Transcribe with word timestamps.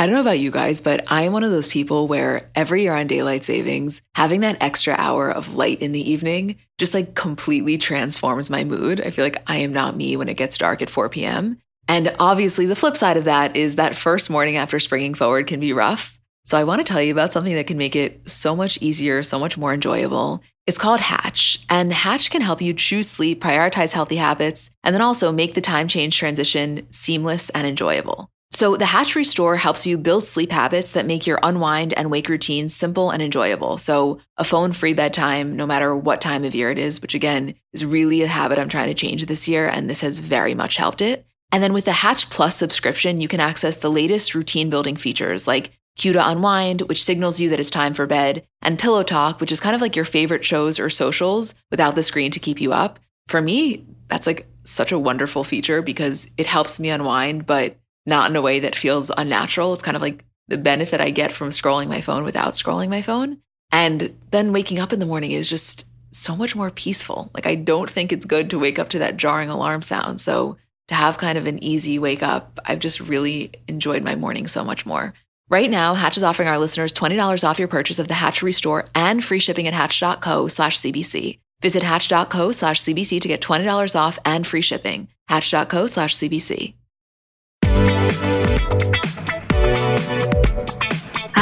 I 0.00 0.06
don't 0.06 0.14
know 0.14 0.22
about 0.22 0.38
you 0.38 0.50
guys, 0.50 0.80
but 0.80 1.12
I 1.12 1.24
am 1.24 1.34
one 1.34 1.44
of 1.44 1.50
those 1.50 1.68
people 1.68 2.08
where 2.08 2.48
every 2.54 2.84
year 2.84 2.94
on 2.94 3.06
daylight 3.06 3.44
savings, 3.44 4.00
having 4.14 4.40
that 4.40 4.56
extra 4.62 4.94
hour 4.96 5.30
of 5.30 5.56
light 5.56 5.82
in 5.82 5.92
the 5.92 6.10
evening 6.10 6.56
just 6.78 6.94
like 6.94 7.14
completely 7.14 7.76
transforms 7.76 8.48
my 8.48 8.64
mood. 8.64 9.02
I 9.02 9.10
feel 9.10 9.26
like 9.26 9.42
I 9.46 9.58
am 9.58 9.74
not 9.74 9.94
me 9.94 10.16
when 10.16 10.30
it 10.30 10.38
gets 10.38 10.56
dark 10.56 10.80
at 10.80 10.88
4 10.88 11.10
p.m. 11.10 11.58
And 11.86 12.16
obviously, 12.18 12.64
the 12.64 12.74
flip 12.74 12.96
side 12.96 13.18
of 13.18 13.24
that 13.24 13.58
is 13.58 13.76
that 13.76 13.94
first 13.94 14.30
morning 14.30 14.56
after 14.56 14.78
springing 14.78 15.12
forward 15.12 15.46
can 15.46 15.60
be 15.60 15.74
rough. 15.74 16.18
So, 16.46 16.56
I 16.56 16.64
want 16.64 16.78
to 16.78 16.90
tell 16.90 17.02
you 17.02 17.12
about 17.12 17.34
something 17.34 17.54
that 17.56 17.66
can 17.66 17.76
make 17.76 17.94
it 17.94 18.26
so 18.26 18.56
much 18.56 18.80
easier, 18.80 19.22
so 19.22 19.38
much 19.38 19.58
more 19.58 19.74
enjoyable. 19.74 20.42
It's 20.66 20.78
called 20.78 21.00
Hatch, 21.00 21.62
and 21.68 21.92
Hatch 21.92 22.30
can 22.30 22.40
help 22.40 22.62
you 22.62 22.72
choose 22.72 23.10
sleep, 23.10 23.42
prioritize 23.42 23.92
healthy 23.92 24.16
habits, 24.16 24.70
and 24.82 24.94
then 24.94 25.02
also 25.02 25.30
make 25.30 25.52
the 25.52 25.60
time 25.60 25.88
change 25.88 26.16
transition 26.16 26.86
seamless 26.90 27.50
and 27.50 27.66
enjoyable. 27.66 28.30
So, 28.52 28.76
the 28.76 28.86
Hatch 28.86 29.14
Restore 29.14 29.56
helps 29.56 29.86
you 29.86 29.96
build 29.96 30.26
sleep 30.26 30.50
habits 30.50 30.90
that 30.92 31.06
make 31.06 31.24
your 31.24 31.38
unwind 31.42 31.94
and 31.94 32.10
wake 32.10 32.28
routines 32.28 32.74
simple 32.74 33.10
and 33.10 33.22
enjoyable. 33.22 33.78
So, 33.78 34.18
a 34.36 34.44
phone 34.44 34.72
free 34.72 34.92
bedtime, 34.92 35.54
no 35.54 35.66
matter 35.66 35.94
what 35.94 36.20
time 36.20 36.44
of 36.44 36.54
year 36.54 36.70
it 36.70 36.78
is, 36.78 37.00
which 37.00 37.14
again 37.14 37.54
is 37.72 37.84
really 37.84 38.22
a 38.22 38.26
habit 38.26 38.58
I'm 38.58 38.68
trying 38.68 38.88
to 38.88 38.94
change 38.94 39.24
this 39.26 39.46
year, 39.46 39.68
and 39.68 39.88
this 39.88 40.00
has 40.00 40.18
very 40.18 40.54
much 40.54 40.76
helped 40.76 41.00
it. 41.00 41.24
And 41.52 41.62
then 41.62 41.72
with 41.72 41.84
the 41.84 41.92
Hatch 41.92 42.28
Plus 42.28 42.56
subscription, 42.56 43.20
you 43.20 43.28
can 43.28 43.40
access 43.40 43.76
the 43.76 43.90
latest 43.90 44.34
routine 44.34 44.68
building 44.68 44.96
features 44.96 45.46
like 45.46 45.70
Cue 45.96 46.12
to 46.12 46.28
Unwind, 46.28 46.82
which 46.82 47.04
signals 47.04 47.38
you 47.38 47.48
that 47.50 47.60
it's 47.60 47.70
time 47.70 47.94
for 47.94 48.06
bed, 48.06 48.44
and 48.62 48.78
Pillow 48.78 49.02
Talk, 49.02 49.40
which 49.40 49.52
is 49.52 49.60
kind 49.60 49.74
of 49.74 49.80
like 49.80 49.96
your 49.96 50.04
favorite 50.04 50.44
shows 50.44 50.80
or 50.80 50.90
socials 50.90 51.54
without 51.70 51.94
the 51.94 52.02
screen 52.02 52.30
to 52.32 52.40
keep 52.40 52.60
you 52.60 52.72
up. 52.72 52.98
For 53.28 53.40
me, 53.40 53.86
that's 54.08 54.26
like 54.26 54.48
such 54.64 54.92
a 54.92 54.98
wonderful 54.98 55.44
feature 55.44 55.82
because 55.82 56.28
it 56.36 56.46
helps 56.46 56.80
me 56.80 56.90
unwind, 56.90 57.46
but 57.46 57.76
not 58.06 58.30
in 58.30 58.36
a 58.36 58.42
way 58.42 58.60
that 58.60 58.76
feels 58.76 59.10
unnatural. 59.16 59.72
It's 59.72 59.82
kind 59.82 59.96
of 59.96 60.02
like 60.02 60.24
the 60.48 60.58
benefit 60.58 61.00
I 61.00 61.10
get 61.10 61.32
from 61.32 61.50
scrolling 61.50 61.88
my 61.88 62.00
phone 62.00 62.24
without 62.24 62.52
scrolling 62.52 62.88
my 62.88 63.02
phone. 63.02 63.38
And 63.72 64.16
then 64.30 64.52
waking 64.52 64.78
up 64.78 64.92
in 64.92 64.98
the 64.98 65.06
morning 65.06 65.32
is 65.32 65.48
just 65.48 65.86
so 66.12 66.34
much 66.34 66.56
more 66.56 66.70
peaceful. 66.70 67.30
Like, 67.34 67.46
I 67.46 67.54
don't 67.54 67.88
think 67.88 68.12
it's 68.12 68.24
good 68.24 68.50
to 68.50 68.58
wake 68.58 68.78
up 68.78 68.88
to 68.90 68.98
that 68.98 69.16
jarring 69.16 69.48
alarm 69.48 69.82
sound. 69.82 70.20
So, 70.20 70.56
to 70.88 70.94
have 70.96 71.18
kind 71.18 71.38
of 71.38 71.46
an 71.46 71.62
easy 71.62 72.00
wake 72.00 72.22
up, 72.22 72.58
I've 72.64 72.80
just 72.80 72.98
really 72.98 73.52
enjoyed 73.68 74.02
my 74.02 74.16
morning 74.16 74.48
so 74.48 74.64
much 74.64 74.84
more. 74.84 75.14
Right 75.48 75.70
now, 75.70 75.94
Hatch 75.94 76.16
is 76.16 76.24
offering 76.24 76.48
our 76.48 76.58
listeners 76.58 76.92
$20 76.92 77.48
off 77.48 77.60
your 77.60 77.68
purchase 77.68 78.00
of 78.00 78.08
the 78.08 78.14
Hatch 78.14 78.42
Restore 78.42 78.86
and 78.94 79.22
free 79.22 79.38
shipping 79.38 79.68
at 79.68 79.74
hatch.co 79.74 80.48
slash 80.48 80.78
CBC. 80.78 81.38
Visit 81.62 81.84
hatch.co 81.84 82.50
slash 82.50 82.82
CBC 82.82 83.20
to 83.20 83.28
get 83.28 83.40
$20 83.40 83.94
off 83.94 84.18
and 84.24 84.44
free 84.44 84.62
shipping. 84.62 85.08
Hatch.co 85.28 85.86
slash 85.86 86.16
CBC. 86.16 86.74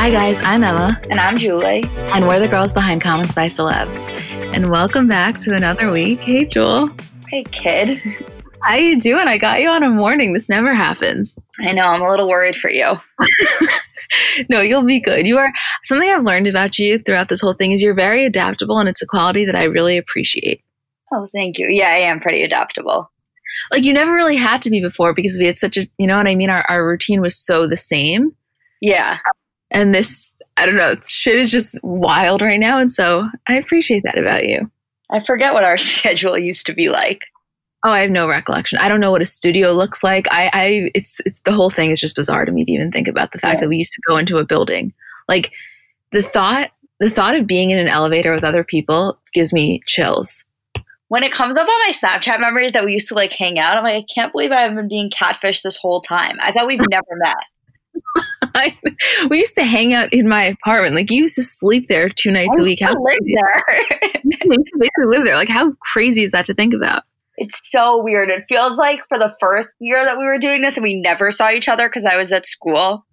Hi, 0.09 0.11
guys, 0.11 0.41
I'm 0.45 0.65
Emma. 0.65 0.99
And 1.11 1.21
I'm 1.21 1.37
Julie. 1.37 1.85
And 2.15 2.29
we're 2.29 2.39
the 2.39 2.49
girls 2.49 2.73
behind 2.73 3.03
Comments 3.03 3.35
by 3.35 3.47
Celebs. 3.47 4.09
And 4.55 4.71
welcome 4.71 5.09
back 5.09 5.39
to 5.41 5.55
another 5.55 5.91
week. 5.91 6.21
Hey, 6.21 6.45
Jewel. 6.47 6.91
Hey, 7.29 7.43
kid. 7.43 8.01
How 8.63 8.77
you 8.77 9.01
doing? 9.01 9.29
I 9.29 9.39
got 9.39 9.61
you 9.61 9.69
on 9.69 9.83
a 9.83 9.91
morning. 9.91 10.33
This 10.33 10.49
never 10.49 10.73
happens. 10.73 11.37
I 11.61 11.73
know. 11.73 11.85
I'm 11.85 12.01
a 12.01 12.09
little 12.09 12.29
worried 12.29 12.57
for 12.57 12.71
you. 12.71 12.95
no, 14.49 14.61
you'll 14.61 14.85
be 14.85 15.01
good. 15.01 15.27
You 15.27 15.37
are 15.37 15.53
something 15.83 16.09
I've 16.09 16.25
learned 16.25 16.47
about 16.47 16.79
you 16.79 17.01
throughout 17.01 17.29
this 17.29 17.41
whole 17.41 17.55
thing 17.55 17.73
is 17.73 17.83
you're 17.83 17.93
very 17.93 18.25
adaptable, 18.25 18.79
and 18.79 18.89
it's 18.89 19.03
a 19.03 19.07
quality 19.07 19.45
that 19.45 19.57
I 19.57 19.65
really 19.65 19.99
appreciate. 19.99 20.63
Oh, 21.13 21.27
thank 21.27 21.59
you. 21.59 21.67
Yeah, 21.69 21.89
I 21.89 21.97
am 21.97 22.21
pretty 22.21 22.45
adaptable 22.45 23.11
like 23.71 23.85
you 23.85 23.93
never 23.93 24.13
really 24.13 24.37
had 24.37 24.63
to 24.63 24.71
be 24.71 24.81
before 24.81 25.15
because 25.15 25.37
we 25.39 25.47
had 25.47 25.59
such 25.59 25.77
a 25.77 25.87
you 25.99 26.07
know 26.07 26.17
what 26.17 26.29
I 26.29 26.35
mean 26.35 26.51
our, 26.51 26.63
our 26.69 26.87
routine 26.87 27.21
was 27.21 27.37
so 27.37 27.67
the 27.67 27.77
same. 27.77 28.35
Yeah. 28.81 29.19
And 29.71 29.95
this 29.95 30.33
I 30.57 30.67
don't 30.67 30.77
know, 30.77 30.97
shit 31.07 31.39
is 31.39 31.51
just 31.51 31.79
wild 31.83 32.43
right 32.43 32.61
now 32.61 32.79
and 32.79 32.91
so 32.91 33.29
I 33.49 33.55
appreciate 33.55 34.03
that 34.05 34.19
about 34.19 34.45
you. 34.47 34.71
I 35.11 35.21
forget 35.21 35.55
what 35.55 35.65
our 35.65 35.79
schedule 35.79 36.39
used 36.39 36.67
to 36.67 36.72
be 36.72 36.89
like. 36.89 37.22
Oh, 37.84 37.93
I 37.93 38.00
have 38.00 38.11
no 38.11 38.28
recollection. 38.28 38.81
I 38.81 38.89
don't 38.89 38.99
know 38.99 39.12
what 39.12 39.22
a 39.22 39.27
studio 39.27 39.72
looks 39.72 40.03
like. 40.03 40.27
I, 40.33 40.51
I 40.53 40.91
it's 40.95 41.21
it's 41.25 41.41
the 41.41 41.53
whole 41.53 41.71
thing 41.71 41.91
is 41.91 42.01
just 42.01 42.17
bizarre 42.17 42.45
to 42.45 42.51
me 42.51 42.65
to 42.65 42.72
even 42.72 42.91
think 42.91 43.06
about 43.06 43.31
the 43.31 43.39
fact 43.39 43.59
yeah. 43.59 43.61
that 43.61 43.69
we 43.69 43.77
used 43.77 43.93
to 43.93 44.03
go 44.06 44.17
into 44.17 44.39
a 44.39 44.45
building. 44.45 44.93
Like 45.28 45.53
the 46.11 46.22
thought 46.22 46.71
the 46.99 47.11
thought 47.11 47.37
of 47.37 47.47
being 47.47 47.71
in 47.71 47.78
an 47.78 47.87
elevator 47.87 48.33
with 48.33 48.43
other 48.43 48.65
people 48.65 49.21
gives 49.33 49.53
me 49.53 49.81
chills 49.87 50.45
when 51.09 51.23
it 51.23 51.33
comes 51.33 51.57
up 51.57 51.67
on 51.67 51.79
my 51.87 51.93
Snapchat 51.93 52.41
memories 52.41 52.73
that 52.73 52.85
we 52.85 52.93
used 52.93 53.09
to 53.09 53.15
like 53.15 53.33
hang 53.33 53.59
out, 53.59 53.77
I'm 53.77 53.85
like, 53.85 54.05
I 54.05 54.07
can't 54.15 54.33
believe 54.33 54.53
I 54.53 54.63
have 54.63 54.75
been 54.75 54.89
being 54.89 55.11
catfished 55.11 55.63
this 55.63 55.77
whole 55.77 56.01
time. 56.01 56.37
I 56.41 56.53
thought 56.53 56.67
we've 56.67 56.81
never 56.91 57.07
met. 57.17 57.37
I, 58.55 58.79
we 59.31 59.39
used 59.39 59.55
to 59.57 59.65
hang 59.65 59.95
out 59.95 60.13
in 60.13 60.29
my 60.29 60.45
apartment. 60.45 60.95
Like 60.95 61.11
you 61.11 61.23
used 61.23 61.37
to 61.37 61.43
sleep 61.43 61.89
there 61.89 62.09
two 62.09 62.31
nights 62.31 62.59
I 62.59 62.63
a 62.63 62.65
week. 62.65 62.81
How 62.81 62.95
live 62.95 63.19
there? 63.25 63.65
basically 64.25 65.07
live 65.07 65.25
there. 65.25 65.37
Like 65.37 65.49
how 65.49 65.73
crazy 65.93 66.23
is 66.23 66.33
that 66.33 66.45
to 66.47 66.55
think 66.55 66.75
about? 66.75 67.05
It's 67.39 67.71
so 67.71 68.03
weird. 68.03 68.31
It 68.31 68.45
feels 68.49 68.77
like 68.77 69.01
for 69.09 69.19
the 69.19 69.35
first 69.41 69.71
year 69.79 70.05
that 70.05 70.19
we 70.19 70.25
were 70.25 70.39
doing 70.39 70.61
this 70.61 70.77
and 70.77 70.83
we 70.83 71.01
never 71.01 71.31
saw 71.31 71.51
each 71.51 71.69
other 71.69 71.89
because 71.89 72.05
I 72.05 72.17
was 72.17 72.33
at 72.33 72.47
school. 72.47 73.07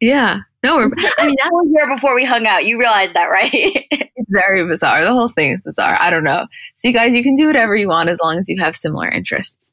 Yeah. 0.00 0.40
No, 0.62 0.76
we're, 0.76 0.90
I 1.18 1.26
mean, 1.26 1.36
that 1.42 1.50
was 1.52 1.68
year 1.72 1.88
before 1.94 2.14
we 2.14 2.24
hung 2.24 2.46
out. 2.46 2.64
You 2.64 2.78
realize 2.78 3.12
that, 3.12 3.26
right? 3.26 3.50
it's 3.52 4.30
very 4.30 4.66
bizarre. 4.66 5.04
The 5.04 5.12
whole 5.12 5.28
thing 5.28 5.52
is 5.52 5.60
bizarre. 5.64 5.96
I 6.00 6.10
don't 6.10 6.24
know. 6.24 6.46
So, 6.74 6.88
you 6.88 6.94
guys, 6.94 7.14
you 7.14 7.22
can 7.22 7.36
do 7.36 7.46
whatever 7.46 7.76
you 7.76 7.88
want 7.88 8.08
as 8.08 8.18
long 8.22 8.38
as 8.38 8.48
you 8.48 8.60
have 8.60 8.76
similar 8.76 9.08
interests. 9.08 9.72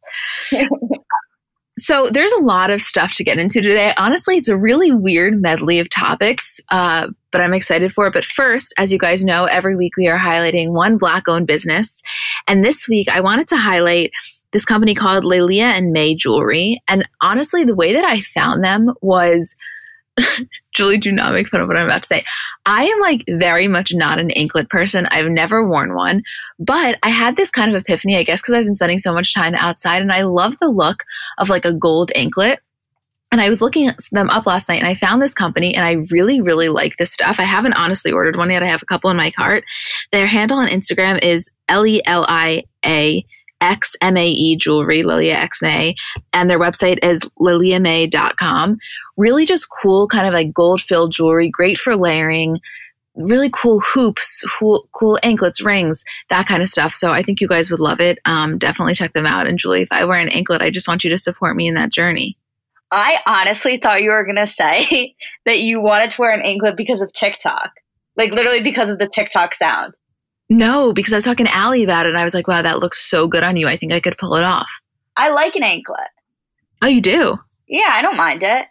so, 1.78 2.10
there's 2.10 2.32
a 2.34 2.42
lot 2.42 2.70
of 2.70 2.82
stuff 2.82 3.16
to 3.16 3.24
get 3.24 3.40
into 3.40 3.62
today. 3.62 3.94
Honestly, 3.98 4.38
it's 4.38 4.50
a 4.50 4.58
really 4.58 4.92
weird 4.92 5.42
medley 5.42 5.80
of 5.80 5.90
topics, 5.90 6.62
uh, 6.70 7.08
but 7.32 7.42
I'm 7.42 7.54
excited 7.54 7.92
for 7.92 8.08
it. 8.08 8.14
But 8.14 8.26
first, 8.26 8.74
as 8.78 8.94
you 8.94 9.00
guys 9.00 9.26
know, 9.26 9.46
every 9.46 9.76
week 9.76 9.98
we 9.98 10.08
are 10.08 10.20
highlighting 10.20 10.74
one 10.74 10.98
Black 10.98 11.28
owned 11.28 11.48
business. 11.48 12.02
And 12.48 12.64
this 12.64 12.88
week, 12.88 13.10
I 13.10 13.22
wanted 13.22 13.48
to 13.48 13.58
highlight 13.58 14.12
this 14.52 14.66
company 14.66 14.94
called 14.94 15.26
Lelia 15.26 15.66
and 15.66 15.92
Mae 15.92 16.14
Jewelry. 16.14 16.80
And 16.88 17.08
honestly, 17.22 17.64
the 17.64 17.74
way 17.74 17.94
that 17.94 18.04
I 18.06 18.22
found 18.22 18.64
them 18.64 18.94
was 19.02 19.56
Julie, 20.76 20.98
do 20.98 21.12
not 21.12 21.34
make 21.34 21.50
fun 21.50 21.62
of 21.62 21.68
what 21.68 21.78
I'm 21.78 21.86
about 21.86 22.04
to 22.04 22.08
say. 22.08 22.24
I 22.66 22.86
am 22.86 23.00
like 23.00 23.24
very 23.28 23.68
much 23.68 23.94
not 23.94 24.20
an 24.20 24.32
anklet 24.32 24.70
person. 24.70 25.08
I've 25.08 25.30
never 25.30 25.68
worn 25.68 25.96
one, 25.96 26.22
but 26.60 26.98
I 27.04 27.10
had 27.10 27.36
this 27.36 27.50
kind 27.50 27.74
of 27.74 27.82
epiphany, 27.82 28.18
I 28.18 28.24
guess, 28.24 28.42
because 28.42 28.54
I've 28.54 28.66
been 28.66 28.76
spending 28.76 29.00
so 29.00 29.14
much 29.14 29.34
time 29.34 29.56
outside 29.56 30.02
and 30.02 30.12
I 30.12 30.24
love 30.24 30.60
the 30.60 30.70
look 30.70 31.04
of 31.38 31.50
like 31.50 31.66
a 31.66 31.74
gold 31.74 32.12
anklet. 32.16 32.60
And 33.32 33.42
I 33.42 33.50
was 33.50 33.64
looking 33.64 33.90
them 34.12 34.30
up 34.30 34.46
last 34.46 34.70
night 34.70 34.78
and 34.78 34.88
I 34.88 34.94
found 34.94 35.20
this 35.20 35.34
company 35.34 35.74
and 35.74 35.84
I 35.84 36.06
really, 36.12 36.40
really 36.40 36.70
like 36.70 36.98
this 36.98 37.12
stuff. 37.12 37.40
I 37.40 37.46
haven't 37.46 37.74
honestly 37.74 38.12
ordered 38.12 38.36
one 38.36 38.52
yet. 38.52 38.62
I 38.62 38.68
have 38.68 38.84
a 38.84 38.86
couple 38.86 39.10
in 39.10 39.18
my 39.18 39.32
cart. 39.32 39.64
Their 40.12 40.28
handle 40.28 40.60
on 40.60 40.68
Instagram 40.68 41.20
is 41.24 41.50
L 41.68 41.88
E 41.88 42.00
L 42.06 42.26
I 42.30 42.66
A 42.86 43.26
XMAE 43.64 44.60
jewelry, 44.60 45.04
Lelia 45.04 45.36
X 45.36 45.62
Mae, 45.62 45.96
and 46.34 46.50
their 46.50 46.60
website 46.60 47.00
is 47.02 47.22
leliamae.com. 47.40 48.78
Really 49.18 49.46
just 49.46 49.68
cool, 49.82 50.08
kind 50.08 50.28
of 50.28 50.34
like 50.34 50.54
gold 50.54 50.82
filled 50.82 51.14
jewelry, 51.14 51.50
great 51.50 51.78
for 51.78 51.96
layering, 51.96 52.60
really 53.16 53.50
cool 53.52 53.80
hoops, 53.80 54.44
cool, 54.60 54.90
cool 54.92 55.18
anklets, 55.24 55.62
rings, 55.62 56.04
that 56.30 56.46
kind 56.48 56.62
of 56.62 56.70
stuff. 56.70 56.94
So 56.94 57.12
I 57.12 57.24
think 57.24 57.40
you 57.40 57.48
guys 57.48 57.72
would 57.72 57.80
love 57.80 58.02
it. 58.02 58.20
Um, 58.26 58.58
definitely 58.58 58.96
check 58.96 59.14
them 59.14 59.26
out. 59.26 59.48
And 59.48 59.58
Julie, 59.58 59.84
if 59.84 59.92
I 59.92 60.04
wear 60.06 60.20
an 60.20 60.30
anklet, 60.30 60.62
I 60.62 60.70
just 60.70 60.88
want 60.88 61.04
you 61.04 61.10
to 61.12 61.18
support 61.18 61.56
me 61.56 61.68
in 61.68 61.76
that 61.76 61.92
journey. 61.92 62.38
I 62.92 63.20
honestly 63.26 63.78
thought 63.78 64.04
you 64.04 64.12
were 64.12 64.26
going 64.26 64.36
to 64.36 64.46
say 64.46 65.16
that 65.46 65.60
you 65.60 65.82
wanted 65.82 66.12
to 66.12 66.22
wear 66.22 66.34
an 66.34 66.44
anklet 66.44 66.78
because 66.78 67.02
of 67.02 67.14
TikTok. 67.14 67.72
Like 68.16 68.34
literally 68.34 68.62
because 68.62 68.90
of 68.90 69.00
the 69.00 69.08
TikTok 69.08 69.56
sound. 69.56 69.96
No, 70.54 70.94
because 70.94 71.14
I 71.14 71.18
was 71.18 71.26
talking 71.26 71.48
to 71.48 71.56
Allie 71.56 71.84
about 71.84 72.06
it 72.06 72.10
and 72.10 72.18
I 72.18 72.24
was 72.24 72.36
like, 72.36 72.48
wow, 72.48 72.62
that 72.62 72.78
looks 72.78 73.02
so 73.02 73.28
good 73.28 73.44
on 73.44 73.58
you. 73.58 73.68
I 73.68 73.76
think 73.76 73.92
I 73.92 74.00
could 74.00 74.18
pull 74.20 74.36
it 74.36 74.44
off. 74.44 74.82
I 75.18 75.32
like 75.32 75.56
an 75.56 75.64
anklet. 75.64 76.10
Oh, 76.84 76.88
you 76.88 77.02
do? 77.02 77.40
Yeah, 77.68 77.90
I 77.92 78.04
don't 78.04 78.18
mind 78.18 78.44
it. 78.44 78.68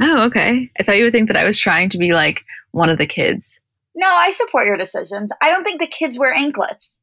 Oh, 0.00 0.22
okay. 0.24 0.70
I 0.78 0.82
thought 0.82 0.96
you 0.96 1.04
would 1.04 1.12
think 1.12 1.28
that 1.28 1.36
I 1.36 1.44
was 1.44 1.58
trying 1.58 1.90
to 1.90 1.98
be 1.98 2.14
like 2.14 2.42
one 2.70 2.88
of 2.88 2.96
the 2.96 3.06
kids. 3.06 3.60
No, 3.94 4.08
I 4.08 4.30
support 4.30 4.66
your 4.66 4.78
decisions. 4.78 5.30
I 5.42 5.50
don't 5.50 5.62
think 5.62 5.78
the 5.78 5.86
kids 5.86 6.18
wear 6.18 6.32
anklets. 6.32 6.98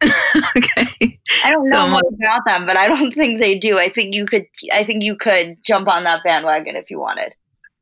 okay. 0.56 1.18
I 1.44 1.50
don't 1.50 1.68
know 1.68 1.78
so 1.78 1.88
much 1.88 2.04
about 2.14 2.42
them, 2.46 2.64
but 2.64 2.76
I 2.76 2.86
don't 2.86 3.10
think 3.14 3.40
they 3.40 3.58
do. 3.58 3.76
I 3.76 3.88
think 3.88 4.14
you 4.14 4.24
could 4.26 4.46
I 4.72 4.84
think 4.84 5.02
you 5.02 5.16
could 5.16 5.56
jump 5.66 5.88
on 5.88 6.04
that 6.04 6.22
bandwagon 6.22 6.76
if 6.76 6.90
you 6.90 7.00
wanted. 7.00 7.34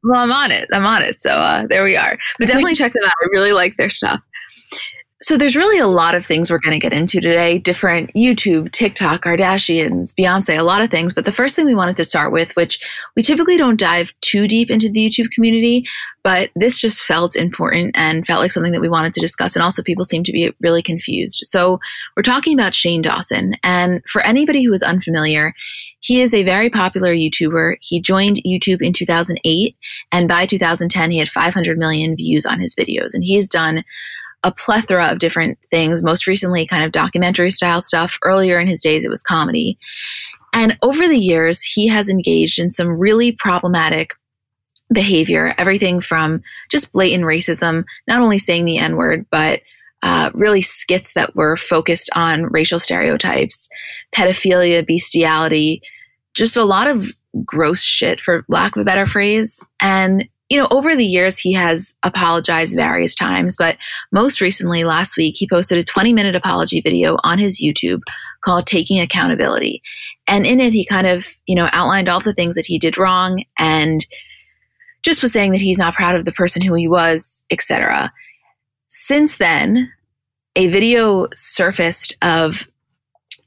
Well, 0.02 0.20
I'm 0.20 0.32
on 0.32 0.50
it. 0.50 0.68
I'm 0.72 0.86
on 0.86 1.02
it. 1.02 1.20
So 1.20 1.30
uh, 1.30 1.66
there 1.68 1.84
we 1.84 1.96
are. 1.96 2.18
But 2.38 2.46
definitely 2.48 2.76
check 2.76 2.92
them 2.92 3.04
out. 3.04 3.12
I 3.22 3.28
really 3.32 3.52
like 3.52 3.76
their 3.76 3.90
stuff. 3.90 4.20
So 5.22 5.36
there's 5.36 5.54
really 5.54 5.78
a 5.78 5.86
lot 5.86 6.14
of 6.14 6.24
things 6.24 6.50
we're 6.50 6.58
going 6.58 6.72
to 6.72 6.78
get 6.78 6.94
into 6.94 7.20
today 7.20 7.58
different 7.58 8.10
YouTube, 8.14 8.72
TikTok, 8.72 9.22
Kardashians, 9.22 10.14
Beyonce, 10.18 10.58
a 10.58 10.62
lot 10.62 10.80
of 10.80 10.90
things. 10.90 11.12
But 11.12 11.26
the 11.26 11.32
first 11.32 11.54
thing 11.54 11.66
we 11.66 11.74
wanted 11.74 11.98
to 11.98 12.06
start 12.06 12.32
with, 12.32 12.56
which 12.56 12.80
we 13.14 13.22
typically 13.22 13.58
don't 13.58 13.78
dive 13.78 14.14
too 14.22 14.48
deep 14.48 14.70
into 14.70 14.88
the 14.88 15.06
YouTube 15.06 15.30
community, 15.32 15.84
but 16.22 16.50
this 16.56 16.80
just 16.80 17.04
felt 17.04 17.36
important 17.36 17.94
and 17.98 18.26
felt 18.26 18.40
like 18.40 18.50
something 18.50 18.72
that 18.72 18.80
we 18.80 18.88
wanted 18.88 19.12
to 19.12 19.20
discuss. 19.20 19.54
And 19.54 19.62
also, 19.62 19.82
people 19.82 20.06
seem 20.06 20.24
to 20.24 20.32
be 20.32 20.54
really 20.58 20.82
confused. 20.82 21.40
So 21.44 21.80
we're 22.16 22.22
talking 22.22 22.58
about 22.58 22.74
Shane 22.74 23.02
Dawson. 23.02 23.56
And 23.62 24.02
for 24.06 24.22
anybody 24.22 24.64
who 24.64 24.72
is 24.72 24.82
unfamiliar, 24.82 25.54
he 26.00 26.22
is 26.22 26.32
a 26.32 26.44
very 26.44 26.70
popular 26.70 27.14
YouTuber. 27.14 27.76
He 27.82 28.00
joined 28.00 28.40
YouTube 28.46 28.80
in 28.80 28.94
2008, 28.94 29.76
and 30.10 30.28
by 30.28 30.46
2010, 30.46 31.10
he 31.10 31.18
had 31.18 31.28
500 31.28 31.76
million 31.76 32.16
views 32.16 32.46
on 32.46 32.58
his 32.58 32.74
videos. 32.74 33.12
And 33.12 33.22
he 33.22 33.36
has 33.36 33.50
done 33.50 33.84
a 34.42 34.52
plethora 34.52 35.06
of 35.06 35.18
different 35.18 35.58
things, 35.70 36.02
most 36.02 36.26
recently, 36.26 36.66
kind 36.66 36.84
of 36.84 36.92
documentary 36.92 37.50
style 37.50 37.80
stuff. 37.80 38.18
Earlier 38.22 38.58
in 38.58 38.66
his 38.66 38.80
days, 38.80 39.04
it 39.04 39.10
was 39.10 39.22
comedy. 39.22 39.78
And 40.52 40.76
over 40.82 41.06
the 41.06 41.18
years, 41.18 41.62
he 41.62 41.86
has 41.88 42.08
engaged 42.08 42.58
in 42.58 42.70
some 42.70 42.98
really 42.98 43.32
problematic 43.32 44.14
behavior, 44.92 45.54
everything 45.56 46.00
from 46.00 46.42
just 46.70 46.92
blatant 46.92 47.24
racism, 47.24 47.84
not 48.08 48.20
only 48.20 48.38
saying 48.38 48.64
the 48.64 48.78
N 48.78 48.96
word, 48.96 49.26
but 49.30 49.60
uh, 50.02 50.30
really 50.34 50.62
skits 50.62 51.12
that 51.12 51.36
were 51.36 51.56
focused 51.56 52.10
on 52.14 52.44
racial 52.44 52.78
stereotypes, 52.78 53.68
pedophilia, 54.14 54.84
bestiality, 54.84 55.82
just 56.34 56.56
a 56.56 56.64
lot 56.64 56.86
of 56.86 57.14
gross 57.44 57.82
shit, 57.82 58.20
for 58.20 58.44
lack 58.48 58.74
of 58.74 58.82
a 58.82 58.84
better 58.84 59.06
phrase. 59.06 59.62
And 59.80 60.28
you 60.50 60.58
know, 60.58 60.66
over 60.72 60.96
the 60.96 61.06
years, 61.06 61.38
he 61.38 61.52
has 61.52 61.94
apologized 62.02 62.74
various 62.74 63.14
times, 63.14 63.56
but 63.56 63.76
most 64.10 64.40
recently, 64.40 64.82
last 64.82 65.16
week, 65.16 65.36
he 65.38 65.48
posted 65.48 65.78
a 65.78 65.84
20 65.84 66.12
minute 66.12 66.34
apology 66.34 66.80
video 66.80 67.16
on 67.22 67.38
his 67.38 67.62
YouTube 67.62 68.00
called 68.42 68.66
Taking 68.66 69.00
Accountability. 69.00 69.80
And 70.26 70.44
in 70.44 70.58
it, 70.58 70.74
he 70.74 70.84
kind 70.84 71.06
of, 71.06 71.28
you 71.46 71.54
know, 71.54 71.68
outlined 71.72 72.08
all 72.08 72.18
the 72.18 72.34
things 72.34 72.56
that 72.56 72.66
he 72.66 72.80
did 72.80 72.98
wrong 72.98 73.44
and 73.60 74.04
just 75.02 75.22
was 75.22 75.32
saying 75.32 75.52
that 75.52 75.60
he's 75.60 75.78
not 75.78 75.94
proud 75.94 76.16
of 76.16 76.24
the 76.24 76.32
person 76.32 76.62
who 76.62 76.74
he 76.74 76.88
was, 76.88 77.44
etc. 77.50 78.12
Since 78.88 79.38
then, 79.38 79.92
a 80.56 80.66
video 80.66 81.28
surfaced 81.32 82.16
of 82.22 82.68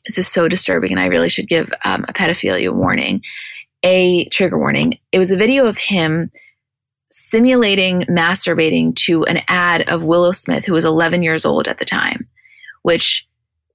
this 0.05 0.17
is 0.17 0.27
so 0.27 0.47
disturbing, 0.47 0.91
and 0.91 0.99
I 1.01 1.07
really 1.07 1.29
should 1.29 1.47
give 1.47 1.69
um, 1.83 2.05
a 2.07 2.13
pedophilia 2.13 2.73
warning, 2.73 3.21
a 3.83 4.25
trigger 4.29 4.57
warning. 4.57 4.99
It 5.11 5.19
was 5.19 5.31
a 5.31 5.37
video 5.37 5.65
of 5.65 5.77
him 5.77 6.29
simulating 7.13 8.01
masturbating 8.03 8.95
to 8.95 9.23
an 9.25 9.41
ad 9.47 9.87
of 9.89 10.03
Willow 10.03 10.31
Smith, 10.31 10.65
who 10.65 10.73
was 10.73 10.85
11 10.85 11.23
years 11.23 11.45
old 11.45 11.67
at 11.67 11.77
the 11.77 11.85
time, 11.85 12.27
which 12.81 13.27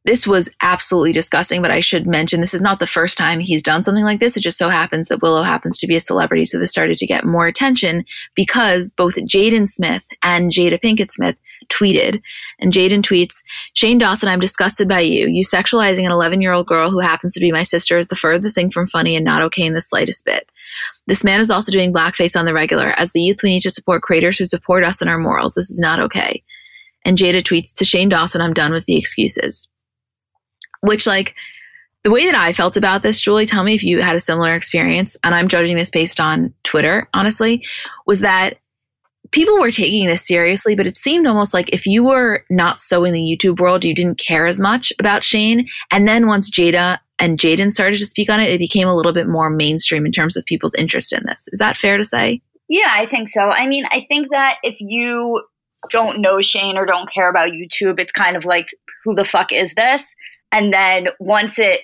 this 0.04 0.26
was 0.26 0.48
absolutely 0.62 1.12
disgusting. 1.12 1.60
But 1.60 1.70
I 1.70 1.80
should 1.80 2.06
mention 2.06 2.40
this 2.40 2.54
is 2.54 2.62
not 2.62 2.80
the 2.80 2.86
first 2.86 3.18
time 3.18 3.40
he's 3.40 3.62
done 3.62 3.84
something 3.84 4.04
like 4.04 4.20
this. 4.20 4.36
It 4.36 4.40
just 4.40 4.58
so 4.58 4.70
happens 4.70 5.08
that 5.08 5.22
Willow 5.22 5.42
happens 5.42 5.76
to 5.78 5.86
be 5.86 5.96
a 5.96 6.00
celebrity. 6.00 6.44
So 6.44 6.58
this 6.58 6.70
started 6.70 6.98
to 6.98 7.06
get 7.06 7.24
more 7.24 7.46
attention 7.46 8.04
because 8.34 8.90
both 8.90 9.16
Jaden 9.16 9.68
Smith 9.68 10.02
and 10.22 10.50
Jada 10.50 10.80
Pinkett 10.80 11.10
Smith 11.10 11.36
tweeted. 11.68 12.22
And 12.58 12.72
Jaden 12.72 13.02
tweets, 13.02 13.42
Shane 13.74 13.98
Dawson, 13.98 14.28
I'm 14.28 14.40
disgusted 14.40 14.88
by 14.88 15.00
you. 15.00 15.26
You 15.28 15.44
sexualizing 15.44 16.06
an 16.06 16.12
11 16.12 16.40
year 16.40 16.52
old 16.52 16.66
girl 16.66 16.90
who 16.90 17.00
happens 17.00 17.34
to 17.34 17.40
be 17.40 17.52
my 17.52 17.62
sister 17.62 17.98
is 17.98 18.08
the 18.08 18.16
furthest 18.16 18.54
thing 18.54 18.70
from 18.70 18.86
funny 18.86 19.14
and 19.14 19.24
not 19.24 19.42
okay 19.42 19.66
in 19.66 19.74
the 19.74 19.80
slightest 19.80 20.24
bit. 20.24 20.48
This 21.08 21.24
man 21.24 21.40
is 21.40 21.50
also 21.50 21.72
doing 21.72 21.92
blackface 21.92 22.38
on 22.38 22.44
the 22.44 22.52
regular. 22.52 22.90
As 22.90 23.12
the 23.12 23.22
youth, 23.22 23.38
we 23.42 23.48
need 23.48 23.62
to 23.62 23.70
support 23.70 24.02
creators 24.02 24.38
who 24.38 24.44
support 24.44 24.84
us 24.84 25.00
and 25.00 25.08
our 25.08 25.18
morals. 25.18 25.54
This 25.54 25.70
is 25.70 25.78
not 25.78 25.98
okay. 25.98 26.44
And 27.04 27.16
Jada 27.16 27.40
tweets 27.40 27.72
to 27.76 27.84
Shane 27.86 28.10
Dawson, 28.10 28.42
I'm 28.42 28.52
done 28.52 28.72
with 28.72 28.84
the 28.84 28.96
excuses. 28.96 29.68
Which, 30.82 31.06
like, 31.06 31.34
the 32.04 32.10
way 32.10 32.26
that 32.26 32.34
I 32.34 32.52
felt 32.52 32.76
about 32.76 33.02
this, 33.02 33.20
Julie, 33.22 33.46
tell 33.46 33.64
me 33.64 33.74
if 33.74 33.82
you 33.82 34.02
had 34.02 34.16
a 34.16 34.20
similar 34.20 34.54
experience, 34.54 35.16
and 35.24 35.34
I'm 35.34 35.48
judging 35.48 35.76
this 35.76 35.90
based 35.90 36.20
on 36.20 36.52
Twitter, 36.62 37.08
honestly, 37.14 37.64
was 38.06 38.20
that 38.20 38.58
people 39.30 39.58
were 39.58 39.72
taking 39.72 40.06
this 40.06 40.26
seriously, 40.26 40.76
but 40.76 40.86
it 40.86 40.96
seemed 40.96 41.26
almost 41.26 41.54
like 41.54 41.70
if 41.72 41.86
you 41.86 42.04
were 42.04 42.44
not 42.50 42.80
so 42.80 43.04
in 43.04 43.14
the 43.14 43.20
YouTube 43.20 43.60
world, 43.60 43.84
you 43.84 43.94
didn't 43.94 44.18
care 44.18 44.46
as 44.46 44.60
much 44.60 44.92
about 44.98 45.24
Shane. 45.24 45.68
And 45.90 46.06
then 46.06 46.26
once 46.26 46.50
Jada 46.50 46.98
and 47.18 47.38
Jaden 47.38 47.70
started 47.70 47.98
to 47.98 48.06
speak 48.06 48.30
on 48.30 48.40
it, 48.40 48.50
it 48.50 48.58
became 48.58 48.88
a 48.88 48.94
little 48.94 49.12
bit 49.12 49.28
more 49.28 49.50
mainstream 49.50 50.06
in 50.06 50.12
terms 50.12 50.36
of 50.36 50.44
people's 50.44 50.74
interest 50.74 51.12
in 51.12 51.24
this. 51.26 51.48
Is 51.52 51.58
that 51.58 51.76
fair 51.76 51.96
to 51.96 52.04
say? 52.04 52.40
Yeah, 52.68 52.90
I 52.90 53.06
think 53.06 53.28
so. 53.28 53.50
I 53.50 53.66
mean, 53.66 53.84
I 53.90 54.00
think 54.00 54.30
that 54.30 54.56
if 54.62 54.80
you 54.80 55.42
don't 55.90 56.20
know 56.20 56.40
Shane 56.40 56.76
or 56.76 56.86
don't 56.86 57.12
care 57.12 57.30
about 57.30 57.50
YouTube, 57.50 57.98
it's 57.98 58.12
kind 58.12 58.36
of 58.36 58.44
like, 58.44 58.68
who 59.04 59.14
the 59.14 59.24
fuck 59.24 59.52
is 59.52 59.74
this? 59.74 60.14
And 60.52 60.72
then 60.72 61.08
once 61.18 61.58
it 61.58 61.80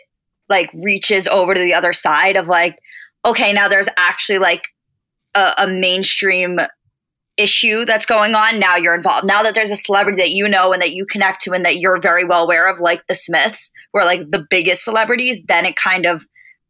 like 0.48 0.70
reaches 0.75 1.26
over 1.26 1.54
to 1.54 1.60
the 1.60 1.75
other 1.75 1.92
side 1.92 2.37
of 2.37 2.48
like, 2.48 2.78
okay, 3.25 3.52
now 3.52 3.69
there's 3.69 3.88
actually 3.96 4.38
like 4.38 4.62
a, 5.34 5.54
a 5.58 5.66
mainstream 5.66 6.60
issue 7.36 7.84
that's 7.84 8.06
going 8.06 8.34
on, 8.34 8.58
now 8.58 8.76
you're 8.76 8.94
involved. 8.94 9.26
Now 9.26 9.42
that 9.42 9.54
there's 9.54 9.70
a 9.70 9.76
celebrity 9.76 10.19
that 10.19 10.31
you 10.31 10.48
know 10.48 10.72
and 10.72 10.81
that 10.81 10.92
you 10.92 11.06
connect 11.06 11.42
to 11.44 11.52
and 11.52 11.64
that 11.64 11.78
you're 11.78 12.00
very 12.00 12.25
well 12.25 12.44
aware 12.44 12.69
of, 12.69 12.81
like 12.81 13.06
the 13.08 13.14
Smiths, 13.14 13.72
who 13.92 14.00
are 14.00 14.04
like 14.04 14.31
the 14.31 14.46
biggest 14.48 14.84
celebrities, 14.84 15.42
then 15.46 15.64
it 15.64 15.76
kind 15.76 16.06
of 16.06 16.26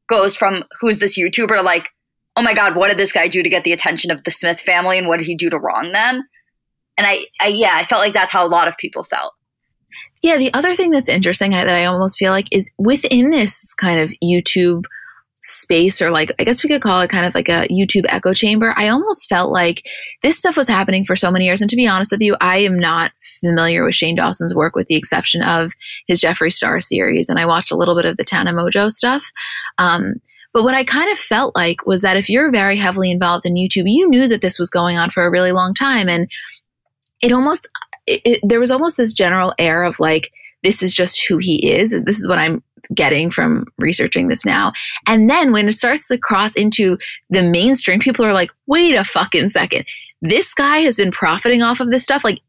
goes 0.08 0.37
from 0.37 0.62
who's 0.81 0.99
this 0.99 1.19
YouTuber 1.19 1.62
like, 1.62 1.88
oh 2.37 2.43
my 2.43 2.55
God, 2.55 2.76
what 2.76 2.88
did 2.88 2.99
this 2.99 3.12
guy 3.12 3.28
do 3.28 3.43
to 3.43 3.49
get 3.49 3.64
the 3.64 3.72
attention 3.72 4.11
of 4.11 4.25
the 4.25 4.31
Smith 4.31 4.61
family 4.61 4.99
and 4.99 5.08
what 5.08 5.19
did 5.19 5.26
he 5.26 5.37
do 5.37 5.50
to 5.50 5.58
wrong 5.58 5.93
them? 5.93 6.25
And 6.96 7.06
I, 7.06 7.26
I 7.40 7.49
yeah, 7.49 7.75
I 7.75 7.84
felt 7.84 8.02
like 8.02 8.12
that's 8.12 8.32
how 8.32 8.46
a 8.46 8.49
lot 8.49 8.69
of 8.69 8.76
people 8.76 9.05
felt. 9.05 9.34
Yeah, 10.22 10.37
the 10.38 10.52
other 10.55 10.75
thing 10.75 10.90
that's 10.90 11.08
interesting 11.08 11.50
that 11.50 11.69
I 11.69 11.84
almost 11.84 12.19
feel 12.19 12.32
like 12.32 12.49
is 12.50 12.70
within 12.78 13.31
this 13.31 13.75
kind 13.75 14.00
of 14.00 14.12
YouTube 14.22 14.84
space 15.44 16.00
or 16.00 16.11
like 16.11 16.32
I 16.38 16.44
guess 16.44 16.62
we 16.62 16.69
could 16.69 16.82
call 16.82 17.02
it 17.02 17.11
kind 17.11 17.26
of 17.26 17.35
like 17.35 17.49
a 17.49 17.69
YouTube 17.69 18.06
echo 18.08 18.32
chamber. 18.32 18.75
I 18.76 18.88
almost 18.88 19.29
felt 19.29 19.52
like 19.52 19.87
this 20.23 20.38
stuff 20.38 20.56
was 20.56 20.69
happening 20.69 21.05
for 21.05 21.17
so 21.17 21.31
many 21.31 21.44
years. 21.44 21.61
And 21.61 21.70
to 21.70 21.76
be 21.76 21.87
honest 21.87 22.12
with 22.12 22.20
you, 22.20 22.37
I 22.41 22.58
am 22.58 22.79
not 22.79 23.12
familiar 23.41 23.85
with 23.85 23.94
Shane 23.94 24.17
Dawson's 24.17 24.55
work 24.55 24.75
with 24.75 24.88
the 24.88 24.96
exception 24.96 25.43
of 25.43 25.73
his 26.06 26.20
Jeffree 26.20 26.52
Star 26.52 26.81
series. 26.81 27.29
And 27.29 27.38
I 27.38 27.46
watched 27.46 27.70
a 27.70 27.76
little 27.76 27.94
bit 27.94 28.06
of 28.06 28.17
the 28.17 28.25
Tana 28.25 28.52
Mongeau 28.52 28.91
stuff. 28.91 29.31
Um, 29.79 30.14
but 30.52 30.62
what 30.62 30.75
I 30.75 30.85
kind 30.85 31.11
of 31.11 31.19
felt 31.19 31.55
like 31.55 31.85
was 31.85 32.02
that 32.02 32.17
if 32.17 32.31
you're 32.31 32.50
very 32.50 32.79
heavily 32.79 33.11
involved 33.11 33.44
in 33.44 33.55
YouTube, 33.55 33.85
you 33.87 34.08
knew 34.08 34.29
that 34.29 34.41
this 34.41 34.58
was 34.58 34.70
going 34.70 34.96
on 34.96 35.11
for 35.11 35.25
a 35.25 35.31
really 35.31 35.52
long 35.52 35.75
time. 35.75 36.08
And 36.08 36.31
it 37.20 37.32
almost, 37.32 37.69
it, 38.06 38.23
it, 38.25 38.41
there 38.43 38.61
was 38.61 38.70
almost 38.70 38.96
this 38.96 39.12
general 39.12 39.52
air 39.58 39.82
of 39.82 39.99
like, 39.99 40.31
this 40.62 40.82
is 40.82 40.94
just 40.94 41.26
who 41.26 41.38
he 41.38 41.73
is. 41.73 41.91
This 42.05 42.19
is 42.19 42.29
what 42.29 42.38
I'm 42.38 42.62
getting 42.94 43.31
from 43.31 43.66
researching 43.78 44.28
this 44.28 44.44
now. 44.44 44.72
And 45.06 45.31
then 45.31 45.52
when 45.52 45.69
it 45.69 45.75
starts 45.75 46.08
to 46.08 46.19
cross 46.19 46.54
into 46.56 46.98
the 47.31 47.42
mainstream, 47.42 48.00
people 48.00 48.25
are 48.25 48.32
like, 48.32 48.50
wait 48.66 48.94
a 48.94 49.04
fucking 49.04 49.48
second. 49.48 49.84
This 50.20 50.54
guy 50.54 50.78
has 50.78 50.96
been 50.96 51.12
profiting 51.12 51.62
off 51.62 51.81
of 51.81 51.90
this 51.90 52.02
stuff. 52.02 52.25
Like, 52.25 52.40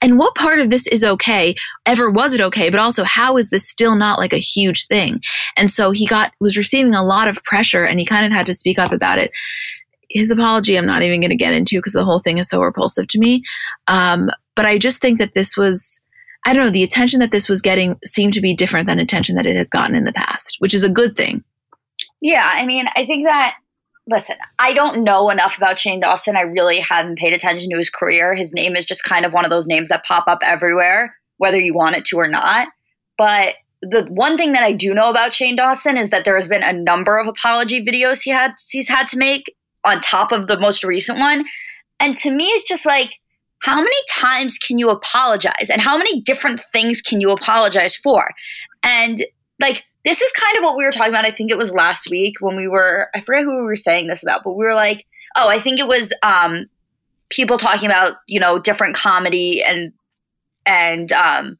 and 0.00 0.18
what 0.18 0.34
part 0.34 0.60
of 0.60 0.70
this 0.70 0.86
is 0.86 1.04
okay? 1.04 1.54
Ever 1.84 2.10
was 2.10 2.32
it 2.32 2.40
okay? 2.40 2.70
But 2.70 2.80
also, 2.80 3.04
how 3.04 3.36
is 3.36 3.50
this 3.50 3.68
still 3.68 3.96
not 3.96 4.18
like 4.18 4.32
a 4.32 4.38
huge 4.38 4.86
thing? 4.86 5.20
And 5.56 5.70
so 5.70 5.90
he 5.90 6.06
got, 6.06 6.32
was 6.40 6.56
receiving 6.56 6.94
a 6.94 7.04
lot 7.04 7.28
of 7.28 7.42
pressure 7.44 7.84
and 7.84 8.00
he 8.00 8.06
kind 8.06 8.24
of 8.24 8.32
had 8.32 8.46
to 8.46 8.54
speak 8.54 8.78
up 8.78 8.92
about 8.92 9.18
it. 9.18 9.30
His 10.08 10.30
apology, 10.30 10.76
I'm 10.76 10.86
not 10.86 11.02
even 11.02 11.20
going 11.20 11.30
to 11.30 11.36
get 11.36 11.54
into 11.54 11.78
because 11.78 11.92
the 11.92 12.04
whole 12.04 12.20
thing 12.20 12.38
is 12.38 12.48
so 12.48 12.62
repulsive 12.62 13.08
to 13.08 13.18
me. 13.18 13.42
Um, 13.88 14.30
but 14.54 14.64
I 14.64 14.78
just 14.78 15.00
think 15.00 15.18
that 15.18 15.34
this 15.34 15.56
was, 15.56 16.00
I 16.44 16.52
don't 16.52 16.64
know, 16.64 16.70
the 16.70 16.82
attention 16.82 17.20
that 17.20 17.30
this 17.30 17.48
was 17.48 17.62
getting 17.62 17.98
seemed 18.04 18.34
to 18.34 18.40
be 18.40 18.54
different 18.54 18.86
than 18.86 18.98
attention 18.98 19.34
that 19.36 19.46
it 19.46 19.56
has 19.56 19.70
gotten 19.70 19.96
in 19.96 20.04
the 20.04 20.12
past, 20.12 20.56
which 20.58 20.74
is 20.74 20.84
a 20.84 20.90
good 20.90 21.16
thing. 21.16 21.42
Yeah, 22.20 22.50
I 22.52 22.66
mean, 22.66 22.86
I 22.94 23.06
think 23.06 23.26
that 23.26 23.54
listen, 24.06 24.36
I 24.58 24.72
don't 24.72 25.02
know 25.02 25.30
enough 25.30 25.56
about 25.56 25.78
Shane 25.78 26.00
Dawson. 26.00 26.36
I 26.36 26.42
really 26.42 26.80
haven't 26.80 27.18
paid 27.18 27.32
attention 27.32 27.70
to 27.70 27.76
his 27.78 27.90
career. 27.90 28.34
His 28.34 28.52
name 28.52 28.76
is 28.76 28.84
just 28.84 29.04
kind 29.04 29.24
of 29.24 29.32
one 29.32 29.44
of 29.44 29.50
those 29.50 29.66
names 29.66 29.88
that 29.88 30.04
pop 30.04 30.24
up 30.26 30.40
everywhere, 30.42 31.16
whether 31.38 31.58
you 31.58 31.74
want 31.74 31.96
it 31.96 32.04
to 32.06 32.18
or 32.18 32.28
not. 32.28 32.68
But 33.16 33.54
the 33.80 34.04
one 34.10 34.36
thing 34.36 34.52
that 34.52 34.62
I 34.62 34.72
do 34.72 34.94
know 34.94 35.10
about 35.10 35.34
Shane 35.34 35.56
Dawson 35.56 35.96
is 35.96 36.10
that 36.10 36.24
there 36.24 36.34
has 36.34 36.48
been 36.48 36.62
a 36.62 36.72
number 36.72 37.18
of 37.18 37.26
apology 37.26 37.84
videos 37.84 38.22
he 38.22 38.30
had 38.30 38.52
he's 38.70 38.88
had 38.88 39.06
to 39.08 39.18
make 39.18 39.54
on 39.84 40.00
top 40.00 40.32
of 40.32 40.46
the 40.46 40.58
most 40.58 40.84
recent 40.84 41.18
one. 41.18 41.44
And 42.00 42.16
to 42.18 42.30
me, 42.30 42.46
it's 42.46 42.68
just 42.68 42.86
like 42.86 43.20
how 43.64 43.76
many 43.76 43.96
times 44.10 44.58
can 44.58 44.76
you 44.76 44.90
apologize 44.90 45.70
and 45.72 45.80
how 45.80 45.96
many 45.96 46.20
different 46.20 46.60
things 46.70 47.00
can 47.00 47.22
you 47.22 47.30
apologize 47.30 47.96
for? 47.96 48.30
And 48.82 49.24
like, 49.58 49.84
this 50.04 50.20
is 50.20 50.30
kind 50.32 50.58
of 50.58 50.62
what 50.62 50.76
we 50.76 50.84
were 50.84 50.92
talking 50.92 51.14
about. 51.14 51.24
I 51.24 51.30
think 51.30 51.50
it 51.50 51.56
was 51.56 51.72
last 51.72 52.10
week 52.10 52.34
when 52.40 52.56
we 52.56 52.68
were, 52.68 53.08
I 53.14 53.22
forget 53.22 53.42
who 53.42 53.56
we 53.56 53.62
were 53.62 53.74
saying 53.74 54.06
this 54.06 54.22
about, 54.22 54.42
but 54.44 54.52
we 54.52 54.66
were 54.66 54.74
like, 54.74 55.06
oh, 55.34 55.48
I 55.48 55.58
think 55.58 55.80
it 55.80 55.88
was 55.88 56.12
um, 56.22 56.66
people 57.30 57.56
talking 57.56 57.88
about, 57.88 58.16
you 58.28 58.38
know, 58.38 58.58
different 58.58 58.96
comedy 58.96 59.62
and, 59.62 59.94
and, 60.66 61.10
um, 61.12 61.58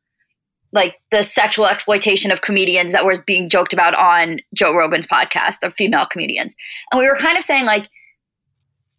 like 0.74 0.96
the 1.10 1.22
sexual 1.22 1.66
exploitation 1.66 2.30
of 2.30 2.42
comedians 2.42 2.92
that 2.92 3.06
was 3.06 3.18
being 3.26 3.48
joked 3.48 3.72
about 3.72 3.94
on 3.94 4.40
Joe 4.52 4.76
Rogan's 4.76 5.06
podcast 5.06 5.62
of 5.62 5.72
female 5.72 6.04
comedians. 6.04 6.54
And 6.92 7.00
we 7.00 7.08
were 7.08 7.16
kind 7.16 7.38
of 7.38 7.44
saying, 7.44 7.64
like, 7.64 7.88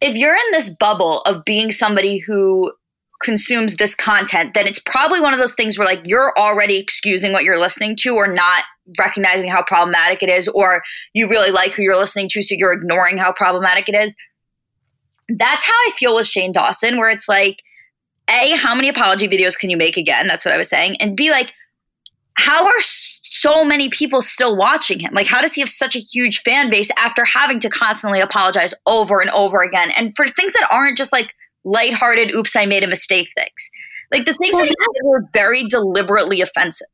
if 0.02 0.16
you're 0.16 0.36
in 0.36 0.52
this 0.54 0.72
bubble 0.72 1.22
of 1.22 1.46
being 1.46 1.72
somebody 1.72 2.18
who 2.18 2.74
consumes 3.24 3.76
this 3.76 3.96
content, 3.96 4.54
then 4.54 4.68
it's 4.68 4.80
probably 4.80 5.22
one 5.22 5.34
of 5.34 5.40
those 5.40 5.56
things 5.56 5.78
where 5.78 5.88
like 5.88 6.02
you're 6.06 6.34
already 6.38 6.78
excusing 6.78 7.32
what 7.32 7.44
you're 7.44 7.60
listening 7.60 7.96
to 7.98 8.16
or 8.16 8.28
not 8.28 8.64
recognizing 9.00 9.50
how 9.50 9.64
problematic 9.64 10.22
it 10.22 10.30
is, 10.30 10.48
or 10.50 10.82
you 11.14 11.28
really 11.28 11.52
like 11.52 11.72
who 11.72 11.82
you're 11.82 11.98
listening 11.98 12.30
to, 12.30 12.44
so 12.44 12.56
you're 12.58 12.74
ignoring 12.74 13.18
how 13.18 13.32
problematic 13.32 13.90
it 13.90 13.96
is. 13.96 14.16
That's 15.28 15.66
how 15.66 15.74
I 15.74 15.92
feel 15.98 16.14
with 16.14 16.28
Shane 16.28 16.52
Dawson, 16.52 16.98
where 16.98 17.10
it's 17.10 17.28
like, 17.28 17.64
A, 18.30 18.56
how 18.56 18.76
many 18.76 18.90
apology 18.90 19.28
videos 19.28 19.58
can 19.58 19.70
you 19.70 19.78
make 19.78 19.98
again? 19.98 20.28
That's 20.28 20.46
what 20.46 20.54
I 20.54 20.58
was 20.58 20.70
saying. 20.70 20.98
And 21.00 21.16
B, 21.16 21.32
like, 21.32 21.52
how 22.38 22.68
are 22.68 22.80
so 22.80 23.64
many 23.64 23.90
people 23.90 24.22
still 24.22 24.56
watching 24.56 25.00
him? 25.00 25.14
Like, 25.14 25.26
how 25.26 25.42
does 25.42 25.54
he 25.54 25.62
have 25.62 25.70
such 25.70 25.96
a 25.96 26.00
huge 26.00 26.42
fan 26.42 26.70
base 26.70 26.92
after 26.98 27.26
having 27.26 27.60
to 27.62 27.70
constantly 27.70 28.20
apologize 28.20 28.74
over 28.86 29.20
and 29.20 29.32
over 29.32 29.62
again? 29.62 29.90
And 29.98 30.16
for 30.16 30.28
things 30.28 30.54
that 30.54 30.68
aren't 30.72 30.98
just 30.98 31.12
like 31.14 31.34
lighthearted, 31.66 32.34
oops, 32.34 32.56
I 32.56 32.66
made 32.66 32.84
a 32.84 32.88
mistake 32.88 33.30
things. 33.36 33.70
Like 34.12 34.26
the 34.26 34.34
things 34.34 34.54
well, 34.54 34.66
that 34.66 34.70
he 34.70 35.08
were 35.08 35.28
very 35.34 35.66
deliberately 35.66 36.42
offensive. 36.42 36.88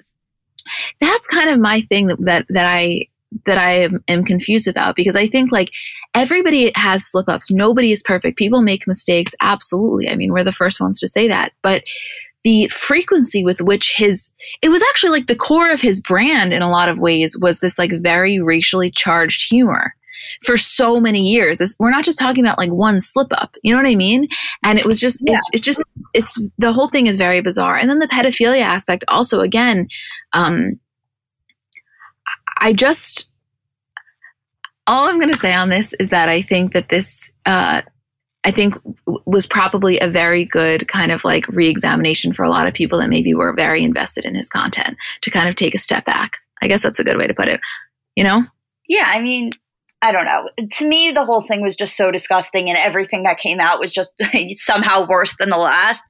That's 0.99 1.27
kind 1.27 1.49
of 1.49 1.59
my 1.59 1.81
thing 1.81 2.07
that, 2.07 2.21
that, 2.21 2.45
that 2.49 2.65
I 2.65 3.07
that 3.45 3.57
I 3.57 3.83
am, 3.83 4.03
am, 4.09 4.25
confused 4.25 4.67
about 4.67 4.95
because 4.95 5.15
I 5.15 5.25
think 5.25 5.53
like 5.53 5.71
everybody 6.13 6.71
has 6.75 7.05
slip 7.05 7.29
ups. 7.29 7.49
Nobody 7.49 7.91
is 7.91 8.03
perfect. 8.03 8.37
People 8.37 8.61
make 8.61 8.85
mistakes. 8.85 9.33
Absolutely. 9.39 10.09
I 10.09 10.15
mean, 10.15 10.33
we're 10.33 10.43
the 10.43 10.51
first 10.51 10.81
ones 10.81 10.99
to 10.99 11.07
say 11.07 11.29
that. 11.29 11.53
But 11.61 11.85
the 12.43 12.67
frequency 12.67 13.43
with 13.43 13.61
which 13.61 13.93
his 13.95 14.31
it 14.61 14.69
was 14.69 14.81
actually 14.83 15.11
like 15.11 15.27
the 15.27 15.35
core 15.35 15.71
of 15.71 15.81
his 15.81 16.01
brand 16.01 16.53
in 16.53 16.61
a 16.61 16.69
lot 16.69 16.89
of 16.89 16.97
ways 16.97 17.37
was 17.37 17.59
this 17.59 17.77
like 17.77 17.91
very 18.01 18.41
racially 18.41 18.91
charged 18.91 19.49
humor 19.49 19.95
for 20.43 20.57
so 20.57 20.99
many 20.99 21.27
years 21.27 21.57
this, 21.57 21.75
we're 21.79 21.91
not 21.91 22.03
just 22.03 22.19
talking 22.19 22.43
about 22.43 22.57
like 22.57 22.71
one 22.71 22.99
slip 22.99 23.27
up 23.31 23.55
you 23.63 23.73
know 23.73 23.81
what 23.81 23.89
i 23.89 23.95
mean 23.95 24.27
and 24.63 24.79
it 24.79 24.85
was 24.85 24.99
just 24.99 25.23
yeah. 25.25 25.35
it's, 25.35 25.49
it's 25.53 25.63
just 25.63 25.83
it's 26.13 26.43
the 26.57 26.73
whole 26.73 26.87
thing 26.87 27.07
is 27.07 27.17
very 27.17 27.41
bizarre 27.41 27.77
and 27.77 27.89
then 27.89 27.99
the 27.99 28.07
pedophilia 28.07 28.61
aspect 28.61 29.03
also 29.07 29.41
again 29.41 29.87
um 30.33 30.79
i 32.59 32.73
just 32.73 33.31
all 34.87 35.07
i'm 35.07 35.19
going 35.19 35.31
to 35.31 35.37
say 35.37 35.53
on 35.53 35.69
this 35.69 35.93
is 35.99 36.09
that 36.09 36.29
i 36.29 36.41
think 36.41 36.73
that 36.73 36.89
this 36.89 37.31
uh 37.45 37.81
I 38.43 38.51
think 38.51 38.75
was 39.25 39.45
probably 39.45 39.99
a 39.99 40.07
very 40.07 40.45
good 40.45 40.87
kind 40.87 41.11
of 41.11 41.23
like 41.23 41.47
re-examination 41.47 42.33
for 42.33 42.43
a 42.43 42.49
lot 42.49 42.67
of 42.67 42.73
people 42.73 42.99
that 42.99 43.09
maybe 43.09 43.33
were 43.33 43.53
very 43.53 43.83
invested 43.83 44.25
in 44.25 44.35
his 44.35 44.49
content 44.49 44.97
to 45.21 45.29
kind 45.29 45.47
of 45.47 45.55
take 45.55 45.75
a 45.75 45.79
step 45.79 46.05
back. 46.05 46.37
I 46.61 46.67
guess 46.67 46.81
that's 46.81 46.99
a 46.99 47.03
good 47.03 47.17
way 47.17 47.27
to 47.27 47.33
put 47.33 47.47
it. 47.47 47.59
You 48.15 48.23
know? 48.23 48.45
Yeah, 48.87 49.05
I 49.07 49.21
mean, 49.21 49.51
I 50.01 50.11
don't 50.11 50.25
know. 50.25 50.49
To 50.67 50.87
me, 50.87 51.11
the 51.11 51.25
whole 51.25 51.41
thing 51.41 51.61
was 51.61 51.75
just 51.75 51.95
so 51.95 52.11
disgusting, 52.11 52.69
and 52.69 52.77
everything 52.77 53.23
that 53.23 53.37
came 53.37 53.59
out 53.59 53.79
was 53.79 53.91
just 53.91 54.15
somehow 54.53 55.07
worse 55.07 55.37
than 55.37 55.49
the 55.49 55.57
last. 55.57 56.03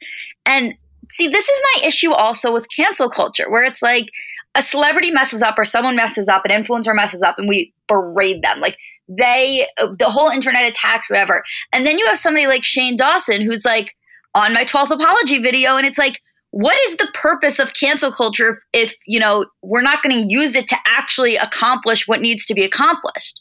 And 0.45 0.73
see, 1.09 1.27
this 1.27 1.47
is 1.47 1.61
my 1.75 1.87
issue 1.87 2.11
also 2.11 2.53
with 2.53 2.67
cancel 2.73 3.09
culture, 3.09 3.49
where 3.49 3.63
it's 3.63 3.81
like 3.81 4.09
a 4.55 4.61
celebrity 4.61 5.11
messes 5.11 5.41
up, 5.41 5.57
or 5.57 5.65
someone 5.65 5.95
messes 5.95 6.27
up, 6.27 6.45
an 6.45 6.51
influencer 6.51 6.95
messes 6.95 7.21
up, 7.21 7.35
and 7.37 7.49
we 7.49 7.73
berate 7.87 8.41
them. 8.41 8.59
Like, 8.59 8.77
they 9.17 9.67
the 9.77 10.09
whole 10.09 10.29
internet 10.29 10.65
attacks 10.65 11.09
whatever 11.09 11.43
and 11.73 11.85
then 11.85 11.97
you 11.97 12.05
have 12.05 12.17
somebody 12.17 12.47
like 12.47 12.63
shane 12.63 12.95
dawson 12.95 13.41
who's 13.41 13.65
like 13.65 13.95
on 14.35 14.53
my 14.53 14.63
12th 14.63 14.91
apology 14.91 15.39
video 15.39 15.75
and 15.75 15.85
it's 15.85 15.97
like 15.97 16.21
what 16.51 16.77
is 16.87 16.97
the 16.97 17.07
purpose 17.13 17.59
of 17.59 17.73
cancel 17.73 18.11
culture 18.11 18.59
if, 18.73 18.91
if 18.91 18.95
you 19.05 19.19
know 19.19 19.45
we're 19.61 19.81
not 19.81 20.01
going 20.03 20.15
to 20.15 20.33
use 20.33 20.55
it 20.55 20.67
to 20.67 20.77
actually 20.85 21.35
accomplish 21.35 22.07
what 22.07 22.21
needs 22.21 22.45
to 22.45 22.53
be 22.53 22.63
accomplished 22.63 23.40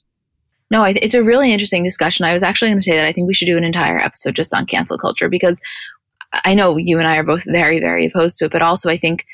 no 0.70 0.82
it's 0.84 1.14
a 1.14 1.22
really 1.22 1.52
interesting 1.52 1.82
discussion. 1.82 2.26
I 2.26 2.32
was 2.32 2.42
actually 2.42 2.70
going 2.70 2.80
to 2.80 2.84
say 2.84 2.96
that 2.96 3.06
i 3.06 3.12
think 3.12 3.26
we 3.26 3.34
should 3.34 3.46
do 3.46 3.56
an 3.56 3.64
entire 3.64 3.98
episode 3.98 4.34
just 4.34 4.54
on 4.54 4.66
cancel 4.66 4.98
culture 4.98 5.28
because 5.28 5.60
i 6.44 6.54
know 6.54 6.76
you 6.76 6.98
and 6.98 7.08
i 7.08 7.16
are 7.16 7.24
both 7.24 7.44
very 7.44 7.80
very 7.80 8.06
opposed 8.06 8.38
to 8.38 8.46
it 8.46 8.52
but 8.52 8.62
also 8.62 8.90
i 8.90 8.96
think 8.96 9.26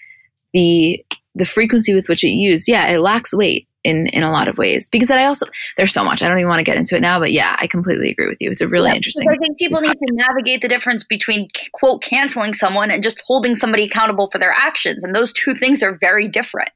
the 0.52 1.04
the 1.34 1.44
frequency 1.44 1.94
with 1.94 2.08
which 2.08 2.24
it 2.24 2.28
used 2.28 2.68
yeah 2.68 2.86
it 2.88 2.98
lacks 2.98 3.34
weight 3.34 3.68
in 3.86 4.08
in 4.08 4.22
a 4.22 4.32
lot 4.32 4.48
of 4.48 4.58
ways 4.58 4.88
because 4.90 5.10
I 5.10 5.24
also 5.24 5.46
there's 5.76 5.92
so 5.92 6.02
much. 6.02 6.20
I 6.22 6.28
don't 6.28 6.38
even 6.38 6.48
want 6.48 6.58
to 6.58 6.64
get 6.64 6.76
into 6.76 6.96
it 6.96 7.00
now 7.00 7.20
but 7.20 7.32
yeah 7.32 7.56
I 7.58 7.68
completely 7.68 8.10
agree 8.10 8.26
with 8.26 8.38
you. 8.40 8.50
It's 8.50 8.60
a 8.60 8.68
really 8.68 8.90
yeah, 8.90 8.96
interesting 8.96 9.28
I 9.30 9.36
think 9.36 9.58
people 9.58 9.80
discussion. 9.80 9.96
need 10.00 10.22
to 10.22 10.26
navigate 10.26 10.60
the 10.60 10.68
difference 10.68 11.04
between 11.04 11.48
quote 11.72 12.02
canceling 12.02 12.52
someone 12.52 12.90
and 12.90 13.02
just 13.02 13.22
holding 13.26 13.54
somebody 13.54 13.84
accountable 13.84 14.28
for 14.28 14.38
their 14.38 14.50
actions 14.50 15.04
and 15.04 15.14
those 15.14 15.32
two 15.32 15.54
things 15.54 15.82
are 15.82 15.96
very 15.96 16.26
different. 16.26 16.70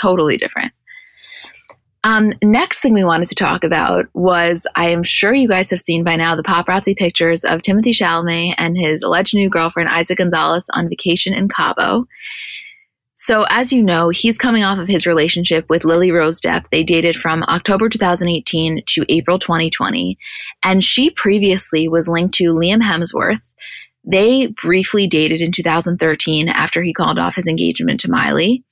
Totally 0.00 0.38
different 0.38 0.72
um, 2.08 2.32
next 2.42 2.80
thing 2.80 2.94
we 2.94 3.04
wanted 3.04 3.28
to 3.28 3.34
talk 3.34 3.64
about 3.64 4.06
was 4.14 4.66
I 4.74 4.88
am 4.88 5.02
sure 5.02 5.34
you 5.34 5.46
guys 5.46 5.68
have 5.68 5.80
seen 5.80 6.04
by 6.04 6.16
now 6.16 6.34
the 6.34 6.42
paparazzi 6.42 6.96
pictures 6.96 7.44
of 7.44 7.60
Timothée 7.60 7.92
Chalamet 7.92 8.54
and 8.56 8.78
his 8.78 9.02
alleged 9.02 9.34
new 9.34 9.50
girlfriend 9.50 9.90
Eiza 9.90 10.16
Gonzalez 10.16 10.70
on 10.72 10.88
vacation 10.88 11.34
in 11.34 11.50
Cabo. 11.50 12.06
So, 13.12 13.44
as 13.50 13.74
you 13.74 13.82
know, 13.82 14.08
he's 14.08 14.38
coming 14.38 14.64
off 14.64 14.78
of 14.78 14.88
his 14.88 15.06
relationship 15.06 15.66
with 15.68 15.84
Lily 15.84 16.10
Rose 16.10 16.40
Depp. 16.40 16.70
They 16.70 16.82
dated 16.82 17.14
from 17.14 17.42
October 17.42 17.90
2018 17.90 18.84
to 18.86 19.04
April 19.10 19.38
2020. 19.38 20.16
And 20.64 20.82
she 20.82 21.10
previously 21.10 21.88
was 21.88 22.08
linked 22.08 22.34
to 22.36 22.54
Liam 22.54 22.80
Hemsworth. 22.80 23.52
They 24.02 24.46
briefly 24.46 25.06
dated 25.06 25.42
in 25.42 25.52
2013 25.52 26.48
after 26.48 26.82
he 26.82 26.94
called 26.94 27.18
off 27.18 27.34
his 27.34 27.46
engagement 27.46 28.00
to 28.00 28.10
Miley. 28.10 28.64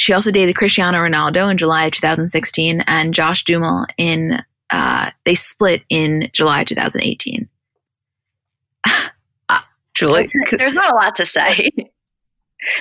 She 0.00 0.14
also 0.14 0.30
dated 0.30 0.56
Cristiano 0.56 0.96
Ronaldo 0.96 1.50
in 1.50 1.58
July 1.58 1.84
of 1.84 1.92
2016 1.92 2.82
and 2.86 3.12
Josh 3.12 3.44
Duhamel 3.44 3.84
in, 3.98 4.42
uh, 4.70 5.10
they 5.26 5.34
split 5.34 5.82
in 5.90 6.30
July 6.32 6.64
2018. 6.64 7.46
uh, 8.86 9.58
Julie? 9.94 10.30
There's 10.52 10.72
not 10.72 10.90
a 10.90 10.94
lot 10.94 11.16
to 11.16 11.26
say. 11.26 11.68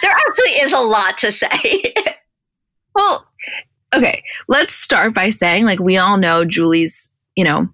There 0.01 0.11
actually 0.11 0.51
is 0.59 0.73
a 0.73 0.79
lot 0.79 1.17
to 1.19 1.31
say. 1.31 1.93
well, 2.95 3.25
okay, 3.95 4.21
let's 4.49 4.75
start 4.75 5.13
by 5.13 5.29
saying 5.29 5.63
like 5.63 5.79
we 5.79 5.95
all 5.95 6.17
know 6.17 6.43
Julie's, 6.43 7.09
you 7.33 7.45
know, 7.45 7.69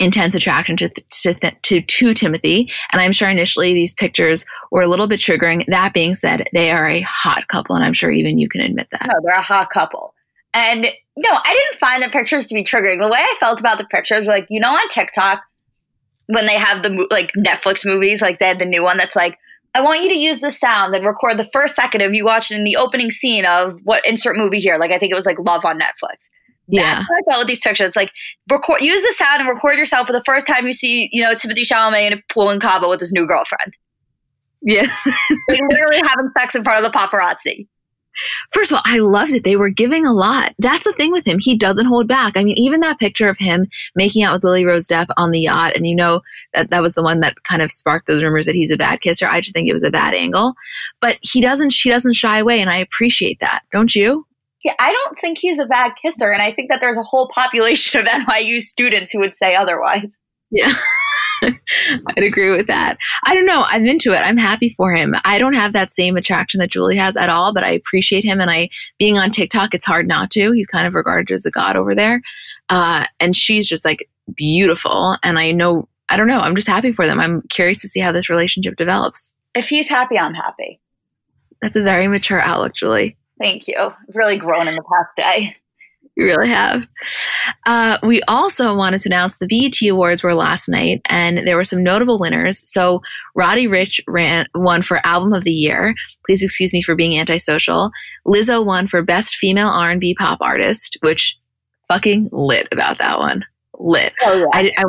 intense 0.00 0.34
attraction 0.34 0.76
to 0.78 0.88
to, 0.88 1.34
to 1.34 1.80
to 1.80 2.06
Timothée, 2.14 2.72
and 2.92 3.00
I'm 3.00 3.12
sure 3.12 3.28
initially 3.28 3.72
these 3.74 3.94
pictures 3.94 4.44
were 4.72 4.82
a 4.82 4.88
little 4.88 5.06
bit 5.06 5.20
triggering. 5.20 5.64
That 5.66 5.94
being 5.94 6.14
said, 6.14 6.48
they 6.52 6.72
are 6.72 6.88
a 6.88 7.02
hot 7.02 7.46
couple, 7.46 7.76
and 7.76 7.84
I'm 7.84 7.92
sure 7.92 8.10
even 8.10 8.38
you 8.38 8.48
can 8.48 8.62
admit 8.62 8.88
that. 8.90 9.06
No, 9.06 9.20
they're 9.22 9.38
a 9.38 9.42
hot 9.42 9.70
couple. 9.70 10.14
And 10.52 10.82
no, 11.16 11.30
I 11.30 11.54
didn't 11.54 11.78
find 11.78 12.02
the 12.02 12.08
pictures 12.08 12.46
to 12.48 12.54
be 12.54 12.64
triggering. 12.64 13.00
The 13.00 13.08
way 13.08 13.20
I 13.20 13.36
felt 13.38 13.60
about 13.60 13.78
the 13.78 13.84
pictures, 13.84 14.26
like 14.26 14.46
you 14.50 14.58
know, 14.58 14.72
on 14.72 14.88
TikTok 14.88 15.42
when 16.26 16.46
they 16.46 16.56
have 16.56 16.82
the 16.82 17.06
like 17.10 17.32
Netflix 17.36 17.84
movies, 17.84 18.22
like 18.22 18.38
they 18.38 18.48
had 18.48 18.58
the 18.58 18.66
new 18.66 18.82
one 18.82 18.96
that's 18.96 19.16
like 19.16 19.38
I 19.74 19.82
want 19.82 20.02
you 20.02 20.08
to 20.08 20.18
use 20.18 20.40
the 20.40 20.50
sound 20.50 20.94
and 20.94 21.06
record 21.06 21.38
the 21.38 21.48
first 21.52 21.76
second 21.76 22.00
of 22.00 22.14
you 22.14 22.24
watching 22.24 22.64
the 22.64 22.76
opening 22.76 23.10
scene 23.10 23.44
of 23.44 23.80
what 23.84 24.04
insert 24.06 24.36
movie 24.36 24.58
here. 24.58 24.78
Like 24.78 24.90
I 24.90 24.98
think 24.98 25.12
it 25.12 25.16
was 25.16 25.26
like 25.26 25.38
Love 25.38 25.64
on 25.64 25.78
Netflix. 25.78 26.30
Yeah. 26.70 26.96
That's 26.96 27.08
I 27.10 27.30
felt 27.30 27.40
with 27.40 27.48
these 27.48 27.60
pictures. 27.60 27.88
It's 27.88 27.96
like 27.96 28.12
record 28.50 28.80
use 28.80 29.02
the 29.02 29.12
sound 29.12 29.40
and 29.40 29.48
record 29.48 29.76
yourself 29.76 30.06
for 30.06 30.12
the 30.12 30.22
first 30.24 30.46
time 30.46 30.66
you 30.66 30.72
see, 30.72 31.08
you 31.12 31.22
know, 31.22 31.34
Timothée 31.34 31.66
Chalamet 31.66 32.06
in 32.06 32.12
a 32.14 32.22
pool 32.32 32.50
in 32.50 32.60
Cabo 32.60 32.88
with 32.88 33.00
his 33.00 33.12
new 33.12 33.26
girlfriend. 33.26 33.74
Yeah. 34.62 34.82
like 35.48 35.60
literally 35.70 36.00
having 36.02 36.30
sex 36.38 36.54
in 36.54 36.62
front 36.62 36.84
of 36.84 36.92
the 36.92 36.96
paparazzi. 36.96 37.66
First 38.50 38.72
of 38.72 38.76
all, 38.76 38.82
I 38.84 38.98
loved 38.98 39.32
it. 39.32 39.44
They 39.44 39.56
were 39.56 39.70
giving 39.70 40.04
a 40.04 40.12
lot. 40.12 40.52
That's 40.58 40.84
the 40.84 40.92
thing 40.92 41.12
with 41.12 41.26
him. 41.26 41.38
He 41.38 41.56
doesn't 41.56 41.86
hold 41.86 42.08
back. 42.08 42.36
I 42.36 42.44
mean, 42.44 42.58
even 42.58 42.80
that 42.80 42.98
picture 42.98 43.28
of 43.28 43.38
him 43.38 43.68
making 43.94 44.22
out 44.22 44.34
with 44.34 44.44
Lily 44.44 44.64
Rose 44.64 44.88
Depp 44.88 45.06
on 45.16 45.30
the 45.30 45.40
yacht, 45.40 45.74
and 45.76 45.86
you 45.86 45.94
know 45.94 46.20
that 46.52 46.70
that 46.70 46.82
was 46.82 46.94
the 46.94 47.02
one 47.02 47.20
that 47.20 47.42
kind 47.44 47.62
of 47.62 47.70
sparked 47.70 48.08
those 48.08 48.22
rumors 48.22 48.46
that 48.46 48.54
he's 48.54 48.70
a 48.70 48.76
bad 48.76 49.00
kisser. 49.00 49.28
I 49.28 49.40
just 49.40 49.54
think 49.54 49.68
it 49.68 49.72
was 49.72 49.84
a 49.84 49.90
bad 49.90 50.14
angle. 50.14 50.54
But 51.00 51.18
he 51.22 51.40
doesn't, 51.40 51.70
she 51.70 51.88
doesn't 51.88 52.14
shy 52.14 52.38
away, 52.38 52.60
and 52.60 52.68
I 52.68 52.76
appreciate 52.76 53.40
that. 53.40 53.62
Don't 53.72 53.94
you? 53.94 54.26
Yeah, 54.64 54.74
I 54.78 54.92
don't 54.92 55.18
think 55.18 55.38
he's 55.38 55.58
a 55.58 55.66
bad 55.66 55.92
kisser. 56.00 56.30
And 56.30 56.42
I 56.42 56.52
think 56.52 56.70
that 56.70 56.80
there's 56.80 56.98
a 56.98 57.02
whole 57.02 57.28
population 57.34 58.00
of 58.00 58.06
NYU 58.06 58.60
students 58.60 59.10
who 59.10 59.20
would 59.20 59.34
say 59.34 59.54
otherwise. 59.54 60.20
Yeah. 60.50 60.72
I'd 61.42 62.22
agree 62.22 62.50
with 62.50 62.66
that. 62.66 62.98
I 63.24 63.34
don't 63.34 63.46
know. 63.46 63.64
I'm 63.66 63.86
into 63.86 64.12
it. 64.12 64.18
I'm 64.18 64.36
happy 64.36 64.68
for 64.68 64.94
him. 64.94 65.14
I 65.24 65.38
don't 65.38 65.54
have 65.54 65.72
that 65.72 65.90
same 65.90 66.16
attraction 66.16 66.58
that 66.58 66.70
Julie 66.70 66.96
has 66.96 67.16
at 67.16 67.30
all, 67.30 67.54
but 67.54 67.64
I 67.64 67.70
appreciate 67.70 68.24
him. 68.24 68.40
And 68.40 68.50
I, 68.50 68.68
being 68.98 69.16
on 69.16 69.30
TikTok, 69.30 69.74
it's 69.74 69.86
hard 69.86 70.06
not 70.06 70.30
to. 70.32 70.52
He's 70.52 70.66
kind 70.66 70.86
of 70.86 70.94
regarded 70.94 71.32
as 71.32 71.46
a 71.46 71.50
god 71.50 71.76
over 71.76 71.94
there. 71.94 72.20
Uh, 72.68 73.06
and 73.18 73.34
she's 73.34 73.66
just 73.66 73.84
like 73.84 74.08
beautiful. 74.34 75.16
And 75.22 75.38
I 75.38 75.52
know, 75.52 75.88
I 76.10 76.16
don't 76.16 76.28
know. 76.28 76.40
I'm 76.40 76.56
just 76.56 76.68
happy 76.68 76.92
for 76.92 77.06
them. 77.06 77.18
I'm 77.18 77.42
curious 77.48 77.80
to 77.82 77.88
see 77.88 78.00
how 78.00 78.12
this 78.12 78.28
relationship 78.28 78.76
develops. 78.76 79.32
If 79.54 79.68
he's 79.68 79.88
happy, 79.88 80.18
I'm 80.18 80.34
happy. 80.34 80.80
That's 81.62 81.76
a 81.76 81.82
very 81.82 82.08
mature 82.08 82.40
outlook, 82.40 82.74
Julie. 82.74 83.16
Thank 83.40 83.66
you. 83.66 83.74
I've 83.78 83.94
really 84.14 84.36
grown 84.36 84.68
in 84.68 84.74
the 84.74 84.82
past 84.82 85.16
day. 85.16 85.56
You 86.16 86.26
really 86.26 86.48
have. 86.48 86.86
Uh, 87.66 87.96
we 88.02 88.20
also 88.22 88.74
wanted 88.74 89.00
to 89.00 89.08
announce 89.08 89.38
the 89.38 89.46
BET 89.46 89.88
Awards 89.88 90.22
were 90.22 90.34
last 90.34 90.68
night, 90.68 91.00
and 91.06 91.46
there 91.46 91.56
were 91.56 91.64
some 91.64 91.82
notable 91.82 92.18
winners. 92.18 92.68
So 92.68 93.00
Roddy 93.34 93.66
Ricch 93.66 94.00
ran 94.06 94.46
won 94.54 94.82
for 94.82 95.04
Album 95.06 95.32
of 95.32 95.44
the 95.44 95.52
Year. 95.52 95.94
Please 96.26 96.42
excuse 96.42 96.72
me 96.72 96.82
for 96.82 96.94
being 96.94 97.18
antisocial. 97.18 97.90
Lizzo 98.26 98.64
won 98.64 98.86
for 98.86 99.02
Best 99.02 99.36
Female 99.36 99.68
R&B 99.68 100.14
Pop 100.18 100.38
Artist, 100.42 100.98
which 101.00 101.38
fucking 101.88 102.28
lit 102.32 102.68
about 102.72 102.98
that 102.98 103.18
one. 103.18 103.44
Lit. 103.78 104.12
Oh, 104.22 104.38
yeah. 104.38 104.46
I, 104.52 104.72
I, 104.76 104.84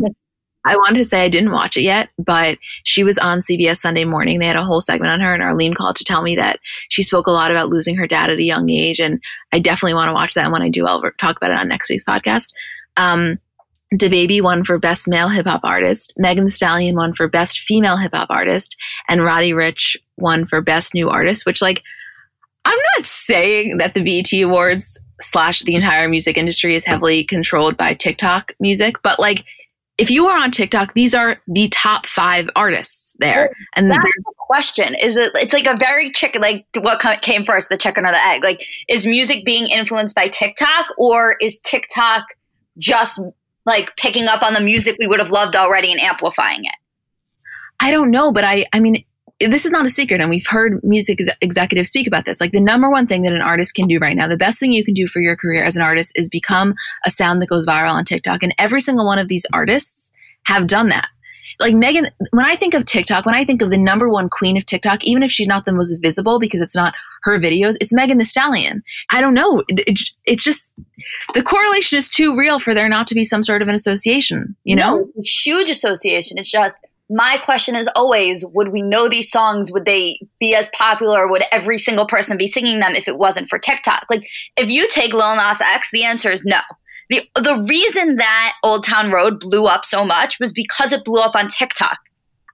I 0.66 0.76
wanted 0.76 1.00
to 1.00 1.06
say 1.06 1.24
I 1.24 1.30
didn't 1.30 1.52
watch 1.52 1.76
it 1.76 1.82
yet, 1.82 2.10
but 2.20 2.58
she 2.84 3.04
was 3.04 3.18
on 3.18 3.40
CBS 3.40 3.78
Sunday 3.78 4.06
morning. 4.06 4.40
They 4.40 4.46
had 4.46 4.56
a 4.56 4.64
whole 4.64 4.82
segment 4.82 5.12
on 5.12 5.20
her, 5.20 5.34
and 5.34 5.42
Arlene 5.42 5.74
called 5.74 5.96
to 5.98 6.04
tell 6.04 6.22
me 6.22 6.36
that 6.36 6.60
she 6.90 7.04
spoke 7.04 7.28
a 7.28 7.32
lot 7.32 7.52
about 7.52 7.70
losing 7.70 7.96
her 7.96 8.08
dad 8.08 8.30
at 8.30 8.38
a 8.38 8.44
young 8.44 8.70
age. 8.70 9.00
And 9.00 9.20
I 9.52 9.60
definitely 9.60 9.96
want 9.96 10.10
to 10.10 10.14
watch 10.14 10.34
that. 10.36 10.44
And 10.44 10.54
when 10.54 10.62
I 10.62 10.70
do, 10.70 10.86
I'll 10.86 11.02
talk 11.20 11.38
about 11.38 11.52
it 11.52 11.58
on 11.58 11.68
next 11.68 11.90
week's 11.90 12.06
podcast. 12.06 12.54
Um, 12.96 13.40
DaBaby 13.94 14.42
won 14.42 14.64
for 14.64 14.78
Best 14.78 15.08
Male 15.08 15.30
Hip 15.30 15.48
Hop 15.48 15.62
Artist. 15.64 16.14
Megan 16.18 16.46
Thee 16.46 16.52
Stallion 16.52 16.96
won 16.96 17.14
for 17.14 17.28
Best 17.28 17.60
Female 17.60 17.98
Hip 17.98 18.14
Hop 18.14 18.30
Artist. 18.30 18.78
And 19.10 19.24
Roddy 19.24 19.52
Ricch 19.52 19.98
won 20.18 20.46
for 20.46 20.62
Best 20.62 20.94
New 20.94 21.10
Artist, 21.10 21.46
which, 21.46 21.62
like, 21.62 21.82
I'm 22.64 22.80
not 22.98 23.06
saying 23.06 23.78
that 23.78 23.96
the 23.96 24.04
BET 24.04 24.32
Awards 24.44 25.02
slash 25.20 25.62
the 25.62 25.76
entire 25.76 26.08
music 26.08 26.38
industry 26.38 26.76
is 26.76 26.86
heavily 26.86 27.24
controlled 27.24 27.78
by 27.78 27.94
TikTok 27.94 28.54
music, 28.60 28.96
but 29.04 29.20
like, 29.20 29.44
if 30.02 30.10
you 30.10 30.26
are 30.26 30.40
on 30.40 30.50
TikTok, 30.50 30.96
these 30.96 31.14
are 31.14 31.40
the 31.48 31.70
top 31.70 32.08
five 32.08 32.50
artists 32.56 33.16
there. 33.20 33.52
Oh, 33.52 33.66
and 33.76 33.92
that's 33.92 34.02
the 34.02 34.36
question. 34.40 34.96
Is 35.00 35.16
it? 35.16 35.32
It's 35.36 35.54
like 35.54 35.68
a 35.68 35.78
very 35.78 36.12
chicken. 36.12 36.42
Like 36.42 36.66
what 36.80 37.00
came 37.22 37.46
first, 37.46 37.70
the 37.70 37.78
chicken 37.78 38.08
or 38.08 38.12
the 38.12 38.18
egg? 38.18 38.44
Like, 38.44 38.66
is 38.90 39.06
music 39.06 39.46
being 39.46 39.70
influenced 39.70 40.16
by 40.16 40.28
TikTok, 40.28 40.88
or 40.98 41.36
is 41.40 41.60
TikTok 41.60 42.26
just 42.80 43.22
like 43.68 43.96
picking 43.96 44.26
up 44.26 44.42
on 44.42 44.56
the 44.56 44.60
music 44.60 44.96
we 44.98 45.06
would 45.06 45.20
have 45.20 45.30
loved 45.30 45.56
already 45.56 45.92
and 45.92 46.02
amplifying 46.02 46.66
it? 46.66 46.76
I 47.80 47.92
don't 47.92 48.10
know, 48.10 48.32
but 48.32 48.44
I, 48.44 48.66
I 48.74 48.80
mean, 48.80 49.04
this 49.50 49.66
is 49.66 49.72
not 49.72 49.86
a 49.86 49.90
secret 49.90 50.22
and 50.22 50.30
we've 50.30 50.48
heard 50.48 50.80
music 50.84 51.20
ex- 51.20 51.36
executives 51.42 51.90
speak 51.90 52.08
about 52.08 52.26
this. 52.26 52.42
Like 52.42 52.52
the 52.52 52.60
number 52.60 52.90
one 52.90 53.08
thing 53.08 53.24
that 53.24 53.34
an 53.34 53.42
artist 53.42 53.76
can 53.76 53.88
do 53.88 53.98
right 54.00 54.16
now 54.16 54.28
the 54.28 54.38
best 54.38 54.60
thing 54.60 54.72
you 54.72 54.86
can 54.86 54.94
do 54.94 55.08
for 55.08 55.20
your 55.20 55.36
career 55.36 55.64
as 55.64 55.76
an 55.76 55.82
artist 55.82 56.12
is 56.16 56.30
become 56.30 56.76
a 57.06 57.10
sound 57.10 57.42
that 57.42 57.48
goes 57.48 57.66
viral 57.66 57.92
on 57.92 58.06
tiktok. 58.06 58.44
And 58.44 58.54
every 58.58 58.82
single 58.82 59.06
one 59.06 59.20
of 59.20 59.28
these 59.28 59.46
artists 59.54 60.12
have 60.46 60.68
done 60.68 60.90
that. 60.90 61.08
Like 61.60 61.76
megan 61.76 62.08
when 62.32 62.46
i 62.46 62.56
think 62.56 62.74
of 62.74 62.86
tiktok 62.86 63.26
when 63.26 63.36
i 63.36 63.44
think 63.44 63.62
of 63.62 63.72
the 63.72 63.78
number 63.78 64.10
one 64.10 64.30
queen 64.30 64.58
of 64.58 64.66
tiktok 64.66 65.04
even 65.04 65.22
if 65.22 65.32
she's 65.32 65.48
not 65.48 65.66
the 65.66 65.74
most 65.74 65.94
visible 66.02 66.40
because 66.40 66.62
it's 66.62 66.76
not 66.76 66.94
her 67.24 67.38
videos 67.40 67.76
it's 67.82 67.94
megan 67.94 68.18
Thee 68.18 68.24
Stallion. 68.24 68.84
I 69.12 69.22
don't 69.22 69.34
know. 69.34 69.64
It, 69.68 69.82
it, 69.86 70.00
it's 70.26 70.44
just 70.44 70.72
the 71.34 71.44
correlation 71.44 71.98
is 71.98 72.10
too 72.10 72.38
real 72.38 72.58
for 72.58 72.74
there 72.74 72.88
not 72.88 73.06
to 73.08 73.16
be 73.16 73.24
some 73.24 73.44
sort 73.44 73.62
of 73.62 73.68
an 73.68 73.76
association 73.76 74.56
you 74.64 74.76
know? 74.76 75.10
no, 75.16 75.24
huge 75.24 75.70
association. 75.70 76.38
It's 76.38 76.50
just 76.50 76.80
my 77.12 77.38
question 77.44 77.76
is 77.76 77.90
always 77.94 78.46
would 78.54 78.70
we 78.70 78.82
know 78.82 79.10
these 79.10 79.30
songs? 79.30 79.72
Would 79.72 79.86
they 79.86 80.20
be 80.40 80.56
as 80.56 80.70
popular? 80.70 81.28
Would 81.28 81.44
every 81.52 81.78
single 81.78 82.08
person 82.08 82.38
be 82.38 82.48
singing 82.48 82.80
them 82.80 82.94
if 82.94 83.08
it 83.08 83.18
wasn't 83.18 83.50
for 83.50 83.60
tiktok? 83.60 84.06
Like 84.10 84.28
if 84.56 84.70
you 84.70 84.88
take 84.90 85.14
lil 85.14 85.36
nas 85.36 85.62
x 85.62 85.92
the 85.92 86.06
answer 86.06 86.32
is 86.32 86.44
no. 86.46 86.62
The, 87.10 87.24
the 87.36 87.66
reason 87.68 88.16
that 88.16 88.54
old 88.64 88.86
town 88.86 89.12
road 89.12 89.42
blew 89.42 89.66
up 89.66 89.84
so 89.84 90.06
much 90.06 90.40
was 90.40 90.54
because 90.54 90.94
it 90.94 91.04
blew 91.04 91.20
up 91.20 91.36
on 91.36 91.50
tiktok 91.50 91.98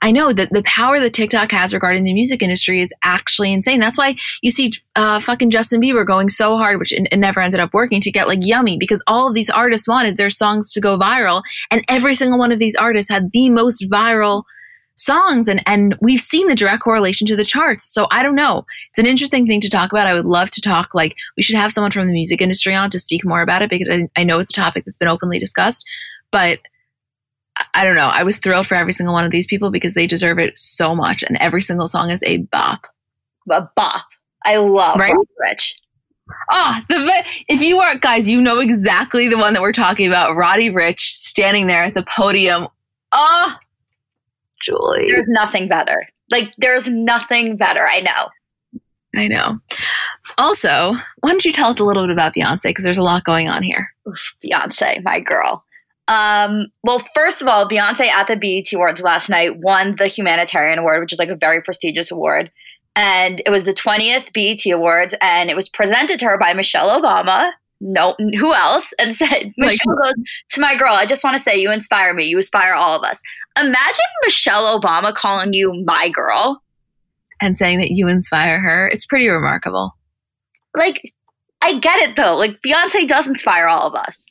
I 0.01 0.11
know 0.11 0.33
that 0.33 0.51
the 0.51 0.63
power 0.63 0.99
that 0.99 1.13
TikTok 1.13 1.51
has 1.51 1.73
regarding 1.73 2.03
the 2.03 2.13
music 2.13 2.41
industry 2.41 2.81
is 2.81 2.93
actually 3.03 3.51
insane. 3.51 3.79
That's 3.79 3.97
why 3.97 4.15
you 4.41 4.51
see 4.51 4.73
uh, 4.95 5.19
fucking 5.19 5.49
Justin 5.49 5.81
Bieber 5.81 6.05
going 6.05 6.29
so 6.29 6.57
hard, 6.57 6.79
which 6.79 6.91
it, 6.91 7.07
never 7.17 7.39
ended 7.39 7.59
up 7.59 7.73
working, 7.73 8.01
to 8.01 8.11
get 8.11 8.27
like 8.27 8.39
Yummy 8.41 8.77
because 8.77 9.03
all 9.07 9.27
of 9.27 9.33
these 9.33 9.49
artists 9.49 9.87
wanted 9.87 10.17
their 10.17 10.29
songs 10.29 10.71
to 10.73 10.81
go 10.81 10.97
viral, 10.97 11.41
and 11.71 11.81
every 11.89 12.15
single 12.15 12.39
one 12.39 12.51
of 12.51 12.59
these 12.59 12.75
artists 12.75 13.11
had 13.11 13.31
the 13.31 13.49
most 13.49 13.83
viral 13.89 14.43
songs, 14.95 15.47
and 15.47 15.61
and 15.65 15.95
we've 16.01 16.19
seen 16.19 16.47
the 16.47 16.55
direct 16.55 16.83
correlation 16.83 17.27
to 17.27 17.35
the 17.35 17.45
charts. 17.45 17.83
So 17.83 18.07
I 18.11 18.23
don't 18.23 18.35
know. 18.35 18.65
It's 18.89 18.99
an 18.99 19.05
interesting 19.05 19.47
thing 19.47 19.61
to 19.61 19.69
talk 19.69 19.91
about. 19.91 20.07
I 20.07 20.13
would 20.13 20.25
love 20.25 20.49
to 20.51 20.61
talk. 20.61 20.93
Like 20.93 21.15
we 21.35 21.43
should 21.43 21.55
have 21.55 21.71
someone 21.71 21.91
from 21.91 22.07
the 22.07 22.13
music 22.13 22.41
industry 22.41 22.75
on 22.75 22.89
to 22.91 22.99
speak 22.99 23.25
more 23.25 23.41
about 23.41 23.61
it 23.61 23.69
because 23.69 23.87
I, 23.89 24.21
I 24.21 24.23
know 24.23 24.39
it's 24.39 24.49
a 24.49 24.53
topic 24.53 24.85
that's 24.85 24.97
been 24.97 25.07
openly 25.07 25.39
discussed, 25.39 25.85
but 26.31 26.59
I 27.73 27.83
don't 27.83 27.95
know. 27.95 28.07
I 28.07 28.23
was 28.23 28.39
thrilled 28.39 28.67
for 28.67 28.75
every 28.75 28.93
single 28.93 29.13
one 29.13 29.25
of 29.25 29.31
these 29.31 29.47
people 29.47 29.71
because 29.71 29.93
they 29.93 30.07
deserve 30.07 30.39
it 30.39 30.57
so 30.57 30.95
much, 30.95 31.23
and 31.23 31.37
every 31.37 31.61
single 31.61 31.87
song 31.87 32.09
is 32.09 32.23
a 32.23 32.37
bop. 32.37 32.87
A 33.49 33.69
bop. 33.75 34.05
I 34.43 34.57
love 34.57 34.99
right? 34.99 35.15
Ricch. 35.45 35.73
Oh, 36.29 36.33
ah, 36.51 36.85
the 36.89 37.23
if 37.47 37.61
you 37.61 37.79
are 37.79 37.97
guys, 37.97 38.27
you 38.27 38.41
know 38.41 38.59
exactly 38.59 39.27
the 39.27 39.37
one 39.37 39.53
that 39.53 39.61
we're 39.61 39.71
talking 39.71 40.07
about. 40.07 40.35
Roddy 40.35 40.69
Ricch 40.69 41.01
standing 41.01 41.67
there 41.67 41.83
at 41.83 41.93
the 41.93 42.05
podium. 42.15 42.67
Oh, 43.11 43.55
Julie, 44.63 45.09
there's 45.09 45.27
nothing 45.27 45.67
better. 45.67 46.07
Like 46.29 46.53
there's 46.57 46.87
nothing 46.87 47.57
better. 47.57 47.87
I 47.87 48.01
know. 48.01 48.81
I 49.15 49.27
know. 49.27 49.59
Also, 50.37 50.93
why 51.21 51.29
don't 51.29 51.45
you 51.45 51.53
tell 51.53 51.69
us 51.69 51.79
a 51.79 51.83
little 51.83 52.03
bit 52.03 52.11
about 52.11 52.35
Beyonce 52.35 52.65
because 52.65 52.83
there's 52.83 52.97
a 52.97 53.03
lot 53.03 53.23
going 53.23 53.47
on 53.47 53.63
here. 53.63 53.89
Oof, 54.07 54.35
Beyonce, 54.43 55.03
my 55.03 55.19
girl. 55.19 55.63
Um, 56.07 56.67
well, 56.83 57.03
first 57.13 57.41
of 57.41 57.47
all, 57.47 57.67
Beyonce 57.67 58.07
at 58.07 58.27
the 58.27 58.35
BET 58.35 58.71
Awards 58.73 59.01
last 59.01 59.29
night 59.29 59.59
won 59.59 59.95
the 59.97 60.07
Humanitarian 60.07 60.79
Award, 60.79 61.01
which 61.01 61.13
is 61.13 61.19
like 61.19 61.29
a 61.29 61.35
very 61.35 61.61
prestigious 61.61 62.11
award. 62.11 62.51
And 62.95 63.41
it 63.45 63.51
was 63.51 63.65
the 63.65 63.73
20th 63.73 64.33
BET 64.33 64.73
Awards, 64.73 65.13
and 65.21 65.49
it 65.49 65.55
was 65.55 65.69
presented 65.69 66.17
to 66.19 66.25
her 66.25 66.37
by 66.37 66.53
Michelle 66.53 66.99
Obama. 66.99 67.51
No, 67.79 68.15
who 68.17 68.55
else? 68.55 68.93
And 68.99 69.13
said, 69.13 69.51
Michelle 69.57 69.95
goes 70.03 70.15
to 70.49 70.61
my 70.61 70.75
girl. 70.75 70.93
I 70.93 71.05
just 71.05 71.23
want 71.23 71.37
to 71.37 71.43
say, 71.43 71.57
you 71.57 71.71
inspire 71.71 72.13
me. 72.13 72.25
You 72.25 72.37
inspire 72.37 72.73
all 72.73 72.97
of 72.97 73.03
us. 73.03 73.21
Imagine 73.57 74.05
Michelle 74.23 74.79
Obama 74.79 75.13
calling 75.13 75.53
you 75.53 75.83
my 75.85 76.09
girl 76.09 76.63
and 77.39 77.55
saying 77.55 77.79
that 77.79 77.91
you 77.91 78.07
inspire 78.07 78.59
her. 78.59 78.87
It's 78.87 79.05
pretty 79.05 79.27
remarkable. 79.27 79.95
Like, 80.75 81.13
I 81.61 81.79
get 81.79 81.99
it 82.01 82.15
though. 82.15 82.35
Like, 82.35 82.61
Beyonce 82.65 83.07
does 83.07 83.27
inspire 83.27 83.67
all 83.67 83.87
of 83.87 83.95
us. 83.95 84.25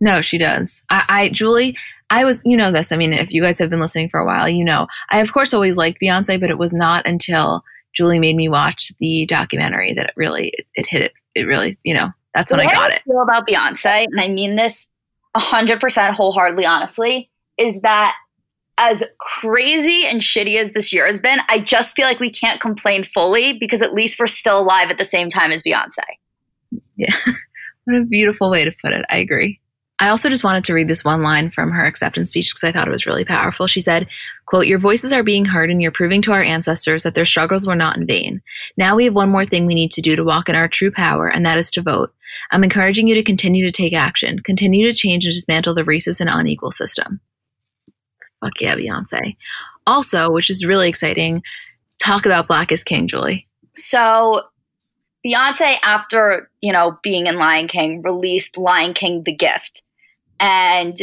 No, 0.00 0.20
she 0.20 0.38
does. 0.38 0.82
I, 0.90 1.04
I, 1.08 1.28
Julie, 1.30 1.76
I 2.10 2.24
was, 2.24 2.42
you 2.44 2.56
know, 2.56 2.70
this. 2.70 2.92
I 2.92 2.96
mean, 2.96 3.12
if 3.12 3.32
you 3.32 3.42
guys 3.42 3.58
have 3.58 3.70
been 3.70 3.80
listening 3.80 4.08
for 4.08 4.20
a 4.20 4.26
while, 4.26 4.48
you 4.48 4.64
know, 4.64 4.86
I 5.10 5.20
of 5.20 5.32
course 5.32 5.54
always 5.54 5.76
liked 5.76 5.98
Beyonce, 6.02 6.38
but 6.40 6.50
it 6.50 6.58
was 6.58 6.74
not 6.74 7.06
until 7.06 7.64
Julie 7.94 8.18
made 8.18 8.36
me 8.36 8.48
watch 8.48 8.92
the 9.00 9.26
documentary 9.26 9.94
that 9.94 10.06
it 10.06 10.12
really, 10.16 10.48
it, 10.48 10.66
it 10.74 10.86
hit 10.88 11.02
it. 11.02 11.12
It 11.34 11.46
really, 11.46 11.74
you 11.84 11.94
know, 11.94 12.10
that's 12.34 12.50
when 12.50 12.60
I 12.60 12.66
got 12.66 12.92
I 12.92 12.96
it. 12.96 13.02
Feel 13.04 13.22
about 13.22 13.46
Beyonce, 13.46 14.04
and 14.04 14.20
I 14.20 14.28
mean 14.28 14.56
this 14.56 14.88
hundred 15.34 15.80
percent 15.80 16.14
wholeheartedly, 16.14 16.64
honestly, 16.64 17.30
is 17.58 17.80
that 17.80 18.14
as 18.78 19.04
crazy 19.18 20.06
and 20.06 20.20
shitty 20.20 20.56
as 20.56 20.72
this 20.72 20.92
year 20.92 21.06
has 21.06 21.18
been, 21.18 21.38
I 21.48 21.60
just 21.60 21.96
feel 21.96 22.06
like 22.06 22.20
we 22.20 22.30
can't 22.30 22.60
complain 22.60 23.04
fully 23.04 23.58
because 23.58 23.80
at 23.80 23.94
least 23.94 24.18
we're 24.18 24.26
still 24.26 24.60
alive 24.60 24.90
at 24.90 24.98
the 24.98 25.04
same 25.04 25.30
time 25.30 25.50
as 25.50 25.62
Beyonce. 25.62 25.98
Yeah. 26.96 27.14
what 27.84 27.96
a 27.96 28.04
beautiful 28.04 28.50
way 28.50 28.64
to 28.64 28.72
put 28.82 28.92
it. 28.92 29.04
I 29.08 29.16
agree. 29.16 29.60
I 29.98 30.08
also 30.10 30.28
just 30.28 30.44
wanted 30.44 30.64
to 30.64 30.74
read 30.74 30.88
this 30.88 31.04
one 31.04 31.22
line 31.22 31.50
from 31.50 31.70
her 31.70 31.86
acceptance 31.86 32.28
speech 32.28 32.50
because 32.50 32.64
I 32.64 32.72
thought 32.72 32.86
it 32.86 32.92
was 32.92 33.06
really 33.06 33.24
powerful. 33.24 33.66
She 33.66 33.80
said, 33.80 34.06
quote, 34.44 34.66
Your 34.66 34.78
voices 34.78 35.12
are 35.12 35.22
being 35.22 35.46
heard 35.46 35.70
and 35.70 35.80
you're 35.80 35.90
proving 35.90 36.20
to 36.22 36.32
our 36.32 36.42
ancestors 36.42 37.02
that 37.04 37.14
their 37.14 37.24
struggles 37.24 37.66
were 37.66 37.74
not 37.74 37.96
in 37.96 38.06
vain. 38.06 38.42
Now 38.76 38.94
we 38.94 39.06
have 39.06 39.14
one 39.14 39.30
more 39.30 39.44
thing 39.44 39.64
we 39.64 39.74
need 39.74 39.92
to 39.92 40.02
do 40.02 40.14
to 40.14 40.24
walk 40.24 40.50
in 40.50 40.54
our 40.54 40.68
true 40.68 40.90
power, 40.90 41.28
and 41.28 41.46
that 41.46 41.56
is 41.56 41.70
to 41.72 41.82
vote. 41.82 42.12
I'm 42.50 42.62
encouraging 42.62 43.08
you 43.08 43.14
to 43.14 43.22
continue 43.22 43.64
to 43.64 43.72
take 43.72 43.94
action, 43.94 44.40
continue 44.40 44.86
to 44.86 44.94
change 44.94 45.24
and 45.24 45.34
dismantle 45.34 45.74
the 45.74 45.84
racist 45.84 46.20
and 46.20 46.28
unequal 46.30 46.72
system. 46.72 47.20
Fuck 48.44 48.60
yeah, 48.60 48.76
Beyonce. 48.76 49.36
Also, 49.86 50.30
which 50.30 50.50
is 50.50 50.66
really 50.66 50.90
exciting, 50.90 51.42
talk 51.98 52.26
about 52.26 52.48
Black 52.48 52.70
is 52.70 52.84
King, 52.84 53.08
Julie. 53.08 53.48
So 53.76 54.42
Beyonce, 55.26 55.76
after, 55.82 56.50
you 56.60 56.72
know, 56.72 56.98
being 57.02 57.26
in 57.26 57.36
Lion 57.36 57.66
King, 57.66 58.02
released 58.04 58.58
Lion 58.58 58.92
King 58.92 59.22
The 59.22 59.34
Gift 59.34 59.82
and 60.40 60.96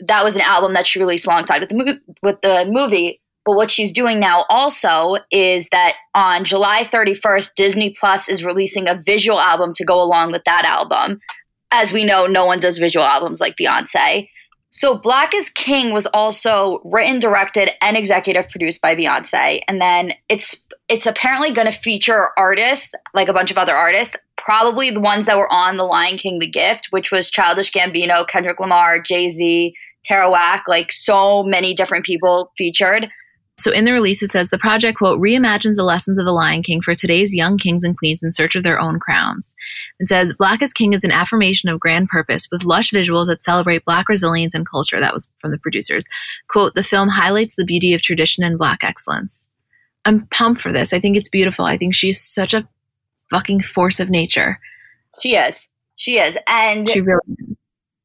that 0.00 0.24
was 0.24 0.36
an 0.36 0.42
album 0.42 0.74
that 0.74 0.86
she 0.86 0.98
released 0.98 1.26
alongside 1.26 1.60
with 1.60 1.68
the 1.70 1.76
movie, 1.76 2.00
with 2.22 2.40
the 2.42 2.66
movie. 2.68 3.20
But 3.44 3.56
what 3.56 3.70
she's 3.70 3.92
doing 3.92 4.20
now 4.20 4.44
also 4.48 5.16
is 5.32 5.68
that 5.72 5.94
on 6.14 6.44
July 6.44 6.84
31st, 6.84 7.54
Disney 7.56 7.94
Plus 7.98 8.28
is 8.28 8.44
releasing 8.44 8.86
a 8.86 9.00
visual 9.04 9.40
album 9.40 9.72
to 9.74 9.84
go 9.84 10.00
along 10.00 10.30
with 10.30 10.44
that 10.44 10.64
album. 10.64 11.20
As 11.72 11.92
we 11.92 12.04
know, 12.04 12.26
no 12.26 12.44
one 12.44 12.60
does 12.60 12.78
visual 12.78 13.04
albums 13.04 13.40
like 13.40 13.56
Beyonce. 13.56 14.28
So 14.70 14.96
Black 14.96 15.34
is 15.34 15.50
King 15.50 15.92
was 15.92 16.06
also 16.06 16.80
written, 16.84 17.20
directed, 17.20 17.70
and 17.82 17.96
executive 17.96 18.48
produced 18.48 18.80
by 18.80 18.94
Beyonce. 18.94 19.60
And 19.68 19.80
then 19.80 20.14
it's 20.28 20.64
it's 20.88 21.06
apparently 21.06 21.52
going 21.52 21.70
to 21.70 21.76
feature 21.76 22.28
artists, 22.38 22.92
like 23.12 23.28
a 23.28 23.32
bunch 23.32 23.50
of 23.50 23.58
other 23.58 23.74
artists, 23.74 24.16
probably 24.44 24.90
the 24.90 25.00
ones 25.00 25.26
that 25.26 25.38
were 25.38 25.52
on 25.52 25.76
The 25.76 25.84
Lion 25.84 26.18
King 26.18 26.38
The 26.38 26.50
Gift, 26.50 26.88
which 26.90 27.10
was 27.10 27.30
Childish 27.30 27.72
Gambino, 27.72 28.26
Kendrick 28.26 28.60
Lamar, 28.60 29.00
Jay-Z, 29.00 29.74
Tierra 30.04 30.30
Whack, 30.30 30.64
like 30.66 30.92
so 30.92 31.42
many 31.42 31.74
different 31.74 32.04
people 32.04 32.52
featured. 32.58 33.08
So 33.58 33.70
in 33.70 33.84
the 33.84 33.92
release, 33.92 34.22
it 34.22 34.28
says 34.28 34.50
the 34.50 34.58
project, 34.58 34.98
quote, 34.98 35.20
reimagines 35.20 35.76
the 35.76 35.84
lessons 35.84 36.18
of 36.18 36.24
the 36.24 36.32
Lion 36.32 36.62
King 36.62 36.80
for 36.80 36.94
today's 36.94 37.34
young 37.34 37.58
kings 37.58 37.84
and 37.84 37.96
queens 37.96 38.22
in 38.24 38.32
search 38.32 38.56
of 38.56 38.62
their 38.62 38.80
own 38.80 38.98
crowns. 38.98 39.54
It 40.00 40.08
says 40.08 40.34
Black 40.34 40.62
is 40.62 40.72
King 40.72 40.94
is 40.94 41.04
an 41.04 41.12
affirmation 41.12 41.68
of 41.68 41.78
grand 41.78 42.08
purpose 42.08 42.48
with 42.50 42.64
lush 42.64 42.90
visuals 42.90 43.26
that 43.26 43.42
celebrate 43.42 43.84
Black 43.84 44.08
resilience 44.08 44.54
and 44.54 44.68
culture. 44.68 44.98
That 44.98 45.12
was 45.12 45.30
from 45.36 45.50
the 45.50 45.58
producers. 45.58 46.06
Quote, 46.48 46.74
the 46.74 46.82
film 46.82 47.10
highlights 47.10 47.54
the 47.54 47.64
beauty 47.64 47.92
of 47.94 48.02
tradition 48.02 48.42
and 48.42 48.58
Black 48.58 48.82
excellence. 48.82 49.48
I'm 50.04 50.26
pumped 50.28 50.60
for 50.60 50.72
this. 50.72 50.92
I 50.92 50.98
think 50.98 51.16
it's 51.16 51.28
beautiful. 51.28 51.64
I 51.64 51.76
think 51.76 51.94
she's 51.94 52.20
such 52.20 52.54
a 52.54 52.66
fucking 53.32 53.62
force 53.62 53.98
of 53.98 54.08
nature. 54.08 54.60
She 55.20 55.34
is. 55.34 55.68
She 55.96 56.18
is. 56.18 56.38
And 56.46 56.88
she 56.88 57.00
really 57.00 57.20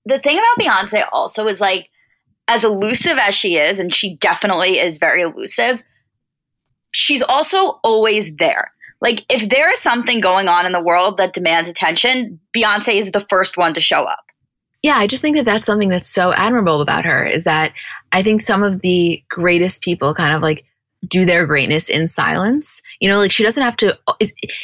the 0.07 0.19
thing 0.19 0.37
about 0.39 0.65
Beyonce 0.65 1.03
also 1.11 1.47
is 1.47 1.61
like, 1.61 1.89
as 2.47 2.63
elusive 2.63 3.17
as 3.17 3.35
she 3.35 3.57
is, 3.57 3.77
and 3.77 3.93
she 3.93 4.15
definitely 4.15 4.79
is 4.79 4.99
very 4.99 5.21
elusive, 5.21 5.83
she's 6.91 7.21
also 7.21 7.79
always 7.83 8.35
there. 8.37 8.71
Like, 9.01 9.25
if 9.29 9.49
there 9.49 9.69
is 9.69 9.79
something 9.79 10.21
going 10.21 10.47
on 10.47 10.65
in 10.65 10.71
the 10.71 10.81
world 10.81 11.17
that 11.17 11.33
demands 11.33 11.69
attention, 11.69 12.39
Beyonce 12.55 12.95
is 12.95 13.11
the 13.11 13.25
first 13.29 13.57
one 13.57 13.73
to 13.73 13.81
show 13.81 14.03
up. 14.03 14.23
Yeah, 14.81 14.95
I 14.95 15.07
just 15.07 15.21
think 15.21 15.35
that 15.35 15.45
that's 15.45 15.65
something 15.65 15.89
that's 15.89 16.07
so 16.07 16.31
admirable 16.33 16.81
about 16.81 17.05
her 17.05 17.23
is 17.25 17.43
that 17.43 17.73
I 18.11 18.23
think 18.23 18.41
some 18.41 18.63
of 18.63 18.81
the 18.81 19.21
greatest 19.29 19.83
people 19.83 20.13
kind 20.13 20.33
of 20.33 20.41
like 20.41 20.63
do 21.07 21.25
their 21.25 21.45
greatness 21.45 21.89
in 21.89 22.07
silence. 22.07 22.81
You 22.99 23.09
know, 23.09 23.19
like 23.19 23.31
she 23.31 23.43
doesn't 23.43 23.63
have 23.63 23.77
to, 23.77 23.97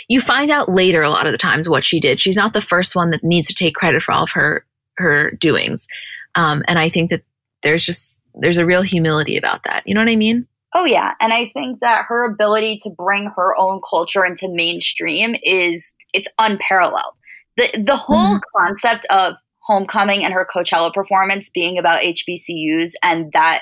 you 0.07 0.19
find 0.19 0.51
out 0.51 0.69
later 0.69 1.01
a 1.01 1.09
lot 1.09 1.25
of 1.25 1.31
the 1.31 1.37
times 1.37 1.69
what 1.69 1.83
she 1.83 1.99
did. 1.99 2.19
She's 2.19 2.35
not 2.35 2.53
the 2.53 2.61
first 2.61 2.95
one 2.95 3.11
that 3.11 3.23
needs 3.23 3.47
to 3.47 3.55
take 3.55 3.75
credit 3.75 4.01
for 4.01 4.11
all 4.11 4.23
of 4.23 4.31
her, 4.31 4.65
her 4.97 5.31
doings. 5.31 5.87
Um, 6.35 6.63
and 6.67 6.79
I 6.79 6.89
think 6.89 7.11
that 7.11 7.23
there's 7.61 7.85
just, 7.85 8.17
there's 8.35 8.57
a 8.57 8.65
real 8.65 8.81
humility 8.81 9.37
about 9.37 9.63
that. 9.65 9.83
You 9.85 9.93
know 9.93 10.01
what 10.01 10.09
I 10.09 10.15
mean? 10.15 10.47
Oh 10.75 10.85
yeah, 10.85 11.13
and 11.21 11.31
I 11.31 11.45
think 11.45 11.81
that 11.81 12.05
her 12.07 12.25
ability 12.25 12.79
to 12.81 12.89
bring 12.89 13.31
her 13.35 13.55
own 13.57 13.79
culture 13.87 14.25
into 14.25 14.47
mainstream 14.49 15.35
is 15.43 15.95
it's 16.13 16.27
unparalleled. 16.39 17.13
The 17.57 17.83
the 17.85 17.95
whole 17.95 18.37
mm-hmm. 18.37 18.57
concept 18.65 19.05
of 19.11 19.35
Homecoming 19.59 20.25
and 20.25 20.33
her 20.33 20.47
Coachella 20.53 20.91
performance 20.91 21.49
being 21.49 21.77
about 21.77 22.01
HBCUs 22.01 22.93
and 23.03 23.31
that 23.33 23.61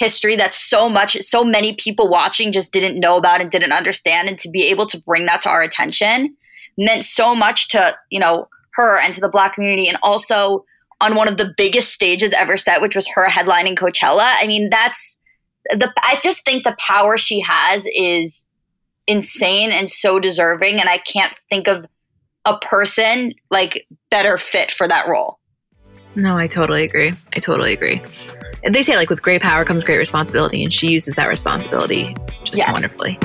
history 0.00 0.34
that 0.34 0.54
so 0.54 0.88
much 0.88 1.20
so 1.20 1.44
many 1.44 1.76
people 1.76 2.08
watching 2.08 2.52
just 2.52 2.72
didn't 2.72 2.98
know 2.98 3.18
about 3.18 3.40
and 3.40 3.50
didn't 3.50 3.72
understand 3.72 4.28
and 4.28 4.38
to 4.38 4.48
be 4.48 4.64
able 4.64 4.86
to 4.86 4.98
bring 5.02 5.26
that 5.26 5.42
to 5.42 5.50
our 5.50 5.60
attention 5.60 6.34
meant 6.78 7.04
so 7.04 7.36
much 7.36 7.68
to 7.68 7.94
you 8.08 8.18
know 8.18 8.48
her 8.72 8.98
and 8.98 9.12
to 9.12 9.20
the 9.20 9.28
black 9.28 9.54
community 9.54 9.86
and 9.86 9.98
also 10.02 10.64
on 11.02 11.14
one 11.14 11.28
of 11.28 11.36
the 11.36 11.52
biggest 11.56 11.92
stages 11.92 12.32
ever 12.32 12.56
set 12.56 12.80
which 12.80 12.96
was 12.96 13.06
her 13.08 13.28
headlining 13.28 13.76
Coachella. 13.76 14.34
I 14.38 14.46
mean 14.46 14.70
that's 14.70 15.18
the 15.68 15.92
I 15.98 16.18
just 16.24 16.46
think 16.46 16.64
the 16.64 16.76
power 16.78 17.18
she 17.18 17.40
has 17.40 17.86
is 17.94 18.46
insane 19.06 19.70
and 19.70 19.90
so 19.90 20.18
deserving 20.18 20.80
and 20.80 20.88
I 20.88 20.98
can't 20.98 21.38
think 21.50 21.68
of 21.68 21.84
a 22.46 22.56
person 22.56 23.34
like 23.50 23.86
better 24.10 24.38
fit 24.38 24.70
for 24.70 24.88
that 24.88 25.08
role. 25.08 25.38
No 26.14 26.38
I 26.38 26.46
totally 26.46 26.84
agree. 26.84 27.12
I 27.36 27.38
totally 27.40 27.74
agree 27.74 28.00
they 28.68 28.82
say 28.82 28.96
like 28.96 29.10
with 29.10 29.22
great 29.22 29.42
power 29.42 29.64
comes 29.64 29.84
great 29.84 29.98
responsibility 29.98 30.62
and 30.62 30.72
she 30.72 30.88
uses 30.88 31.16
that 31.16 31.28
responsibility 31.28 32.14
just 32.44 32.70
wonderfully. 32.72 33.18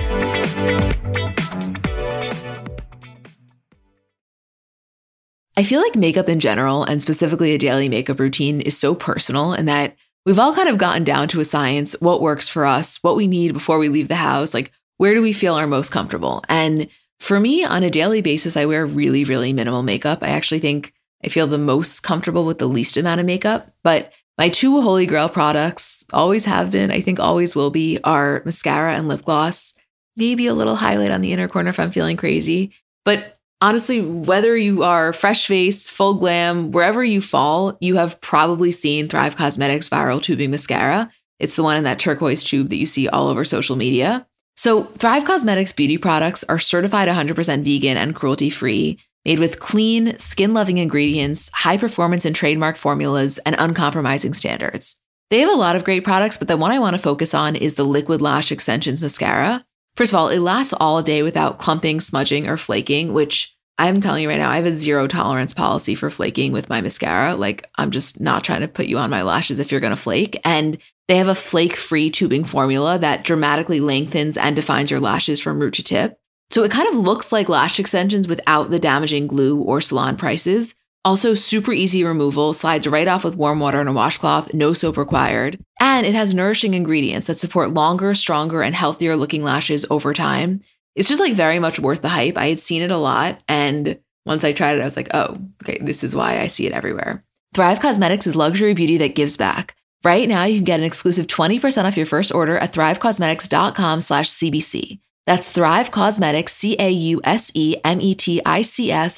I 5.57 5.63
feel 5.63 5.81
like 5.81 5.95
makeup 5.95 6.27
in 6.27 6.39
general 6.39 6.83
and 6.83 7.01
specifically 7.01 7.53
a 7.53 7.57
daily 7.57 7.87
makeup 7.87 8.19
routine 8.19 8.59
is 8.61 8.77
so 8.77 8.93
personal 8.93 9.53
and 9.53 9.69
that 9.69 9.95
we've 10.25 10.39
all 10.39 10.53
kind 10.53 10.67
of 10.67 10.77
gotten 10.77 11.03
down 11.03 11.29
to 11.29 11.39
a 11.39 11.45
science 11.45 11.95
what 12.01 12.21
works 12.21 12.49
for 12.49 12.65
us 12.65 12.97
what 13.03 13.15
we 13.15 13.27
need 13.27 13.53
before 13.53 13.77
we 13.77 13.87
leave 13.87 14.09
the 14.09 14.15
house 14.15 14.53
like 14.53 14.71
where 14.97 15.13
do 15.13 15.21
we 15.21 15.33
feel 15.33 15.55
our 15.55 15.67
most 15.67 15.91
comfortable? 15.91 16.43
And 16.49 16.89
for 17.19 17.39
me 17.39 17.63
on 17.63 17.83
a 17.83 17.89
daily 17.89 18.21
basis 18.21 18.57
i 18.57 18.65
wear 18.65 18.85
really 18.85 19.23
really 19.23 19.53
minimal 19.53 19.83
makeup. 19.83 20.19
I 20.21 20.29
actually 20.29 20.59
think 20.59 20.93
I 21.23 21.29
feel 21.29 21.47
the 21.47 21.57
most 21.57 22.01
comfortable 22.01 22.45
with 22.45 22.59
the 22.59 22.67
least 22.67 22.97
amount 22.97 23.19
of 23.19 23.25
makeup. 23.25 23.73
But 23.83 24.11
my 24.37 24.49
two 24.49 24.81
holy 24.81 25.05
grail 25.05 25.29
products 25.29 26.05
always 26.11 26.45
have 26.45 26.71
been, 26.71 26.91
I 26.91 27.01
think 27.01 27.19
always 27.19 27.55
will 27.55 27.71
be, 27.71 27.99
are 28.03 28.41
mascara 28.45 28.95
and 28.95 29.07
lip 29.07 29.23
gloss. 29.23 29.73
Maybe 30.17 30.47
a 30.47 30.53
little 30.53 30.75
highlight 30.75 31.11
on 31.11 31.21
the 31.21 31.33
inner 31.33 31.47
corner 31.47 31.69
if 31.69 31.79
I'm 31.79 31.91
feeling 31.91 32.17
crazy. 32.17 32.71
But 33.05 33.37
honestly, 33.61 34.01
whether 34.01 34.55
you 34.55 34.83
are 34.83 35.13
fresh 35.13 35.47
face, 35.47 35.89
full 35.89 36.15
glam, 36.15 36.71
wherever 36.71 37.03
you 37.03 37.21
fall, 37.21 37.77
you 37.79 37.95
have 37.95 38.19
probably 38.21 38.71
seen 38.71 39.07
Thrive 39.07 39.35
Causemetics 39.35 39.89
viral 39.89 40.21
tubing 40.21 40.51
mascara. 40.51 41.11
It's 41.39 41.55
the 41.55 41.63
one 41.63 41.77
in 41.77 41.83
that 41.83 41.99
turquoise 41.99 42.43
tube 42.43 42.69
that 42.69 42.77
you 42.77 42.85
see 42.85 43.07
all 43.07 43.27
over 43.27 43.43
social 43.43 43.75
media. 43.75 44.25
So, 44.57 44.85
Thrive 44.85 45.25
Causemetics 45.25 45.75
beauty 45.75 45.97
products 45.97 46.45
are 46.45 46.59
certified 46.59 47.09
100% 47.09 47.63
vegan 47.63 47.97
and 47.97 48.15
cruelty 48.15 48.49
free 48.49 48.99
made 49.25 49.39
with 49.39 49.59
clean, 49.59 50.17
skin 50.19 50.53
loving 50.53 50.77
ingredients, 50.77 51.49
high 51.53 51.77
performance 51.77 52.25
and 52.25 52.35
trademark 52.35 52.77
formulas, 52.77 53.37
and 53.39 53.55
uncompromising 53.57 54.33
standards. 54.33 54.95
They 55.29 55.39
have 55.39 55.49
a 55.49 55.55
lot 55.55 55.75
of 55.75 55.83
great 55.83 56.03
products, 56.03 56.37
but 56.37 56.47
the 56.47 56.57
one 56.57 56.71
I 56.71 56.79
want 56.79 56.95
to 56.95 57.01
focus 57.01 57.33
on 57.33 57.55
is 57.55 57.75
the 57.75 57.83
Liquid 57.83 58.21
Lash 58.21 58.51
Extensions 58.51 59.01
Mascara. 59.01 59.65
First 59.95 60.13
of 60.13 60.19
all, 60.19 60.29
it 60.29 60.39
lasts 60.39 60.73
all 60.79 61.01
day 61.01 61.23
without 61.23 61.57
clumping, 61.57 61.99
smudging, 61.99 62.47
or 62.47 62.57
flaking, 62.57 63.13
which 63.13 63.55
I'm 63.77 63.99
telling 63.99 64.23
you 64.23 64.29
right 64.29 64.37
now, 64.37 64.49
I 64.49 64.57
have 64.57 64.65
a 64.65 64.71
zero 64.71 65.07
tolerance 65.07 65.53
policy 65.53 65.95
for 65.95 66.09
flaking 66.09 66.51
with 66.51 66.69
my 66.69 66.79
mascara. 66.79 67.35
Like, 67.35 67.67
I'm 67.75 67.91
just 67.91 68.21
not 68.21 68.43
trying 68.43 68.61
to 68.61 68.67
put 68.67 68.85
you 68.85 68.97
on 68.97 69.09
my 69.09 69.23
lashes 69.23 69.59
if 69.59 69.71
you're 69.71 69.81
going 69.81 69.91
to 69.91 69.97
flake. 69.97 70.39
And 70.45 70.77
they 71.07 71.17
have 71.17 71.27
a 71.27 71.35
flake 71.35 71.75
free 71.75 72.09
tubing 72.09 72.45
formula 72.45 72.97
that 72.99 73.23
dramatically 73.23 73.79
lengthens 73.79 74.37
and 74.37 74.55
defines 74.55 74.89
your 74.89 74.99
lashes 74.99 75.39
from 75.39 75.59
root 75.59 75.73
to 75.75 75.83
tip. 75.83 76.17
So 76.49 76.63
it 76.63 76.71
kind 76.71 76.87
of 76.87 76.95
looks 76.95 77.31
like 77.31 77.49
lash 77.49 77.79
extensions 77.79 78.27
without 78.27 78.69
the 78.69 78.79
damaging 78.79 79.27
glue 79.27 79.59
or 79.61 79.81
salon 79.81 80.17
prices. 80.17 80.75
Also, 81.03 81.35
super 81.35 81.71
easy 81.71 82.03
removal, 82.03 82.51
slides 82.53 82.87
right 82.87 83.07
off 83.07 83.23
with 83.23 83.35
warm 83.35 83.59
water 83.59 83.79
and 83.79 83.89
a 83.89 83.93
washcloth, 83.93 84.53
no 84.53 84.73
soap 84.73 84.97
required. 84.97 85.59
And 85.79 86.05
it 86.05 86.15
has 86.15 86.33
nourishing 86.33 86.73
ingredients 86.73 87.27
that 87.27 87.37
support 87.37 87.71
longer, 87.71 88.15
stronger, 88.15 88.63
and 88.63 88.73
healthier 88.73 89.15
looking 89.15 89.43
lashes 89.43 89.85
over 89.91 90.13
time. 90.13 90.61
It's 90.95 91.07
just 91.07 91.21
like 91.21 91.33
very 91.33 91.59
much 91.59 91.79
worth 91.79 92.01
the 92.01 92.09
hype. 92.09 92.37
I 92.37 92.47
had 92.47 92.59
seen 92.59 92.81
it 92.81 92.89
a 92.91 92.97
lot. 92.97 93.39
And 93.47 93.99
once 94.25 94.43
I 94.43 94.53
tried 94.53 94.77
it, 94.77 94.81
I 94.81 94.85
was 94.85 94.97
like, 94.97 95.09
oh, 95.13 95.37
okay, 95.63 95.77
this 95.79 96.03
is 96.03 96.15
why 96.15 96.39
I 96.39 96.47
see 96.47 96.65
it 96.65 96.73
everywhere. 96.73 97.23
Thrive 97.53 97.79
Causemetics 97.79 98.25
is 98.25 98.35
luxury 98.35 98.73
beauty 98.73 98.97
that 98.97 99.15
gives 99.15 99.37
back. 99.37 99.75
Right 100.03 100.27
now, 100.27 100.45
you 100.45 100.55
can 100.57 100.65
get 100.65 100.79
an 100.79 100.85
exclusive 100.85 101.27
20% 101.27 101.85
off 101.85 101.97
your 101.97 102.05
first 102.05 102.33
order 102.33 102.57
at 102.57 102.73
thrivecausemetics.com 102.73 104.01
slash 104.01 104.29
CBC. 104.29 104.99
That's 105.25 105.51
Thrive 105.51 105.91
Causemetics, 105.91 106.49
C-A-U-S-E-M-E-T-I-C-S 106.49 107.11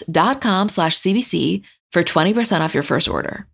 dot 0.10 0.42
com 0.42 0.70
slash 0.70 0.98
CBC 0.98 1.64
for 1.92 2.04
20% 2.04 2.62
off 2.62 2.74
your 2.74 2.84
first 2.84 3.10
order. 3.10 3.48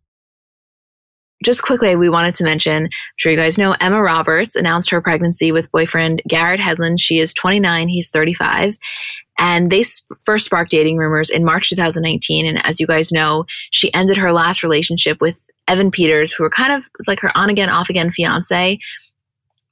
Just 1.43 1.63
quickly, 1.63 1.95
we 1.95 2.09
wanted 2.09 2.35
to 2.35 2.45
mention, 2.45 2.83
I'm 2.83 2.89
sure 3.17 3.31
you 3.31 3.37
guys 3.37 3.57
know, 3.57 3.75
Emma 3.81 4.01
Roberts 4.01 4.55
announced 4.55 4.91
her 4.91 5.01
pregnancy 5.01 5.51
with 5.51 5.71
boyfriend 5.71 6.21
Garrett 6.27 6.61
Hedlund. 6.61 6.99
She 6.99 7.19
is 7.19 7.33
29, 7.33 7.89
he's 7.89 8.09
35. 8.09 8.77
And 9.37 9.71
they 9.71 9.83
first 10.23 10.45
sparked 10.45 10.71
dating 10.71 10.97
rumors 10.97 11.29
in 11.29 11.43
March 11.43 11.69
2019. 11.69 12.45
And 12.45 12.65
as 12.65 12.79
you 12.79 12.87
guys 12.87 13.11
know, 13.11 13.45
she 13.71 13.93
ended 13.93 14.17
her 14.17 14.31
last 14.31 14.63
relationship 14.63 15.19
with 15.19 15.37
Evan 15.67 15.91
Peters, 15.91 16.31
who 16.31 16.43
were 16.43 16.49
kind 16.49 16.71
of 16.71 16.83
was 16.97 17.07
like 17.07 17.19
her 17.21 17.35
on 17.35 17.49
again, 17.49 17.69
off 17.69 17.89
again 17.89 18.11
fiance 18.11 18.79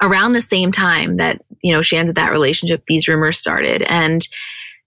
around 0.02 0.34
the 0.34 0.42
same 0.42 0.72
time 0.72 1.18
that, 1.18 1.42
you 1.62 1.74
know, 1.74 1.82
she 1.82 1.98
ended 1.98 2.16
that 2.16 2.32
relationship, 2.32 2.84
these 2.86 3.08
rumors 3.08 3.38
started. 3.38 3.82
And 3.84 4.28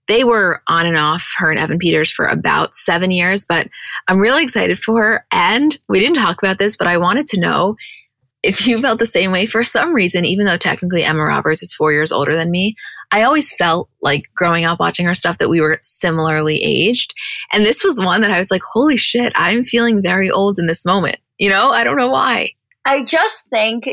they 0.07 0.23
were 0.23 0.61
on 0.67 0.85
and 0.85 0.97
off, 0.97 1.33
her 1.37 1.49
and 1.49 1.59
Evan 1.59 1.79
Peters, 1.79 2.11
for 2.11 2.25
about 2.25 2.75
seven 2.75 3.11
years. 3.11 3.45
But 3.45 3.69
I'm 4.07 4.19
really 4.19 4.43
excited 4.43 4.77
for 4.77 5.01
her. 5.01 5.25
And 5.31 5.77
we 5.89 5.99
didn't 5.99 6.17
talk 6.17 6.37
about 6.37 6.59
this, 6.59 6.77
but 6.77 6.87
I 6.87 6.97
wanted 6.97 7.25
to 7.27 7.39
know 7.39 7.75
if 8.43 8.67
you 8.67 8.79
felt 8.79 8.99
the 8.99 9.07
same 9.07 9.31
way 9.31 9.47
for 9.47 9.63
some 9.63 9.93
reason, 9.93 10.23
even 10.23 10.45
though 10.45 10.57
technically 10.57 11.03
Emma 11.03 11.23
Roberts 11.23 11.63
is 11.63 11.73
four 11.73 11.91
years 11.91 12.11
older 12.11 12.35
than 12.35 12.51
me. 12.51 12.75
I 13.11 13.23
always 13.23 13.53
felt 13.53 13.89
like 14.01 14.25
growing 14.35 14.65
up 14.65 14.79
watching 14.79 15.05
her 15.05 15.15
stuff 15.15 15.37
that 15.39 15.49
we 15.49 15.61
were 15.61 15.79
similarly 15.81 16.61
aged. 16.63 17.13
And 17.51 17.65
this 17.65 17.83
was 17.83 17.99
one 17.99 18.21
that 18.21 18.31
I 18.31 18.37
was 18.37 18.51
like, 18.51 18.61
holy 18.61 18.97
shit, 18.97 19.31
I'm 19.35 19.63
feeling 19.63 20.01
very 20.01 20.29
old 20.29 20.59
in 20.59 20.67
this 20.67 20.85
moment. 20.85 21.17
You 21.37 21.49
know, 21.49 21.69
I 21.69 21.83
don't 21.83 21.97
know 21.97 22.09
why. 22.09 22.51
I 22.85 23.03
just 23.03 23.45
think 23.47 23.89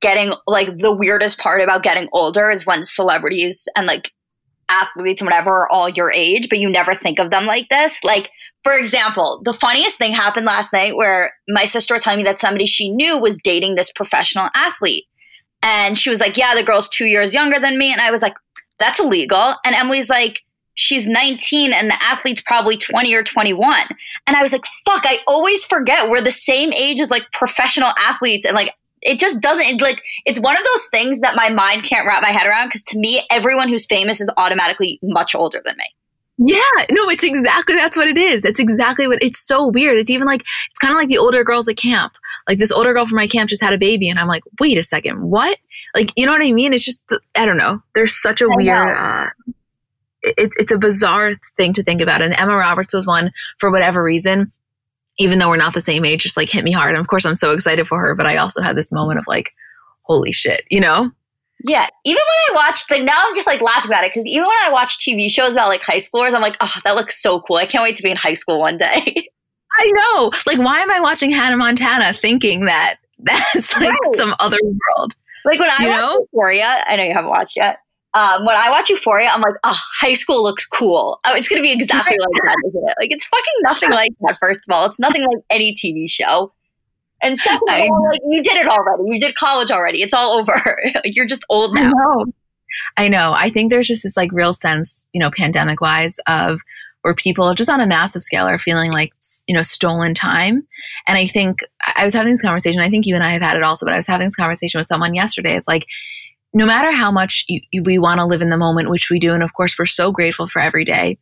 getting 0.00 0.32
like 0.46 0.78
the 0.78 0.92
weirdest 0.92 1.38
part 1.38 1.60
about 1.60 1.82
getting 1.82 2.08
older 2.12 2.50
is 2.50 2.66
when 2.66 2.84
celebrities 2.84 3.68
and 3.76 3.86
like 3.86 4.12
athletes 4.68 5.20
and 5.20 5.26
whatever 5.26 5.50
are 5.50 5.72
all 5.72 5.88
your 5.88 6.12
age, 6.12 6.48
but 6.48 6.58
you 6.58 6.68
never 6.68 6.94
think 6.94 7.18
of 7.18 7.30
them 7.30 7.46
like 7.46 7.68
this. 7.68 8.04
Like, 8.04 8.30
for 8.62 8.76
example, 8.76 9.40
the 9.44 9.54
funniest 9.54 9.96
thing 9.96 10.12
happened 10.12 10.46
last 10.46 10.72
night 10.72 10.96
where 10.96 11.32
my 11.48 11.64
sister 11.64 11.94
was 11.94 12.02
telling 12.02 12.18
me 12.18 12.24
that 12.24 12.38
somebody 12.38 12.66
she 12.66 12.90
knew 12.90 13.18
was 13.18 13.38
dating 13.42 13.74
this 13.74 13.92
professional 13.92 14.50
athlete. 14.54 15.04
And 15.62 15.98
she 15.98 16.10
was 16.10 16.20
like, 16.20 16.36
Yeah, 16.36 16.54
the 16.54 16.62
girl's 16.62 16.88
two 16.88 17.06
years 17.06 17.34
younger 17.34 17.58
than 17.58 17.78
me. 17.78 17.92
And 17.92 18.00
I 18.00 18.10
was 18.10 18.22
like, 18.22 18.34
That's 18.78 19.00
illegal. 19.00 19.56
And 19.64 19.74
Emily's 19.74 20.10
like, 20.10 20.40
She's 20.74 21.08
19 21.08 21.72
and 21.72 21.90
the 21.90 22.00
athlete's 22.00 22.40
probably 22.40 22.76
20 22.76 23.12
or 23.12 23.24
21. 23.24 23.88
And 24.28 24.36
I 24.36 24.42
was 24.42 24.52
like, 24.52 24.64
fuck, 24.86 25.02
I 25.04 25.18
always 25.26 25.64
forget 25.64 26.08
we're 26.08 26.20
the 26.20 26.30
same 26.30 26.72
age 26.72 27.00
as 27.00 27.10
like 27.10 27.24
professional 27.32 27.90
athletes 27.98 28.46
and 28.46 28.54
like 28.54 28.72
it 29.02 29.18
just 29.18 29.40
doesn't 29.40 29.80
like 29.80 30.02
it's 30.24 30.40
one 30.40 30.56
of 30.56 30.62
those 30.64 30.86
things 30.86 31.20
that 31.20 31.36
my 31.36 31.48
mind 31.48 31.84
can't 31.84 32.06
wrap 32.06 32.22
my 32.22 32.30
head 32.30 32.46
around 32.46 32.68
because 32.68 32.84
to 32.84 32.98
me 32.98 33.22
everyone 33.30 33.68
who's 33.68 33.86
famous 33.86 34.20
is 34.20 34.32
automatically 34.36 34.98
much 35.02 35.34
older 35.34 35.62
than 35.64 35.76
me 35.76 35.84
yeah, 36.40 36.60
no, 36.92 37.10
it's 37.10 37.24
exactly 37.24 37.74
that's 37.74 37.96
what 37.96 38.06
it 38.06 38.16
is. 38.16 38.42
That's 38.42 38.60
exactly 38.60 39.08
what 39.08 39.20
it's 39.20 39.38
so 39.38 39.66
weird. 39.66 39.98
It's 39.98 40.08
even 40.08 40.24
like 40.24 40.42
it's 40.70 40.78
kind 40.78 40.92
of 40.92 40.96
like 40.96 41.08
the 41.08 41.18
older 41.18 41.42
girls 41.42 41.66
at 41.66 41.76
camp. 41.76 42.12
Like 42.46 42.60
this 42.60 42.70
older 42.70 42.92
girl 42.92 43.06
from 43.06 43.16
my 43.16 43.26
camp 43.26 43.50
just 43.50 43.60
had 43.60 43.72
a 43.72 43.78
baby, 43.78 44.08
and 44.08 44.20
I'm 44.20 44.28
like, 44.28 44.44
wait 44.60 44.78
a 44.78 44.84
second, 44.84 45.20
what? 45.20 45.58
Like, 45.96 46.12
you 46.14 46.26
know 46.26 46.32
what 46.32 46.42
I 46.42 46.52
mean? 46.52 46.72
It's 46.72 46.84
just 46.84 47.02
I 47.34 47.44
don't 47.44 47.56
know. 47.56 47.82
There's 47.96 48.14
such 48.14 48.40
a 48.40 48.44
I 48.44 48.54
weird. 48.56 48.96
Uh, 48.96 49.30
it's 50.22 50.54
it's 50.56 50.70
a 50.70 50.78
bizarre 50.78 51.34
thing 51.56 51.72
to 51.72 51.82
think 51.82 52.00
about. 52.00 52.22
And 52.22 52.32
Emma 52.34 52.56
Roberts 52.56 52.94
was 52.94 53.04
one 53.04 53.32
for 53.58 53.72
whatever 53.72 54.00
reason 54.00 54.52
even 55.18 55.38
though 55.38 55.48
we're 55.48 55.56
not 55.56 55.74
the 55.74 55.80
same 55.80 56.04
age, 56.04 56.22
just 56.22 56.36
like 56.36 56.48
hit 56.48 56.64
me 56.64 56.72
hard. 56.72 56.90
And 56.90 57.00
of 57.00 57.08
course, 57.08 57.26
I'm 57.26 57.34
so 57.34 57.52
excited 57.52 57.86
for 57.86 58.00
her, 58.00 58.14
but 58.14 58.26
I 58.26 58.36
also 58.36 58.62
had 58.62 58.76
this 58.76 58.92
moment 58.92 59.18
of 59.18 59.26
like, 59.26 59.52
holy 60.02 60.32
shit, 60.32 60.64
you 60.70 60.80
know? 60.80 61.10
Yeah, 61.64 61.88
even 62.04 62.20
when 62.20 62.56
I 62.56 62.66
watched, 62.66 62.88
like 62.90 63.02
now 63.02 63.20
I'm 63.26 63.34
just 63.34 63.46
like 63.46 63.60
laughing 63.60 63.90
about 63.90 64.04
it 64.04 64.12
because 64.14 64.26
even 64.26 64.46
when 64.46 64.56
I 64.64 64.70
watch 64.70 64.98
TV 64.98 65.28
shows 65.28 65.54
about 65.54 65.68
like 65.68 65.82
high 65.82 65.96
schoolers, 65.96 66.32
I'm 66.32 66.40
like, 66.40 66.56
oh, 66.60 66.72
that 66.84 66.94
looks 66.94 67.20
so 67.20 67.40
cool. 67.40 67.56
I 67.56 67.66
can't 67.66 67.82
wait 67.82 67.96
to 67.96 68.02
be 68.02 68.10
in 68.10 68.16
high 68.16 68.34
school 68.34 68.60
one 68.60 68.76
day. 68.76 69.14
I 69.80 69.92
know. 69.92 70.30
Like, 70.46 70.58
why 70.58 70.80
am 70.80 70.90
I 70.90 71.00
watching 71.00 71.30
Hannah 71.30 71.56
Montana 71.56 72.12
thinking 72.12 72.64
that 72.66 72.96
that's 73.18 73.76
like 73.76 73.90
right. 73.90 74.14
some 74.14 74.34
other 74.38 74.58
world? 74.62 75.14
Like 75.44 75.58
when 75.58 75.68
I 75.68 75.76
you 75.80 75.88
watch 75.88 76.00
know? 76.00 76.26
Euphoria, 76.32 76.84
I 76.86 76.96
know 76.96 77.02
you 77.02 77.14
haven't 77.14 77.30
watched 77.30 77.56
yet. 77.56 77.78
Um, 78.14 78.46
when 78.46 78.56
I 78.56 78.70
watch 78.70 78.88
Euphoria, 78.88 79.28
I'm 79.28 79.40
like, 79.40 79.54
oh, 79.64 79.78
high 80.00 80.14
school 80.14 80.42
looks 80.42 80.66
cool. 80.66 81.20
Oh, 81.26 81.34
it's 81.34 81.48
going 81.48 81.62
to 81.62 81.66
be 81.66 81.72
exactly 81.72 82.16
like 82.18 82.42
that, 82.44 82.56
isn't 82.68 82.88
it? 82.88 82.94
Like, 82.98 83.10
it's 83.10 83.26
fucking 83.26 83.52
nothing 83.62 83.90
like 83.90 84.10
that, 84.20 84.36
first 84.40 84.60
of 84.68 84.74
all. 84.74 84.86
It's 84.86 84.98
nothing 84.98 85.22
like 85.22 85.44
any 85.50 85.74
TV 85.74 86.08
show. 86.08 86.52
And 87.22 87.36
second 87.38 87.68
of 87.68 87.90
all, 87.90 88.08
like, 88.08 88.20
you 88.30 88.42
did 88.42 88.56
it 88.56 88.66
already. 88.66 89.02
You 89.06 89.20
did 89.20 89.34
college 89.34 89.70
already. 89.70 90.02
It's 90.02 90.14
all 90.14 90.38
over. 90.38 90.52
like, 90.94 91.14
you're 91.16 91.26
just 91.26 91.44
old 91.50 91.74
now. 91.74 91.88
I 91.88 91.92
know. 91.92 92.24
I 92.96 93.08
know. 93.08 93.32
I 93.36 93.50
think 93.50 93.70
there's 93.70 93.88
just 93.88 94.02
this 94.02 94.16
like 94.16 94.30
real 94.32 94.54
sense, 94.54 95.06
you 95.12 95.20
know, 95.20 95.30
pandemic 95.30 95.80
wise 95.80 96.18
of 96.26 96.60
where 97.02 97.14
people 97.14 97.54
just 97.54 97.70
on 97.70 97.80
a 97.80 97.86
massive 97.86 98.22
scale 98.22 98.46
are 98.46 98.58
feeling 98.58 98.92
like, 98.92 99.12
you 99.46 99.54
know, 99.54 99.62
stolen 99.62 100.14
time. 100.14 100.66
And 101.06 101.16
I 101.16 101.26
think 101.26 101.60
I 101.96 102.04
was 102.04 102.14
having 102.14 102.32
this 102.32 102.42
conversation. 102.42 102.80
I 102.80 102.90
think 102.90 103.06
you 103.06 103.14
and 103.14 103.24
I 103.24 103.32
have 103.32 103.42
had 103.42 103.56
it 103.56 103.62
also, 103.62 103.86
but 103.86 103.94
I 103.94 103.96
was 103.96 104.06
having 104.06 104.26
this 104.26 104.36
conversation 104.36 104.78
with 104.78 104.86
someone 104.86 105.14
yesterday. 105.14 105.56
It's 105.56 105.68
like, 105.68 105.86
no 106.54 106.66
matter 106.66 106.92
how 106.92 107.10
much 107.10 107.44
you, 107.48 107.60
you, 107.70 107.82
we 107.82 107.98
want 107.98 108.18
to 108.18 108.26
live 108.26 108.42
in 108.42 108.50
the 108.50 108.56
moment, 108.56 108.90
which 108.90 109.10
we 109.10 109.18
do, 109.18 109.34
and 109.34 109.42
of 109.42 109.52
course, 109.52 109.78
we're 109.78 109.86
so 109.86 110.10
grateful 110.12 110.46
for 110.46 110.60
every 110.60 110.84
day. 110.84 111.18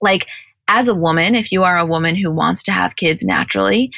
Like, 0.00 0.26
as 0.68 0.88
a 0.88 0.94
woman, 0.94 1.34
if 1.34 1.52
you 1.52 1.64
are 1.64 1.78
a 1.78 1.86
woman 1.86 2.16
who 2.16 2.30
wants 2.30 2.62
to 2.64 2.72
have 2.72 2.96
kids 2.96 3.22
naturally, 3.22 3.90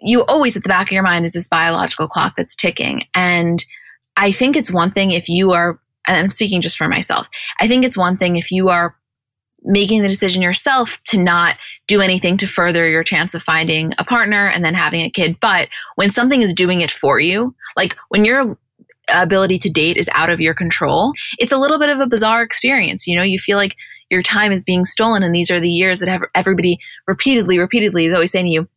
you 0.00 0.24
always 0.24 0.56
at 0.56 0.62
the 0.62 0.68
back 0.68 0.88
of 0.88 0.92
your 0.92 1.02
mind 1.02 1.24
is 1.24 1.32
this 1.32 1.48
biological 1.48 2.08
clock 2.08 2.34
that's 2.36 2.54
ticking. 2.54 3.04
And 3.14 3.64
I 4.16 4.30
think 4.30 4.56
it's 4.56 4.72
one 4.72 4.90
thing 4.90 5.10
if 5.10 5.28
you 5.28 5.52
are, 5.52 5.80
and 6.06 6.16
I'm 6.16 6.30
speaking 6.30 6.60
just 6.60 6.78
for 6.78 6.88
myself, 6.88 7.28
I 7.60 7.66
think 7.66 7.84
it's 7.84 7.98
one 7.98 8.16
thing 8.16 8.36
if 8.36 8.50
you 8.50 8.68
are 8.68 8.94
making 9.62 10.02
the 10.02 10.08
decision 10.08 10.40
yourself 10.40 11.02
to 11.02 11.18
not 11.18 11.56
do 11.88 12.00
anything 12.00 12.36
to 12.36 12.46
further 12.46 12.88
your 12.88 13.02
chance 13.02 13.34
of 13.34 13.42
finding 13.42 13.92
a 13.98 14.04
partner 14.04 14.46
and 14.48 14.64
then 14.64 14.74
having 14.74 15.02
a 15.02 15.10
kid. 15.10 15.36
But 15.40 15.68
when 15.96 16.12
something 16.12 16.42
is 16.42 16.54
doing 16.54 16.80
it 16.80 16.92
for 16.92 17.18
you, 17.18 17.54
like 17.76 17.96
when 18.08 18.24
your 18.24 18.56
ability 19.12 19.58
to 19.60 19.70
date 19.70 19.96
is 19.96 20.08
out 20.12 20.30
of 20.30 20.40
your 20.40 20.54
control, 20.54 21.12
it's 21.38 21.52
a 21.52 21.58
little 21.58 21.78
bit 21.78 21.88
of 21.88 22.00
a 22.00 22.06
bizarre 22.06 22.42
experience. 22.42 23.06
You 23.06 23.16
know, 23.16 23.22
you 23.22 23.38
feel 23.38 23.56
like 23.56 23.76
your 24.10 24.22
time 24.22 24.52
is 24.52 24.64
being 24.64 24.84
stolen 24.84 25.22
and 25.22 25.34
these 25.34 25.50
are 25.50 25.60
the 25.60 25.70
years 25.70 26.00
that 26.00 26.08
have 26.08 26.22
everybody 26.34 26.78
repeatedly, 27.06 27.58
repeatedly 27.58 28.06
is 28.06 28.14
always 28.14 28.32
saying 28.32 28.46
to 28.46 28.52
you, 28.52 28.68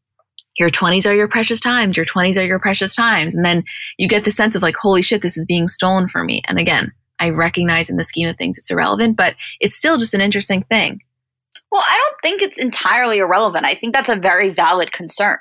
your 0.57 0.69
20s 0.69 1.09
are 1.09 1.15
your 1.15 1.29
precious 1.29 1.59
times, 1.59 1.95
your 1.95 2.05
20s 2.05 2.37
are 2.37 2.45
your 2.45 2.59
precious 2.59 2.93
times. 2.95 3.33
And 3.33 3.45
then 3.45 3.63
you 3.97 4.07
get 4.07 4.25
the 4.25 4.31
sense 4.31 4.55
of 4.55 4.61
like, 4.61 4.75
holy 4.75 5.01
shit, 5.01 5.21
this 5.21 5.37
is 5.37 5.45
being 5.45 5.67
stolen 5.67 6.07
from 6.07 6.25
me. 6.25 6.41
And 6.45 6.59
again, 6.59 6.91
I 7.19 7.29
recognize 7.29 7.89
in 7.89 7.97
the 7.97 8.03
scheme 8.03 8.27
of 8.27 8.37
things 8.37 8.57
it's 8.57 8.71
irrelevant, 8.71 9.15
but 9.15 9.35
it's 9.59 9.75
still 9.75 9.97
just 9.97 10.13
an 10.13 10.21
interesting 10.21 10.63
thing. 10.63 11.01
Well, 11.71 11.83
I 11.87 11.95
don't 11.95 12.21
think 12.21 12.41
it's 12.41 12.59
entirely 12.59 13.19
irrelevant. 13.19 13.65
I 13.65 13.75
think 13.75 13.93
that's 13.93 14.09
a 14.09 14.15
very 14.15 14.49
valid 14.49 14.91
concern. 14.91 15.39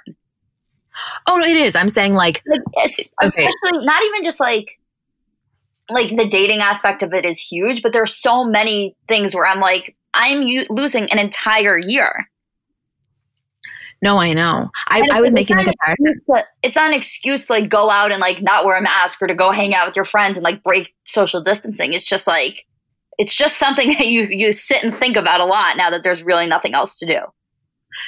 Oh, 1.26 1.36
no, 1.36 1.44
it 1.44 1.56
is. 1.56 1.74
I'm 1.74 1.88
saying 1.88 2.14
like, 2.14 2.42
like 2.46 2.60
especially 2.84 3.46
okay. 3.46 3.86
not 3.86 4.02
even 4.02 4.22
just 4.22 4.38
like 4.38 4.78
like 5.90 6.16
the 6.16 6.28
dating 6.28 6.60
aspect 6.60 7.02
of 7.02 7.12
it 7.12 7.24
is 7.24 7.40
huge, 7.40 7.82
but 7.82 7.92
there's 7.92 8.14
so 8.14 8.44
many 8.44 8.96
things 9.08 9.34
where 9.34 9.46
I'm 9.46 9.60
like, 9.60 9.96
I'm 10.14 10.42
u- 10.42 10.66
losing 10.70 11.10
an 11.10 11.18
entire 11.18 11.78
year. 11.78 12.26
No, 14.02 14.18
I 14.18 14.32
know. 14.32 14.70
I, 14.88 15.06
I 15.12 15.20
was 15.20 15.32
making 15.32 15.58
a 15.58 15.64
comparison. 15.64 16.20
To, 16.26 16.44
it's 16.62 16.74
not 16.74 16.90
an 16.90 16.96
excuse 16.96 17.46
to 17.46 17.52
like 17.52 17.68
go 17.68 17.90
out 17.90 18.10
and 18.12 18.20
like 18.20 18.40
not 18.40 18.64
wear 18.64 18.78
a 18.78 18.82
mask 18.82 19.20
or 19.20 19.26
to 19.26 19.34
go 19.34 19.50
hang 19.50 19.74
out 19.74 19.86
with 19.86 19.94
your 19.94 20.06
friends 20.06 20.38
and 20.38 20.44
like 20.44 20.62
break 20.62 20.94
social 21.04 21.42
distancing. 21.42 21.92
It's 21.92 22.04
just 22.04 22.26
like 22.26 22.66
it's 23.18 23.36
just 23.36 23.58
something 23.58 23.88
that 23.98 24.06
you 24.06 24.26
you 24.30 24.52
sit 24.52 24.82
and 24.82 24.94
think 24.94 25.16
about 25.16 25.40
a 25.40 25.44
lot 25.44 25.76
now 25.76 25.90
that 25.90 26.02
there's 26.02 26.22
really 26.22 26.46
nothing 26.46 26.74
else 26.74 26.98
to 27.00 27.06
do. 27.06 27.20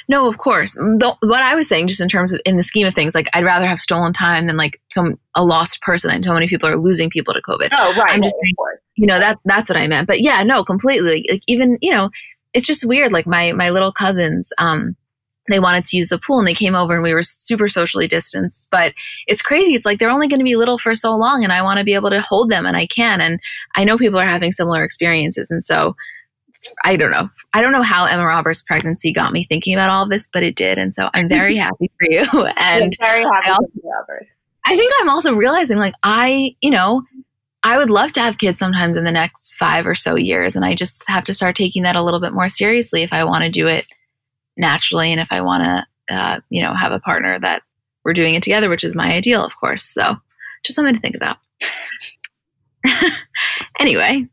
No, 0.07 0.27
of 0.27 0.37
course. 0.37 0.73
The, 0.73 1.15
what 1.21 1.41
I 1.41 1.55
was 1.55 1.67
saying, 1.67 1.87
just 1.87 2.01
in 2.01 2.09
terms 2.09 2.33
of 2.33 2.41
in 2.45 2.57
the 2.57 2.63
scheme 2.63 2.87
of 2.87 2.93
things, 2.93 3.15
like 3.15 3.29
I'd 3.33 3.43
rather 3.43 3.67
have 3.67 3.79
stolen 3.79 4.13
time 4.13 4.47
than 4.47 4.57
like 4.57 4.79
some 4.91 5.19
a 5.35 5.43
lost 5.43 5.81
person. 5.81 6.11
And 6.11 6.23
so 6.23 6.33
many 6.33 6.47
people 6.47 6.69
are 6.69 6.77
losing 6.77 7.09
people 7.09 7.33
to 7.33 7.41
COVID. 7.41 7.69
Oh, 7.71 7.93
right. 7.97 8.13
I'm 8.13 8.21
just, 8.21 8.35
saying, 8.35 8.55
you 8.95 9.07
know, 9.07 9.19
that 9.19 9.39
that's 9.45 9.69
what 9.69 9.77
I 9.77 9.87
meant. 9.87 10.07
But 10.07 10.21
yeah, 10.21 10.43
no, 10.43 10.63
completely. 10.63 11.25
Like 11.29 11.43
even 11.47 11.77
you 11.81 11.91
know, 11.91 12.09
it's 12.53 12.67
just 12.67 12.85
weird. 12.85 13.11
Like 13.11 13.25
my 13.25 13.51
my 13.51 13.69
little 13.69 13.91
cousins, 13.91 14.51
um, 14.57 14.95
they 15.49 15.59
wanted 15.59 15.85
to 15.85 15.97
use 15.97 16.09
the 16.09 16.19
pool 16.19 16.39
and 16.39 16.47
they 16.47 16.53
came 16.53 16.75
over 16.75 16.93
and 16.93 17.03
we 17.03 17.13
were 17.13 17.23
super 17.23 17.67
socially 17.67 18.07
distanced. 18.07 18.67
But 18.71 18.93
it's 19.27 19.41
crazy. 19.41 19.73
It's 19.73 19.85
like 19.85 19.99
they're 19.99 20.09
only 20.09 20.27
going 20.27 20.39
to 20.39 20.45
be 20.45 20.55
little 20.55 20.77
for 20.77 20.95
so 20.95 21.15
long 21.15 21.43
and 21.43 21.51
I 21.51 21.61
want 21.61 21.79
to 21.79 21.83
be 21.83 21.95
able 21.95 22.09
to 22.11 22.21
hold 22.21 22.49
them 22.49 22.65
and 22.65 22.77
I 22.77 22.87
can. 22.87 23.19
And 23.19 23.39
I 23.75 23.83
know 23.83 23.97
people 23.97 24.19
are 24.19 24.25
having 24.25 24.51
similar 24.51 24.83
experiences. 24.83 25.51
And 25.51 25.61
so 25.63 25.95
I 26.83 26.95
don't 26.95 27.11
know. 27.11 27.29
I 27.53 27.61
don't 27.61 27.71
know 27.71 27.81
how 27.81 28.05
Emma 28.05 28.25
Roberts' 28.25 28.61
pregnancy 28.61 29.11
got 29.11 29.33
me 29.33 29.45
thinking 29.45 29.73
about 29.73 29.89
all 29.89 30.03
of 30.03 30.09
this, 30.09 30.29
but 30.31 30.43
it 30.43 30.55
did. 30.55 30.77
And 30.77 30.93
so 30.93 31.09
I'm 31.13 31.27
very 31.27 31.55
happy 31.55 31.91
for 31.99 32.09
you. 32.09 32.25
And 32.57 32.83
I'm 32.83 32.91
very 32.99 33.23
happy 33.23 33.49
I, 33.49 33.51
also, 33.51 33.67
Roberts. 33.83 34.29
I 34.65 34.77
think 34.77 34.93
I'm 35.01 35.09
also 35.09 35.33
realizing 35.33 35.77
like 35.77 35.93
I, 36.03 36.55
you 36.61 36.69
know, 36.69 37.03
I 37.63 37.77
would 37.77 37.89
love 37.89 38.11
to 38.13 38.21
have 38.21 38.37
kids 38.37 38.59
sometimes 38.59 38.97
in 38.97 39.03
the 39.03 39.11
next 39.11 39.53
five 39.55 39.85
or 39.85 39.95
so 39.95 40.17
years. 40.17 40.55
And 40.55 40.65
I 40.65 40.75
just 40.75 41.03
have 41.07 41.23
to 41.25 41.33
start 41.33 41.55
taking 41.55 41.83
that 41.83 41.95
a 41.95 42.01
little 42.01 42.19
bit 42.19 42.33
more 42.33 42.49
seriously 42.49 43.03
if 43.03 43.13
I 43.13 43.23
want 43.23 43.43
to 43.43 43.49
do 43.49 43.67
it 43.67 43.85
naturally 44.57 45.11
and 45.11 45.19
if 45.19 45.29
I 45.31 45.41
want 45.41 45.63
to, 45.63 46.15
uh, 46.15 46.39
you 46.49 46.61
know, 46.61 46.73
have 46.73 46.91
a 46.91 46.99
partner 46.99 47.39
that 47.39 47.63
we're 48.03 48.13
doing 48.13 48.35
it 48.35 48.43
together, 48.43 48.69
which 48.69 48.83
is 48.83 48.95
my 48.95 49.13
ideal, 49.13 49.43
of 49.43 49.57
course. 49.57 49.83
So 49.83 50.17
just 50.63 50.75
something 50.75 50.95
to 50.95 51.01
think 51.01 51.15
about. 51.15 51.37
anyway, 53.79 54.27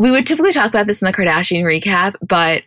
we 0.00 0.10
would 0.10 0.26
typically 0.26 0.52
talk 0.52 0.70
about 0.70 0.86
this 0.86 1.02
in 1.02 1.06
the 1.06 1.12
Kardashian 1.12 1.62
recap, 1.62 2.14
but 2.26 2.62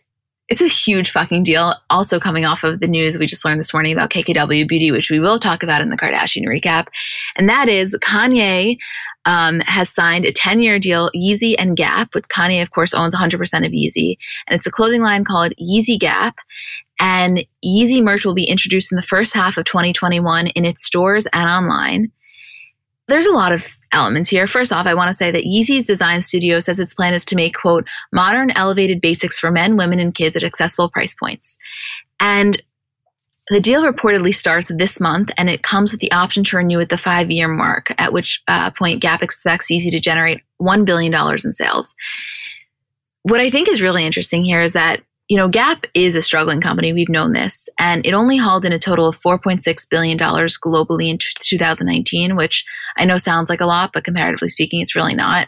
it's 0.49 0.61
a 0.61 0.67
huge 0.67 1.09
fucking 1.09 1.41
deal. 1.41 1.73
Also, 1.89 2.19
coming 2.19 2.45
off 2.45 2.63
of 2.63 2.79
the 2.79 2.87
news 2.87 3.17
we 3.17 3.25
just 3.25 3.43
learned 3.43 3.59
this 3.59 3.73
morning 3.73 3.91
about 3.91 4.11
KKW 4.11 4.67
Beauty, 4.67 4.91
which 4.91 5.09
we 5.09 5.19
will 5.19 5.39
talk 5.39 5.63
about 5.63 5.81
in 5.81 5.89
the 5.89 5.97
Kardashian 5.97 6.45
recap. 6.45 6.89
And 7.35 7.49
that 7.49 7.69
is 7.69 7.97
Kanye 8.03 8.77
um, 9.25 9.61
has 9.61 9.89
signed 9.89 10.25
a 10.25 10.31
10 10.31 10.61
year 10.61 10.77
deal, 10.77 11.09
Yeezy 11.15 11.55
and 11.57 11.75
Gap, 11.75 12.13
which 12.13 12.25
Kanye, 12.25 12.61
of 12.61 12.69
course, 12.69 12.93
owns 12.93 13.15
100% 13.15 13.33
of 13.65 13.71
Yeezy. 13.71 14.17
And 14.47 14.55
it's 14.55 14.67
a 14.67 14.71
clothing 14.71 15.01
line 15.01 15.23
called 15.23 15.53
Yeezy 15.59 15.99
Gap. 15.99 16.35
And 16.99 17.43
Yeezy 17.65 18.03
merch 18.03 18.25
will 18.25 18.35
be 18.35 18.45
introduced 18.45 18.91
in 18.91 18.95
the 18.95 19.01
first 19.01 19.33
half 19.33 19.57
of 19.57 19.65
2021 19.65 20.47
in 20.47 20.65
its 20.65 20.85
stores 20.85 21.25
and 21.33 21.49
online. 21.49 22.11
There's 23.07 23.25
a 23.25 23.33
lot 23.33 23.51
of 23.51 23.65
elements 23.93 24.29
here. 24.29 24.47
First 24.47 24.73
off, 24.73 24.85
I 24.85 24.93
want 24.93 25.09
to 25.09 25.13
say 25.13 25.31
that 25.31 25.45
Yeezy's 25.45 25.85
design 25.85 26.21
studio 26.21 26.59
says 26.59 26.79
its 26.79 26.93
plan 26.93 27.13
is 27.13 27.25
to 27.25 27.35
make, 27.35 27.55
quote, 27.55 27.87
modern, 28.11 28.51
elevated 28.51 29.01
basics 29.01 29.39
for 29.39 29.51
men, 29.51 29.77
women, 29.77 29.99
and 29.99 30.13
kids 30.13 30.35
at 30.35 30.43
accessible 30.43 30.89
price 30.89 31.15
points. 31.15 31.57
And 32.19 32.61
the 33.49 33.59
deal 33.59 33.83
reportedly 33.83 34.33
starts 34.33 34.71
this 34.77 34.99
month 34.99 35.31
and 35.37 35.49
it 35.49 35.63
comes 35.63 35.91
with 35.91 35.99
the 35.99 36.11
option 36.11 36.43
to 36.45 36.57
renew 36.57 36.79
at 36.79 36.89
the 36.89 36.97
five 36.97 37.29
year 37.29 37.47
mark, 37.47 37.93
at 37.97 38.13
which 38.13 38.41
uh, 38.47 38.71
point 38.71 39.01
Gap 39.01 39.21
expects 39.21 39.67
Yeezy 39.67 39.91
to 39.91 39.99
generate 39.99 40.41
$1 40.61 40.85
billion 40.85 41.13
in 41.13 41.53
sales. 41.53 41.93
What 43.23 43.41
I 43.41 43.49
think 43.49 43.67
is 43.67 43.81
really 43.81 44.05
interesting 44.05 44.43
here 44.43 44.61
is 44.61 44.73
that, 44.73 45.01
you 45.29 45.37
know, 45.37 45.47
Gap 45.47 45.85
is 45.93 46.15
a 46.15 46.21
struggling 46.21 46.59
company. 46.59 46.91
We've 46.91 47.09
known 47.09 47.31
this. 47.31 47.69
And 47.79 48.05
it 48.05 48.13
only 48.13 48.37
hauled 48.37 48.65
in 48.65 48.73
a 48.73 48.79
total 48.79 49.07
of 49.07 49.17
$4.6 49.17 49.89
billion 49.89 50.17
globally 50.17 51.09
in 51.09 51.17
t- 51.17 51.27
2019, 51.39 52.35
which 52.35 52.65
I 52.97 53.05
know 53.05 53.17
sounds 53.17 53.49
like 53.49 53.61
a 53.61 53.65
lot, 53.65 53.91
but 53.93 54.03
comparatively 54.03 54.49
speaking, 54.49 54.81
it's 54.81 54.95
really 54.95 55.15
not. 55.15 55.47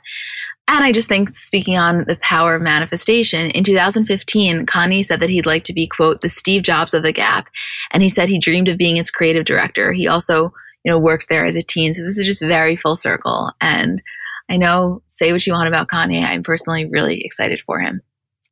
And 0.68 0.84
I 0.84 0.92
just 0.92 1.08
think, 1.08 1.36
speaking 1.36 1.78
on 1.78 2.06
the 2.08 2.16
power 2.16 2.56
of 2.56 2.62
manifestation, 2.62 3.52
in 3.52 3.64
2015, 3.64 4.66
Kanye 4.66 5.06
said 5.06 5.20
that 5.20 5.30
he'd 5.30 5.46
like 5.46 5.64
to 5.66 5.74
be, 5.74 5.88
quote, 5.88 6.22
the 6.22 6.30
Steve 6.30 6.64
Jobs 6.64 6.96
of 6.96 7.04
the 7.04 7.12
Gap. 7.12 7.48
And 7.92 8.02
he 8.02 8.10
said 8.10 8.30
he 8.30 8.40
dreamed 8.40 8.68
of 8.68 8.78
being 8.78 8.98
its 8.98 9.12
creative 9.12 9.46
director. 9.46 9.94
He 9.94 10.08
also, 10.08 10.54
you 10.84 10.92
know, 10.92 10.98
worked 10.98 11.30
there 11.30 11.46
as 11.46 11.56
a 11.56 11.62
teen. 11.62 11.94
So 11.94 12.04
this 12.04 12.18
is 12.18 12.26
just 12.26 12.42
very 12.42 12.76
full 12.76 12.96
circle. 12.96 13.52
And 13.62 14.02
I 14.50 14.58
know, 14.58 15.04
say 15.08 15.32
what 15.32 15.46
you 15.46 15.54
want 15.54 15.68
about 15.68 15.90
Kanye. 15.90 16.24
I'm 16.24 16.42
personally 16.42 16.88
really 16.88 17.24
excited 17.24 17.62
for 17.62 17.80
him. 17.80 18.02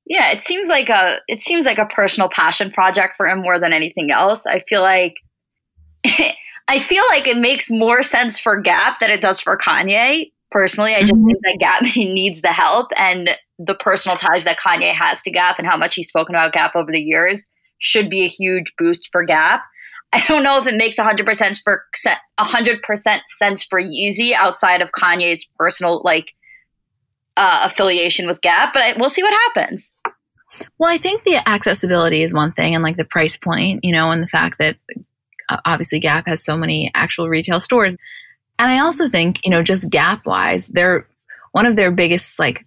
Yeah, 0.05 0.31
it 0.31 0.41
seems 0.41 0.67
like 0.67 0.89
a 0.89 1.19
it 1.27 1.41
seems 1.41 1.65
like 1.65 1.77
a 1.77 1.85
personal 1.85 2.29
passion 2.29 2.71
project 2.71 3.15
for 3.15 3.27
him 3.27 3.41
more 3.41 3.59
than 3.59 3.73
anything 3.73 4.11
else. 4.11 4.45
I 4.45 4.59
feel 4.59 4.81
like 4.81 5.15
I 6.67 6.79
feel 6.79 7.03
like 7.09 7.27
it 7.27 7.37
makes 7.37 7.69
more 7.69 8.03
sense 8.03 8.39
for 8.39 8.59
Gap 8.59 8.99
than 8.99 9.09
it 9.09 9.21
does 9.21 9.39
for 9.39 9.57
Kanye 9.57 10.31
personally. 10.51 10.93
I 10.93 11.01
just 11.01 11.13
mm-hmm. 11.13 11.27
think 11.27 11.43
that 11.43 11.59
Gap 11.59 11.81
needs 11.95 12.41
the 12.41 12.53
help 12.53 12.91
and 12.97 13.35
the 13.59 13.75
personal 13.75 14.17
ties 14.17 14.43
that 14.43 14.59
Kanye 14.59 14.93
has 14.93 15.21
to 15.23 15.31
Gap 15.31 15.57
and 15.57 15.67
how 15.67 15.77
much 15.77 15.95
he's 15.95 16.07
spoken 16.07 16.35
about 16.35 16.53
Gap 16.53 16.75
over 16.75 16.91
the 16.91 17.01
years 17.01 17.47
should 17.79 18.09
be 18.09 18.23
a 18.23 18.29
huge 18.29 18.73
boost 18.77 19.09
for 19.11 19.23
Gap. 19.23 19.63
I 20.13 20.23
don't 20.27 20.43
know 20.43 20.59
if 20.59 20.67
it 20.67 20.75
makes 20.75 20.99
100% 20.99 21.61
for 21.63 21.83
100% 22.39 23.19
sense 23.25 23.63
for 23.63 23.81
Yeezy 23.81 24.31
outside 24.33 24.81
of 24.81 24.91
Kanye's 24.91 25.49
personal 25.57 26.01
like 26.03 26.33
uh, 27.37 27.61
affiliation 27.63 28.27
with 28.27 28.41
Gap, 28.41 28.73
but 28.73 28.83
I, 28.83 28.93
we'll 28.97 29.09
see 29.09 29.23
what 29.23 29.33
happens. 29.33 29.91
Well, 30.77 30.91
I 30.91 30.97
think 30.97 31.23
the 31.23 31.47
accessibility 31.47 32.21
is 32.21 32.33
one 32.33 32.51
thing, 32.51 32.75
and 32.75 32.83
like 32.83 32.97
the 32.97 33.05
price 33.05 33.37
point, 33.37 33.83
you 33.83 33.91
know, 33.91 34.11
and 34.11 34.21
the 34.21 34.27
fact 34.27 34.59
that 34.59 34.77
uh, 35.49 35.57
obviously 35.65 35.99
Gap 35.99 36.27
has 36.27 36.43
so 36.43 36.57
many 36.57 36.91
actual 36.95 37.29
retail 37.29 37.59
stores. 37.59 37.95
And 38.59 38.69
I 38.69 38.79
also 38.79 39.09
think, 39.09 39.39
you 39.43 39.51
know, 39.51 39.63
just 39.63 39.89
Gap 39.89 40.25
wise, 40.25 40.67
they're 40.67 41.07
one 41.51 41.65
of 41.65 41.75
their 41.75 41.91
biggest 41.91 42.39
like 42.39 42.65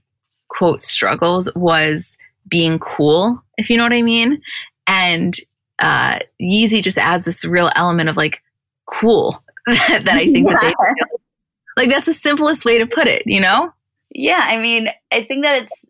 quote 0.48 0.80
struggles 0.80 1.50
was 1.54 2.16
being 2.48 2.78
cool, 2.78 3.42
if 3.56 3.70
you 3.70 3.76
know 3.76 3.82
what 3.82 3.92
I 3.92 4.02
mean. 4.02 4.40
And 4.86 5.36
uh, 5.78 6.20
Yeezy 6.40 6.82
just 6.82 6.98
adds 6.98 7.24
this 7.24 7.44
real 7.44 7.70
element 7.74 8.08
of 8.08 8.16
like 8.16 8.42
cool 8.86 9.42
that 9.66 10.08
I 10.08 10.24
think 10.24 10.48
yeah. 10.48 10.54
that 10.54 10.74
they 10.78 11.04
like 11.82 11.90
that's 11.90 12.06
the 12.06 12.14
simplest 12.14 12.64
way 12.64 12.78
to 12.78 12.86
put 12.86 13.06
it, 13.06 13.22
you 13.26 13.40
know? 13.40 13.72
Yeah, 14.18 14.40
I 14.48 14.56
mean, 14.56 14.88
I 15.12 15.24
think 15.24 15.44
that 15.44 15.62
it's 15.62 15.84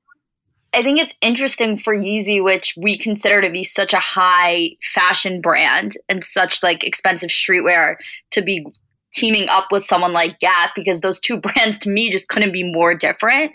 I 0.75 0.83
think 0.83 0.99
it's 0.99 1.15
interesting 1.21 1.79
for 1.79 1.95
Yeezy, 1.95 2.43
which 2.43 2.75
we 2.77 2.99
consider 2.99 3.41
to 3.41 3.51
be 3.51 3.63
such 3.63 3.95
a 3.95 4.01
high 4.01 4.71
fashion 4.95 5.41
brand 5.41 5.93
and 6.09 6.25
such 6.25 6.61
like 6.61 6.83
expensive 6.83 7.31
streetwear, 7.31 7.97
to 8.33 8.43
be 8.43 8.67
teaming 9.13 9.49
up 9.49 9.67
with 9.71 9.85
someone 9.85 10.13
like 10.13 10.41
Gap 10.41 10.71
because 10.75 11.01
those 11.01 11.21
two 11.21 11.41
brands 11.41 11.79
to 11.79 11.91
me 11.91 12.11
just 12.11 12.29
couldn't 12.29 12.53
be 12.53 12.65
more 12.65 12.97
different. 12.97 13.53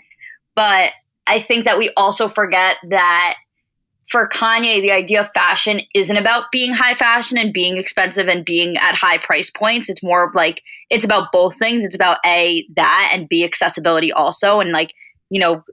But 0.56 0.92
I 1.26 1.38
think 1.38 1.66
that 1.66 1.78
we 1.78 1.92
also 1.94 2.28
forget 2.28 2.76
that 2.88 3.34
for 4.08 4.28
Kanye, 4.28 4.82
the 4.82 4.92
idea 4.92 5.20
of 5.20 5.30
fashion 5.32 5.80
isn't 5.94 6.16
about 6.16 6.50
being 6.52 6.72
high 6.72 6.94
fashion 6.94 7.38
and 7.38 7.52
being 7.52 7.78
expensive 7.78 8.28
and 8.28 8.44
being 8.44 8.76
at 8.76 8.94
high 8.94 9.18
price 9.18 9.50
points. 9.50 9.88
It's 9.88 10.02
more 10.02 10.30
like 10.34 10.62
it's 10.90 11.04
about 11.04 11.32
both 11.32 11.56
things. 11.58 11.84
It's 11.84 11.96
about 11.96 12.18
A, 12.26 12.66
that, 12.76 13.10
and 13.14 13.28
B, 13.28 13.44
accessibility 13.44 14.12
also. 14.12 14.60
And 14.60 14.70
like, 14.70 14.92
you 15.30 15.40
know, 15.40 15.64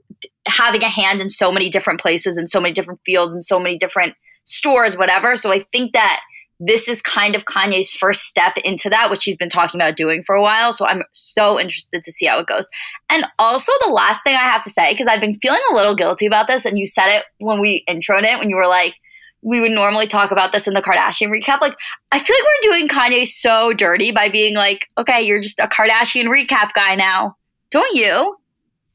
having 0.46 0.82
a 0.82 0.88
hand 0.88 1.20
in 1.20 1.28
so 1.28 1.52
many 1.52 1.68
different 1.68 2.00
places 2.00 2.36
and 2.36 2.48
so 2.48 2.60
many 2.60 2.72
different 2.72 3.00
fields 3.04 3.34
and 3.34 3.44
so 3.44 3.58
many 3.58 3.76
different 3.76 4.14
stores, 4.44 4.96
whatever. 4.96 5.36
So 5.36 5.52
I 5.52 5.60
think 5.60 5.92
that 5.92 6.20
this 6.60 6.88
is 6.88 7.00
kind 7.00 7.34
of 7.34 7.46
Kanye's 7.46 7.92
first 7.92 8.24
step 8.24 8.52
into 8.64 8.90
that, 8.90 9.10
which 9.10 9.24
he's 9.24 9.38
been 9.38 9.48
talking 9.48 9.80
about 9.80 9.96
doing 9.96 10.22
for 10.22 10.34
a 10.34 10.42
while. 10.42 10.72
So 10.72 10.86
I'm 10.86 11.02
so 11.12 11.58
interested 11.58 12.02
to 12.02 12.12
see 12.12 12.26
how 12.26 12.38
it 12.38 12.46
goes. 12.46 12.68
And 13.08 13.24
also, 13.38 13.72
the 13.86 13.92
last 13.92 14.22
thing 14.22 14.36
I 14.36 14.40
have 14.40 14.60
to 14.62 14.70
say, 14.70 14.92
because 14.92 15.06
I've 15.06 15.22
been 15.22 15.38
feeling 15.40 15.62
a 15.72 15.74
little 15.74 15.94
guilty 15.94 16.26
about 16.26 16.46
this, 16.46 16.66
and 16.66 16.78
you 16.78 16.86
said 16.86 17.08
it 17.08 17.24
when 17.38 17.60
we 17.60 17.82
introed 17.88 18.24
it, 18.24 18.38
when 18.38 18.50
you 18.50 18.56
were 18.56 18.68
like, 18.68 18.94
we 19.42 19.62
would 19.62 19.70
normally 19.70 20.06
talk 20.06 20.30
about 20.30 20.52
this 20.52 20.68
in 20.68 20.74
the 20.74 20.82
Kardashian 20.82 21.30
recap. 21.30 21.62
Like, 21.62 21.74
I 22.12 22.18
feel 22.18 22.36
like 22.36 22.44
we're 22.44 22.72
doing 22.72 22.88
Kanye 22.88 23.26
so 23.26 23.72
dirty 23.72 24.12
by 24.12 24.28
being 24.28 24.54
like, 24.54 24.86
okay, 24.98 25.22
you're 25.22 25.40
just 25.40 25.60
a 25.60 25.66
Kardashian 25.66 26.26
recap 26.26 26.74
guy 26.74 26.94
now. 26.94 27.36
Don't 27.70 27.96
you? 27.96 28.36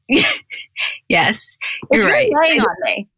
yes, 1.08 1.58
you're 1.90 2.02
it's 2.02 2.04
right. 2.04 2.30
Playing 2.30 2.60
on 2.60 2.76
me. 2.84 3.08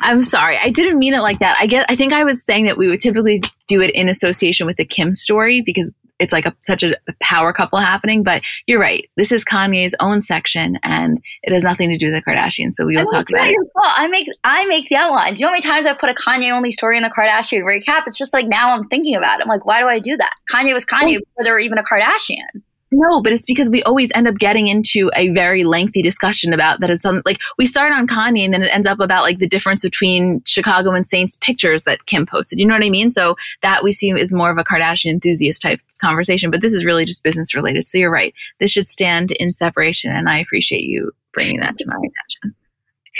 I'm 0.00 0.22
sorry. 0.22 0.56
I 0.58 0.70
didn't 0.70 0.98
mean 0.98 1.14
it 1.14 1.20
like 1.20 1.38
that. 1.40 1.56
I 1.60 1.66
get 1.66 1.86
I 1.88 1.96
think 1.96 2.12
I 2.12 2.24
was 2.24 2.44
saying 2.44 2.66
that 2.66 2.76
we 2.76 2.88
would 2.88 3.00
typically 3.00 3.40
do 3.66 3.80
it 3.80 3.90
in 3.94 4.08
association 4.08 4.66
with 4.66 4.76
the 4.76 4.84
Kim 4.84 5.12
story 5.12 5.60
because 5.60 5.90
it's 6.18 6.32
like 6.32 6.46
a, 6.46 6.56
such 6.60 6.82
a 6.82 6.94
power 7.20 7.52
couple 7.52 7.78
happening, 7.78 8.22
but 8.22 8.42
you're 8.66 8.80
right. 8.80 9.08
This 9.16 9.30
is 9.30 9.44
Kanye's 9.44 9.94
own 10.00 10.20
section, 10.20 10.78
and 10.82 11.22
it 11.42 11.52
has 11.52 11.62
nothing 11.62 11.90
to 11.90 11.96
do 11.96 12.10
with 12.10 12.14
the 12.14 12.30
Kardashians. 12.30 12.72
So 12.72 12.86
we 12.86 12.96
will 12.96 13.04
talk 13.04 13.28
about 13.30 13.48
it. 13.48 13.56
I 13.76 14.08
make 14.08 14.26
I 14.44 14.66
make 14.66 14.88
the 14.88 14.96
outlines. 14.96 15.40
You 15.40 15.46
know 15.46 15.50
how 15.50 15.54
many 15.54 15.62
times 15.62 15.86
I've 15.86 15.98
put 15.98 16.10
a 16.10 16.14
Kanye 16.14 16.52
only 16.52 16.72
story 16.72 16.98
in 16.98 17.04
a 17.04 17.10
Kardashian 17.10 17.62
recap? 17.62 18.02
It's 18.06 18.18
just 18.18 18.32
like 18.32 18.46
now 18.46 18.74
I'm 18.74 18.84
thinking 18.84 19.14
about 19.14 19.38
it. 19.38 19.42
I'm 19.42 19.48
like, 19.48 19.64
why 19.64 19.80
do 19.80 19.86
I 19.86 19.98
do 19.98 20.16
that? 20.16 20.32
Kanye 20.52 20.74
was 20.74 20.84
Kanye 20.84 21.16
oh. 21.16 21.20
before 21.20 21.44
there 21.44 21.52
were 21.52 21.60
even 21.60 21.78
a 21.78 21.84
Kardashian. 21.84 22.62
No, 22.90 23.20
but 23.20 23.32
it's 23.32 23.44
because 23.44 23.68
we 23.68 23.82
always 23.82 24.10
end 24.14 24.26
up 24.26 24.36
getting 24.36 24.68
into 24.68 25.10
a 25.14 25.28
very 25.30 25.62
lengthy 25.62 26.00
discussion 26.00 26.54
about 26.54 26.80
that 26.80 26.88
is 26.88 27.02
something 27.02 27.22
like 27.26 27.40
we 27.58 27.66
start 27.66 27.92
on 27.92 28.06
Kanye 28.06 28.44
and 28.44 28.54
then 28.54 28.62
it 28.62 28.72
ends 28.72 28.86
up 28.86 28.98
about 28.98 29.22
like 29.22 29.38
the 29.38 29.48
difference 29.48 29.82
between 29.82 30.42
Chicago 30.46 30.92
and 30.92 31.06
Saints 31.06 31.36
pictures 31.42 31.84
that 31.84 32.06
Kim 32.06 32.24
posted. 32.24 32.58
You 32.58 32.66
know 32.66 32.74
what 32.74 32.84
I 32.84 32.90
mean? 32.90 33.10
So 33.10 33.36
that 33.60 33.84
we 33.84 33.92
see 33.92 34.10
is 34.10 34.32
more 34.32 34.50
of 34.50 34.56
a 34.56 34.64
Kardashian 34.64 35.10
enthusiast 35.10 35.60
type 35.60 35.80
conversation, 36.00 36.50
but 36.50 36.62
this 36.62 36.72
is 36.72 36.84
really 36.84 37.04
just 37.04 37.22
business 37.22 37.54
related. 37.54 37.86
So 37.86 37.98
you're 37.98 38.10
right. 38.10 38.32
This 38.58 38.70
should 38.70 38.86
stand 38.86 39.32
in 39.32 39.52
separation. 39.52 40.10
And 40.10 40.28
I 40.28 40.38
appreciate 40.38 40.84
you 40.84 41.12
bringing 41.34 41.60
that 41.60 41.76
to 41.76 41.86
my 41.86 41.96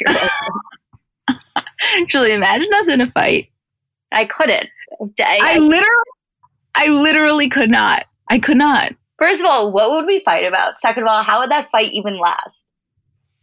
attention. 0.06 0.30
Julie, 2.08 2.32
imagine 2.32 2.70
us 2.74 2.88
in 2.88 3.02
a 3.02 3.06
fight. 3.06 3.50
I 4.12 4.24
couldn't. 4.24 4.68
I, 5.20 5.40
I 5.42 5.58
literally, 5.58 5.86
I 6.74 6.88
literally 6.88 7.48
could 7.50 7.70
not. 7.70 8.06
I 8.30 8.38
could 8.38 8.56
not. 8.56 8.92
First 9.18 9.40
of 9.40 9.46
all, 9.46 9.72
what 9.72 9.90
would 9.90 10.06
we 10.06 10.20
fight 10.20 10.44
about? 10.44 10.78
Second 10.78 11.02
of 11.02 11.08
all, 11.08 11.22
how 11.22 11.40
would 11.40 11.50
that 11.50 11.70
fight 11.70 11.90
even 11.92 12.18
last? 12.18 12.66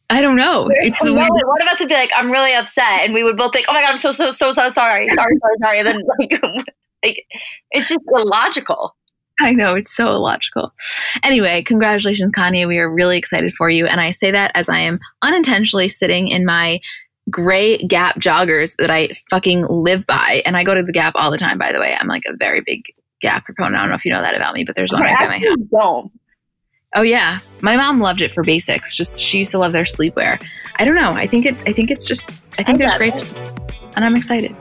I 0.09 0.21
don't 0.21 0.35
know. 0.35 0.69
It's 0.71 1.01
the 1.01 1.13
weird- 1.13 1.29
one 1.29 1.61
of 1.61 1.67
us 1.67 1.79
would 1.79 1.89
be 1.89 1.95
like, 1.95 2.11
"I'm 2.15 2.31
really 2.31 2.53
upset," 2.53 3.03
and 3.03 3.13
we 3.13 3.23
would 3.23 3.37
both 3.37 3.53
think, 3.53 3.65
"Oh 3.67 3.73
my 3.73 3.81
god, 3.81 3.91
I'm 3.91 3.97
so 3.97 4.11
so 4.11 4.29
so 4.29 4.51
so 4.51 4.69
sorry, 4.69 5.09
sorry, 5.09 5.35
sorry, 5.41 5.55
sorry." 5.63 5.79
And 5.79 5.87
then 5.87 6.01
like, 6.19 6.41
like 7.05 7.25
it's 7.71 7.89
just 7.89 7.99
illogical. 8.13 8.95
I 9.41 9.51
know 9.51 9.75
it's 9.75 9.91
so 9.91 10.11
illogical. 10.11 10.73
Anyway, 11.23 11.61
congratulations, 11.63 12.31
Kanye. 12.31 12.67
We 12.67 12.77
are 12.77 12.89
really 12.89 13.17
excited 13.17 13.53
for 13.55 13.69
you, 13.69 13.87
and 13.87 13.99
I 13.99 14.11
say 14.11 14.31
that 14.31 14.51
as 14.53 14.69
I 14.69 14.77
am 14.77 14.99
unintentionally 15.23 15.89
sitting 15.89 16.27
in 16.27 16.45
my 16.45 16.79
gray 17.29 17.77
Gap 17.79 18.19
joggers 18.19 18.75
that 18.77 18.91
I 18.91 19.09
fucking 19.31 19.65
live 19.67 20.05
by, 20.05 20.43
and 20.45 20.55
I 20.55 20.63
go 20.63 20.75
to 20.75 20.83
the 20.83 20.93
Gap 20.93 21.13
all 21.15 21.31
the 21.31 21.37
time. 21.39 21.57
By 21.57 21.71
the 21.71 21.79
way, 21.79 21.97
I'm 21.99 22.07
like 22.07 22.23
a 22.27 22.35
very 22.37 22.61
big 22.61 22.93
Gap 23.21 23.45
proponent. 23.45 23.75
I 23.75 23.79
don't 23.79 23.89
know 23.89 23.95
if 23.95 24.05
you 24.05 24.11
know 24.11 24.21
that 24.21 24.35
about 24.35 24.53
me, 24.53 24.63
but 24.63 24.75
there's 24.75 24.91
one 24.91 25.01
right 25.01 25.17
by 25.17 25.27
my 25.27 25.37
house. 25.37 25.57
Don't. 25.71 26.11
Oh 26.95 27.01
yeah, 27.01 27.39
my 27.61 27.75
mom 27.75 27.99
loved 27.99 28.21
it 28.21 28.31
for 28.31 28.43
basics. 28.43 28.95
Just 28.95 29.21
she 29.21 29.39
used 29.39 29.51
to 29.51 29.57
love 29.57 29.73
their 29.73 29.83
sleepwear. 29.83 30.41
I 30.77 30.85
don't 30.85 30.95
know. 30.95 31.11
I 31.11 31.27
think 31.27 31.45
it. 31.45 31.55
I 31.65 31.73
think 31.73 31.91
it's 31.91 32.07
just. 32.07 32.31
I 32.57 32.63
think 32.63 32.75
I 32.75 32.77
there's 32.77 32.95
great, 32.95 33.15
stuff, 33.15 33.35
and 33.95 34.05
I'm 34.05 34.15
excited. 34.15 34.55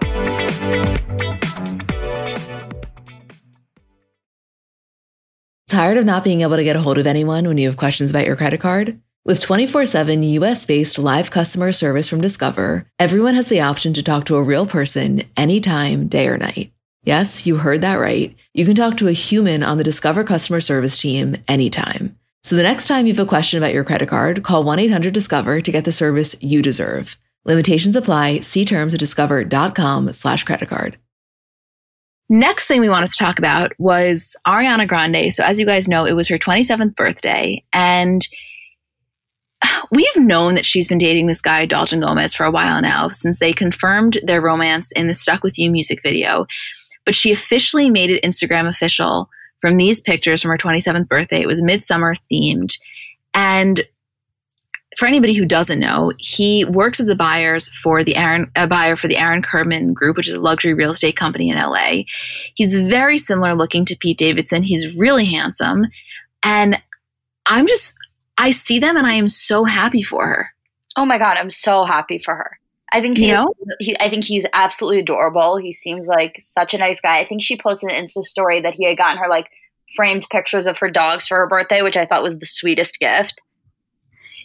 Tired 5.68 5.96
of 5.96 6.04
not 6.04 6.22
being 6.22 6.42
able 6.42 6.56
to 6.56 6.62
get 6.64 6.76
a 6.76 6.80
hold 6.82 6.98
of 6.98 7.06
anyone 7.06 7.48
when 7.48 7.58
you 7.58 7.66
have 7.66 7.76
questions 7.76 8.10
about 8.10 8.26
your 8.26 8.36
credit 8.36 8.60
card? 8.60 9.00
With 9.24 9.40
24 9.40 9.86
7 9.86 10.22
US 10.22 10.66
based 10.66 10.98
live 10.98 11.30
customer 11.30 11.72
service 11.72 12.08
from 12.08 12.20
Discover, 12.20 12.86
everyone 12.98 13.34
has 13.34 13.48
the 13.48 13.60
option 13.60 13.92
to 13.94 14.02
talk 14.02 14.24
to 14.26 14.36
a 14.36 14.42
real 14.42 14.66
person 14.66 15.22
anytime, 15.36 16.08
day 16.08 16.28
or 16.28 16.36
night. 16.36 16.72
Yes, 17.04 17.46
you 17.46 17.56
heard 17.56 17.82
that 17.82 17.96
right. 17.96 18.34
You 18.54 18.64
can 18.64 18.74
talk 18.74 18.96
to 18.96 19.08
a 19.08 19.12
human 19.12 19.62
on 19.62 19.78
the 19.78 19.84
Discover 19.84 20.24
customer 20.24 20.60
service 20.60 20.96
team 20.96 21.36
anytime. 21.48 22.18
So 22.42 22.56
the 22.56 22.62
next 22.62 22.88
time 22.88 23.06
you 23.06 23.12
have 23.12 23.24
a 23.24 23.28
question 23.28 23.58
about 23.58 23.74
your 23.74 23.84
credit 23.84 24.08
card, 24.08 24.42
call 24.42 24.64
1 24.64 24.78
800 24.78 25.12
Discover 25.12 25.60
to 25.62 25.72
get 25.72 25.84
the 25.84 25.92
service 25.92 26.36
you 26.40 26.62
deserve. 26.62 27.16
Limitations 27.44 27.96
apply. 27.96 28.40
See 28.40 28.64
terms 28.64 28.94
at 28.94 29.00
discover.com/slash 29.00 30.44
credit 30.44 30.68
card. 30.68 30.98
Next 32.30 32.66
thing 32.66 32.80
we 32.80 32.88
wanted 32.88 33.10
to 33.10 33.18
talk 33.18 33.38
about 33.38 33.72
was 33.78 34.34
Ariana 34.46 34.88
Grande. 34.88 35.32
So, 35.32 35.44
as 35.44 35.58
you 35.58 35.66
guys 35.66 35.88
know, 35.88 36.06
it 36.06 36.14
was 36.14 36.28
her 36.28 36.38
27th 36.38 36.96
birthday, 36.96 37.62
and 37.74 38.26
we've 39.90 40.16
known 40.16 40.54
that 40.54 40.64
she's 40.64 40.88
been 40.88 40.98
dating 40.98 41.26
this 41.26 41.42
guy, 41.42 41.66
Dalton 41.66 42.00
Gomez, 42.00 42.32
for 42.32 42.44
a 42.44 42.50
while 42.50 42.80
now, 42.80 43.10
since 43.10 43.38
they 43.38 43.52
confirmed 43.52 44.18
their 44.22 44.40
romance 44.40 44.90
in 44.92 45.06
the 45.06 45.14
Stuck 45.14 45.42
With 45.42 45.58
You 45.58 45.70
music 45.70 46.00
video. 46.02 46.46
But 47.04 47.14
she 47.14 47.32
officially 47.32 47.90
made 47.90 48.10
it 48.10 48.22
Instagram 48.22 48.68
official 48.68 49.28
from 49.60 49.76
these 49.76 50.00
pictures 50.00 50.42
from 50.42 50.50
her 50.50 50.58
27th 50.58 51.08
birthday. 51.08 51.40
It 51.40 51.46
was 51.46 51.62
midsummer 51.62 52.14
themed. 52.30 52.78
And 53.32 53.86
for 54.96 55.06
anybody 55.06 55.34
who 55.34 55.44
doesn't 55.44 55.80
know, 55.80 56.12
he 56.18 56.64
works 56.64 57.00
as 57.00 57.08
a 57.08 57.16
buyers 57.16 57.68
for 57.68 58.04
the 58.04 58.16
Aaron 58.16 58.50
a 58.56 58.66
buyer 58.66 58.96
for 58.96 59.08
the 59.08 59.16
Aaron 59.16 59.42
Kirman 59.42 59.92
Group, 59.92 60.16
which 60.16 60.28
is 60.28 60.34
a 60.34 60.40
luxury 60.40 60.74
real 60.74 60.90
estate 60.90 61.16
company 61.16 61.50
in 61.50 61.56
LA. 61.56 62.02
He's 62.54 62.76
very 62.76 63.18
similar 63.18 63.54
looking 63.54 63.84
to 63.86 63.96
Pete 63.96 64.18
Davidson. 64.18 64.62
He's 64.62 64.96
really 64.96 65.24
handsome, 65.24 65.86
and 66.42 66.80
I'm 67.46 67.66
just 67.66 67.96
I 68.38 68.50
see 68.50 68.78
them 68.78 68.96
and 68.96 69.06
I 69.06 69.14
am 69.14 69.28
so 69.28 69.64
happy 69.64 70.02
for 70.02 70.26
her. 70.26 70.50
Oh 70.96 71.04
my 71.04 71.18
god, 71.18 71.36
I'm 71.36 71.50
so 71.50 71.84
happy 71.84 72.18
for 72.18 72.34
her. 72.34 72.58
I 72.94 73.00
think 73.00 73.18
he, 73.18 73.26
you 73.26 73.34
know? 73.34 73.52
he, 73.80 73.96
I 73.98 74.08
think 74.08 74.22
he's 74.22 74.46
absolutely 74.52 75.00
adorable. 75.00 75.56
He 75.56 75.72
seems 75.72 76.06
like 76.06 76.36
such 76.38 76.74
a 76.74 76.78
nice 76.78 77.00
guy. 77.00 77.18
I 77.18 77.26
think 77.26 77.42
she 77.42 77.58
posted 77.58 77.90
an 77.90 78.04
Insta 78.04 78.22
story 78.22 78.60
that 78.60 78.74
he 78.74 78.86
had 78.86 78.96
gotten 78.96 79.18
her 79.18 79.28
like 79.28 79.50
framed 79.96 80.24
pictures 80.30 80.68
of 80.68 80.78
her 80.78 80.88
dogs 80.88 81.26
for 81.26 81.36
her 81.38 81.48
birthday, 81.48 81.82
which 81.82 81.96
I 81.96 82.06
thought 82.06 82.22
was 82.22 82.38
the 82.38 82.46
sweetest 82.46 83.00
gift. 83.00 83.42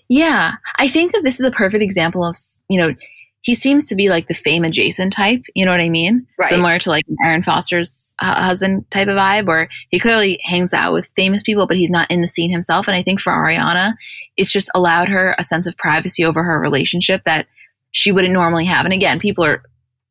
Yeah, 0.08 0.54
I 0.78 0.88
think 0.88 1.12
that 1.12 1.24
this 1.24 1.40
is 1.40 1.46
a 1.46 1.52
perfect 1.52 1.84
example 1.84 2.26
of 2.26 2.36
you 2.68 2.82
know 2.82 2.96
he 3.42 3.54
seems 3.54 3.88
to 3.88 3.96
be 3.96 4.10
like 4.10 4.28
the 4.28 4.34
fame 4.34 4.64
adjacent 4.64 5.14
type. 5.14 5.44
You 5.54 5.66
know 5.66 5.72
what 5.72 5.80
I 5.80 5.90
mean? 5.90 6.26
Right. 6.40 6.50
Similar 6.50 6.80
to 6.80 6.90
like 6.90 7.06
Erin 7.24 7.44
Foster's 7.44 8.16
uh, 8.18 8.34
husband 8.34 8.90
type 8.90 9.08
of 9.08 9.16
vibe, 9.16 9.46
where 9.46 9.70
he 9.90 10.00
clearly 10.00 10.40
hangs 10.44 10.74
out 10.74 10.92
with 10.92 11.12
famous 11.16 11.44
people, 11.44 11.68
but 11.68 11.78
he's 11.78 11.92
not 11.92 12.10
in 12.10 12.22
the 12.22 12.28
scene 12.28 12.50
himself. 12.50 12.88
And 12.88 12.98
I 12.98 13.04
think 13.04 13.22
for 13.22 13.32
Ariana, 13.32 13.94
it's 14.36 14.52
just 14.52 14.72
allowed 14.74 15.10
her 15.10 15.36
a 15.38 15.44
sense 15.44 15.68
of 15.68 15.78
privacy 15.78 16.26
over 16.26 16.44
her 16.44 16.60
relationship 16.60 17.24
that 17.26 17.46
she 17.92 18.12
wouldn't 18.12 18.34
normally 18.34 18.66
have. 18.66 18.86
And 18.86 18.94
again, 18.94 19.20
people 19.20 19.46
are 19.46 19.64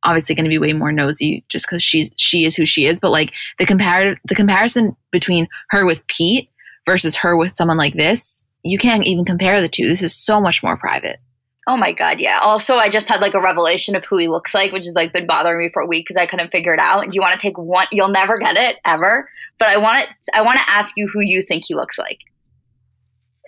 obviously 0.03 0.35
going 0.35 0.45
to 0.45 0.51
be 0.51 0.59
way 0.59 0.73
more 0.73 0.93
nosy 0.93 1.45
just 1.49 1.67
because 1.67 1.83
she's 1.83 2.11
she 2.17 2.45
is 2.45 2.57
who 2.57 2.67
she 2.67 2.87
is. 2.87 3.01
But 3.01 3.11
like 3.11 3.33
the 3.59 3.67
comparative 3.67 4.19
the 4.25 4.35
comparison 4.35 4.97
between 5.11 5.49
her 5.71 5.85
with 5.85 6.07
Pete 6.07 6.49
versus 6.87 7.17
her 7.17 7.37
with 7.37 7.57
someone 7.57 7.77
like 7.77 7.95
this, 7.95 8.43
you 8.63 8.79
can't 8.79 9.05
even 9.07 9.25
compare 9.25 9.61
the 9.61 9.69
two. 9.69 9.85
This 9.85 10.03
is 10.03 10.15
so 10.15 10.41
much 10.41 10.63
more 10.63 10.77
private. 10.77 11.21
Oh 11.67 11.77
my 11.77 11.93
god, 11.93 12.19
yeah. 12.19 12.39
Also, 12.43 12.77
I 12.77 12.89
just 12.89 13.11
had 13.11 13.21
like 13.21 13.35
a 13.35 13.41
revelation 13.41 13.95
of 13.95 14.05
who 14.07 14.17
he 14.17 14.27
looks 14.27 14.55
like, 14.55 14.73
which 14.73 14.87
has 14.87 14.95
like 14.95 15.13
been 15.13 15.27
bothering 15.27 15.59
me 15.59 15.71
for 15.71 15.83
a 15.83 15.87
week 15.87 16.07
because 16.07 16.17
I 16.17 16.25
couldn't 16.25 16.51
figure 16.51 16.73
it 16.73 16.81
out. 16.81 17.03
And 17.03 17.13
do 17.13 17.17
you 17.17 17.21
want 17.21 17.35
to 17.35 17.39
take 17.39 17.59
one? 17.59 17.87
You'll 17.93 18.09
never 18.09 18.39
get 18.39 18.57
it 18.57 18.77
ever. 18.87 19.29
But 19.59 19.69
I 19.69 19.77
want 19.77 20.09
it. 20.09 20.17
I 20.33 20.41
want 20.41 20.59
to 20.59 20.71
ask 20.71 20.95
you 20.97 21.09
who 21.09 21.21
you 21.21 21.43
think 21.43 21.65
he 21.67 21.75
looks 21.75 21.99
like. 21.99 22.21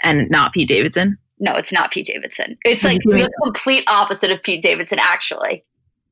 And 0.03 0.29
not 0.31 0.53
Pete 0.53 0.69
Davidson. 0.69 1.17
No, 1.41 1.55
it's 1.55 1.73
not 1.73 1.91
Pete 1.91 2.07
Davidson. 2.07 2.59
It's 2.65 2.85
like 2.85 3.01
the 3.03 3.31
complete 3.43 3.85
opposite 3.89 4.31
of 4.31 4.43
Pete 4.43 4.63
Davidson. 4.63 4.99
Actually, 5.01 5.65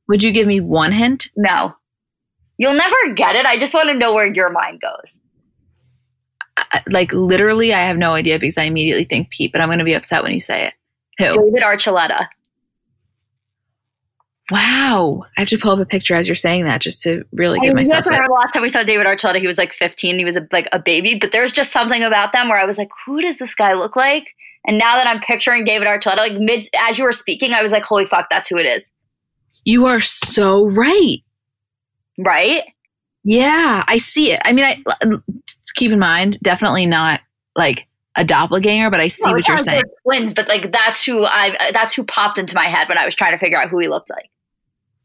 would 0.07 0.23
you 0.23 0.31
give 0.31 0.47
me 0.47 0.59
one 0.59 0.91
hint? 0.91 1.29
No, 1.37 1.75
you'll 2.57 2.75
never 2.75 3.13
get 3.15 3.35
it. 3.35 3.45
I 3.45 3.57
just 3.57 3.73
want 3.73 3.89
to 3.89 3.97
know 3.97 4.13
where 4.13 4.25
your 4.25 4.49
mind 4.49 4.81
goes. 4.81 5.19
I, 6.57 6.81
like 6.89 7.13
literally, 7.13 7.73
I 7.73 7.81
have 7.81 7.97
no 7.97 8.13
idea 8.13 8.39
because 8.39 8.57
I 8.57 8.63
immediately 8.63 9.05
think 9.05 9.29
Pete, 9.29 9.51
but 9.51 9.61
I'm 9.61 9.69
going 9.69 9.79
to 9.79 9.85
be 9.85 9.93
upset 9.93 10.23
when 10.23 10.33
you 10.33 10.41
say 10.41 10.67
it. 10.67 10.73
Who? 11.19 11.51
David 11.51 11.63
Archuleta. 11.63 12.27
Wow. 14.51 15.25
I 15.37 15.41
have 15.41 15.49
to 15.49 15.57
pull 15.57 15.71
up 15.71 15.79
a 15.79 15.85
picture 15.85 16.15
as 16.15 16.27
you're 16.27 16.35
saying 16.35 16.63
that 16.63 16.81
just 16.81 17.03
to 17.03 17.23
really 17.31 17.59
get 17.59 17.75
myself. 17.75 18.05
I 18.05 18.09
remember 18.09 18.33
last 18.33 18.53
time 18.53 18.63
we 18.63 18.69
saw 18.69 18.83
David 18.83 19.05
Archuleta, 19.05 19.37
he 19.37 19.47
was 19.47 19.57
like 19.57 19.73
15. 19.73 20.17
He 20.17 20.25
was 20.25 20.35
a, 20.35 20.47
like 20.51 20.67
a 20.71 20.79
baby, 20.79 21.19
but 21.19 21.31
there's 21.31 21.51
just 21.51 21.71
something 21.71 22.03
about 22.03 22.33
them 22.33 22.49
where 22.49 22.59
I 22.59 22.65
was 22.65 22.77
like, 22.77 22.89
who 23.05 23.21
does 23.21 23.37
this 23.37 23.53
guy 23.53 23.73
look 23.73 23.95
like? 23.95 24.35
And 24.65 24.77
now 24.77 24.95
that 24.95 25.07
I'm 25.07 25.19
picturing 25.19 25.63
David 25.63 25.87
Archuleta, 25.87 26.17
like 26.17 26.33
mid 26.33 26.65
as 26.87 26.97
you 26.97 27.05
were 27.05 27.11
speaking, 27.11 27.53
I 27.53 27.61
was 27.61 27.71
like, 27.71 27.83
holy 27.83 28.05
fuck, 28.05 28.29
that's 28.29 28.49
who 28.49 28.57
it 28.57 28.65
is. 28.65 28.91
You 29.65 29.85
are 29.85 30.01
so 30.01 30.67
right. 30.67 31.19
Right? 32.17 32.63
Yeah, 33.23 33.83
I 33.87 33.97
see 33.97 34.31
it. 34.31 34.41
I 34.43 34.53
mean, 34.53 34.65
I 34.65 34.83
keep 35.75 35.91
in 35.91 35.99
mind, 35.99 36.39
definitely 36.41 36.85
not 36.85 37.21
like 37.55 37.87
a 38.15 38.23
doppelganger, 38.23 38.89
but 38.89 38.99
I 38.99 39.07
see 39.07 39.27
no, 39.27 39.33
what 39.33 39.47
you're 39.47 39.57
saying. 39.57 39.83
Twins, 40.03 40.33
but 40.33 40.47
like 40.47 40.71
that's 40.71 41.03
who 41.03 41.25
I 41.25 41.71
that's 41.73 41.93
who 41.93 42.03
popped 42.03 42.37
into 42.37 42.55
my 42.55 42.65
head 42.65 42.89
when 42.89 42.97
I 42.97 43.05
was 43.05 43.15
trying 43.15 43.31
to 43.31 43.37
figure 43.37 43.61
out 43.61 43.69
who 43.69 43.79
he 43.79 43.87
looked 43.87 44.09
like. 44.09 44.29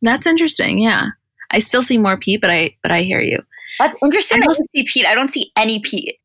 That's 0.02 0.26
interesting. 0.26 0.78
Yeah, 0.78 1.08
I 1.50 1.60
still 1.60 1.82
see 1.82 1.98
more 1.98 2.16
Pete, 2.16 2.40
but 2.40 2.50
I 2.50 2.76
but 2.82 2.90
I 2.90 3.02
hear 3.02 3.20
you. 3.20 3.38
That's 3.78 3.94
interesting. 4.02 4.42
I 4.42 4.46
don't 4.46 4.68
see 4.70 4.84
Pete. 4.84 5.06
I 5.06 5.14
don't 5.14 5.30
see 5.30 5.52
any 5.56 5.80
Pete. 5.80 6.16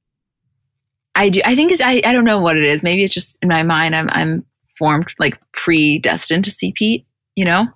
I 1.20 1.28
do. 1.28 1.42
I 1.44 1.54
think 1.54 1.74
it's. 1.74 1.82
I, 1.82 2.02
I 2.06 2.14
don't 2.14 2.24
know 2.24 2.40
what 2.40 2.56
it 2.56 2.64
is. 2.64 2.82
Maybe 2.82 3.04
it's 3.04 3.14
just 3.14 3.38
in 3.42 3.50
my 3.50 3.62
mind. 3.62 3.94
I'm 3.94 4.10
I'm 4.10 4.46
formed 4.78 5.14
like 5.20 5.38
predestined 5.52 6.46
to 6.46 6.52
see 6.52 6.72
Pete. 6.72 7.06
You 7.36 7.44
know. 7.44 7.68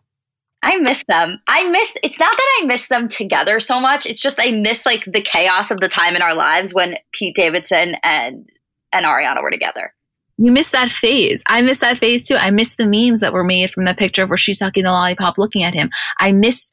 I 0.64 0.78
miss 0.78 1.04
them. 1.10 1.42
I 1.50 1.70
miss. 1.70 1.98
It's 2.04 2.22
not 2.22 2.32
that 2.32 2.62
I 2.62 2.66
miss 2.66 2.88
them 2.88 3.10
together 3.10 3.60
so 3.60 3.82
much. 3.82 4.06
It's 4.06 4.22
just 4.22 4.40
I 4.40 4.52
miss 4.52 4.86
like 4.86 5.04
the 5.04 5.20
chaos 5.22 5.72
of 5.72 5.82
the 5.82 5.90
time 5.90 6.16
in 6.16 6.22
our 6.22 6.34
lives 6.34 6.74
when 6.74 6.96
Pete 7.12 7.36
Davidson 7.36 7.96
and 8.02 8.50
and 8.94 9.06
Ariana 9.06 9.44
were 9.44 9.52
together. 9.52 9.94
You 10.38 10.54
miss 10.54 10.70
that 10.70 10.90
phase. 10.90 11.44
I 11.46 11.62
miss 11.62 11.80
that 11.80 11.98
phase 11.98 12.26
too. 12.26 12.36
I 12.36 12.50
miss 12.50 12.76
the 12.76 12.88
memes 12.88 13.20
that 13.20 13.34
were 13.34 13.44
made 13.44 13.72
from 13.72 13.84
the 13.84 13.94
picture 13.94 14.24
of 14.24 14.30
where 14.30 14.38
she's 14.38 14.60
sucking 14.60 14.86
the 14.86 14.92
lollipop 14.92 15.38
looking 15.38 15.64
at 15.64 15.74
him. 15.74 15.90
I 16.18 16.32
miss 16.32 16.72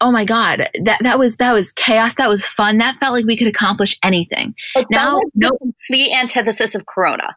oh 0.00 0.10
my 0.10 0.24
god 0.24 0.68
that 0.82 0.98
that 1.02 1.18
was 1.18 1.36
that 1.36 1.52
was 1.52 1.72
chaos 1.72 2.16
that 2.16 2.28
was 2.28 2.46
fun 2.46 2.78
that 2.78 2.98
felt 2.98 3.12
like 3.12 3.24
we 3.24 3.36
could 3.36 3.46
accomplish 3.46 3.96
anything 4.02 4.54
it 4.74 4.86
now 4.90 5.20
no 5.34 5.50
complete 5.58 6.12
antithesis 6.12 6.74
of 6.74 6.86
corona 6.86 7.36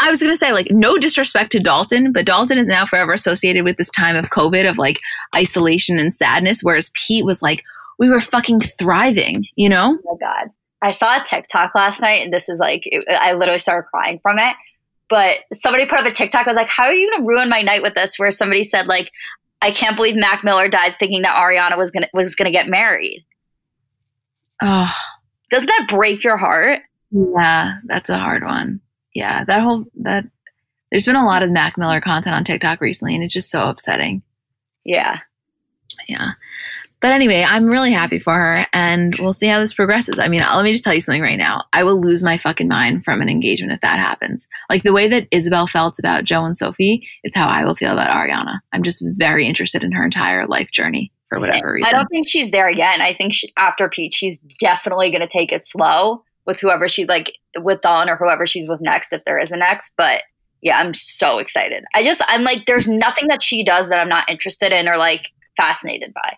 i 0.00 0.10
was 0.10 0.20
going 0.20 0.32
to 0.32 0.38
say 0.38 0.52
like 0.52 0.68
no 0.70 0.96
disrespect 0.96 1.52
to 1.52 1.60
dalton 1.60 2.12
but 2.12 2.24
dalton 2.24 2.58
is 2.58 2.66
now 2.66 2.84
forever 2.84 3.12
associated 3.12 3.64
with 3.64 3.76
this 3.76 3.90
time 3.90 4.16
of 4.16 4.30
covid 4.30 4.68
of 4.68 4.78
like 4.78 4.98
isolation 5.36 5.98
and 5.98 6.12
sadness 6.12 6.60
whereas 6.62 6.90
pete 6.94 7.24
was 7.24 7.42
like 7.42 7.62
we 7.98 8.08
were 8.08 8.20
fucking 8.20 8.60
thriving 8.60 9.44
you 9.56 9.68
know 9.68 9.98
oh 10.06 10.18
my 10.18 10.26
god 10.26 10.50
I 10.82 10.92
saw 10.92 11.20
a 11.20 11.24
TikTok 11.24 11.74
last 11.74 12.00
night, 12.00 12.22
and 12.22 12.32
this 12.32 12.48
is 12.48 12.58
like, 12.58 12.82
it, 12.86 13.04
I 13.08 13.34
literally 13.34 13.58
started 13.58 13.88
crying 13.88 14.18
from 14.22 14.38
it. 14.38 14.54
But 15.08 15.38
somebody 15.52 15.86
put 15.86 15.98
up 15.98 16.06
a 16.06 16.12
TikTok. 16.12 16.46
I 16.46 16.50
was 16.50 16.56
like, 16.56 16.68
how 16.68 16.84
are 16.84 16.92
you 16.92 17.10
going 17.10 17.22
to 17.22 17.28
ruin 17.28 17.48
my 17.48 17.62
night 17.62 17.82
with 17.82 17.94
this? 17.94 18.18
Where 18.18 18.30
somebody 18.30 18.62
said, 18.62 18.86
like, 18.86 19.10
I 19.62 19.70
can't 19.70 19.96
believe 19.96 20.16
Mac 20.16 20.42
Miller 20.42 20.68
died 20.68 20.96
thinking 20.98 21.22
that 21.22 21.36
Ariana 21.36 21.76
was 21.76 21.90
gonna 21.90 22.08
was 22.12 22.34
gonna 22.34 22.50
get 22.50 22.68
married. 22.68 23.24
Oh, 24.62 24.92
doesn't 25.50 25.66
that 25.66 25.86
break 25.88 26.24
your 26.24 26.36
heart? 26.36 26.80
Yeah, 27.10 27.78
that's 27.84 28.10
a 28.10 28.18
hard 28.18 28.44
one. 28.44 28.80
Yeah, 29.14 29.44
that 29.44 29.62
whole 29.62 29.86
that 30.00 30.24
there's 30.90 31.06
been 31.06 31.16
a 31.16 31.26
lot 31.26 31.42
of 31.42 31.50
Mac 31.50 31.76
Miller 31.76 32.00
content 32.00 32.34
on 32.34 32.44
TikTok 32.44 32.80
recently, 32.80 33.14
and 33.14 33.24
it's 33.24 33.34
just 33.34 33.50
so 33.50 33.68
upsetting. 33.68 34.22
Yeah, 34.84 35.18
yeah. 36.08 36.32
But 37.00 37.12
anyway, 37.12 37.44
I'm 37.48 37.64
really 37.64 37.92
happy 37.92 38.18
for 38.18 38.34
her 38.34 38.66
and 38.72 39.16
we'll 39.18 39.32
see 39.32 39.46
how 39.46 39.58
this 39.58 39.72
progresses. 39.72 40.18
I 40.18 40.28
mean, 40.28 40.40
let 40.40 40.64
me 40.64 40.72
just 40.72 40.84
tell 40.84 40.94
you 40.94 41.00
something 41.00 41.22
right 41.22 41.38
now. 41.38 41.64
I 41.72 41.82
will 41.82 41.98
lose 41.98 42.22
my 42.22 42.36
fucking 42.36 42.68
mind 42.68 43.04
from 43.04 43.22
an 43.22 43.28
engagement 43.30 43.72
if 43.72 43.80
that 43.80 43.98
happens. 43.98 44.46
Like 44.68 44.82
the 44.82 44.92
way 44.92 45.08
that 45.08 45.26
Isabel 45.30 45.66
felt 45.66 45.98
about 45.98 46.24
Joe 46.24 46.44
and 46.44 46.54
Sophie 46.54 47.08
is 47.24 47.34
how 47.34 47.48
I 47.48 47.64
will 47.64 47.74
feel 47.74 47.92
about 47.92 48.10
Ariana. 48.10 48.58
I'm 48.72 48.82
just 48.82 49.02
very 49.06 49.46
interested 49.46 49.82
in 49.82 49.92
her 49.92 50.04
entire 50.04 50.46
life 50.46 50.70
journey 50.70 51.10
for 51.30 51.40
whatever 51.40 51.72
reason. 51.72 51.94
I 51.94 51.96
don't 51.96 52.08
think 52.08 52.28
she's 52.28 52.50
there 52.50 52.70
yet. 52.70 53.00
I 53.00 53.14
think 53.14 53.32
she, 53.32 53.48
after 53.56 53.88
Pete, 53.88 54.14
she's 54.14 54.38
definitely 54.60 55.10
going 55.10 55.22
to 55.22 55.26
take 55.26 55.52
it 55.52 55.64
slow 55.64 56.22
with 56.44 56.60
whoever 56.60 56.88
she 56.88 57.06
like 57.06 57.38
with 57.58 57.80
Dawn 57.80 58.10
or 58.10 58.16
whoever 58.16 58.46
she's 58.46 58.68
with 58.68 58.80
next, 58.82 59.12
if 59.12 59.24
there 59.24 59.38
is 59.38 59.50
a 59.50 59.56
next. 59.56 59.94
But 59.96 60.24
yeah, 60.60 60.78
I'm 60.78 60.92
so 60.92 61.38
excited. 61.38 61.84
I 61.94 62.04
just, 62.04 62.20
I'm 62.26 62.44
like, 62.44 62.66
there's 62.66 62.88
nothing 62.88 63.28
that 63.28 63.42
she 63.42 63.64
does 63.64 63.88
that 63.88 64.00
I'm 64.00 64.08
not 64.08 64.28
interested 64.28 64.72
in 64.72 64.86
or 64.86 64.98
like 64.98 65.30
fascinated 65.56 66.12
by. 66.12 66.36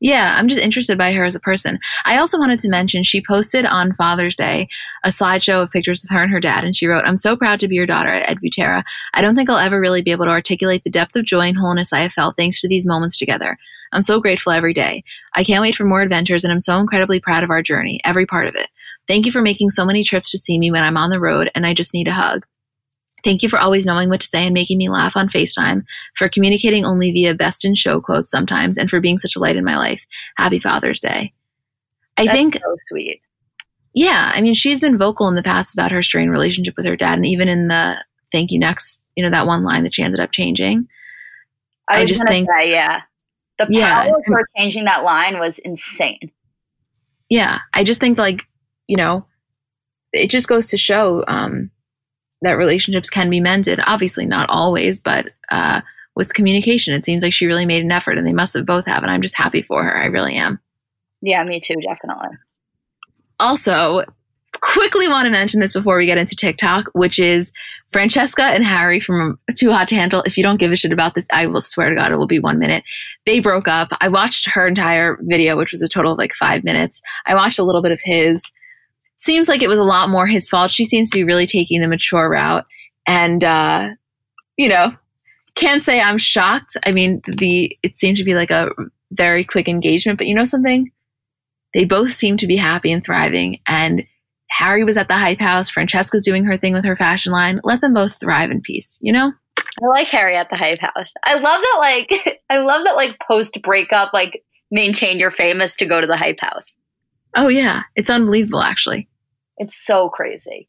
Yeah, 0.00 0.34
I'm 0.36 0.48
just 0.48 0.60
interested 0.60 0.98
by 0.98 1.12
her 1.14 1.24
as 1.24 1.34
a 1.34 1.40
person. 1.40 1.78
I 2.04 2.18
also 2.18 2.38
wanted 2.38 2.60
to 2.60 2.68
mention 2.68 3.02
she 3.02 3.22
posted 3.26 3.64
on 3.64 3.94
Father's 3.94 4.36
Day 4.36 4.68
a 5.02 5.08
slideshow 5.08 5.62
of 5.62 5.70
pictures 5.70 6.02
with 6.02 6.10
her 6.10 6.22
and 6.22 6.32
her 6.32 6.40
dad, 6.40 6.64
and 6.64 6.76
she 6.76 6.86
wrote, 6.86 7.04
I'm 7.06 7.16
so 7.16 7.36
proud 7.36 7.60
to 7.60 7.68
be 7.68 7.76
your 7.76 7.86
daughter 7.86 8.10
at 8.10 8.26
Edbutera. 8.26 8.82
I 9.14 9.22
don't 9.22 9.34
think 9.34 9.48
I'll 9.48 9.56
ever 9.56 9.80
really 9.80 10.02
be 10.02 10.10
able 10.10 10.26
to 10.26 10.30
articulate 10.30 10.84
the 10.84 10.90
depth 10.90 11.16
of 11.16 11.24
joy 11.24 11.48
and 11.48 11.56
wholeness 11.56 11.92
I 11.92 12.00
have 12.00 12.12
felt 12.12 12.36
thanks 12.36 12.60
to 12.60 12.68
these 12.68 12.86
moments 12.86 13.18
together. 13.18 13.56
I'm 13.92 14.02
so 14.02 14.20
grateful 14.20 14.52
every 14.52 14.74
day. 14.74 15.04
I 15.34 15.44
can't 15.44 15.62
wait 15.62 15.76
for 15.76 15.84
more 15.84 16.02
adventures, 16.02 16.44
and 16.44 16.52
I'm 16.52 16.60
so 16.60 16.78
incredibly 16.80 17.20
proud 17.20 17.44
of 17.44 17.50
our 17.50 17.62
journey, 17.62 18.00
every 18.04 18.26
part 18.26 18.48
of 18.48 18.56
it. 18.56 18.68
Thank 19.06 19.26
you 19.26 19.32
for 19.32 19.42
making 19.42 19.70
so 19.70 19.86
many 19.86 20.02
trips 20.02 20.30
to 20.32 20.38
see 20.38 20.58
me 20.58 20.70
when 20.70 20.82
I'm 20.82 20.96
on 20.96 21.10
the 21.10 21.20
road, 21.20 21.50
and 21.54 21.64
I 21.64 21.72
just 21.72 21.94
need 21.94 22.08
a 22.08 22.12
hug. 22.12 22.44
Thank 23.24 23.42
you 23.42 23.48
for 23.48 23.58
always 23.58 23.86
knowing 23.86 24.10
what 24.10 24.20
to 24.20 24.26
say 24.26 24.44
and 24.44 24.52
making 24.52 24.76
me 24.76 24.90
laugh 24.90 25.16
on 25.16 25.28
FaceTime, 25.28 25.84
for 26.14 26.28
communicating 26.28 26.84
only 26.84 27.10
via 27.10 27.34
best 27.34 27.64
in 27.64 27.74
show 27.74 28.00
quotes 28.00 28.30
sometimes, 28.30 28.76
and 28.76 28.90
for 28.90 29.00
being 29.00 29.16
such 29.16 29.34
a 29.34 29.38
light 29.38 29.56
in 29.56 29.64
my 29.64 29.76
life. 29.76 30.06
Happy 30.36 30.58
Father's 30.58 31.00
Day. 31.00 31.32
I 32.16 32.26
That's 32.26 32.36
think 32.36 32.54
so 32.56 32.76
sweet. 32.88 33.22
Yeah, 33.94 34.32
I 34.34 34.40
mean, 34.40 34.54
she's 34.54 34.80
been 34.80 34.98
vocal 34.98 35.28
in 35.28 35.36
the 35.36 35.42
past 35.42 35.74
about 35.74 35.92
her 35.92 36.02
strained 36.02 36.32
relationship 36.32 36.74
with 36.76 36.86
her 36.86 36.96
dad, 36.96 37.16
and 37.16 37.26
even 37.26 37.48
in 37.48 37.68
the 37.68 38.04
"Thank 38.30 38.50
you 38.50 38.58
next," 38.58 39.04
you 39.16 39.22
know, 39.22 39.30
that 39.30 39.46
one 39.46 39.64
line 39.64 39.84
that 39.84 39.94
she 39.94 40.02
ended 40.02 40.20
up 40.20 40.32
changing. 40.32 40.88
I, 41.88 42.02
I 42.02 42.04
just 42.04 42.26
think, 42.26 42.48
say, 42.56 42.70
yeah, 42.70 43.02
the 43.58 43.66
power 43.66 43.72
yeah, 43.72 44.06
of 44.06 44.22
her 44.26 44.48
changing 44.56 44.84
that 44.84 45.02
line 45.02 45.38
was 45.38 45.58
insane. 45.60 46.30
Yeah, 47.30 47.60
I 47.72 47.84
just 47.84 48.00
think 48.00 48.18
like 48.18 48.44
you 48.86 48.96
know, 48.96 49.26
it 50.12 50.28
just 50.28 50.48
goes 50.48 50.68
to 50.68 50.76
show 50.76 51.24
um, 51.26 51.70
that 52.44 52.58
relationships 52.58 53.10
can 53.10 53.30
be 53.30 53.40
mended. 53.40 53.80
Obviously, 53.86 54.26
not 54.26 54.48
always, 54.48 55.00
but 55.00 55.30
uh, 55.50 55.80
with 56.16 56.34
communication, 56.34 56.94
it 56.94 57.04
seems 57.04 57.22
like 57.22 57.32
she 57.32 57.46
really 57.46 57.66
made 57.66 57.82
an 57.82 57.92
effort, 57.92 58.18
and 58.18 58.26
they 58.26 58.32
must 58.32 58.54
have 58.54 58.66
both 58.66 58.86
have. 58.86 59.02
And 59.02 59.10
I'm 59.10 59.22
just 59.22 59.36
happy 59.36 59.62
for 59.62 59.82
her. 59.82 59.96
I 59.96 60.06
really 60.06 60.34
am. 60.34 60.60
Yeah, 61.20 61.42
me 61.44 61.60
too, 61.60 61.76
definitely. 61.82 62.36
Also, 63.40 64.04
quickly 64.60 65.08
want 65.08 65.26
to 65.26 65.30
mention 65.30 65.60
this 65.60 65.72
before 65.72 65.96
we 65.96 66.06
get 66.06 66.18
into 66.18 66.36
TikTok, 66.36 66.86
which 66.94 67.18
is 67.18 67.52
Francesca 67.88 68.42
and 68.44 68.64
Harry 68.64 69.00
from 69.00 69.38
Too 69.56 69.70
Hot 69.72 69.88
to 69.88 69.94
Handle. 69.94 70.22
If 70.24 70.36
you 70.36 70.42
don't 70.42 70.60
give 70.60 70.72
a 70.72 70.76
shit 70.76 70.92
about 70.92 71.14
this, 71.14 71.26
I 71.32 71.46
will 71.46 71.60
swear 71.60 71.90
to 71.90 71.96
God 71.96 72.12
it 72.12 72.16
will 72.16 72.26
be 72.26 72.38
one 72.38 72.58
minute. 72.58 72.84
They 73.26 73.40
broke 73.40 73.68
up. 73.68 73.88
I 74.00 74.08
watched 74.08 74.48
her 74.50 74.66
entire 74.66 75.18
video, 75.22 75.56
which 75.56 75.72
was 75.72 75.82
a 75.82 75.88
total 75.88 76.12
of 76.12 76.18
like 76.18 76.32
five 76.32 76.64
minutes. 76.64 77.02
I 77.26 77.34
watched 77.34 77.58
a 77.58 77.64
little 77.64 77.82
bit 77.82 77.92
of 77.92 78.00
his 78.02 78.52
seems 79.16 79.48
like 79.48 79.62
it 79.62 79.68
was 79.68 79.78
a 79.78 79.84
lot 79.84 80.08
more 80.08 80.26
his 80.26 80.48
fault. 80.48 80.70
She 80.70 80.84
seems 80.84 81.10
to 81.10 81.18
be 81.18 81.24
really 81.24 81.46
taking 81.46 81.80
the 81.80 81.88
mature 81.88 82.28
route. 82.28 82.66
And, 83.06 83.42
uh, 83.44 83.90
you 84.56 84.68
know, 84.68 84.94
can't 85.54 85.82
say 85.82 86.00
I'm 86.00 86.18
shocked. 86.18 86.76
I 86.84 86.92
mean, 86.92 87.22
the 87.26 87.76
it 87.82 87.96
seemed 87.96 88.16
to 88.16 88.24
be 88.24 88.34
like 88.34 88.50
a 88.50 88.70
very 89.12 89.44
quick 89.44 89.68
engagement, 89.68 90.18
but 90.18 90.26
you 90.26 90.34
know 90.34 90.44
something? 90.44 90.90
They 91.72 91.84
both 91.84 92.12
seem 92.12 92.36
to 92.38 92.46
be 92.46 92.56
happy 92.56 92.92
and 92.92 93.04
thriving. 93.04 93.60
And 93.66 94.04
Harry 94.50 94.84
was 94.84 94.96
at 94.96 95.08
the 95.08 95.14
hype 95.14 95.40
house. 95.40 95.68
Francesca's 95.68 96.24
doing 96.24 96.44
her 96.44 96.56
thing 96.56 96.72
with 96.72 96.84
her 96.84 96.96
fashion 96.96 97.32
line. 97.32 97.60
Let 97.64 97.80
them 97.80 97.94
both 97.94 98.20
thrive 98.20 98.50
in 98.50 98.60
peace, 98.60 98.98
you 99.00 99.12
know? 99.12 99.32
I 99.82 99.86
like 99.86 100.08
Harry 100.08 100.36
at 100.36 100.50
the 100.50 100.56
hype 100.56 100.78
house. 100.78 101.12
I 101.24 101.34
love 101.34 101.60
that, 101.60 101.76
like, 101.78 102.40
I 102.50 102.58
love 102.58 102.84
that, 102.84 102.94
like, 102.94 103.18
post 103.26 103.60
breakup, 103.62 104.12
like, 104.12 104.44
maintain 104.70 105.18
your 105.18 105.30
famous 105.30 105.76
to 105.76 105.86
go 105.86 106.00
to 106.00 106.06
the 106.06 106.16
hype 106.16 106.40
house. 106.40 106.76
Oh 107.36 107.48
yeah, 107.48 107.82
it's 107.96 108.10
unbelievable 108.10 108.62
actually. 108.62 109.08
It's 109.58 109.76
so 109.76 110.08
crazy. 110.08 110.68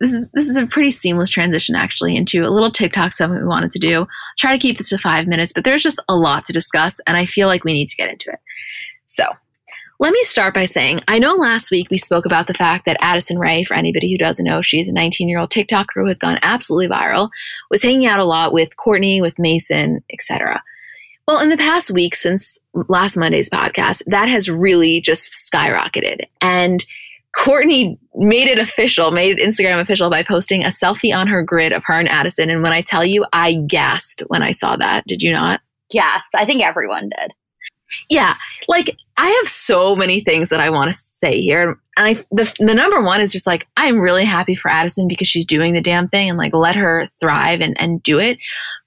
This 0.00 0.12
is 0.12 0.30
this 0.34 0.48
is 0.48 0.56
a 0.56 0.66
pretty 0.66 0.90
seamless 0.90 1.30
transition 1.30 1.76
actually 1.76 2.16
into 2.16 2.42
a 2.42 2.50
little 2.50 2.70
TikTok 2.72 3.12
something 3.12 3.38
we 3.38 3.46
wanted 3.46 3.70
to 3.72 3.78
do. 3.78 4.00
I'll 4.00 4.08
try 4.38 4.52
to 4.52 4.58
keep 4.58 4.78
this 4.78 4.88
to 4.88 4.98
5 4.98 5.26
minutes, 5.28 5.52
but 5.52 5.62
there's 5.64 5.82
just 5.82 6.02
a 6.08 6.16
lot 6.16 6.44
to 6.46 6.52
discuss 6.52 6.98
and 7.06 7.16
I 7.16 7.24
feel 7.24 7.46
like 7.46 7.62
we 7.64 7.72
need 7.72 7.88
to 7.88 7.96
get 7.96 8.10
into 8.10 8.30
it. 8.30 8.40
So, 9.06 9.24
Let 9.98 10.12
me 10.12 10.22
start 10.24 10.54
by 10.54 10.64
saying 10.64 11.00
I 11.06 11.18
know 11.20 11.34
last 11.34 11.70
week 11.70 11.88
we 11.90 11.98
spoke 11.98 12.26
about 12.26 12.48
the 12.48 12.54
fact 12.54 12.84
that 12.86 12.98
Addison 13.00 13.38
Rae, 13.38 13.62
for 13.64 13.74
anybody 13.74 14.10
who 14.10 14.18
doesn't 14.18 14.44
know, 14.44 14.60
she's 14.60 14.88
a 14.88 14.92
19 14.92 15.28
year 15.28 15.38
old 15.38 15.50
TikToker 15.50 15.86
who 15.94 16.06
has 16.06 16.18
gone 16.18 16.38
absolutely 16.42 16.88
viral, 16.88 17.30
was 17.70 17.82
hanging 17.82 18.06
out 18.06 18.20
a 18.20 18.24
lot 18.24 18.52
with 18.52 18.76
Kourtney, 18.76 19.22
with 19.22 19.38
Mason, 19.38 20.02
etc. 20.12 20.62
Well, 21.26 21.40
in 21.40 21.48
the 21.48 21.56
past 21.56 21.90
week 21.90 22.14
since 22.14 22.58
last 22.72 23.16
Monday's 23.16 23.50
podcast, 23.50 24.02
that 24.06 24.28
has 24.28 24.48
really 24.48 25.00
just 25.00 25.52
skyrocketed. 25.52 26.20
And 26.40 26.84
Kourtney 27.36 27.98
made 28.14 28.48
it 28.48 28.58
official, 28.58 29.10
made 29.10 29.38
Instagram 29.38 29.80
official 29.80 30.08
by 30.08 30.22
posting 30.22 30.64
a 30.64 30.68
selfie 30.68 31.14
on 31.14 31.26
her 31.26 31.42
grid 31.42 31.72
of 31.72 31.82
her 31.84 31.94
and 31.94 32.08
Addison. 32.08 32.48
And 32.48 32.62
when 32.62 32.72
I 32.72 32.80
tell 32.80 33.04
you, 33.04 33.26
I 33.32 33.54
gasped 33.68 34.22
when 34.28 34.42
I 34.42 34.52
saw 34.52 34.76
that. 34.76 35.06
Did 35.06 35.22
you 35.22 35.32
not? 35.32 35.60
Gasped. 35.90 36.34
I 36.36 36.44
think 36.44 36.62
everyone 36.62 37.10
did. 37.18 37.32
Yeah. 38.08 38.34
Like 38.68 38.96
I 39.16 39.28
have 39.28 39.48
so 39.48 39.96
many 39.96 40.20
things 40.20 40.48
that 40.48 40.60
I 40.60 40.70
want 40.70 40.88
to 40.88 40.96
say 40.96 41.40
here. 41.40 41.78
And 41.96 42.06
I, 42.06 42.14
the, 42.30 42.52
the 42.58 42.74
number 42.74 43.02
one 43.02 43.20
is 43.20 43.32
just 43.32 43.46
like, 43.46 43.66
I'm 43.76 44.00
really 44.00 44.24
happy 44.24 44.54
for 44.54 44.70
Addison 44.70 45.08
because 45.08 45.28
she's 45.28 45.46
doing 45.46 45.74
the 45.74 45.80
damn 45.80 46.08
thing 46.08 46.28
and 46.28 46.38
like 46.38 46.54
let 46.54 46.76
her 46.76 47.08
thrive 47.20 47.60
and, 47.60 47.80
and 47.80 48.02
do 48.02 48.18
it. 48.18 48.38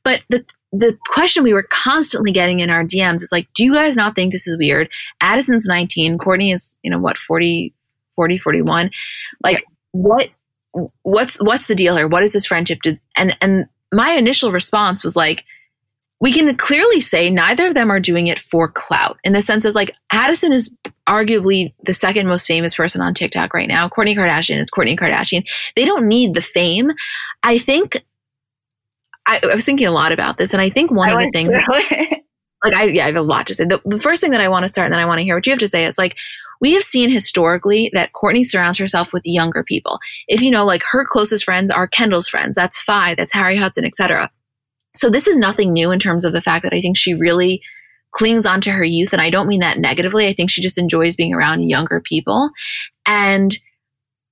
But 0.04 0.22
the, 0.30 0.46
the 0.72 0.98
question 1.08 1.44
we 1.44 1.54
were 1.54 1.68
constantly 1.70 2.32
getting 2.32 2.60
in 2.60 2.70
our 2.70 2.84
DMs 2.84 3.22
is 3.22 3.32
like, 3.32 3.48
do 3.56 3.64
you 3.64 3.74
guys 3.74 3.96
not 3.96 4.16
think 4.16 4.32
this 4.32 4.48
is 4.48 4.58
weird? 4.58 4.90
Addison's 5.22 5.66
19, 5.66 6.18
Kourtney 6.18 6.54
is, 6.54 6.78
you 6.84 6.92
know, 6.92 7.00
what, 7.00 7.18
40, 7.18 7.74
40, 8.16 8.38
41. 8.38 8.92
Like 9.42 9.58
yeah. 9.58 9.64
what, 9.92 10.30
what's, 11.02 11.38
what's 11.38 11.68
the 11.68 11.76
deal 11.76 11.96
here? 11.96 12.08
What 12.08 12.24
is 12.24 12.34
this 12.34 12.46
friendship? 12.46 12.82
Does, 12.82 13.00
and, 13.18 13.36
and 13.42 13.66
my 13.92 14.12
initial 14.12 14.52
response 14.52 15.04
was 15.04 15.16
like, 15.16 15.44
we 16.22 16.34
can 16.34 16.56
clearly 16.58 17.00
say 17.00 17.30
neither 17.30 17.68
of 17.68 17.74
them 17.74 17.90
are 17.90 18.00
doing 18.00 18.28
it 18.28 18.40
for 18.40 18.68
clout 18.68 19.18
in 19.24 19.34
the 19.34 19.42
sense 19.42 19.64
as 19.64 19.74
like 19.74 19.96
Addison 20.12 20.52
is 20.52 20.76
arguably 21.08 21.74
the 21.86 21.94
second 21.94 22.28
most 22.28 22.46
famous 22.46 22.76
person 22.76 23.02
on 23.02 23.14
TikTok 23.14 23.54
right 23.54 23.70
now. 23.70 23.88
Kourtney 23.88 24.18
Kardashian 24.18 24.60
is 24.60 24.70
Kourtney 24.70 25.00
Kardashian. 25.00 25.48
They 25.78 25.86
don't 25.86 26.08
need 26.08 26.34
the 26.34 26.42
fame. 26.42 26.92
I 27.44 27.58
think 27.58 28.04
I, 29.26 29.40
I 29.44 29.56
was 29.56 29.66
thinking 29.66 29.88
a 29.88 29.92
lot 29.92 30.12
about 30.12 30.38
this, 30.38 30.54
and 30.54 30.62
I 30.62 30.70
think 30.70 30.92
one 30.92 31.10
I 31.10 31.14
of 31.14 31.20
the 31.20 31.30
things, 31.32 31.56
like 32.64 32.76
I, 32.76 32.86
yeah, 32.86 33.04
I 33.04 33.08
have 33.08 33.16
a 33.16 33.22
lot 33.22 33.48
to 33.48 33.56
say. 33.56 33.66
The, 33.66 33.82
the 33.86 34.00
first 34.00 34.22
thing 34.22 34.32
that 34.32 34.42
I 34.42 34.50
want 34.50 34.64
to 34.64 34.70
start, 34.70 34.86
and 34.86 34.94
then 34.94 35.02
I 35.02 35.06
want 35.06 35.20
to 35.20 35.24
hear 35.24 35.36
what 35.36 35.46
you 35.46 35.52
have 35.52 35.60
to 35.60 35.68
say 35.68 35.86
is 35.86 35.98
like, 35.98 36.16
we 36.62 36.74
have 36.74 36.84
seen 36.84 37.10
historically 37.10 37.90
that 37.94 38.12
Kourtney 38.14 38.46
surrounds 38.46 38.78
herself 38.78 39.14
with 39.14 39.24
younger 39.26 39.64
people. 39.64 40.00
If 40.28 40.42
you 40.42 40.52
know, 40.52 40.66
like 40.66 40.84
her 40.92 41.06
closest 41.10 41.46
friends 41.46 41.72
are 41.72 41.88
Kendall's 41.88 42.28
friends, 42.28 42.56
that's 42.56 42.82
Fai, 42.82 43.16
that's 43.16 43.34
Harry 43.34 43.58
Hudson, 43.58 43.86
etc. 43.86 44.30
So 44.96 45.10
this 45.10 45.28
is 45.28 45.38
nothing 45.38 45.72
new 45.72 45.92
in 45.92 46.00
terms 46.00 46.26
of 46.26 46.34
the 46.34 46.42
fact 46.42 46.64
that 46.64 46.74
I 46.74 46.82
think 46.82 46.98
she 46.98 47.14
really 47.14 47.62
clings 48.12 48.46
onto 48.46 48.72
her 48.72 48.84
youth. 48.84 49.14
And 49.14 49.22
I 49.22 49.30
don't 49.30 49.48
mean 49.48 49.60
that 49.62 49.78
negatively. 49.78 50.28
I 50.28 50.34
think 50.34 50.50
she 50.50 50.62
just 50.62 50.78
enjoys 50.78 51.16
being 51.16 51.34
around 51.34 51.62
younger 51.62 52.02
people. 52.02 52.50
And 53.06 53.58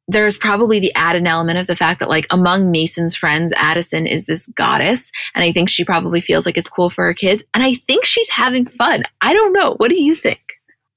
there's 0.08 0.38
probably 0.38 0.80
the 0.80 0.94
added 0.96 1.28
element 1.28 1.60
of 1.60 1.68
the 1.68 1.76
fact 1.76 2.00
that 2.00 2.10
like 2.10 2.28
among 2.30 2.72
Mason's 2.72 3.16
friends, 3.16 3.54
Addison 3.58 4.08
is 4.08 4.26
this 4.26 4.48
goddess. 4.48 5.12
And 5.36 5.44
I 5.44 5.52
think 5.52 5.70
she 5.70 5.84
probably 5.84 6.22
feels 6.22 6.46
like 6.46 6.58
it's 6.58 6.70
cool 6.70 6.90
for 6.90 7.06
her 7.06 7.14
kids. 7.14 7.44
And 7.54 7.64
I 7.64 7.74
think 7.74 8.06
she's 8.06 8.30
having 8.30 8.66
fun. 8.66 9.04
I 9.22 9.34
don't 9.34 9.54
know. 9.54 9.74
What 9.78 9.90
do 9.90 10.02
you 10.02 10.16
think? 10.16 10.40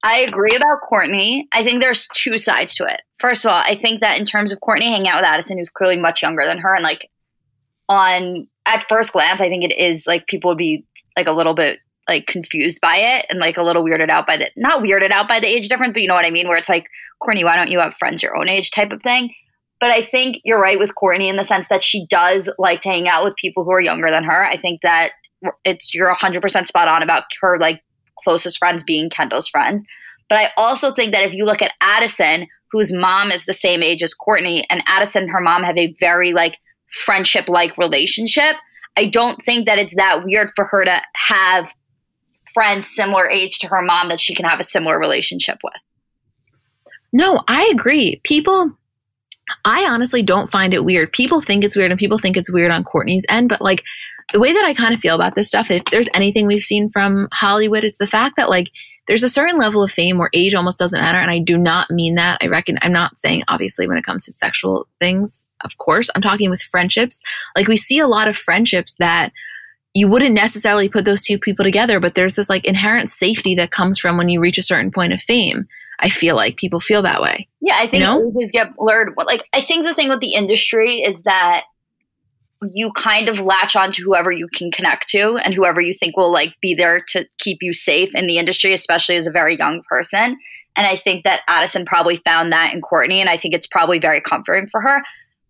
I 0.03 0.19
agree 0.19 0.55
about 0.55 0.79
Kourtney. 0.91 1.43
I 1.51 1.63
think 1.63 1.81
there's 1.81 2.07
two 2.07 2.37
sides 2.37 2.73
to 2.75 2.85
it. 2.85 3.01
First 3.19 3.45
of 3.45 3.51
all, 3.51 3.61
I 3.63 3.75
think 3.75 4.01
that 4.01 4.17
in 4.17 4.25
terms 4.25 4.51
of 4.51 4.59
Kourtney 4.59 4.83
hanging 4.83 5.09
out 5.09 5.21
with 5.21 5.29
Addison, 5.29 5.57
who's 5.57 5.69
clearly 5.69 6.01
much 6.01 6.23
younger 6.23 6.43
than 6.45 6.57
her, 6.59 6.73
and 6.73 6.83
like 6.83 7.11
on 7.87 8.47
at 8.65 8.87
first 8.89 9.13
glance, 9.13 9.41
I 9.41 9.49
think 9.49 9.63
it 9.63 9.77
is 9.77 10.07
like 10.07 10.25
people 10.25 10.49
would 10.49 10.57
be 10.57 10.85
like 11.15 11.27
a 11.27 11.33
little 11.33 11.53
bit 11.53 11.79
like 12.07 12.27
confused 12.27 12.79
by 12.81 12.95
it 12.95 13.25
and 13.29 13.39
like 13.39 13.57
a 13.57 13.63
little 13.63 13.83
weirded 13.83 14.09
out 14.09 14.27
by 14.27 14.37
the 14.37 14.49
not 14.57 14.81
weirded 14.81 15.11
out 15.11 15.27
by 15.27 15.39
the 15.39 15.47
age 15.47 15.67
difference, 15.69 15.93
but 15.93 16.01
you 16.01 16.07
know 16.07 16.15
what 16.15 16.25
I 16.25 16.31
mean? 16.31 16.47
Where 16.47 16.57
it's 16.57 16.69
like, 16.69 16.87
Kourtney, 17.21 17.43
why 17.43 17.55
don't 17.55 17.71
you 17.71 17.79
have 17.79 17.95
friends 17.95 18.23
your 18.23 18.37
own 18.37 18.49
age 18.49 18.71
type 18.71 18.91
of 18.91 19.01
thing? 19.01 19.33
But 19.79 19.91
I 19.91 20.01
think 20.03 20.37
you're 20.43 20.61
right 20.61 20.77
with 20.77 20.93
Kourtney 21.01 21.29
in 21.29 21.37
the 21.37 21.43
sense 21.43 21.67
that 21.69 21.83
she 21.83 22.05
does 22.07 22.49
like 22.57 22.81
to 22.81 22.89
hang 22.89 23.07
out 23.07 23.23
with 23.23 23.35
people 23.35 23.63
who 23.63 23.71
are 23.71 23.81
younger 23.81 24.11
than 24.11 24.23
her. 24.23 24.45
I 24.45 24.57
think 24.57 24.81
that 24.81 25.11
it's 25.63 25.93
you're 25.93 26.13
100% 26.13 26.67
spot 26.67 26.87
on 26.87 27.01
about 27.01 27.23
her 27.41 27.57
like 27.59 27.81
closest 28.23 28.59
friends 28.59 28.83
being 28.83 29.09
Kendall's 29.09 29.47
friends. 29.47 29.83
But 30.29 30.37
I 30.37 30.49
also 30.55 30.93
think 30.93 31.13
that 31.13 31.25
if 31.25 31.33
you 31.33 31.45
look 31.45 31.61
at 31.61 31.73
Addison, 31.81 32.47
whose 32.71 32.93
mom 32.93 33.31
is 33.31 33.45
the 33.45 33.53
same 33.53 33.83
age 33.83 34.03
as 34.03 34.15
Kourtney, 34.15 34.63
and 34.69 34.83
Addison 34.87 35.23
and 35.23 35.31
her 35.31 35.41
mom 35.41 35.63
have 35.63 35.77
a 35.77 35.95
very 35.99 36.31
like 36.31 36.57
friendship 36.91 37.49
like 37.49 37.77
relationship. 37.77 38.55
I 38.97 39.07
don't 39.07 39.43
think 39.43 39.65
that 39.65 39.79
it's 39.79 39.95
that 39.95 40.23
weird 40.23 40.49
for 40.55 40.65
her 40.65 40.85
to 40.85 41.01
have 41.27 41.73
friends 42.53 42.87
similar 42.87 43.29
age 43.29 43.59
to 43.59 43.67
her 43.67 43.81
mom 43.81 44.09
that 44.09 44.19
she 44.19 44.35
can 44.35 44.45
have 44.45 44.59
a 44.59 44.63
similar 44.63 44.99
relationship 44.99 45.59
with. 45.63 45.73
No, 47.13 47.43
I 47.47 47.69
agree. 47.71 48.21
People, 48.23 48.71
I 49.65 49.85
honestly 49.89 50.21
don't 50.21 50.51
find 50.51 50.73
it 50.73 50.85
weird. 50.85 51.11
People 51.11 51.41
think 51.41 51.63
it's 51.63 51.75
weird 51.75 51.91
and 51.91 51.99
people 51.99 52.17
think 52.17 52.37
it's 52.37 52.51
weird 52.51 52.71
on 52.71 52.83
Kourtney's 52.83 53.25
end, 53.29 53.49
but 53.49 53.61
like 53.61 53.83
the 54.31 54.39
way 54.39 54.53
that 54.53 54.65
I 54.65 54.73
kind 54.73 54.93
of 54.93 55.01
feel 55.01 55.15
about 55.15 55.35
this 55.35 55.49
stuff, 55.49 55.69
if 55.69 55.83
there's 55.91 56.07
anything 56.13 56.47
we've 56.47 56.61
seen 56.61 56.89
from 56.89 57.27
Hollywood, 57.33 57.83
it's 57.83 57.97
the 57.97 58.07
fact 58.07 58.37
that 58.37 58.49
like 58.49 58.71
there's 59.07 59.23
a 59.23 59.29
certain 59.29 59.57
level 59.57 59.83
of 59.83 59.91
fame 59.91 60.17
where 60.17 60.29
age 60.33 60.53
almost 60.53 60.79
doesn't 60.79 61.01
matter. 61.01 61.17
And 61.17 61.31
I 61.31 61.39
do 61.39 61.57
not 61.57 61.91
mean 61.91 62.15
that. 62.15 62.37
I 62.41 62.47
reckon 62.47 62.77
I'm 62.81 62.93
not 62.93 63.17
saying 63.17 63.43
obviously 63.47 63.87
when 63.87 63.97
it 63.97 64.05
comes 64.05 64.25
to 64.25 64.31
sexual 64.31 64.87
things, 64.99 65.47
of 65.65 65.77
course. 65.79 66.09
I'm 66.15 66.21
talking 66.21 66.49
with 66.49 66.61
friendships. 66.61 67.21
Like 67.55 67.67
we 67.67 67.77
see 67.77 67.99
a 67.99 68.07
lot 68.07 68.27
of 68.27 68.37
friendships 68.37 68.95
that 68.99 69.33
you 69.93 70.07
wouldn't 70.07 70.33
necessarily 70.33 70.87
put 70.87 71.05
those 71.05 71.23
two 71.23 71.37
people 71.37 71.63
together, 71.63 71.99
but 71.99 72.15
there's 72.15 72.35
this 72.35 72.49
like 72.49 72.65
inherent 72.65 73.09
safety 73.09 73.55
that 73.55 73.71
comes 73.71 73.99
from 73.99 74.17
when 74.17 74.29
you 74.29 74.39
reach 74.39 74.57
a 74.57 74.63
certain 74.63 74.91
point 74.91 75.13
of 75.13 75.21
fame. 75.21 75.67
I 75.99 76.09
feel 76.09 76.35
like 76.35 76.55
people 76.57 76.79
feel 76.79 77.01
that 77.03 77.21
way. 77.21 77.47
Yeah, 77.59 77.75
I 77.77 77.87
think 77.87 78.01
you 78.01 78.07
know? 78.07 78.31
ages 78.35 78.51
get 78.51 78.75
blurred. 78.75 79.13
Like 79.17 79.47
I 79.53 79.61
think 79.61 79.85
the 79.85 79.93
thing 79.93 80.09
with 80.09 80.19
the 80.19 80.33
industry 80.33 81.01
is 81.01 81.23
that 81.23 81.65
you 82.73 82.91
kind 82.93 83.27
of 83.27 83.39
latch 83.39 83.75
on 83.75 83.91
to 83.91 84.03
whoever 84.03 84.31
you 84.31 84.47
can 84.47 84.71
connect 84.71 85.07
to 85.09 85.37
and 85.37 85.53
whoever 85.53 85.81
you 85.81 85.93
think 85.93 86.15
will 86.15 86.31
like 86.31 86.55
be 86.61 86.75
there 86.75 87.03
to 87.09 87.25
keep 87.39 87.57
you 87.61 87.73
safe 87.73 88.13
in 88.13 88.27
the 88.27 88.37
industry, 88.37 88.73
especially 88.73 89.15
as 89.15 89.27
a 89.27 89.31
very 89.31 89.57
young 89.57 89.81
person. 89.89 90.37
And 90.75 90.87
I 90.87 90.95
think 90.95 91.23
that 91.23 91.41
Addison 91.47 91.85
probably 91.85 92.17
found 92.17 92.51
that 92.51 92.73
in 92.73 92.81
Kourtney, 92.81 93.17
and 93.17 93.29
I 93.29 93.37
think 93.37 93.53
it's 93.53 93.67
probably 93.67 93.99
very 93.99 94.21
comforting 94.21 94.67
for 94.67 94.81
her. 94.81 95.03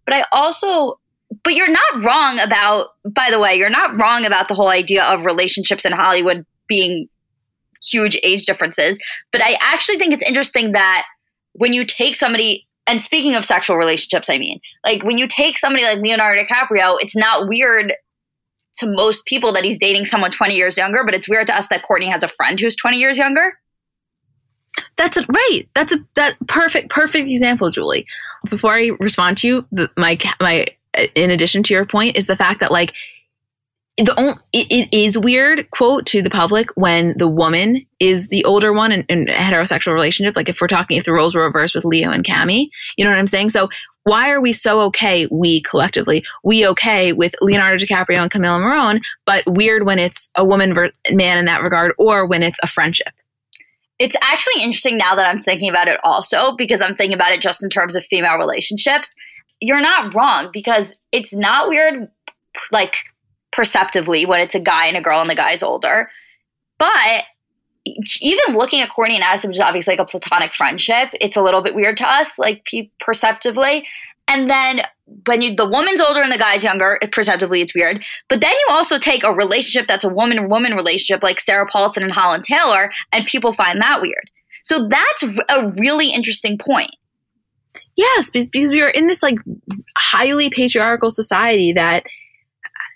But 0.05 0.15
I 0.15 0.23
also, 0.31 0.99
but 1.43 1.53
you're 1.53 1.71
not 1.71 2.03
wrong 2.03 2.39
about, 2.39 2.89
by 3.05 3.29
the 3.32 3.39
way, 3.39 3.55
you're 3.55 3.69
not 3.69 3.99
wrong 3.99 4.25
about 4.25 4.47
the 4.47 4.53
whole 4.53 4.69
idea 4.69 5.03
of 5.05 5.25
relationships 5.25 5.86
in 5.86 5.91
Hollywood 5.91 6.45
being 6.67 7.07
huge 7.84 8.19
age 8.23 8.45
differences. 8.45 8.99
But 9.32 9.41
I 9.43 9.57
actually 9.59 9.97
think 9.97 10.13
it's 10.13 10.23
interesting 10.23 10.73
that 10.73 11.05
when 11.53 11.73
you 11.73 11.86
take 11.86 12.15
somebody 12.15 12.67
and 12.88 13.01
speaking 13.01 13.36
of 13.36 13.45
sexual 13.45 13.77
relationships, 13.77 14.29
I 14.29 14.38
mean, 14.38 14.59
like 14.86 15.03
when 15.03 15.17
you 15.17 15.27
take 15.27 15.57
somebody 15.57 15.84
like 15.84 15.99
Leonardo 15.99 16.43
DiCaprio, 16.43 16.97
it's 16.99 17.15
not 17.15 17.47
weird 17.47 17.93
to 18.75 18.88
most 18.88 19.25
people 19.25 19.51
that 19.53 19.63
he's 19.63 19.77
dating 19.77 20.05
someone 20.05 20.32
20 20.32 20.55
years 20.55 20.77
younger, 20.77 21.03
but 21.03 21.13
it's 21.13 21.29
weird 21.29 21.47
to 21.47 21.55
us 21.55 21.67
that 21.67 21.84
kourtney 21.84 22.11
has 22.11 22.23
a 22.23 22.27
friend 22.27 22.59
who's 22.59 22.75
20 22.75 22.97
years 22.97 23.17
younger. 23.17 23.57
That's 24.95 25.17
a, 25.17 25.25
right. 25.27 25.63
That's 25.75 25.93
a 25.93 25.97
that 26.15 26.36
perfect 26.47 26.89
perfect 26.89 27.29
example, 27.29 27.69
Julie. 27.71 28.07
Before 28.49 28.73
I 28.73 28.91
respond 28.99 29.38
to 29.39 29.47
you, 29.47 29.65
the, 29.71 29.91
my 29.97 30.17
my 30.39 30.67
in 31.15 31.31
addition 31.31 31.63
to 31.63 31.73
your 31.73 31.85
point 31.85 32.15
is 32.15 32.27
the 32.27 32.35
fact 32.35 32.59
that 32.59 32.71
like 32.71 32.93
the 33.97 34.17
only, 34.17 34.33
it, 34.53 34.71
it 34.71 34.97
is 34.97 35.17
weird 35.17 35.69
quote 35.71 36.05
to 36.07 36.21
the 36.21 36.29
public 36.29 36.69
when 36.75 37.15
the 37.17 37.27
woman 37.27 37.85
is 37.99 38.29
the 38.29 38.43
older 38.45 38.73
one 38.73 38.91
in, 38.91 39.03
in, 39.09 39.29
a 39.29 39.33
heterosexual 39.33 39.93
relationship. 39.93 40.35
Like 40.35 40.49
if 40.49 40.61
we're 40.61 40.67
talking 40.67 40.97
if 40.97 41.03
the 41.03 41.11
roles 41.11 41.35
were 41.35 41.43
reversed 41.43 41.75
with 41.75 41.85
leo 41.85 42.09
and 42.09 42.23
cami 42.23 42.69
you 42.97 43.05
know 43.05 43.11
what 43.11 43.19
i'm 43.19 43.27
saying? 43.27 43.49
So 43.49 43.69
why 44.03 44.31
are 44.31 44.41
we 44.41 44.51
so 44.51 44.81
okay 44.81 45.27
we 45.29 45.61
collectively 45.61 46.23
we 46.43 46.65
okay 46.67 47.13
with 47.13 47.35
leonardo 47.41 47.77
dicaprio 47.83 48.17
and 48.17 48.31
camila 48.31 48.59
morrone 48.59 49.01
but 49.25 49.43
weird 49.45 49.85
when 49.85 49.99
it's 49.99 50.29
a 50.35 50.43
woman 50.43 50.73
ver- 50.73 50.91
man 51.11 51.37
in 51.37 51.45
that 51.45 51.61
regard 51.61 51.93
or 51.97 52.25
when 52.25 52.43
it's 52.43 52.59
a 52.63 52.67
friendship? 52.67 53.13
It's 53.99 54.15
actually 54.23 54.63
interesting 54.63 54.97
now 54.97 55.13
that 55.15 55.27
i'm 55.27 55.37
thinking 55.37 55.69
about 55.69 55.87
it 55.87 55.99
also 56.03 56.55
because 56.55 56.81
i'm 56.81 56.95
thinking 56.95 57.13
about 57.13 57.33
it 57.33 57.41
just 57.41 57.63
in 57.63 57.69
terms 57.69 57.95
of 57.95 58.03
female 58.05 58.37
relationships 58.37 59.13
you're 59.62 59.82
not 59.82 60.14
wrong 60.14 60.49
because 60.51 60.93
it's 61.12 61.32
not 61.32 61.70
weird 61.70 62.09
like 62.72 62.95
perceptively 63.51 64.26
when 64.26 64.41
it's 64.41 64.55
a 64.55 64.59
guy 64.59 64.88
and 64.88 64.97
a 64.97 65.01
girl 65.01 65.22
and 65.22 65.30
the 65.30 65.36
guy's 65.36 65.64
older. 65.64 66.09
But 66.78 67.24
even 67.86 68.55
looking 68.55 68.82
at 68.82 68.89
Kourtney 68.89 69.16
and 69.16 69.24
Addison, 69.24 69.49
which 69.49 69.57
is 69.57 69.62
obviously 69.62 69.93
like 69.93 69.99
a 69.99 70.05
platonic 70.05 70.53
friendship, 70.53 71.09
it's 71.14 71.36
a 71.36 71.41
little 71.41 71.62
bit 71.62 71.76
weird 71.76 71.97
to 71.97 72.09
us, 72.09 72.38
like 72.38 72.68
perceptively. 72.99 73.88
And 74.28 74.49
then 74.49 74.82
when 75.26 75.41
you, 75.41 75.55
the 75.55 75.68
woman's 75.68 75.99
older 75.99 76.22
and 76.22 76.32
the 76.32 76.38
guy's 76.38 76.64
younger, 76.64 76.99
perceptively 77.12 77.62
it's 77.62 77.76
weird. 77.76 78.03
But 78.30 78.41
then 78.41 78.51
you 78.51 78.76
also 78.76 78.97
take 78.97 79.24
a 79.24 79.34
relationship 79.34 79.88
that's 79.88 80.05
a 80.05 80.09
woman 80.09 80.47
woman 80.49 80.74
relationship, 80.74 81.24
like 81.24 81.39
Sarah 81.39 81.68
Paulson 81.68 82.03
and 82.03 82.12
Holland 82.12 82.43
Taylor, 82.43 82.91
and 83.12 83.26
people 83.26 83.53
find 83.53 83.82
that 83.82 84.01
weird. 84.01 84.30
So 84.64 84.88
that's 84.88 85.24
a 85.49 85.70
really 85.72 86.12
interesting 86.12 86.57
point. 86.57 86.91
Yes, 87.95 88.29
because 88.29 88.71
we 88.71 88.81
are 88.81 88.89
in 88.89 89.07
this 89.07 89.21
like 89.21 89.37
highly 89.97 90.49
patriarchal 90.49 91.09
society 91.09 91.73
that 91.73 92.05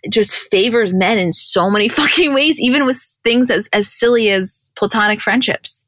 just 0.09 0.35
favors 0.51 0.93
men 0.93 1.17
in 1.17 1.33
so 1.33 1.69
many 1.69 1.87
fucking 1.89 2.33
ways, 2.33 2.59
even 2.59 2.85
with 2.85 2.97
things 3.23 3.49
as, 3.49 3.67
as 3.73 3.91
silly 3.91 4.29
as 4.29 4.71
platonic 4.75 5.21
friendships. 5.21 5.85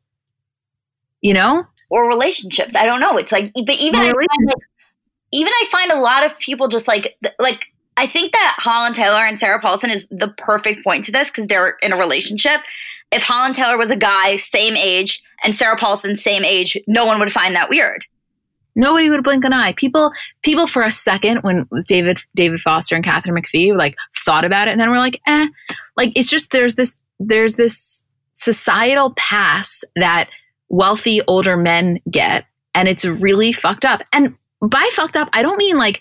you 1.21 1.33
know? 1.33 1.65
Or 1.89 2.07
relationships. 2.07 2.75
I 2.75 2.85
don't 2.85 2.99
know. 2.99 3.17
It's 3.17 3.31
like, 3.31 3.53
but 3.53 3.75
even 3.75 3.99
I 3.99 4.07
find 4.07 4.45
like, 4.45 4.55
even 5.31 5.53
I 5.53 5.65
find 5.71 5.91
a 5.91 5.99
lot 5.99 6.25
of 6.25 6.37
people 6.39 6.67
just 6.67 6.87
like 6.87 7.17
like 7.39 7.67
I 7.95 8.05
think 8.05 8.33
that 8.33 8.55
Holland 8.57 8.95
Taylor 8.95 9.25
and 9.25 9.39
Sarah 9.39 9.59
Paulson 9.59 9.89
is 9.89 10.05
the 10.11 10.33
perfect 10.37 10.83
point 10.83 11.05
to 11.05 11.11
this 11.11 11.29
because 11.29 11.47
they're 11.47 11.75
in 11.81 11.93
a 11.93 11.97
relationship. 11.97 12.61
If 13.11 13.23
Holland 13.23 13.55
Taylor 13.55 13.77
was 13.77 13.89
a 13.89 13.95
guy, 13.95 14.35
same 14.35 14.75
age, 14.75 15.23
and 15.43 15.55
Sarah 15.55 15.77
Paulson, 15.77 16.15
same 16.15 16.43
age, 16.43 16.77
no 16.87 17.05
one 17.05 17.19
would 17.19 17.31
find 17.31 17.55
that 17.55 17.69
weird. 17.69 18.05
Nobody 18.77 19.09
would 19.09 19.23
blink 19.23 19.43
an 19.43 19.53
eye. 19.53 19.73
People, 19.73 20.11
people 20.43 20.67
for 20.67 20.83
a 20.83 20.91
second 20.91 21.39
when 21.39 21.67
David, 21.87 22.19
David 22.35 22.61
Foster 22.61 22.95
and 22.95 23.03
Katharine 23.03 23.35
McPhee 23.35 23.75
like 23.75 23.97
thought 24.23 24.45
about 24.45 24.67
it, 24.67 24.71
and 24.71 24.79
then 24.79 24.91
we're 24.91 24.99
like, 24.99 25.19
eh, 25.25 25.47
like 25.97 26.13
it's 26.15 26.29
just 26.29 26.51
there's 26.51 26.75
this 26.75 27.01
there's 27.19 27.55
this 27.55 28.05
societal 28.33 29.13
pass 29.17 29.83
that 29.95 30.29
wealthy 30.69 31.21
older 31.27 31.57
men 31.57 31.99
get, 32.09 32.45
and 32.75 32.87
it's 32.87 33.03
really 33.03 33.51
fucked 33.51 33.83
up. 33.83 34.01
And 34.13 34.35
by 34.61 34.87
fucked 34.93 35.17
up, 35.17 35.29
I 35.33 35.41
don't 35.41 35.57
mean 35.57 35.77
like 35.77 35.99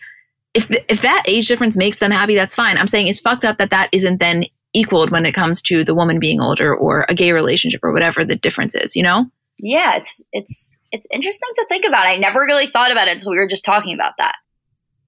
if 0.53 0.70
if 0.70 1.01
that 1.03 1.24
age 1.27 1.49
difference 1.49 1.77
makes 1.77 1.99
them 1.99 2.11
happy, 2.11 2.35
that's 2.35 2.55
fine. 2.55 2.77
I'm 2.77 2.87
saying 2.87 3.09
it's 3.09 3.20
fucked 3.20 3.45
up 3.45 3.59
that 3.59 3.70
that 3.70 3.89
isn't 3.93 4.20
then 4.20 4.45
equaled 4.74 5.11
when 5.11 5.24
it 5.24 5.33
comes 5.33 5.62
to 5.62 5.83
the 5.83 5.95
woman 5.95 6.18
being 6.18 6.43
older 6.43 6.74
or 6.74 7.07
a 7.09 7.14
gay 7.14 7.33
relationship 7.33 7.81
or 7.83 7.93
whatever 7.93 8.24
the 8.24 8.37
difference 8.37 8.74
is. 8.74 8.95
You 8.95 9.03
know? 9.03 9.31
Yeah, 9.59 9.97
it's 9.97 10.22
it's 10.33 10.77
it's 10.97 11.07
interesting 11.12 11.49
to 11.55 11.66
think 11.68 11.84
about. 11.84 12.07
I 12.07 12.16
never 12.16 12.40
really 12.40 12.66
thought 12.66 12.90
about 12.90 13.09
it 13.09 13.12
until 13.12 13.32
we 13.32 13.38
were 13.38 13.47
just 13.47 13.64
talking 13.64 13.94
about 13.94 14.14
that. 14.18 14.36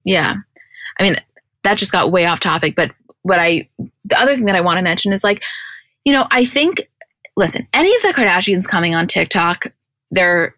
Yeah. 0.03 0.35
I 0.99 1.03
mean, 1.03 1.15
that 1.63 1.77
just 1.77 1.91
got 1.91 2.11
way 2.11 2.25
off 2.25 2.39
topic, 2.39 2.75
but 2.75 2.91
what 3.23 3.39
I 3.39 3.67
the 4.05 4.19
other 4.19 4.35
thing 4.35 4.45
that 4.45 4.55
I 4.55 4.61
want 4.61 4.77
to 4.77 4.83
mention 4.83 5.11
is 5.11 5.23
like, 5.23 5.43
you 6.05 6.13
know, 6.13 6.27
I 6.31 6.45
think 6.45 6.89
listen, 7.35 7.67
any 7.73 7.93
of 7.95 8.01
the 8.03 8.09
Kardashians 8.09 8.67
coming 8.67 8.93
on 8.93 9.07
TikTok, 9.07 9.67
they're 10.11 10.55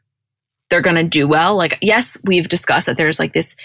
they're 0.70 0.82
going 0.82 0.96
to 0.96 1.04
do 1.04 1.28
well. 1.28 1.56
Like, 1.56 1.78
yes, 1.82 2.18
we've 2.24 2.48
discussed 2.48 2.86
that 2.88 2.98
there's 2.98 3.20
like 3.20 3.34
this 3.34 3.56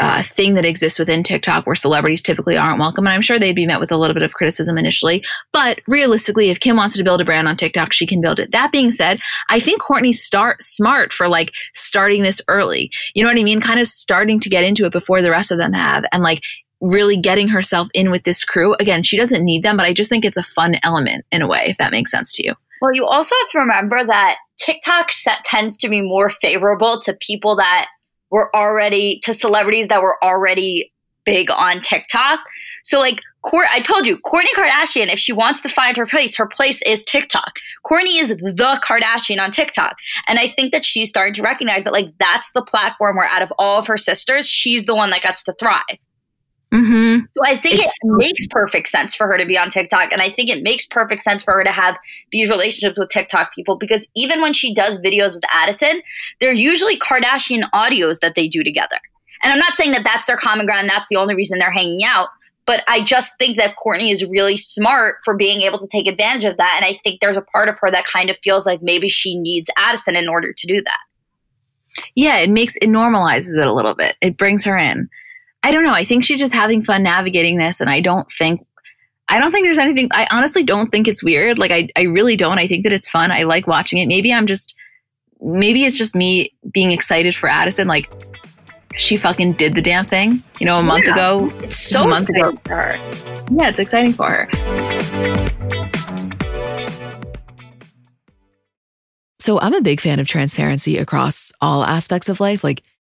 uh, 0.00 0.22
thing 0.22 0.54
that 0.54 0.64
exists 0.64 0.98
within 0.98 1.22
TikTok 1.22 1.66
where 1.66 1.74
celebrities 1.74 2.22
typically 2.22 2.56
aren't 2.56 2.78
welcome. 2.78 3.06
And 3.06 3.14
I'm 3.14 3.22
sure 3.22 3.38
they'd 3.38 3.54
be 3.54 3.66
met 3.66 3.80
with 3.80 3.90
a 3.90 3.96
little 3.96 4.14
bit 4.14 4.22
of 4.22 4.32
criticism 4.32 4.76
initially. 4.78 5.24
But 5.52 5.80
realistically, 5.86 6.50
if 6.50 6.60
Kim 6.60 6.76
wants 6.76 6.96
to 6.96 7.04
build 7.04 7.20
a 7.20 7.24
brand 7.24 7.48
on 7.48 7.56
TikTok, 7.56 7.92
she 7.92 8.06
can 8.06 8.20
build 8.20 8.38
it. 8.38 8.52
That 8.52 8.72
being 8.72 8.90
said, 8.90 9.18
I 9.50 9.60
think 9.60 9.82
Kourtney's 9.82 10.22
start 10.22 10.62
smart 10.62 11.12
for 11.12 11.28
like 11.28 11.52
starting 11.74 12.22
this 12.22 12.42
early. 12.48 12.90
You 13.14 13.22
know 13.22 13.30
what 13.30 13.38
I 13.38 13.44
mean? 13.44 13.60
Kind 13.60 13.80
of 13.80 13.86
starting 13.86 14.40
to 14.40 14.50
get 14.50 14.64
into 14.64 14.84
it 14.84 14.92
before 14.92 15.22
the 15.22 15.30
rest 15.30 15.50
of 15.50 15.58
them 15.58 15.72
have 15.72 16.04
and 16.12 16.22
like 16.22 16.42
really 16.80 17.16
getting 17.16 17.48
herself 17.48 17.88
in 17.94 18.10
with 18.10 18.24
this 18.24 18.44
crew. 18.44 18.74
Again, 18.78 19.02
she 19.02 19.16
doesn't 19.16 19.44
need 19.44 19.62
them, 19.62 19.76
but 19.76 19.86
I 19.86 19.92
just 19.92 20.10
think 20.10 20.24
it's 20.24 20.36
a 20.36 20.42
fun 20.42 20.76
element 20.82 21.24
in 21.32 21.42
a 21.42 21.48
way, 21.48 21.64
if 21.66 21.78
that 21.78 21.92
makes 21.92 22.10
sense 22.10 22.32
to 22.34 22.44
you. 22.44 22.54
Well, 22.82 22.92
you 22.92 23.06
also 23.06 23.34
have 23.40 23.50
to 23.52 23.58
remember 23.60 24.04
that 24.04 24.36
TikTok 24.58 25.10
set 25.10 25.44
tends 25.44 25.76
to 25.78 25.88
be 25.88 26.02
more 26.02 26.28
favorable 26.28 27.00
to 27.00 27.16
people 27.20 27.56
that 27.56 27.86
were 28.30 28.54
already 28.54 29.20
to 29.24 29.32
celebrities 29.32 29.88
that 29.88 30.02
were 30.02 30.22
already 30.22 30.92
big 31.24 31.50
on 31.50 31.80
TikTok. 31.80 32.40
So 32.84 33.00
like 33.00 33.20
Court, 33.42 33.68
I 33.70 33.80
told 33.80 34.06
you, 34.06 34.18
Kourtney 34.18 34.52
Kardashian, 34.56 35.12
if 35.12 35.20
she 35.20 35.32
wants 35.32 35.60
to 35.60 35.68
find 35.68 35.96
her 35.96 36.06
place, 36.06 36.36
her 36.36 36.46
place 36.46 36.82
is 36.82 37.04
TikTok. 37.04 37.52
Kourtney 37.84 38.20
is 38.20 38.30
the 38.30 38.80
Kardashian 38.84 39.40
on 39.40 39.52
TikTok. 39.52 39.96
And 40.26 40.38
I 40.40 40.48
think 40.48 40.72
that 40.72 40.84
she's 40.84 41.08
starting 41.08 41.34
to 41.34 41.42
recognize 41.42 41.84
that 41.84 41.92
like 41.92 42.12
that's 42.18 42.50
the 42.52 42.62
platform 42.62 43.16
where 43.16 43.28
out 43.28 43.42
of 43.42 43.52
all 43.58 43.78
of 43.78 43.86
her 43.86 43.96
sisters, 43.96 44.48
she's 44.48 44.86
the 44.86 44.96
one 44.96 45.10
that 45.10 45.22
gets 45.22 45.44
to 45.44 45.54
thrive. 45.60 45.82
Mm-hmm. 46.72 47.24
So 47.32 47.40
I 47.44 47.56
think 47.56 47.76
it's, 47.76 47.96
it 48.02 48.16
makes 48.16 48.46
perfect 48.48 48.88
sense 48.88 49.14
for 49.14 49.26
her 49.28 49.38
to 49.38 49.46
be 49.46 49.56
on 49.56 49.70
TikTok. 49.70 50.12
And 50.12 50.20
I 50.20 50.30
think 50.30 50.50
it 50.50 50.62
makes 50.62 50.86
perfect 50.86 51.22
sense 51.22 51.42
for 51.42 51.54
her 51.54 51.64
to 51.64 51.70
have 51.70 51.96
these 52.32 52.50
relationships 52.50 52.98
with 52.98 53.08
TikTok 53.08 53.54
people 53.54 53.76
because 53.76 54.04
even 54.16 54.40
when 54.40 54.52
she 54.52 54.74
does 54.74 55.00
videos 55.00 55.34
with 55.34 55.44
Addison, 55.52 56.02
they're 56.40 56.52
usually 56.52 56.98
Kardashian 56.98 57.62
audios 57.72 58.18
that 58.20 58.34
they 58.34 58.48
do 58.48 58.64
together. 58.64 58.98
And 59.42 59.52
I'm 59.52 59.58
not 59.58 59.76
saying 59.76 59.92
that 59.92 60.04
that's 60.04 60.26
their 60.26 60.36
common 60.36 60.66
ground, 60.66 60.88
that's 60.88 61.08
the 61.08 61.16
only 61.16 61.36
reason 61.36 61.58
they're 61.58 61.70
hanging 61.70 62.02
out. 62.04 62.28
But 62.66 62.82
I 62.88 63.04
just 63.04 63.38
think 63.38 63.56
that 63.58 63.76
Kourtney 63.76 64.10
is 64.10 64.24
really 64.24 64.56
smart 64.56 65.16
for 65.24 65.36
being 65.36 65.60
able 65.60 65.78
to 65.78 65.86
take 65.86 66.08
advantage 66.08 66.44
of 66.44 66.56
that. 66.56 66.74
And 66.76 66.84
I 66.84 66.98
think 67.04 67.20
there's 67.20 67.36
a 67.36 67.42
part 67.42 67.68
of 67.68 67.78
her 67.78 67.92
that 67.92 68.06
kind 68.06 68.28
of 68.28 68.36
feels 68.42 68.66
like 68.66 68.82
maybe 68.82 69.08
she 69.08 69.38
needs 69.38 69.70
Addison 69.78 70.16
in 70.16 70.28
order 70.28 70.52
to 70.52 70.66
do 70.66 70.82
that. 70.82 70.98
Yeah, 72.16 72.38
it 72.38 72.50
makes 72.50 72.76
it 72.76 72.88
normalizes 72.88 73.56
it 73.56 73.66
a 73.66 73.72
little 73.72 73.94
bit. 73.94 74.16
It 74.20 74.36
brings 74.36 74.64
her 74.64 74.76
in. 74.76 75.08
I 75.66 75.72
don't 75.72 75.82
know. 75.82 75.92
I 75.92 76.04
think 76.04 76.22
she's 76.22 76.38
just 76.38 76.54
having 76.54 76.84
fun 76.84 77.02
navigating 77.02 77.58
this. 77.58 77.80
And 77.80 77.90
I 77.90 78.00
don't 78.00 78.30
think, 78.38 78.64
I 79.28 79.40
don't 79.40 79.50
think 79.50 79.66
there's 79.66 79.78
anything, 79.80 80.08
I 80.12 80.28
honestly 80.30 80.62
don't 80.62 80.92
think 80.92 81.08
it's 81.08 81.24
weird. 81.24 81.58
Like, 81.58 81.72
I, 81.72 81.88
I 81.96 82.02
really 82.02 82.36
don't. 82.36 82.60
I 82.60 82.68
think 82.68 82.84
that 82.84 82.92
it's 82.92 83.08
fun. 83.10 83.32
I 83.32 83.42
like 83.42 83.66
watching 83.66 83.98
it. 83.98 84.06
Maybe 84.06 84.32
I'm 84.32 84.46
just, 84.46 84.76
maybe 85.40 85.84
it's 85.84 85.98
just 85.98 86.14
me 86.14 86.54
being 86.70 86.92
excited 86.92 87.34
for 87.34 87.48
Addison. 87.48 87.88
Like, 87.88 88.08
she 88.96 89.16
fucking 89.16 89.54
did 89.54 89.74
the 89.74 89.82
damn 89.82 90.06
thing, 90.06 90.40
you 90.60 90.66
know, 90.66 90.78
a 90.78 90.84
month 90.84 91.06
Yeah. 91.06 91.14
ago. 91.14 91.52
It's 91.64 91.74
so 91.74 92.04
A 92.04 92.06
month 92.06 92.28
ago. 92.28 92.56
for 92.64 92.76
her. 92.76 92.96
Yeah, 93.50 93.68
it's 93.68 93.80
exciting 93.80 94.12
for 94.12 94.30
her. 94.30 94.48
So 99.40 99.58
I'm 99.58 99.74
a 99.74 99.80
big 99.82 100.00
fan 100.00 100.20
of 100.20 100.28
transparency 100.28 100.96
across 100.96 101.50
all 101.60 101.82
aspects 101.82 102.28
of 102.28 102.38
life. 102.38 102.62
Like, 102.62 102.84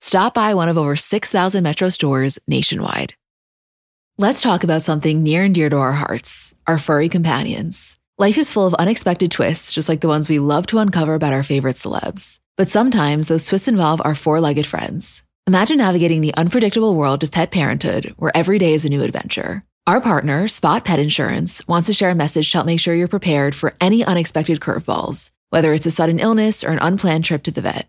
Stop 0.00 0.34
by 0.34 0.54
one 0.54 0.68
of 0.68 0.78
over 0.78 0.94
6,000 0.96 1.62
Metro 1.62 1.88
stores 1.88 2.38
nationwide. 2.46 3.14
Let's 4.16 4.40
talk 4.40 4.64
about 4.64 4.82
something 4.82 5.22
near 5.22 5.44
and 5.44 5.54
dear 5.54 5.68
to 5.68 5.76
our 5.76 5.92
hearts 5.92 6.54
our 6.66 6.78
furry 6.78 7.08
companions. 7.08 7.96
Life 8.18 8.36
is 8.36 8.50
full 8.50 8.66
of 8.66 8.74
unexpected 8.74 9.30
twists, 9.30 9.72
just 9.72 9.88
like 9.88 10.00
the 10.00 10.08
ones 10.08 10.28
we 10.28 10.40
love 10.40 10.66
to 10.68 10.78
uncover 10.78 11.14
about 11.14 11.32
our 11.32 11.44
favorite 11.44 11.76
celebs. 11.76 12.40
But 12.56 12.68
sometimes 12.68 13.28
those 13.28 13.46
twists 13.46 13.68
involve 13.68 14.02
our 14.04 14.14
four 14.14 14.40
legged 14.40 14.66
friends. 14.66 15.22
Imagine 15.46 15.78
navigating 15.78 16.20
the 16.20 16.34
unpredictable 16.34 16.94
world 16.94 17.22
of 17.22 17.30
pet 17.30 17.50
parenthood, 17.50 18.14
where 18.18 18.36
every 18.36 18.58
day 18.58 18.74
is 18.74 18.84
a 18.84 18.88
new 18.88 19.02
adventure. 19.02 19.64
Our 19.86 20.00
partner, 20.00 20.48
Spot 20.48 20.84
Pet 20.84 20.98
Insurance, 20.98 21.66
wants 21.66 21.86
to 21.86 21.94
share 21.94 22.10
a 22.10 22.14
message 22.14 22.50
to 22.50 22.58
help 22.58 22.66
make 22.66 22.80
sure 22.80 22.94
you're 22.94 23.08
prepared 23.08 23.54
for 23.54 23.74
any 23.80 24.04
unexpected 24.04 24.60
curveballs, 24.60 25.30
whether 25.50 25.72
it's 25.72 25.86
a 25.86 25.90
sudden 25.90 26.18
illness 26.18 26.62
or 26.64 26.70
an 26.70 26.80
unplanned 26.80 27.24
trip 27.24 27.44
to 27.44 27.50
the 27.50 27.62
vet. 27.62 27.88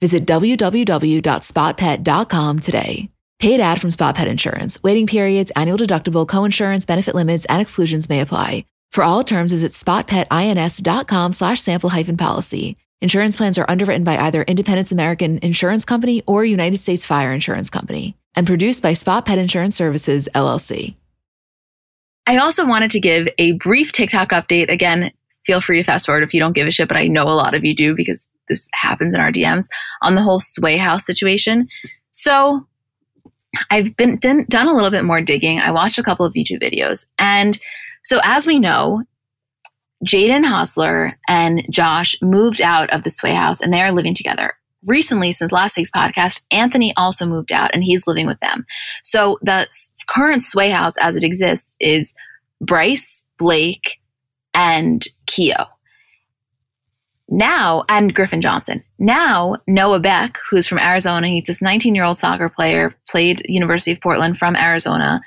Visit 0.00 0.26
www.spotpet.com 0.26 2.58
today. 2.60 3.10
Paid 3.38 3.60
ad 3.60 3.80
from 3.80 3.90
Spot 3.90 4.14
Pet 4.14 4.28
Insurance. 4.28 4.82
Waiting 4.82 5.06
periods, 5.06 5.52
annual 5.54 5.78
deductible, 5.78 6.26
coinsurance, 6.26 6.86
benefit 6.86 7.14
limits, 7.14 7.44
and 7.46 7.62
exclusions 7.62 8.08
may 8.08 8.20
apply. 8.20 8.64
For 8.90 9.04
all 9.04 9.22
terms, 9.22 9.52
visit 9.52 9.72
spotpetins.com 9.72 11.32
slash 11.32 11.60
sample 11.60 11.90
hyphen 11.90 12.16
policy. 12.16 12.76
Insurance 13.00 13.36
plans 13.36 13.58
are 13.58 13.66
underwritten 13.68 14.02
by 14.02 14.16
either 14.16 14.42
Independence 14.42 14.90
American 14.90 15.38
Insurance 15.38 15.84
Company 15.84 16.22
or 16.26 16.44
United 16.44 16.78
States 16.78 17.06
Fire 17.06 17.32
Insurance 17.32 17.70
Company. 17.70 18.16
and 18.34 18.44
produced 18.46 18.82
by 18.82 18.92
Spot 18.92 19.24
Pet 19.24 19.38
Insurance 19.38 19.76
Services, 19.76 20.28
LLC. 20.34 20.94
I 22.26 22.36
also 22.36 22.66
wanted 22.66 22.90
to 22.92 23.00
give 23.00 23.26
a 23.38 23.52
brief 23.52 23.90
TikTok 23.90 24.30
update. 24.30 24.70
Again, 24.70 25.12
feel 25.44 25.60
free 25.60 25.78
to 25.78 25.84
fast 25.84 26.06
forward 26.06 26.22
if 26.22 26.34
you 26.34 26.40
don't 26.40 26.52
give 26.52 26.68
a 26.68 26.70
shit, 26.70 26.86
but 26.88 26.96
I 26.96 27.08
know 27.08 27.24
a 27.24 27.34
lot 27.34 27.54
of 27.54 27.64
you 27.64 27.74
do 27.74 27.94
because 27.96 28.28
this 28.48 28.68
happens 28.74 29.14
in 29.14 29.20
our 29.20 29.32
DMs 29.32 29.68
on 30.02 30.14
the 30.14 30.22
whole 30.22 30.40
Sway 30.40 30.76
House 30.76 31.04
situation. 31.04 31.68
So 32.10 32.66
I've 33.70 33.96
been 33.96 34.18
done, 34.18 34.46
done 34.48 34.68
a 34.68 34.74
little 34.74 34.90
bit 34.90 35.04
more 35.04 35.20
digging. 35.20 35.58
I 35.60 35.70
watched 35.70 35.98
a 35.98 36.02
couple 36.02 36.26
of 36.26 36.34
YouTube 36.34 36.62
videos. 36.62 37.06
And 37.18 37.58
so 38.02 38.20
as 38.22 38.46
we 38.46 38.58
know, 38.58 39.04
Jaden 40.06 40.44
Hossler 40.44 41.14
and 41.28 41.66
Josh 41.70 42.16
moved 42.22 42.60
out 42.60 42.90
of 42.90 43.02
the 43.02 43.10
Sway 43.10 43.32
House 43.32 43.60
and 43.60 43.72
they 43.72 43.82
are 43.82 43.92
living 43.92 44.14
together. 44.14 44.54
Recently, 44.86 45.32
since 45.32 45.50
last 45.50 45.76
week's 45.76 45.90
podcast, 45.90 46.42
Anthony 46.52 46.94
also 46.96 47.26
moved 47.26 47.50
out 47.50 47.70
and 47.74 47.82
he's 47.82 48.06
living 48.06 48.26
with 48.26 48.38
them. 48.40 48.64
So 49.02 49.38
the 49.42 49.66
current 50.08 50.42
Sway 50.42 50.70
House 50.70 50.96
as 50.98 51.16
it 51.16 51.24
exists 51.24 51.76
is 51.80 52.14
Bryce, 52.60 53.26
Blake, 53.38 54.00
and 54.54 55.04
Kio. 55.26 55.66
Now, 57.28 57.84
and 57.88 58.14
Griffin 58.14 58.40
Johnson. 58.40 58.82
Now, 58.98 59.56
Noah 59.66 60.00
Beck, 60.00 60.38
who's 60.50 60.66
from 60.66 60.78
Arizona, 60.78 61.28
he's 61.28 61.44
this 61.44 61.60
19 61.60 61.94
year 61.94 62.04
old 62.04 62.18
soccer 62.18 62.48
player, 62.48 62.94
played 63.08 63.42
University 63.46 63.92
of 63.92 64.00
Portland 64.00 64.38
from 64.38 64.56
Arizona. 64.56 65.20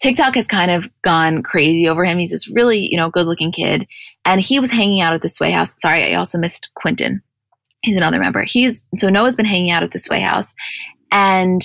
TikTok 0.00 0.34
has 0.34 0.46
kind 0.46 0.70
of 0.70 0.90
gone 1.02 1.42
crazy 1.42 1.88
over 1.88 2.04
him. 2.04 2.18
He's 2.18 2.30
this 2.30 2.50
really, 2.50 2.86
you 2.90 2.96
know, 2.96 3.10
good 3.10 3.26
looking 3.26 3.52
kid. 3.52 3.86
And 4.24 4.40
he 4.40 4.60
was 4.60 4.70
hanging 4.70 5.00
out 5.00 5.14
at 5.14 5.22
the 5.22 5.28
Sway 5.28 5.50
House. 5.50 5.74
Sorry, 5.78 6.04
I 6.04 6.14
also 6.14 6.38
missed 6.38 6.70
Quinton. 6.74 7.22
He's 7.82 7.96
another 7.96 8.20
member. 8.20 8.44
He's, 8.44 8.84
so 8.98 9.08
Noah's 9.08 9.36
been 9.36 9.46
hanging 9.46 9.70
out 9.70 9.82
at 9.82 9.92
the 9.92 9.98
Sway 9.98 10.20
House. 10.20 10.54
And 11.10 11.62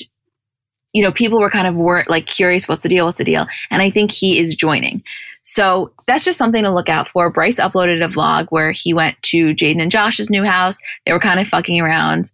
you 0.95 1.01
know, 1.01 1.11
people 1.11 1.41
were 1.41 1.49
kind 1.49 1.67
of 1.67 1.75
were 1.75 2.05
like 2.07 2.25
curious, 2.25 2.69
what's 2.69 2.81
the 2.81 2.87
deal? 2.87 3.03
What's 3.03 3.17
the 3.17 3.25
deal? 3.25 3.47
And 3.69 3.81
I 3.81 3.89
think 3.89 4.13
he 4.13 4.39
is 4.39 4.55
joining. 4.55 5.03
So 5.45 5.93
that's 6.07 6.25
just 6.25 6.39
something 6.39 6.63
to 6.63 6.73
look 6.73 6.89
out 6.89 7.07
for. 7.07 7.29
Bryce 7.29 7.59
uploaded 7.59 8.03
a 8.03 8.09
vlog 8.09 8.47
where 8.49 8.71
he 8.71 8.93
went 8.93 9.21
to 9.23 9.53
Jaden 9.53 9.81
and 9.81 9.91
Josh's 9.91 10.31
new 10.31 10.43
house. 10.43 10.79
They 11.05 11.13
were 11.13 11.19
kind 11.19 11.39
of 11.39 11.47
fucking 11.47 11.79
around. 11.79 12.31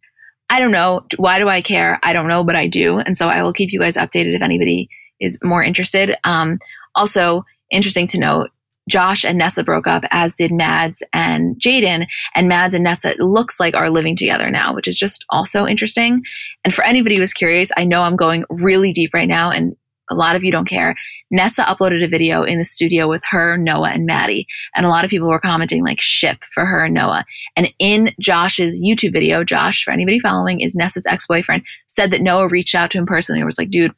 I 0.50 0.60
don't 0.60 0.72
know. 0.72 1.06
Why 1.18 1.38
do 1.38 1.50
I 1.50 1.62
care? 1.62 2.00
I 2.04 2.14
don't 2.14 2.30
know, 2.30 2.44
but 2.44 2.56
I 2.56 2.68
do. 2.68 3.00
And 3.00 3.16
so 3.16 3.28
I 3.28 3.44
will 3.44 3.54
keep 3.54 3.74
you 3.74 3.80
guys 3.80 3.98
updated 3.98 4.36
if 4.36 4.42
anybody 4.42 4.90
is 5.20 5.40
more 5.44 5.62
interested. 5.62 6.16
Um, 6.24 6.60
also, 6.96 7.44
interesting 7.70 8.08
to 8.08 8.18
note, 8.18 8.50
Josh 8.90 9.26
and 9.26 9.38
Nessa 9.38 9.64
broke 9.64 9.88
up, 9.88 10.04
as 10.10 10.36
did 10.36 10.52
Mads 10.52 11.04
and 11.14 11.56
Jaden. 11.60 12.08
And 12.34 12.48
Mads 12.48 12.74
and 12.74 12.84
Nessa 12.84 13.14
looks 13.20 13.60
like 13.60 13.76
are 13.76 13.90
living 13.90 14.16
together 14.16 14.50
now, 14.50 14.74
which 14.74 14.88
is 14.88 14.98
just 14.98 15.26
also 15.30 15.68
interesting. 15.68 16.24
And 16.64 16.74
for 16.74 16.84
anybody 16.86 17.18
who's 17.18 17.34
curious, 17.34 17.72
I 17.76 17.84
know 17.84 18.04
I'm 18.04 18.16
going 18.16 18.46
really 18.50 18.94
deep 18.94 19.14
right 19.14 19.28
now, 19.28 19.52
and 19.52 19.76
a 20.10 20.16
lot 20.16 20.36
of 20.36 20.44
you 20.44 20.52
don't 20.52 20.68
care. 20.68 20.96
Nessa 21.32 21.64
uploaded 21.64 22.04
a 22.04 22.08
video 22.08 22.44
in 22.44 22.58
the 22.58 22.64
studio 22.64 23.08
with 23.08 23.24
her, 23.30 23.58
Noah, 23.58 23.92
and 23.92 24.06
Maddie. 24.06 24.48
And 24.76 24.86
a 24.86 24.90
lot 24.90 25.06
of 25.06 25.10
people 25.10 25.30
were 25.30 25.40
commenting 25.40 25.84
like 25.84 26.02
ship 26.02 26.44
for 26.54 26.66
her 26.66 26.86
and 26.86 26.94
Noah. 26.94 27.26
And 27.56 27.74
in 27.80 28.14
Josh's 28.20 28.82
YouTube 28.82 29.14
video, 29.14 29.44
Josh, 29.44 29.84
for 29.84 29.92
anybody 29.92 30.20
following, 30.20 30.60
is 30.60 30.76
Nessa's 30.76 31.06
ex 31.06 31.26
boyfriend, 31.26 31.64
said 31.88 32.12
that 32.12 32.22
Noah 32.22 32.50
reached 32.50 32.76
out 32.76 32.92
to 32.92 32.98
him 32.98 33.06
personally 33.06 33.40
and 33.40 33.46
was 33.46 33.58
like, 33.58 33.72
dude, 33.72 33.96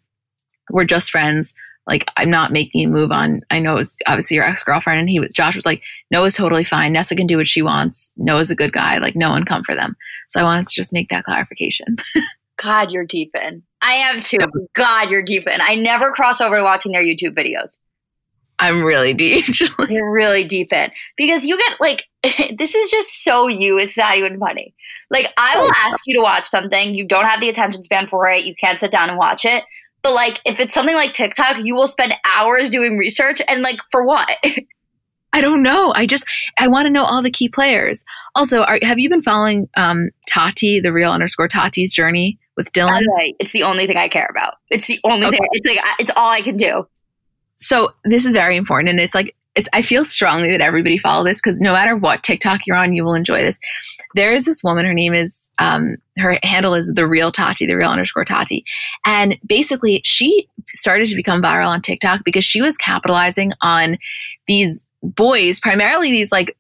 we're 0.72 0.86
just 0.86 1.12
friends 1.12 1.54
like 1.88 2.10
I'm 2.16 2.30
not 2.30 2.52
making 2.52 2.86
a 2.86 2.90
move 2.90 3.12
on. 3.12 3.42
I 3.50 3.60
know 3.60 3.78
it's 3.78 3.98
obviously 4.08 4.36
your 4.36 4.46
ex 4.46 4.64
girlfriend, 4.64 5.00
and 5.00 5.10
he 5.10 5.20
was 5.20 5.34
Josh 5.34 5.56
was 5.56 5.66
like, 5.66 5.82
Noah's 6.12 6.36
totally 6.36 6.64
fine. 6.64 6.94
Nessa 6.94 7.16
can 7.16 7.28
do 7.28 7.38
what 7.38 7.48
she 7.48 7.62
wants. 7.62 8.14
Noah's 8.16 8.52
a 8.52 8.56
good 8.56 8.72
guy. 8.72 8.98
Like 9.00 9.16
no 9.16 9.30
one 9.32 9.44
come 9.44 9.64
for 9.64 9.76
them. 9.76 9.96
So 10.30 10.40
I 10.40 10.44
wanted 10.44 10.68
to 10.68 10.74
just 10.74 10.94
make 10.94 11.10
that 11.10 11.26
clarification. 11.26 11.98
God, 12.62 12.92
you're 12.92 13.06
deep 13.06 13.32
in. 13.36 13.64
I 13.82 13.94
am 13.94 14.22
too. 14.22 14.38
God, 14.76 15.10
you're 15.10 15.26
deep 15.26 15.48
in. 15.48 15.60
I 15.62 15.76
never 15.76 16.12
cross 16.12 16.40
over 16.40 16.58
to 16.58 16.64
watching 16.64 16.92
their 16.92 17.04
YouTube 17.04 17.36
videos. 17.38 17.80
I'm 18.60 18.84
really 18.84 19.14
deep. 19.14 19.46
you're 19.90 20.12
really 20.12 20.44
deep 20.44 20.72
in 20.72 20.92
because 21.18 21.44
you 21.46 21.58
get 21.58 21.82
like 21.82 22.04
this 22.58 22.76
is 22.76 22.90
just 22.90 23.24
so 23.24 23.48
you. 23.48 23.78
It's 23.78 23.98
not 23.98 24.18
even 24.18 24.40
funny. 24.40 24.74
Like 25.10 25.28
I 25.38 25.60
will 25.60 25.72
ask 25.84 26.04
you 26.06 26.16
to 26.16 26.22
watch 26.22 26.46
something, 26.46 26.94
you 26.94 27.06
don't 27.06 27.26
have 27.26 27.42
the 27.42 27.50
attention 27.50 27.84
span 27.84 28.08
for 28.08 28.30
it, 28.30 28.46
you 28.46 28.56
can't 28.56 28.80
sit 28.80 28.92
down 28.92 29.10
and 29.10 29.18
watch 29.18 29.44
it. 29.44 29.64
But 30.02 30.14
like, 30.14 30.42
if 30.46 30.60
it's 30.60 30.74
something 30.74 30.96
like 30.96 31.14
TikTok, 31.14 31.64
you 31.64 31.76
will 31.76 31.88
spend 31.88 32.14
hours 32.38 32.70
doing 32.70 32.98
research 32.98 33.42
and 33.48 33.62
like, 33.62 33.80
for 33.90 34.04
what? 34.04 34.38
I 35.36 35.42
don't 35.42 35.64
know. 35.64 35.92
I 35.96 36.06
just 36.06 36.26
I 36.60 36.68
want 36.68 36.86
to 36.86 36.92
know 36.92 37.06
all 37.06 37.24
the 37.24 37.32
key 37.32 37.50
players. 37.50 38.06
Also, 38.36 38.62
are, 38.64 38.78
have 38.84 39.00
you 39.00 39.10
been 39.10 39.24
following 39.24 39.68
um, 39.76 40.10
Tati, 40.30 40.80
the 40.80 40.94
real 40.94 41.12
underscore 41.12 41.48
Tati's 41.48 41.92
journey 41.92 42.38
with 42.56 42.72
Dylan? 42.72 43.02
It's 43.40 43.52
the 43.52 43.64
only 43.64 43.88
thing 43.88 43.98
I 43.98 44.08
care 44.08 44.28
about. 44.30 44.56
It's 44.70 44.88
the 44.88 45.00
only 45.04 45.28
okay. 45.28 45.38
thing. 45.38 45.48
It's 45.52 45.68
like 45.68 45.80
it's 46.00 46.12
all 46.16 46.32
I 46.32 46.42
can 46.42 46.58
do. 46.58 46.88
So 47.58 47.94
this 48.06 48.26
is 48.26 48.32
very 48.32 48.58
important, 48.58 48.90
and 48.90 49.00
it's 49.00 49.16
like 49.16 49.36
it's. 49.56 49.70
I 49.74 49.82
feel 49.82 50.06
strongly 50.06 50.50
that 50.50 50.62
everybody 50.62 50.98
follow 50.98 51.24
this 51.24 51.40
because 51.40 51.62
no 51.62 51.74
matter 51.74 51.96
what 51.96 52.24
TikTok 52.24 52.62
you're 52.66 52.78
on, 52.78 52.94
you 52.94 53.04
will 53.04 53.14
enjoy 53.14 53.42
this 53.42 53.60
there 54.16 54.34
is 54.34 54.46
this 54.46 54.64
woman, 54.64 54.86
her 54.86 54.94
name 54.94 55.14
is, 55.14 55.50
um, 55.60 55.98
her 56.18 56.38
handle 56.44 56.74
is 56.74 56.92
the 56.94 57.08
real 57.08 57.32
Tati, 57.32 57.66
the 57.66 57.76
real 57.76 57.90
underscore 57.90 58.26
Tati. 58.26 58.64
And 59.06 59.38
basically, 59.46 60.02
she 60.04 60.48
started 60.70 61.10
to 61.10 61.16
become 61.16 61.42
viral 61.42 61.68
on 61.68 61.82
TikTok 61.82 62.24
because 62.24 62.46
she 62.46 62.62
was 62.62 62.78
capitalizing 62.78 63.52
on 63.62 63.98
these 64.48 64.86
boys, 65.02 65.60
primarily 65.60 66.12
these 66.12 66.32
like, 66.32 66.56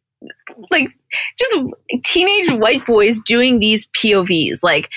like 0.72 0.90
just 1.38 1.56
teenage 2.04 2.54
white 2.54 2.86
boys 2.86 3.20
doing 3.20 3.60
these 3.60 3.88
POVs, 3.88 4.64
like, 4.64 4.90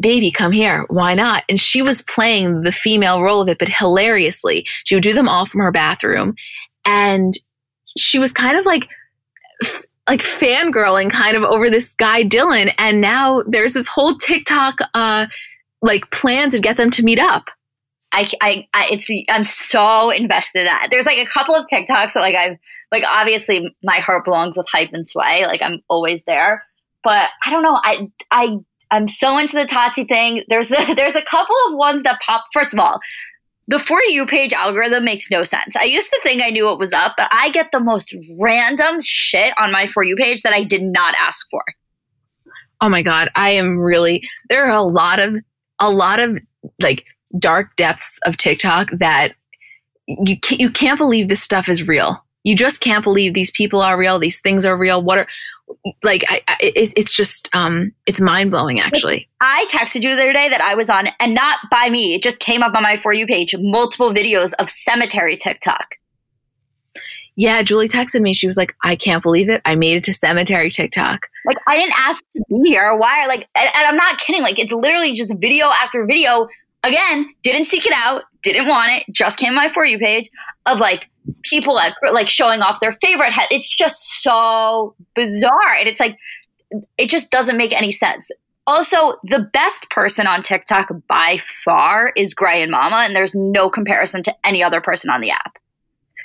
baby, 0.00 0.30
come 0.30 0.52
here. 0.52 0.84
Why 0.88 1.14
not? 1.14 1.44
And 1.48 1.60
she 1.60 1.82
was 1.82 2.02
playing 2.02 2.62
the 2.62 2.72
female 2.72 3.22
role 3.22 3.42
of 3.42 3.48
it, 3.48 3.58
but 3.58 3.68
hilariously. 3.68 4.66
She 4.84 4.94
would 4.94 5.02
do 5.02 5.12
them 5.12 5.28
all 5.28 5.46
from 5.46 5.60
her 5.60 5.72
bathroom. 5.72 6.34
And 6.84 7.34
she 7.96 8.18
was 8.18 8.32
kind 8.32 8.56
of 8.56 8.64
like 8.64 8.88
like 10.08 10.22
fangirling 10.22 11.10
kind 11.10 11.36
of 11.36 11.42
over 11.42 11.68
this 11.68 11.94
guy 11.94 12.24
Dylan, 12.24 12.72
and 12.78 13.00
now 13.00 13.42
there's 13.46 13.74
this 13.74 13.88
whole 13.88 14.14
TikTok 14.14 14.78
uh 14.94 15.26
like 15.82 16.10
plan 16.10 16.50
to 16.50 16.58
get 16.58 16.76
them 16.76 16.90
to 16.92 17.02
meet 17.02 17.18
up. 17.18 17.50
I, 18.10 18.26
I, 18.40 18.66
I, 18.72 18.88
it's 18.90 19.06
the, 19.06 19.26
I'm 19.28 19.44
so 19.44 20.10
invested 20.10 20.60
in 20.60 20.64
that. 20.64 20.88
There's 20.90 21.04
like 21.04 21.18
a 21.18 21.26
couple 21.26 21.54
of 21.54 21.66
TikToks 21.66 22.14
that 22.14 22.20
like 22.20 22.34
I've 22.34 22.56
like 22.90 23.04
obviously 23.06 23.74
my 23.84 23.96
heart 23.96 24.24
belongs 24.24 24.56
with 24.56 24.66
hype 24.72 24.92
and 24.92 25.06
sway. 25.06 25.44
Like 25.46 25.60
I'm 25.62 25.82
always 25.88 26.24
there, 26.24 26.64
but 27.04 27.28
I 27.44 27.50
don't 27.50 27.62
know. 27.62 27.78
I 27.82 28.10
I 28.30 28.56
I'm 28.90 29.08
so 29.08 29.38
into 29.38 29.56
the 29.56 29.66
Tati 29.66 30.04
thing. 30.04 30.44
There's 30.48 30.70
a, 30.70 30.94
there's 30.96 31.16
a 31.16 31.22
couple 31.22 31.56
of 31.68 31.74
ones 31.74 32.02
that 32.02 32.20
pop. 32.20 32.44
First 32.52 32.72
of 32.72 32.80
all, 32.80 33.00
the 33.68 33.78
For 33.78 34.02
You 34.04 34.26
page 34.26 34.52
algorithm 34.52 35.04
makes 35.04 35.30
no 35.30 35.42
sense. 35.42 35.76
I 35.76 35.84
used 35.84 36.10
to 36.10 36.20
think 36.22 36.42
I 36.42 36.48
knew 36.48 36.64
what 36.64 36.78
was 36.78 36.92
up, 36.92 37.14
but 37.16 37.28
I 37.30 37.50
get 37.50 37.70
the 37.70 37.80
most 37.80 38.16
random 38.40 39.00
shit 39.02 39.52
on 39.58 39.70
my 39.70 39.86
For 39.86 40.02
You 40.02 40.16
page 40.16 40.42
that 40.42 40.54
I 40.54 40.64
did 40.64 40.82
not 40.82 41.14
ask 41.20 41.46
for. 41.50 41.62
Oh 42.80 42.88
my 42.88 43.02
God. 43.02 43.28
I 43.34 43.50
am 43.50 43.78
really, 43.78 44.26
there 44.48 44.64
are 44.64 44.76
a 44.76 44.82
lot 44.82 45.18
of, 45.18 45.36
a 45.80 45.90
lot 45.90 46.18
of 46.18 46.38
like 46.80 47.04
dark 47.38 47.76
depths 47.76 48.18
of 48.24 48.36
TikTok 48.36 48.90
that 48.92 49.34
you 50.06 50.40
can't, 50.40 50.60
you 50.60 50.70
can't 50.70 50.98
believe 50.98 51.28
this 51.28 51.42
stuff 51.42 51.68
is 51.68 51.86
real. 51.86 52.24
You 52.44 52.56
just 52.56 52.80
can't 52.80 53.04
believe 53.04 53.34
these 53.34 53.50
people 53.50 53.82
are 53.82 53.98
real. 53.98 54.18
These 54.18 54.40
things 54.40 54.64
are 54.64 54.78
real. 54.78 55.02
What 55.02 55.18
are, 55.18 55.26
like 56.02 56.24
I, 56.28 56.40
I, 56.48 56.56
it's 56.60 57.14
just 57.14 57.48
um 57.54 57.92
it's 58.06 58.20
mind 58.20 58.50
blowing 58.50 58.80
actually. 58.80 59.28
I 59.40 59.66
texted 59.70 60.02
you 60.02 60.14
the 60.16 60.22
other 60.22 60.32
day 60.32 60.48
that 60.48 60.60
i 60.60 60.74
was 60.74 60.90
on 60.90 61.08
and 61.20 61.34
not 61.34 61.58
by 61.70 61.88
me 61.90 62.14
it 62.14 62.22
just 62.22 62.38
came 62.40 62.62
up 62.62 62.74
on 62.74 62.82
my 62.82 62.96
for 62.96 63.12
you 63.12 63.26
page 63.26 63.54
multiple 63.58 64.12
videos 64.12 64.52
of 64.58 64.70
cemetery 64.70 65.36
tiktok. 65.36 65.96
Yeah 67.36 67.62
julie 67.62 67.88
texted 67.88 68.20
me. 68.20 68.34
She 68.34 68.46
was 68.46 68.56
like 68.56 68.74
i 68.82 68.96
can't 68.96 69.22
believe 69.22 69.48
it. 69.48 69.62
I 69.64 69.74
made 69.74 69.96
it 69.96 70.04
to 70.04 70.14
cemetery 70.14 70.70
tiktok. 70.70 71.28
Like 71.44 71.58
i 71.66 71.76
didn't 71.76 71.98
ask 71.98 72.24
to 72.32 72.44
be 72.48 72.68
here. 72.68 72.96
Why 72.96 73.26
like 73.26 73.48
and, 73.54 73.70
and 73.74 73.86
i'm 73.86 73.96
not 73.96 74.18
kidding. 74.18 74.42
Like 74.42 74.58
it's 74.58 74.72
literally 74.72 75.12
just 75.14 75.40
video 75.40 75.66
after 75.66 76.06
video. 76.06 76.48
Again 76.84 77.34
didn't 77.42 77.64
seek 77.64 77.86
it 77.86 77.92
out 77.94 78.22
didn't 78.42 78.68
want 78.68 78.92
it 78.92 79.04
just 79.12 79.38
came 79.38 79.54
my 79.54 79.68
for 79.68 79.84
you 79.84 79.98
page 79.98 80.28
of 80.66 80.80
like 80.80 81.08
people 81.42 81.78
at, 81.78 81.94
like 82.12 82.28
showing 82.28 82.62
off 82.62 82.80
their 82.80 82.92
favorite 82.92 83.32
head. 83.32 83.48
It's 83.50 83.68
just 83.68 84.22
so 84.22 84.94
bizarre. 85.14 85.74
And 85.78 85.88
it's 85.88 86.00
like, 86.00 86.16
it 86.96 87.08
just 87.08 87.30
doesn't 87.30 87.56
make 87.56 87.72
any 87.72 87.90
sense. 87.90 88.30
Also, 88.66 89.14
the 89.24 89.48
best 89.54 89.88
person 89.88 90.26
on 90.26 90.42
TikTok 90.42 90.90
by 91.08 91.38
far 91.38 92.12
is 92.16 92.34
Gray 92.34 92.62
and 92.62 92.70
Mama, 92.70 92.96
and 92.96 93.16
there's 93.16 93.34
no 93.34 93.70
comparison 93.70 94.22
to 94.24 94.34
any 94.44 94.62
other 94.62 94.82
person 94.82 95.10
on 95.10 95.22
the 95.22 95.30
app. 95.30 95.56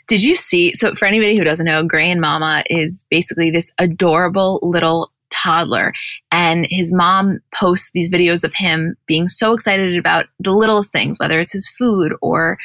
Did 0.08 0.22
you 0.22 0.36
see? 0.36 0.74
So, 0.74 0.94
for 0.94 1.06
anybody 1.06 1.38
who 1.38 1.46
doesn't 1.46 1.66
know, 1.66 1.84
Gray 1.84 2.12
and 2.12 2.20
Mama 2.20 2.66
is 2.70 3.06
basically 3.10 3.50
this 3.50 3.72
adorable 3.80 4.60
little 4.62 5.14
toddler, 5.30 5.94
and 6.34 6.68
his 6.70 6.94
mom 6.94 7.40
posts 7.56 7.92
these 7.94 8.12
videos 8.12 8.44
of 8.44 8.54
him 8.54 8.98
being 9.08 9.30
so 9.30 9.54
excited 9.54 9.98
about 9.98 10.26
the 10.40 10.52
littlest 10.52 10.92
things, 10.92 11.18
whether 11.20 11.40
it's 11.40 11.54
his 11.54 11.70
food 11.70 12.14
or 12.22 12.58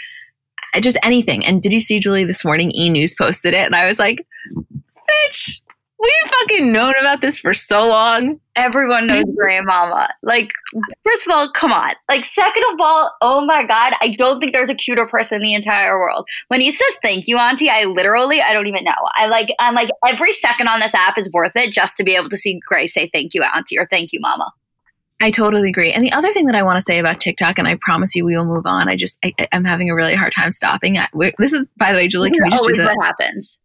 just 0.80 0.98
anything. 1.02 1.44
And 1.44 1.62
did 1.62 1.72
you 1.72 1.80
see 1.80 2.00
Julie 2.00 2.24
this 2.24 2.44
morning? 2.44 2.72
E 2.74 2.90
News 2.90 3.14
posted 3.14 3.54
it, 3.54 3.66
and 3.66 3.74
I 3.74 3.86
was 3.86 3.98
like, 3.98 4.26
"Bitch, 4.54 5.60
We've 6.00 6.30
fucking 6.30 6.72
known 6.72 6.94
about 7.00 7.22
this 7.22 7.40
for 7.40 7.52
so 7.52 7.88
long. 7.88 8.38
Everyone 8.54 9.08
knows 9.08 9.24
grandmama. 9.36 10.08
Like, 10.22 10.52
first 11.02 11.26
of 11.26 11.32
all, 11.32 11.50
come 11.50 11.72
on. 11.72 11.92
Like, 12.08 12.24
second 12.24 12.62
of 12.72 12.80
all, 12.80 13.10
oh 13.20 13.44
my 13.44 13.64
God, 13.64 13.94
I 14.00 14.10
don't 14.10 14.38
think 14.38 14.52
there's 14.52 14.70
a 14.70 14.76
cuter 14.76 15.06
person 15.06 15.36
in 15.36 15.42
the 15.42 15.54
entire 15.54 15.98
world. 15.98 16.28
When 16.48 16.60
he 16.60 16.70
says 16.70 16.98
thank 17.02 17.26
you, 17.26 17.36
auntie, 17.36 17.68
I 17.68 17.84
literally, 17.84 18.40
I 18.40 18.52
don't 18.52 18.68
even 18.68 18.84
know. 18.84 18.92
I 19.16 19.26
like, 19.26 19.48
I'm 19.58 19.74
like, 19.74 19.90
every 20.06 20.32
second 20.32 20.68
on 20.68 20.78
this 20.78 20.94
app 20.94 21.18
is 21.18 21.30
worth 21.32 21.56
it 21.56 21.72
just 21.72 21.96
to 21.96 22.04
be 22.04 22.14
able 22.14 22.28
to 22.28 22.36
see 22.36 22.60
Grace 22.64 22.94
say 22.94 23.10
thank 23.12 23.34
you, 23.34 23.42
auntie, 23.42 23.78
or 23.78 23.86
thank 23.90 24.12
you, 24.12 24.20
mama. 24.20 24.52
I 25.20 25.30
totally 25.30 25.68
agree. 25.68 25.92
And 25.92 26.04
the 26.04 26.12
other 26.12 26.32
thing 26.32 26.46
that 26.46 26.54
I 26.54 26.62
want 26.62 26.76
to 26.76 26.82
say 26.82 26.98
about 26.98 27.20
TikTok, 27.20 27.58
and 27.58 27.66
I 27.66 27.76
promise 27.80 28.14
you 28.14 28.24
we 28.24 28.36
will 28.36 28.44
move 28.44 28.66
on. 28.66 28.88
I 28.88 28.96
just, 28.96 29.18
I, 29.24 29.34
am 29.50 29.64
having 29.64 29.90
a 29.90 29.94
really 29.94 30.14
hard 30.14 30.32
time 30.32 30.50
stopping. 30.52 30.96
I, 30.96 31.08
this 31.38 31.52
is, 31.52 31.68
by 31.76 31.92
the 31.92 31.98
way, 31.98 32.08
Julie, 32.08 32.30
can 32.30 32.44
we 32.44 32.50
just 32.50 32.64
do 32.64 32.76
the, 32.76 32.84
what 32.84 33.04
happens? 33.04 33.58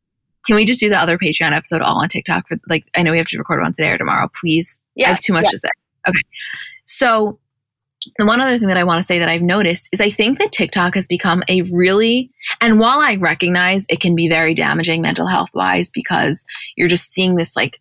Can 0.48 0.56
we 0.56 0.66
just 0.66 0.80
do 0.80 0.90
the 0.90 1.00
other 1.00 1.18
Patreon 1.18 1.56
episode 1.56 1.82
all 1.82 2.02
on 2.02 2.10
TikTok 2.10 2.48
for 2.48 2.58
like 2.68 2.86
I 2.96 3.04
know 3.04 3.12
we 3.12 3.18
have 3.18 3.28
to 3.28 3.38
record 3.38 3.62
one 3.62 3.72
today 3.72 3.92
or 3.92 3.98
tomorrow, 3.98 4.30
please. 4.42 4.82
Yeah, 4.96 5.08
I 5.08 5.10
have 5.10 5.22
too 5.22 5.34
much 5.34 5.46
yeah. 5.46 5.52
to 5.52 5.60
say. 5.60 5.70
Okay. 6.10 6.22
So 6.86 7.40
the 8.18 8.26
one 8.26 8.42
other 8.42 8.58
thing 8.58 8.68
that 8.68 8.78
I 8.78 8.84
want 8.84 9.00
to 9.00 9.06
say 9.06 9.20
that 9.20 9.30
I've 9.30 9.42
noticed 9.42 9.90
is 9.92 10.02
I 10.02 10.10
think 10.10 10.40
that 10.40 10.52
TikTok 10.52 10.96
has 10.96 11.08
become 11.08 11.44
a 11.48 11.62
really, 11.64 12.32
and 12.62 12.80
while 12.80 13.00
I 13.00 13.16
recognize 13.16 13.86
it 13.90 14.00
can 14.00 14.16
be 14.16 14.28
very 14.28 14.54
damaging 14.54 15.02
mental 15.02 15.28
health 15.28 15.50
wise 15.54 15.90
because 15.90 16.46
you're 16.76 16.90
just 16.90 17.12
seeing 17.12 17.36
this 17.36 17.56
like, 17.56 17.80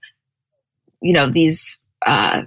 you 1.00 1.12
know, 1.12 1.26
these, 1.28 1.80
uh, 2.06 2.42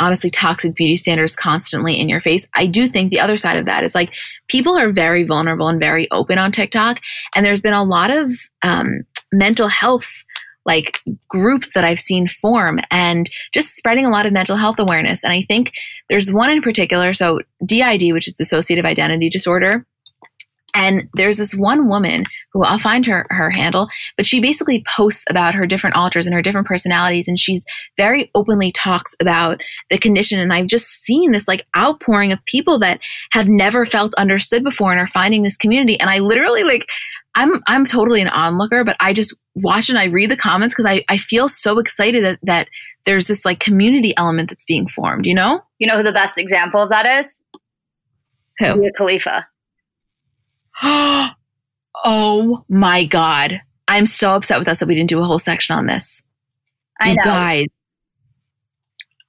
honestly 0.00 0.30
toxic 0.30 0.74
beauty 0.74 0.96
standards 0.96 1.36
constantly 1.36 2.00
in 2.00 2.08
your 2.08 2.20
face. 2.20 2.48
I 2.54 2.66
do 2.66 2.88
think 2.88 3.10
the 3.10 3.20
other 3.20 3.36
side 3.36 3.58
of 3.58 3.66
that 3.66 3.84
is 3.84 3.94
like 3.94 4.12
people 4.48 4.76
are 4.76 4.90
very 4.90 5.22
vulnerable 5.22 5.68
and 5.68 5.78
very 5.78 6.10
open 6.10 6.38
on 6.38 6.50
TikTok. 6.50 7.00
And 7.36 7.46
there's 7.46 7.60
been 7.60 7.74
a 7.74 7.84
lot 7.84 8.10
of, 8.10 8.34
um, 8.62 9.02
mental 9.32 9.68
health 9.68 10.10
like 10.66 11.00
groups 11.28 11.72
that 11.72 11.84
I've 11.84 12.00
seen 12.00 12.26
form 12.26 12.80
and 12.90 13.30
just 13.52 13.76
spreading 13.76 14.04
a 14.04 14.10
lot 14.10 14.26
of 14.26 14.32
mental 14.32 14.56
health 14.56 14.78
awareness. 14.78 15.24
And 15.24 15.32
I 15.32 15.42
think 15.42 15.72
there's 16.08 16.32
one 16.32 16.50
in 16.50 16.62
particular. 16.62 17.14
So 17.14 17.40
DID, 17.64 18.12
which 18.12 18.28
is 18.28 18.34
dissociative 18.34 18.84
identity 18.84 19.28
disorder. 19.28 19.86
And 20.74 21.08
there's 21.14 21.38
this 21.38 21.54
one 21.54 21.88
woman 21.88 22.24
who 22.52 22.62
I'll 22.62 22.78
find 22.78 23.04
her 23.06 23.26
her 23.30 23.50
handle, 23.50 23.88
but 24.16 24.26
she 24.26 24.40
basically 24.40 24.84
posts 24.88 25.24
about 25.28 25.54
her 25.54 25.66
different 25.66 25.96
alters 25.96 26.26
and 26.26 26.34
her 26.34 26.42
different 26.42 26.66
personalities, 26.66 27.28
and 27.28 27.38
she's 27.38 27.64
very 27.96 28.30
openly 28.34 28.70
talks 28.70 29.14
about 29.20 29.60
the 29.90 29.98
condition. 29.98 30.40
And 30.40 30.52
I've 30.52 30.66
just 30.66 30.88
seen 30.88 31.32
this 31.32 31.48
like 31.48 31.66
outpouring 31.76 32.32
of 32.32 32.44
people 32.44 32.78
that 32.80 33.00
have 33.32 33.48
never 33.48 33.84
felt 33.86 34.14
understood 34.14 34.64
before 34.64 34.92
and 34.92 35.00
are 35.00 35.06
finding 35.06 35.42
this 35.42 35.56
community. 35.56 35.98
And 35.98 36.10
I 36.10 36.18
literally 36.18 36.64
like 36.64 36.86
I'm 37.34 37.62
I'm 37.66 37.84
totally 37.84 38.20
an 38.20 38.28
onlooker, 38.28 38.84
but 38.84 38.96
I 39.00 39.12
just 39.12 39.34
watch 39.54 39.88
and 39.88 39.98
I 39.98 40.04
read 40.04 40.30
the 40.30 40.36
comments 40.36 40.74
because 40.74 40.86
I, 40.86 41.04
I 41.08 41.16
feel 41.16 41.48
so 41.48 41.78
excited 41.78 42.24
that, 42.24 42.38
that 42.42 42.68
there's 43.04 43.26
this 43.26 43.44
like 43.44 43.60
community 43.60 44.14
element 44.16 44.48
that's 44.48 44.64
being 44.64 44.86
formed, 44.86 45.26
you 45.26 45.34
know? 45.34 45.62
You 45.78 45.86
know 45.86 45.96
who 45.96 46.02
the 46.02 46.12
best 46.12 46.38
example 46.38 46.82
of 46.82 46.90
that 46.90 47.06
is? 47.06 47.40
Who? 48.58 48.90
Khalifa. 48.96 49.46
oh 52.04 52.64
my 52.68 53.04
God. 53.04 53.60
I'm 53.88 54.06
so 54.06 54.34
upset 54.34 54.58
with 54.58 54.68
us 54.68 54.78
that 54.78 54.86
we 54.86 54.94
didn't 54.94 55.08
do 55.08 55.20
a 55.20 55.24
whole 55.24 55.38
section 55.38 55.76
on 55.76 55.86
this. 55.86 56.22
I 57.00 57.14
know. 57.14 57.22
Guys, 57.24 57.66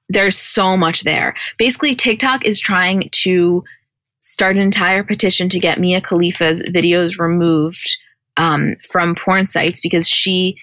there's 0.10 0.38
so 0.38 0.78
much 0.78 1.02
there. 1.02 1.36
Basically, 1.58 1.96
TikTok 1.96 2.46
is 2.46 2.60
trying 2.60 3.10
to 3.12 3.64
start 4.20 4.56
an 4.56 4.62
entire 4.62 5.04
petition 5.04 5.50
to 5.50 5.60
get 5.60 5.80
Mia 5.80 6.02
Khalifa's 6.02 6.62
videos 6.64 7.20
removed 7.20 7.98
um, 8.38 8.76
from 8.88 9.16
porn 9.16 9.46
sites 9.46 9.82
because 9.82 10.08
she 10.08 10.58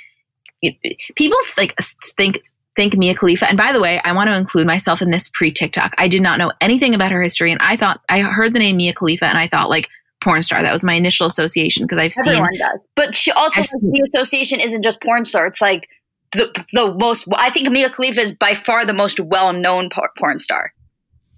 people 1.16 1.38
like 1.56 1.74
think 2.16 2.40
think 2.76 2.96
Mia 2.96 3.14
Khalifa. 3.14 3.48
And 3.48 3.58
by 3.58 3.72
the 3.72 3.80
way, 3.80 4.00
I 4.04 4.12
want 4.12 4.28
to 4.28 4.36
include 4.36 4.66
myself 4.66 5.02
in 5.02 5.10
this 5.10 5.28
pre 5.28 5.50
TikTok. 5.50 5.94
I 5.98 6.08
did 6.08 6.22
not 6.22 6.38
know 6.38 6.52
anything 6.60 6.94
about 6.94 7.10
her 7.10 7.22
history, 7.22 7.50
and 7.50 7.60
I 7.60 7.76
thought 7.76 8.00
I 8.08 8.20
heard 8.20 8.54
the 8.54 8.60
name 8.60 8.76
Mia 8.76 8.92
Khalifa, 8.92 9.26
and 9.26 9.38
I 9.38 9.48
thought 9.48 9.70
like 9.70 9.88
porn 10.22 10.42
star. 10.42 10.62
That 10.62 10.72
was 10.72 10.84
my 10.84 10.94
initial 10.94 11.26
association 11.26 11.84
because 11.84 11.98
I've 11.98 12.12
Everyone 12.26 12.50
seen. 12.54 12.60
Does. 12.60 12.80
But 12.96 13.14
she 13.14 13.30
also 13.32 13.62
the 13.62 14.08
association 14.12 14.60
isn't 14.60 14.82
just 14.82 15.02
porn 15.02 15.24
star. 15.24 15.46
It's 15.46 15.60
like 15.60 15.88
the 16.32 16.50
the 16.72 16.96
most. 16.98 17.28
I 17.36 17.50
think 17.50 17.70
Mia 17.70 17.90
Khalifa 17.90 18.20
is 18.20 18.34
by 18.34 18.54
far 18.54 18.84
the 18.84 18.92
most 18.92 19.20
well 19.20 19.52
known 19.52 19.90
porn 20.18 20.38
star. 20.38 20.72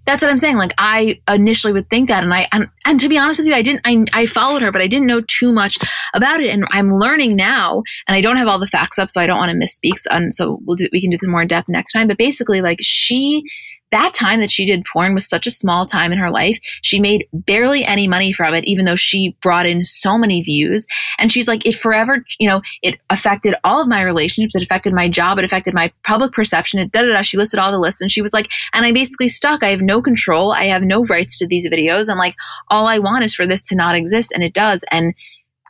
That's 0.05 0.23
what 0.23 0.31
I'm 0.31 0.39
saying. 0.39 0.57
Like 0.57 0.73
I 0.79 1.21
initially 1.29 1.73
would 1.73 1.89
think 1.89 2.09
that, 2.09 2.23
and 2.23 2.33
I 2.33 2.47
and, 2.51 2.67
and 2.85 2.99
to 2.99 3.07
be 3.07 3.19
honest 3.19 3.39
with 3.39 3.47
you, 3.47 3.53
I 3.53 3.61
didn't. 3.61 3.81
I, 3.85 4.03
I 4.13 4.25
followed 4.25 4.63
her, 4.63 4.71
but 4.71 4.81
I 4.81 4.87
didn't 4.87 5.07
know 5.07 5.21
too 5.21 5.51
much 5.51 5.77
about 6.15 6.41
it, 6.41 6.49
and 6.49 6.65
I'm 6.71 6.97
learning 6.97 7.35
now. 7.35 7.83
And 8.07 8.15
I 8.15 8.21
don't 8.21 8.37
have 8.37 8.47
all 8.47 8.59
the 8.59 8.67
facts 8.67 8.97
up, 8.97 9.11
so 9.11 9.21
I 9.21 9.27
don't 9.27 9.37
want 9.37 9.51
to 9.51 9.57
misspeak. 9.57 9.99
And 10.09 10.33
so 10.33 10.59
we'll 10.65 10.75
do. 10.75 10.89
We 10.91 11.01
can 11.01 11.11
do 11.11 11.17
this 11.17 11.29
more 11.29 11.43
in 11.43 11.47
depth 11.47 11.69
next 11.69 11.93
time. 11.93 12.07
But 12.07 12.17
basically, 12.17 12.61
like 12.61 12.79
she 12.81 13.43
that 13.91 14.13
time 14.13 14.39
that 14.39 14.49
she 14.49 14.65
did 14.65 14.85
porn 14.91 15.13
was 15.13 15.27
such 15.27 15.45
a 15.45 15.51
small 15.51 15.85
time 15.85 16.11
in 16.11 16.17
her 16.17 16.31
life. 16.31 16.59
She 16.81 16.99
made 16.99 17.27
barely 17.33 17.83
any 17.83 18.07
money 18.07 18.31
from 18.31 18.53
it, 18.53 18.63
even 18.65 18.85
though 18.85 18.95
she 18.95 19.35
brought 19.41 19.65
in 19.65 19.83
so 19.83 20.17
many 20.17 20.41
views. 20.41 20.87
And 21.17 21.31
she's 21.31 21.47
like, 21.47 21.65
it 21.65 21.75
forever, 21.75 22.23
you 22.39 22.47
know, 22.47 22.61
it 22.81 22.99
affected 23.09 23.53
all 23.63 23.81
of 23.81 23.87
my 23.87 24.01
relationships. 24.01 24.55
It 24.55 24.63
affected 24.63 24.93
my 24.93 25.09
job. 25.09 25.37
It 25.37 25.45
affected 25.45 25.73
my 25.73 25.91
public 26.03 26.31
perception. 26.31 26.79
It, 26.79 26.91
da, 26.91 27.01
da, 27.01 27.13
da. 27.13 27.21
She 27.21 27.37
listed 27.37 27.59
all 27.59 27.71
the 27.71 27.79
lists 27.79 28.01
and 28.01 28.11
she 28.11 28.21
was 28.21 28.33
like, 28.33 28.49
and 28.73 28.85
I 28.85 28.91
basically 28.91 29.27
stuck. 29.27 29.63
I 29.63 29.69
have 29.69 29.81
no 29.81 30.01
control. 30.01 30.53
I 30.53 30.65
have 30.65 30.83
no 30.83 31.03
rights 31.03 31.37
to 31.39 31.47
these 31.47 31.67
videos. 31.67 32.07
And 32.07 32.17
like, 32.17 32.35
all 32.69 32.87
I 32.87 32.99
want 32.99 33.23
is 33.23 33.35
for 33.35 33.45
this 33.45 33.63
to 33.63 33.75
not 33.75 33.95
exist. 33.95 34.31
And 34.33 34.43
it 34.43 34.53
does. 34.53 34.85
And 34.91 35.13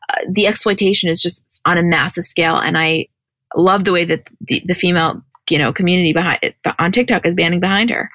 uh, 0.10 0.22
the 0.30 0.46
exploitation 0.46 1.10
is 1.10 1.22
just 1.22 1.46
on 1.66 1.78
a 1.78 1.84
massive 1.84 2.24
scale. 2.24 2.58
And 2.58 2.78
I 2.78 3.08
love 3.56 3.84
the 3.84 3.92
way 3.92 4.06
that 4.06 4.28
the, 4.42 4.62
the 4.66 4.76
female 4.76 5.24
you 5.52 5.58
know 5.58 5.74
community 5.74 6.14
behind 6.14 6.54
on 6.80 6.92
TikTok 6.92 7.26
is 7.26 7.36
banding 7.36 7.60
behind 7.60 7.90
her. 7.90 8.10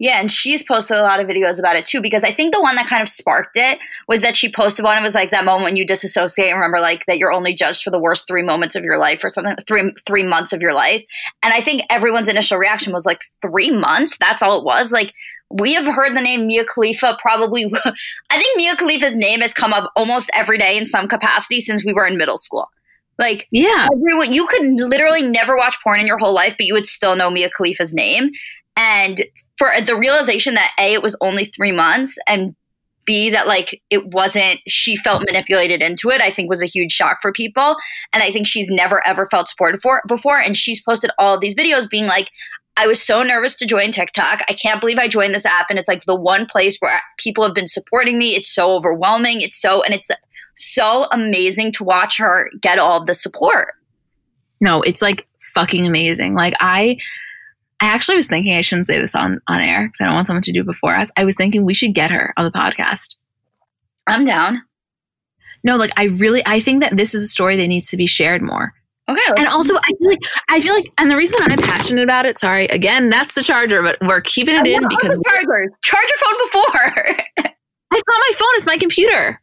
Yeah, 0.00 0.20
and 0.20 0.30
she's 0.30 0.62
posted 0.62 0.96
a 0.96 1.02
lot 1.02 1.18
of 1.18 1.26
videos 1.26 1.58
about 1.58 1.74
it 1.74 1.84
too 1.84 2.00
because 2.00 2.22
I 2.22 2.30
think 2.30 2.54
the 2.54 2.60
one 2.60 2.76
that 2.76 2.86
kind 2.86 3.02
of 3.02 3.08
sparked 3.08 3.56
it 3.56 3.80
was 4.06 4.22
that 4.22 4.36
she 4.36 4.48
posted 4.50 4.84
one. 4.84 4.96
It 4.96 5.02
was 5.02 5.14
like 5.14 5.30
that 5.30 5.44
moment 5.44 5.64
when 5.64 5.76
you 5.76 5.84
disassociate 5.84 6.50
and 6.50 6.56
remember 6.56 6.78
like 6.78 7.04
that 7.06 7.18
you're 7.18 7.32
only 7.32 7.52
judged 7.52 7.82
for 7.82 7.90
the 7.90 7.98
worst 7.98 8.28
three 8.28 8.44
moments 8.44 8.76
of 8.76 8.84
your 8.84 8.96
life 8.96 9.24
or 9.24 9.28
something, 9.28 9.56
three 9.66 9.92
three 10.06 10.22
months 10.22 10.52
of 10.52 10.62
your 10.62 10.72
life. 10.72 11.04
And 11.42 11.52
I 11.52 11.60
think 11.60 11.82
everyone's 11.90 12.28
initial 12.28 12.58
reaction 12.58 12.92
was 12.92 13.06
like 13.06 13.22
three 13.42 13.72
months. 13.72 14.16
That's 14.18 14.40
all 14.40 14.60
it 14.60 14.64
was. 14.64 14.92
Like 14.92 15.12
we 15.50 15.74
have 15.74 15.86
heard 15.86 16.14
the 16.14 16.20
name 16.20 16.46
Mia 16.46 16.64
Khalifa 16.64 17.16
probably. 17.20 17.64
I 17.84 18.38
think 18.38 18.56
Mia 18.56 18.76
Khalifa's 18.76 19.14
name 19.16 19.40
has 19.40 19.52
come 19.52 19.72
up 19.72 19.90
almost 19.96 20.30
every 20.32 20.58
day 20.58 20.78
in 20.78 20.86
some 20.86 21.08
capacity 21.08 21.60
since 21.60 21.84
we 21.84 21.92
were 21.92 22.06
in 22.06 22.16
middle 22.16 22.36
school. 22.36 22.70
Like, 23.18 23.48
yeah, 23.50 23.88
everyone, 23.92 24.32
you 24.32 24.46
could 24.46 24.64
literally 24.64 25.22
never 25.22 25.56
watch 25.56 25.76
porn 25.82 26.00
in 26.00 26.06
your 26.06 26.18
whole 26.18 26.34
life, 26.34 26.54
but 26.56 26.66
you 26.66 26.74
would 26.74 26.86
still 26.86 27.16
know 27.16 27.30
Mia 27.30 27.50
Khalifa's 27.50 27.92
name. 27.92 28.30
And 28.76 29.22
for 29.56 29.70
the 29.84 29.96
realization 29.96 30.54
that 30.54 30.72
A, 30.78 30.92
it 30.92 31.02
was 31.02 31.16
only 31.20 31.44
three 31.44 31.72
months, 31.72 32.16
and 32.28 32.54
B, 33.04 33.30
that 33.30 33.48
like 33.48 33.82
it 33.90 34.06
wasn't, 34.08 34.60
she 34.68 34.94
felt 34.94 35.24
manipulated 35.26 35.82
into 35.82 36.10
it, 36.10 36.20
I 36.20 36.30
think 36.30 36.50
was 36.50 36.62
a 36.62 36.66
huge 36.66 36.92
shock 36.92 37.18
for 37.22 37.32
people. 37.32 37.74
And 38.12 38.22
I 38.22 38.30
think 38.30 38.46
she's 38.46 38.68
never 38.70 39.04
ever 39.06 39.26
felt 39.26 39.48
supported 39.48 39.80
for 39.80 40.02
before. 40.06 40.38
And 40.38 40.56
she's 40.56 40.82
posted 40.82 41.10
all 41.18 41.34
of 41.34 41.40
these 41.40 41.54
videos 41.54 41.88
being 41.88 42.06
like, 42.06 42.28
I 42.76 42.86
was 42.86 43.02
so 43.02 43.22
nervous 43.22 43.56
to 43.56 43.66
join 43.66 43.90
TikTok. 43.90 44.42
I 44.46 44.52
can't 44.52 44.78
believe 44.78 44.98
I 44.98 45.08
joined 45.08 45.34
this 45.34 45.46
app. 45.46 45.66
And 45.70 45.78
it's 45.78 45.88
like 45.88 46.04
the 46.04 46.14
one 46.14 46.46
place 46.46 46.76
where 46.78 47.00
people 47.16 47.44
have 47.44 47.54
been 47.54 47.66
supporting 47.66 48.18
me. 48.18 48.36
It's 48.36 48.54
so 48.54 48.72
overwhelming. 48.72 49.40
It's 49.40 49.60
so, 49.60 49.82
and 49.82 49.94
it's 49.94 50.10
so 50.58 51.06
amazing 51.12 51.72
to 51.72 51.84
watch 51.84 52.18
her 52.18 52.50
get 52.60 52.78
all 52.78 53.04
the 53.04 53.14
support. 53.14 53.74
No, 54.60 54.82
it's 54.82 55.00
like 55.00 55.26
fucking 55.54 55.86
amazing. 55.86 56.34
Like 56.34 56.54
I 56.60 56.98
I 57.80 57.86
actually 57.86 58.16
was 58.16 58.26
thinking 58.26 58.54
I 58.54 58.60
shouldn't 58.60 58.86
say 58.86 59.00
this 59.00 59.14
on 59.14 59.40
on 59.46 59.60
air 59.60 59.86
because 59.86 60.00
I 60.00 60.06
don't 60.06 60.14
want 60.14 60.26
someone 60.26 60.42
to 60.42 60.52
do 60.52 60.64
before 60.64 60.96
us. 60.96 61.10
I 61.16 61.24
was 61.24 61.36
thinking 61.36 61.64
we 61.64 61.74
should 61.74 61.94
get 61.94 62.10
her 62.10 62.34
on 62.36 62.44
the 62.44 62.50
podcast. 62.50 63.16
I'm 64.06 64.24
down. 64.24 64.62
No, 65.62 65.76
like 65.76 65.92
I 65.96 66.04
really 66.04 66.42
I 66.44 66.60
think 66.60 66.82
that 66.82 66.96
this 66.96 67.14
is 67.14 67.24
a 67.24 67.28
story 67.28 67.56
that 67.56 67.68
needs 67.68 67.90
to 67.90 67.96
be 67.96 68.06
shared 68.06 68.42
more. 68.42 68.72
Okay. 69.08 69.20
And 69.38 69.48
also 69.48 69.74
I 69.76 69.92
feel 69.98 70.08
like 70.08 70.18
I 70.48 70.60
feel 70.60 70.74
like 70.74 70.92
and 70.98 71.10
the 71.10 71.16
reason 71.16 71.38
I'm 71.40 71.58
passionate 71.58 72.02
about 72.02 72.26
it, 72.26 72.38
sorry, 72.38 72.66
again, 72.66 73.10
that's 73.10 73.34
the 73.34 73.44
charger, 73.44 73.82
but 73.82 73.96
we're 74.00 74.20
keeping 74.20 74.56
it 74.56 74.66
in 74.66 74.82
because 74.88 75.18
chargers. 75.24 75.78
Charge 75.82 76.06
your 76.08 76.18
phone 76.18 76.46
before. 76.46 77.16
it's 77.92 78.04
not 78.08 78.20
my 78.20 78.32
phone, 78.34 78.48
it's 78.56 78.66
my 78.66 78.76
computer 78.76 79.40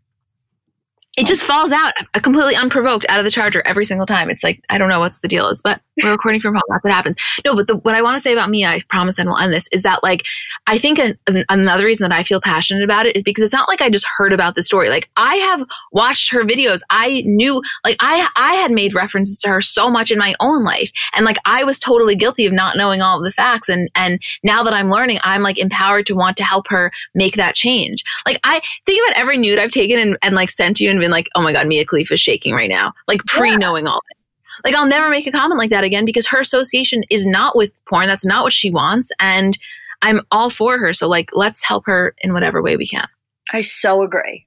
it 1.17 1.27
just 1.27 1.43
oh. 1.43 1.47
falls 1.47 1.71
out 1.71 1.93
completely 2.21 2.55
unprovoked 2.55 3.05
out 3.07 3.19
of 3.19 3.25
the 3.25 3.31
charger 3.31 3.61
every 3.65 3.85
single 3.85 4.05
time. 4.05 4.29
It's 4.29 4.43
like, 4.43 4.61
I 4.69 4.77
don't 4.77 4.89
know 4.89 4.99
what's 4.99 5.19
the 5.19 5.27
deal 5.27 5.47
is, 5.49 5.61
but 5.61 5.79
we're 6.01 6.11
recording 6.11 6.41
from 6.41 6.55
home. 6.55 6.63
That's 6.69 6.83
what 6.83 6.93
happens. 6.93 7.15
No, 7.45 7.55
but 7.55 7.67
the, 7.67 7.77
what 7.77 7.95
I 7.95 8.01
want 8.01 8.17
to 8.17 8.19
say 8.19 8.33
about 8.33 8.49
me, 8.49 8.65
I 8.65 8.81
promise 8.89 9.17
and 9.17 9.29
we'll 9.29 9.37
end 9.37 9.53
this, 9.53 9.69
is 9.71 9.83
that 9.83 10.03
like, 10.03 10.25
I 10.67 10.77
think 10.77 10.99
a, 10.99 11.15
another 11.49 11.85
reason 11.85 12.09
that 12.09 12.15
I 12.15 12.23
feel 12.23 12.41
passionate 12.41 12.83
about 12.83 13.05
it 13.05 13.15
is 13.15 13.23
because 13.23 13.43
it's 13.43 13.53
not 13.53 13.69
like 13.69 13.81
I 13.81 13.89
just 13.89 14.07
heard 14.17 14.33
about 14.33 14.55
the 14.55 14.63
story. 14.63 14.89
Like 14.89 15.09
I 15.15 15.35
have 15.35 15.65
watched 15.93 16.31
her 16.31 16.43
videos. 16.43 16.81
I 16.89 17.23
knew, 17.25 17.61
like 17.85 17.95
I, 18.01 18.27
I 18.35 18.55
had 18.55 18.71
made 18.71 18.93
references 18.93 19.39
to 19.41 19.49
her 19.49 19.61
so 19.61 19.89
much 19.89 20.11
in 20.11 20.19
my 20.19 20.35
own 20.41 20.65
life. 20.65 20.91
And 21.15 21.25
like 21.25 21.37
I 21.45 21.63
was 21.63 21.79
totally 21.79 22.15
guilty 22.15 22.45
of 22.45 22.51
not 22.51 22.75
knowing 22.75 23.01
all 23.01 23.19
of 23.19 23.23
the 23.23 23.31
facts. 23.31 23.69
And, 23.69 23.89
and 23.95 24.21
now 24.43 24.63
that 24.63 24.73
I'm 24.73 24.91
learning, 24.91 25.19
I'm 25.23 25.43
like 25.43 25.57
empowered 25.57 26.07
to 26.07 26.15
want 26.15 26.35
to 26.37 26.43
help 26.43 26.67
her 26.67 26.91
make 27.13 27.35
that 27.35 27.55
change. 27.55 28.03
Like 28.25 28.39
I 28.43 28.61
think 28.85 29.07
about 29.07 29.17
every 29.17 29.37
nude 29.37 29.59
I've 29.59 29.71
taken 29.71 29.97
and, 29.97 30.17
and 30.21 30.35
like 30.35 30.49
sent 30.49 30.81
you 30.81 30.89
and 30.89 30.99
been 31.05 31.11
like, 31.11 31.29
oh 31.35 31.41
my 31.41 31.53
God, 31.53 31.67
Mia 31.67 31.85
Khalifa 31.85 32.15
is 32.15 32.19
shaking 32.19 32.53
right 32.53 32.69
now, 32.69 32.93
like 33.07 33.21
pre 33.25 33.55
knowing 33.55 33.85
yeah. 33.85 33.91
all 33.91 34.01
this. 34.09 34.19
like 34.63 34.75
I'll 34.75 34.87
never 34.87 35.09
make 35.09 35.27
a 35.27 35.31
comment 35.31 35.59
like 35.59 35.69
that 35.69 35.83
again 35.83 36.03
because 36.03 36.27
her 36.27 36.39
association 36.39 37.03
is 37.11 37.27
not 37.27 37.55
with 37.55 37.71
porn. 37.87 38.07
That's 38.07 38.25
not 38.25 38.43
what 38.43 38.53
she 38.53 38.71
wants. 38.71 39.11
And 39.19 39.57
I'm 40.01 40.21
all 40.31 40.49
for 40.49 40.77
her. 40.79 40.93
So 40.93 41.07
like 41.07 41.29
let's 41.33 41.63
help 41.63 41.85
her 41.85 42.15
in 42.19 42.33
whatever 42.33 42.61
way 42.61 42.75
we 42.75 42.87
can. 42.87 43.07
I 43.53 43.61
so 43.61 44.01
agree. 44.01 44.45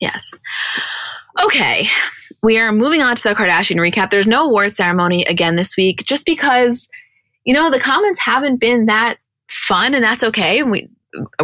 Yes. 0.00 0.34
Okay. 1.42 1.88
We 2.42 2.58
are 2.58 2.72
moving 2.72 3.00
on 3.00 3.16
to 3.16 3.22
the 3.22 3.34
Kardashian 3.34 3.76
recap. 3.76 4.10
There's 4.10 4.26
no 4.26 4.46
award 4.46 4.74
ceremony 4.74 5.24
again 5.24 5.56
this 5.56 5.76
week 5.76 6.04
just 6.04 6.26
because, 6.26 6.88
you 7.44 7.54
know, 7.54 7.70
the 7.70 7.80
comments 7.80 8.20
haven't 8.20 8.58
been 8.58 8.86
that 8.86 9.16
fun 9.48 9.94
and 9.94 10.04
that's 10.04 10.24
okay. 10.24 10.62
We 10.62 10.88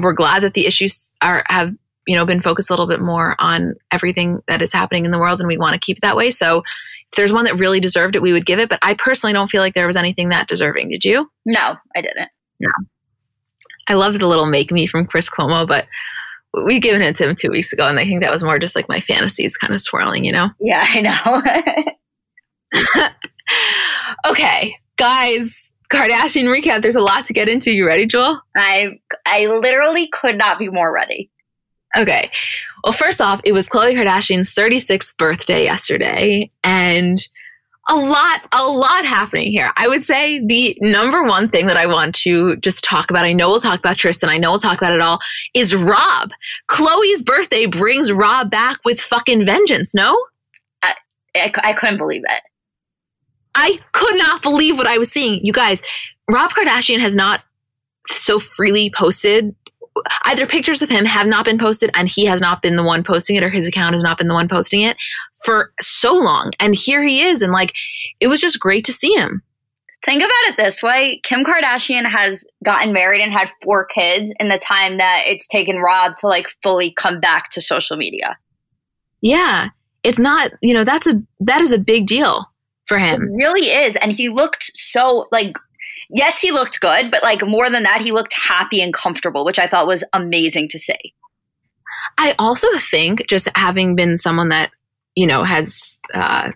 we're 0.00 0.12
glad 0.12 0.42
that 0.42 0.54
the 0.54 0.66
issues 0.66 1.12
are 1.22 1.44
have, 1.46 1.74
you 2.06 2.16
know, 2.16 2.24
been 2.24 2.40
focused 2.40 2.70
a 2.70 2.72
little 2.72 2.86
bit 2.86 3.00
more 3.00 3.36
on 3.38 3.74
everything 3.92 4.40
that 4.46 4.62
is 4.62 4.72
happening 4.72 5.04
in 5.04 5.10
the 5.10 5.18
world 5.18 5.40
and 5.40 5.48
we 5.48 5.58
want 5.58 5.74
to 5.74 5.80
keep 5.80 5.98
it 5.98 6.02
that 6.02 6.16
way. 6.16 6.30
So 6.30 6.58
if 6.58 7.16
there's 7.16 7.32
one 7.32 7.44
that 7.44 7.58
really 7.58 7.80
deserved 7.80 8.16
it, 8.16 8.22
we 8.22 8.32
would 8.32 8.46
give 8.46 8.58
it. 8.58 8.68
But 8.68 8.78
I 8.82 8.94
personally 8.94 9.32
don't 9.32 9.50
feel 9.50 9.60
like 9.60 9.74
there 9.74 9.86
was 9.86 9.96
anything 9.96 10.28
that 10.30 10.48
deserving. 10.48 10.90
Did 10.90 11.04
you? 11.04 11.30
No, 11.44 11.76
I 11.94 12.00
didn't. 12.00 12.30
No. 12.60 12.70
I 13.88 13.94
love 13.94 14.18
the 14.18 14.28
little 14.28 14.46
make 14.46 14.70
me 14.70 14.86
from 14.86 15.06
Chris 15.06 15.28
Cuomo, 15.28 15.66
but 15.66 15.86
we'd 16.64 16.82
given 16.82 17.02
it 17.02 17.16
to 17.16 17.28
him 17.28 17.34
two 17.34 17.50
weeks 17.50 17.72
ago, 17.72 17.88
and 17.88 17.98
I 17.98 18.04
think 18.04 18.22
that 18.22 18.30
was 18.30 18.44
more 18.44 18.58
just 18.58 18.76
like 18.76 18.88
my 18.88 19.00
fantasies 19.00 19.56
kind 19.56 19.74
of 19.74 19.80
swirling, 19.80 20.24
you 20.24 20.32
know? 20.32 20.50
Yeah, 20.60 20.84
I 20.86 21.00
know. 22.72 23.10
okay, 24.30 24.76
guys, 24.96 25.70
Kardashian 25.92 26.44
recap. 26.44 26.82
There's 26.82 26.96
a 26.96 27.00
lot 27.00 27.26
to 27.26 27.32
get 27.32 27.48
into. 27.48 27.72
You 27.72 27.86
ready, 27.86 28.06
Joel? 28.06 28.40
I 28.56 29.00
I 29.26 29.46
literally 29.46 30.08
could 30.08 30.38
not 30.38 30.58
be 30.58 30.68
more 30.68 30.92
ready. 30.92 31.30
Okay. 31.96 32.30
Well, 32.84 32.92
first 32.92 33.20
off, 33.20 33.40
it 33.44 33.52
was 33.52 33.68
Khloe 33.68 33.94
Kardashian's 33.94 34.54
36th 34.54 35.16
birthday 35.16 35.64
yesterday, 35.64 36.50
and 36.62 37.26
a 37.88 37.96
lot, 37.96 38.42
a 38.52 38.64
lot 38.64 39.04
happening 39.04 39.50
here. 39.50 39.72
I 39.76 39.88
would 39.88 40.04
say 40.04 40.44
the 40.44 40.76
number 40.80 41.24
one 41.24 41.48
thing 41.48 41.66
that 41.66 41.76
I 41.76 41.86
want 41.86 42.14
to 42.16 42.56
just 42.56 42.84
talk 42.84 43.10
about, 43.10 43.24
I 43.24 43.32
know 43.32 43.48
we'll 43.48 43.60
talk 43.60 43.78
about 43.78 43.96
Tristan, 43.96 44.28
I 44.28 44.38
know 44.38 44.50
we'll 44.50 44.60
talk 44.60 44.78
about 44.78 44.92
it 44.92 45.00
all, 45.00 45.18
is 45.54 45.74
Rob. 45.74 46.30
Khloe's 46.68 47.22
birthday 47.22 47.66
brings 47.66 48.12
Rob 48.12 48.50
back 48.50 48.78
with 48.84 49.00
fucking 49.00 49.44
vengeance, 49.44 49.94
no? 49.94 50.16
I, 50.82 50.94
I, 51.34 51.52
I 51.64 51.72
couldn't 51.72 51.98
believe 51.98 52.22
it. 52.24 52.42
I 53.54 53.80
could 53.92 54.16
not 54.16 54.42
believe 54.42 54.76
what 54.76 54.86
I 54.86 54.98
was 54.98 55.10
seeing. 55.10 55.44
You 55.44 55.52
guys, 55.52 55.82
Rob 56.30 56.52
Kardashian 56.52 57.00
has 57.00 57.16
not 57.16 57.40
so 58.08 58.38
freely 58.38 58.90
posted 58.94 59.54
either 60.24 60.46
pictures 60.46 60.82
of 60.82 60.88
him 60.88 61.04
have 61.04 61.26
not 61.26 61.44
been 61.44 61.58
posted 61.58 61.90
and 61.94 62.08
he 62.08 62.26
has 62.26 62.40
not 62.40 62.62
been 62.62 62.76
the 62.76 62.82
one 62.82 63.04
posting 63.04 63.36
it 63.36 63.42
or 63.42 63.50
his 63.50 63.66
account 63.66 63.94
has 63.94 64.02
not 64.02 64.18
been 64.18 64.28
the 64.28 64.34
one 64.34 64.48
posting 64.48 64.80
it 64.80 64.96
for 65.44 65.72
so 65.80 66.14
long. 66.14 66.52
And 66.60 66.74
here 66.74 67.02
he 67.02 67.22
is. 67.22 67.42
And 67.42 67.52
like, 67.52 67.74
it 68.20 68.28
was 68.28 68.40
just 68.40 68.60
great 68.60 68.84
to 68.86 68.92
see 68.92 69.14
him. 69.14 69.42
Think 70.04 70.22
about 70.22 70.30
it 70.46 70.56
this 70.56 70.82
way 70.82 71.20
Kim 71.22 71.44
Kardashian 71.44 72.06
has 72.06 72.44
gotten 72.64 72.92
married 72.92 73.20
and 73.20 73.32
had 73.32 73.50
four 73.62 73.84
kids 73.84 74.32
in 74.40 74.48
the 74.48 74.58
time 74.58 74.96
that 74.96 75.24
it's 75.26 75.46
taken 75.46 75.76
Rob 75.78 76.14
to 76.16 76.26
like 76.26 76.48
fully 76.62 76.92
come 76.94 77.20
back 77.20 77.50
to 77.50 77.60
social 77.60 77.96
media. 77.96 78.38
Yeah. 79.20 79.68
It's 80.02 80.18
not, 80.18 80.52
you 80.62 80.72
know, 80.72 80.84
that's 80.84 81.06
a, 81.06 81.22
that 81.40 81.60
is 81.60 81.72
a 81.72 81.78
big 81.78 82.06
deal 82.06 82.46
for 82.86 82.98
him. 82.98 83.22
It 83.22 83.44
really 83.44 83.68
is. 83.68 83.96
And 83.96 84.10
he 84.10 84.30
looked 84.30 84.70
so 84.74 85.28
like 85.30 85.56
yes, 86.14 86.40
he 86.40 86.52
looked 86.52 86.80
good, 86.80 87.10
but 87.10 87.22
like 87.22 87.46
more 87.46 87.70
than 87.70 87.82
that, 87.84 88.00
he 88.00 88.12
looked 88.12 88.34
happy 88.34 88.80
and 88.82 88.92
comfortable, 88.92 89.44
which 89.44 89.58
I 89.58 89.66
thought 89.66 89.86
was 89.86 90.04
amazing 90.12 90.68
to 90.70 90.78
see. 90.78 91.14
I 92.18 92.34
also 92.38 92.66
think 92.78 93.28
just 93.28 93.48
having 93.54 93.94
been 93.94 94.16
someone 94.16 94.48
that, 94.48 94.70
you 95.14 95.26
know, 95.26 95.44
has, 95.44 96.00
uh, 96.14 96.50
I 96.50 96.52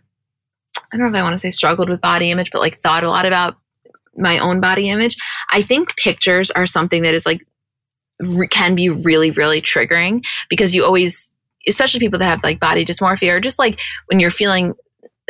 don't 0.93 1.01
know 1.01 1.09
if 1.09 1.15
I 1.15 1.23
want 1.23 1.35
to 1.35 1.39
say 1.39 1.51
struggled 1.51 1.89
with 1.89 2.01
body 2.01 2.31
image, 2.31 2.51
but 2.51 2.61
like 2.61 2.79
thought 2.79 3.05
a 3.05 3.09
lot 3.09 3.27
about 3.27 3.57
my 4.17 4.39
own 4.39 4.61
body 4.61 4.91
image. 4.91 5.17
I 5.51 5.63
think 5.63 5.97
pictures 5.97 6.51
are 6.51 6.67
something 6.67 7.03
that 7.03 7.15
is 7.15 7.27
like, 7.27 7.47
re- 8.21 8.49
can 8.49 8.75
be 8.75 8.89
really, 8.89 9.31
really 9.31 9.61
triggering 9.61 10.25
because 10.49 10.75
you 10.75 10.85
always, 10.85 11.31
especially 11.67 12.01
people 12.01 12.19
that 12.19 12.29
have 12.29 12.43
like 12.43 12.61
body 12.61 12.85
dysmorphia 12.85 13.31
or 13.31 13.41
just 13.41 13.59
like 13.59 13.81
when 14.07 14.21
you're 14.21 14.31
feeling 14.31 14.75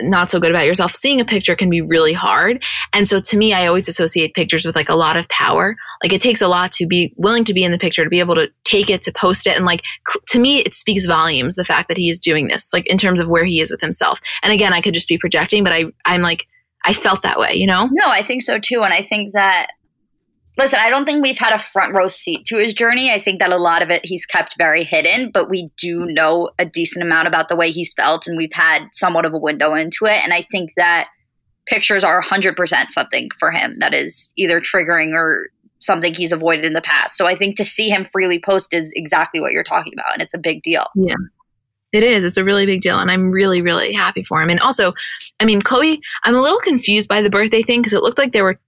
not 0.01 0.31
so 0.31 0.41
good 0.41 0.51
about 0.51 0.67
yourself, 0.67 0.95
seeing 0.95 1.21
a 1.21 1.25
picture 1.25 1.55
can 1.55 1.71
be 1.71 1.81
really 1.81 2.13
hard. 2.13 2.65
And 2.93 3.09
so 3.09 3.21
to 3.21 3.37
me, 3.37 3.53
I 3.53 3.67
always 3.67 3.89
associate 3.89 4.35
pictures 4.35 4.65
with 4.65 4.75
like 4.75 4.89
a 4.89 4.97
lot 4.97 5.17
of 5.17 5.29
power. 5.29 5.77
Like 6.03 6.13
it 6.13 6.21
takes 6.21 6.41
a 6.41 6.49
lot 6.49 6.73
to 6.73 6.87
be 6.87 7.15
willing 7.17 7.45
to 7.45 7.55
be 7.55 7.65
in 7.65 7.73
the 7.73 7.79
picture, 7.79 8.05
to 8.05 8.11
be 8.11 8.21
able 8.21 8.35
to 8.35 8.51
take 8.65 8.91
it, 8.91 9.03
to 9.03 9.13
post 9.13 9.47
it. 9.47 9.57
And 9.57 9.65
like 9.65 9.83
to 10.29 10.39
me, 10.39 10.59
it 10.59 10.75
speaks 10.75 11.07
volumes, 11.07 11.55
the 11.55 11.65
fact 11.65 11.89
that 11.89 11.97
he 11.97 12.11
is 12.11 12.21
doing 12.21 12.49
this, 12.49 12.73
like 12.73 12.87
in 12.87 12.99
terms 12.99 13.21
of 13.21 13.29
where 13.29 13.45
he 13.45 13.61
is 13.61 13.71
with 13.71 13.81
himself. 13.81 14.19
And 14.43 14.53
again, 14.53 14.73
I 14.73 14.81
could 14.81 14.95
just 14.95 15.09
be 15.09 15.19
projecting, 15.19 15.63
but 15.63 15.73
I, 15.73 15.85
I'm 16.05 16.23
like, 16.23 16.47
I 16.85 16.93
felt 16.93 17.23
that 17.23 17.39
way, 17.39 17.55
you 17.55 17.67
know? 17.67 17.89
No, 17.93 18.07
I 18.09 18.23
think 18.23 18.43
so 18.43 18.59
too. 18.59 18.83
And 18.83 18.93
I 18.93 19.01
think 19.01 19.33
that 19.33 19.69
listen, 20.57 20.79
I 20.83 20.91
don't 20.91 21.05
think 21.05 21.23
we've 21.23 21.39
had 21.39 21.53
a 21.53 21.59
front 21.59 21.95
row 21.95 22.09
seat 22.09 22.45
to 22.47 22.59
his 22.59 22.75
journey. 22.75 23.11
I 23.11 23.19
think 23.19 23.41
that 23.41 23.53
a 23.53 23.57
lot 23.57 23.83
of 23.83 23.91
it 23.91 24.05
he's 24.05 24.27
kept 24.27 24.57
very 24.57 24.85
hidden, 24.85 25.31
but 25.33 25.51
we 25.51 25.71
do 25.77 26.05
know 26.07 26.51
a 26.59 26.65
decent 26.65 27.05
amount 27.05 27.29
about 27.29 27.49
the 27.49 27.57
way 27.57 27.71
he's 27.71 27.93
felt, 27.93 28.27
and 28.27 28.37
we've 28.37 28.53
had 28.53 28.89
somewhat 28.93 29.27
of 29.27 29.35
a 29.35 29.39
window 29.39 29.75
into 29.75 30.07
it. 30.07 30.23
And 30.23 30.33
I 30.33 30.43
think 30.43 30.73
that 30.77 31.09
pictures 31.67 32.05
are 32.05 32.23
100% 32.23 32.91
something 32.91 33.31
for 33.39 33.51
him 33.51 33.79
that 33.81 33.95
is 33.95 34.33
either 34.37 34.61
triggering 34.61 35.15
or 35.15 35.49
something 35.79 36.15
he's 36.15 36.33
avoided 36.33 36.65
in 36.65 36.73
the 36.73 36.81
past. 36.81 37.17
So 37.17 37.27
I 37.27 37.35
think 37.35 37.57
to 37.57 37.65
see 37.65 37.91
him 37.91 38.05
freely 38.05 38.41
post 38.41 38.73
is 38.73 38.93
exactly 38.95 39.41
what 39.41 39.53
you're 39.53 39.65
talking 39.65 39.93
about, 39.95 40.13
and 40.13 40.23
it's 40.23 40.35
a 40.35 40.39
big 40.39 40.63
deal. 40.63 40.87
Yeah. 40.95 41.15
It 41.93 42.03
is. 42.03 42.25
It's 42.25 42.37
a 42.37 42.43
really 42.43 42.67
big 42.67 42.81
deal. 42.81 42.99
And 42.99 43.09
I'm 43.09 43.31
really, 43.31 43.63
really 43.63 43.93
happy 43.93 44.25
for 44.25 44.43
him. 44.43 44.51
And 44.51 44.59
also, 44.59 44.95
I 45.39 45.45
mean, 45.45 45.63
Khloe, 45.63 46.01
I'm 46.25 46.35
a 46.35 46.41
little 46.41 46.59
confused 46.59 47.09
by 47.09 47.23
the 47.23 47.31
birthday 47.31 47.63
thing 47.63 47.83
because 47.83 47.93
it 47.93 48.03
looked 48.03 48.19
like 48.19 48.33
there 48.33 48.43
were 48.43 48.59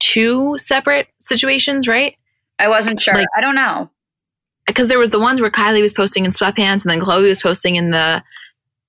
two 0.00 0.56
separate 0.58 1.08
situations, 1.18 1.88
right? 1.88 2.16
I 2.58 2.68
wasn't 2.68 3.00
sure. 3.00 3.14
Like, 3.14 3.28
I 3.36 3.40
don't 3.40 3.54
know. 3.54 3.90
Because 4.66 4.88
there 4.88 4.98
was 4.98 5.10
the 5.10 5.20
ones 5.20 5.40
where 5.40 5.50
Kylie 5.50 5.82
was 5.82 5.92
posting 5.92 6.24
in 6.24 6.30
sweatpants 6.30 6.84
and 6.84 6.90
then 6.90 7.00
Khloe 7.00 7.28
was 7.28 7.42
posting 7.42 7.76
in 7.76 7.90
the 7.90 8.22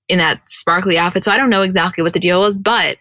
in 0.08 0.18
that 0.18 0.42
sparkly 0.48 0.98
outfit. 0.98 1.24
So 1.24 1.32
I 1.32 1.36
don't 1.36 1.50
know 1.50 1.62
exactly 1.62 2.02
what 2.02 2.12
the 2.12 2.20
deal 2.20 2.40
was, 2.40 2.58
but 2.58 2.98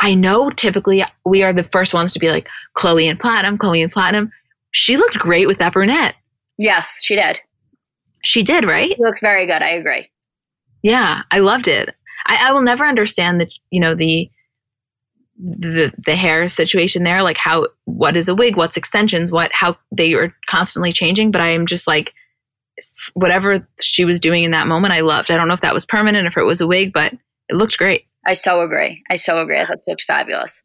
I 0.00 0.14
know 0.14 0.50
typically 0.50 1.04
we 1.24 1.42
are 1.42 1.52
the 1.52 1.64
first 1.64 1.94
ones 1.94 2.12
to 2.12 2.18
be 2.18 2.30
like 2.30 2.48
Khloe 2.76 3.08
and 3.08 3.18
platinum, 3.18 3.56
Khloe 3.56 3.82
and 3.82 3.92
platinum. 3.92 4.30
She 4.72 4.96
looked 4.96 5.18
great 5.18 5.46
with 5.46 5.58
that 5.58 5.72
brunette. 5.72 6.16
Yes, 6.58 6.98
she 7.02 7.14
did. 7.14 7.40
She 8.24 8.42
did, 8.42 8.64
right? 8.64 8.90
She 8.90 9.02
looks 9.02 9.20
very 9.20 9.46
good. 9.46 9.62
I 9.62 9.70
agree. 9.70 10.10
Yeah, 10.82 11.22
I 11.30 11.38
loved 11.38 11.68
it. 11.68 11.94
I, 12.26 12.48
I 12.48 12.52
will 12.52 12.62
never 12.62 12.84
understand 12.84 13.40
the 13.40 13.48
you 13.70 13.80
know 13.80 13.94
the 13.94 14.30
the 15.38 15.92
the 16.04 16.16
hair 16.16 16.48
situation 16.48 17.04
there 17.04 17.22
like 17.22 17.36
how 17.36 17.66
what 17.84 18.16
is 18.16 18.28
a 18.28 18.34
wig 18.34 18.56
what's 18.56 18.76
extensions 18.76 19.30
what 19.30 19.50
how 19.52 19.76
they 19.92 20.12
are 20.14 20.34
constantly 20.46 20.92
changing 20.92 21.30
but 21.30 21.40
i 21.40 21.50
am 21.50 21.66
just 21.66 21.86
like 21.86 22.12
whatever 23.14 23.66
she 23.80 24.04
was 24.04 24.18
doing 24.18 24.42
in 24.42 24.50
that 24.50 24.66
moment 24.66 24.92
i 24.92 25.00
loved. 25.00 25.30
I 25.30 25.36
don't 25.36 25.46
know 25.46 25.54
if 25.54 25.60
that 25.60 25.74
was 25.74 25.86
permanent 25.86 26.26
if 26.26 26.36
it 26.36 26.42
was 26.42 26.60
a 26.60 26.66
wig 26.66 26.92
but 26.92 27.12
it 27.48 27.54
looked 27.54 27.78
great. 27.78 28.04
I 28.26 28.34
so 28.34 28.60
agree. 28.60 29.02
I 29.08 29.16
so 29.16 29.40
agree. 29.40 29.58
I 29.58 29.64
thought 29.64 29.78
it 29.78 29.84
looked 29.86 30.02
fabulous 30.02 30.62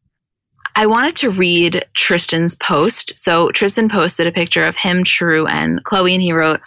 I 0.75 0.87
wanted 0.87 1.15
to 1.17 1.29
read 1.29 1.85
Tristan's 1.93 2.55
post. 2.55 3.17
So 3.17 3.49
Tristan 3.51 3.89
posted 3.89 4.25
a 4.25 4.31
picture 4.31 4.65
of 4.65 4.75
him, 4.75 5.03
True, 5.03 5.45
and 5.45 5.83
Khloe, 5.83 6.13
and 6.13 6.21
he 6.21 6.31
wrote, 6.31 6.61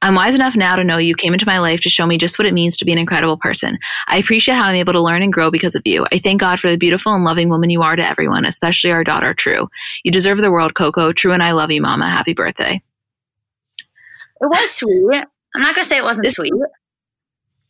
I'm 0.00 0.14
wise 0.14 0.34
enough 0.34 0.56
now 0.56 0.76
to 0.76 0.84
know 0.84 0.96
you 0.96 1.14
came 1.14 1.34
into 1.34 1.46
my 1.46 1.58
life 1.58 1.80
to 1.80 1.90
show 1.90 2.06
me 2.06 2.16
just 2.16 2.38
what 2.38 2.46
it 2.46 2.54
means 2.54 2.76
to 2.78 2.86
be 2.86 2.92
an 2.92 2.98
incredible 2.98 3.36
person. 3.36 3.78
I 4.08 4.16
appreciate 4.16 4.54
how 4.54 4.64
I'm 4.64 4.76
able 4.76 4.94
to 4.94 5.00
learn 5.00 5.22
and 5.22 5.32
grow 5.32 5.50
because 5.50 5.74
of 5.74 5.82
you. 5.84 6.06
I 6.10 6.18
thank 6.18 6.40
God 6.40 6.58
for 6.58 6.70
the 6.70 6.78
beautiful 6.78 7.12
and 7.12 7.22
loving 7.22 7.50
woman 7.50 7.68
you 7.68 7.82
are 7.82 7.96
to 7.96 8.06
everyone, 8.06 8.46
especially 8.46 8.92
our 8.92 9.04
daughter, 9.04 9.34
True. 9.34 9.68
You 10.04 10.10
deserve 10.10 10.38
the 10.38 10.50
world, 10.50 10.74
Coco. 10.74 11.12
True 11.12 11.32
and 11.32 11.42
I 11.42 11.52
love 11.52 11.70
you, 11.70 11.82
Mama. 11.82 12.08
Happy 12.08 12.32
birthday. 12.32 12.82
It 14.40 14.46
was 14.46 14.70
sweet. 14.70 15.24
I'm 15.54 15.60
not 15.60 15.74
going 15.74 15.82
to 15.82 15.88
say 15.88 15.98
it 15.98 16.04
wasn't 16.04 16.26
this, 16.26 16.36
sweet. 16.36 16.52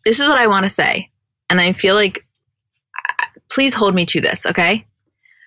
This 0.04 0.20
is 0.20 0.28
what 0.28 0.38
I 0.38 0.46
want 0.46 0.64
to 0.64 0.68
say. 0.68 1.10
And 1.48 1.60
I 1.60 1.72
feel 1.72 1.96
like, 1.96 2.24
uh, 3.08 3.24
please 3.48 3.74
hold 3.74 3.94
me 3.94 4.06
to 4.06 4.20
this, 4.20 4.46
okay? 4.46 4.86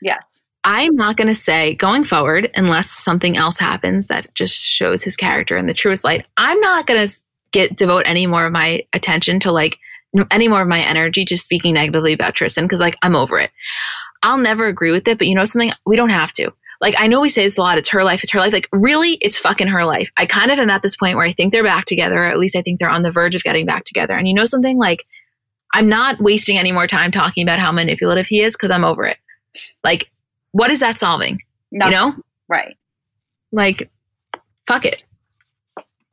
Yes. 0.02 0.33
I'm 0.64 0.96
not 0.96 1.18
going 1.18 1.28
to 1.28 1.36
say 1.36 1.76
going 1.76 2.06
forward, 2.06 2.50
unless 2.56 2.90
something 2.90 3.36
else 3.36 3.60
happens 3.60 4.08
that 4.08 4.34
just 4.34 4.56
shows 4.56 5.04
his 5.04 5.18
character 5.18 5.58
in 5.58 5.68
the 5.68 5.74
truest 5.74 6.04
light. 6.04 6.26
I'm 6.38 6.60
not 6.62 6.88
going 6.88 7.06
to 7.06 7.14
get 7.52 7.76
devote 7.76 8.04
any 8.06 8.26
more 8.28 8.46
of 8.46 8.52
my 8.52 8.84
attention 8.94 9.40
to 9.42 9.52
like 9.52 9.78
any 10.32 10.48
more 10.48 10.62
of 10.62 10.68
my 10.68 10.80
energy 10.80 11.26
to 11.26 11.38
speaking 11.38 11.74
negatively 11.74 12.14
about 12.14 12.36
Tristan 12.36 12.66
because 12.66 12.80
like 12.80 12.98
I'm 13.02 13.16
over 13.16 13.40
it. 13.40 13.52
I'll 14.22 14.38
never 14.38 14.68
agree 14.68 14.92
with 14.92 15.08
it, 15.08 15.18
but 15.18 15.28
you 15.28 15.36
know 15.36 15.46
something? 15.46 15.72
We 15.86 15.96
don't 15.96 16.10
have 16.10 16.34
to. 16.34 16.52
Like 16.80 16.96
I 16.98 17.08
know 17.08 17.22
we 17.22 17.30
say 17.30 17.44
this 17.44 17.58
a 17.58 17.62
lot. 17.62 17.78
It's 17.78 17.90
her 17.90 18.04
life. 18.04 18.24
It's 18.24 18.32
her 18.34 18.40
life. 18.40 18.54
Like 18.54 18.68
really, 18.72 19.18
it's 19.22 19.38
fucking 19.38 19.68
her 19.68 19.86
life. 19.86 20.12
I 20.18 20.26
kind 20.26 20.52
of 20.52 20.60
am 20.60 20.70
at 20.70 20.82
this 20.82 20.98
point 20.98 21.16
where 21.16 21.26
I 21.26 21.32
think 21.32 21.52
they're 21.52 21.64
back 21.64 21.86
together. 21.86 22.20
Or 22.20 22.26
at 22.26 22.40
least 22.40 22.56
I 22.56 22.62
think 22.62 22.80
they're 22.80 22.90
on 22.90 23.04
the 23.04 23.12
verge 23.12 23.36
of 23.36 23.44
getting 23.44 23.66
back 23.66 23.86
together. 23.86 24.14
And 24.14 24.28
you 24.28 24.34
know 24.34 24.46
something? 24.46 24.78
Like 24.78 25.06
I'm 25.74 25.90
not 25.90 26.22
wasting 26.22 26.58
any 26.58 26.72
more 26.72 26.88
time 26.88 27.12
talking 27.12 27.44
about 27.44 27.60
how 27.60 27.72
manipulative 27.72 28.28
he 28.28 28.42
is 28.42 28.56
because 28.56 28.72
I'm 28.72 28.84
over 28.84 29.06
it. 29.06 29.18
Like 29.84 30.10
what 30.54 30.72
is 30.72 30.80
that 30.80 30.98
solving? 30.98 31.42
Nothing. 31.72 31.92
You 31.92 32.00
know? 32.00 32.16
Right. 32.48 32.78
Like, 33.52 33.90
fuck 34.66 34.86
it. 34.86 35.04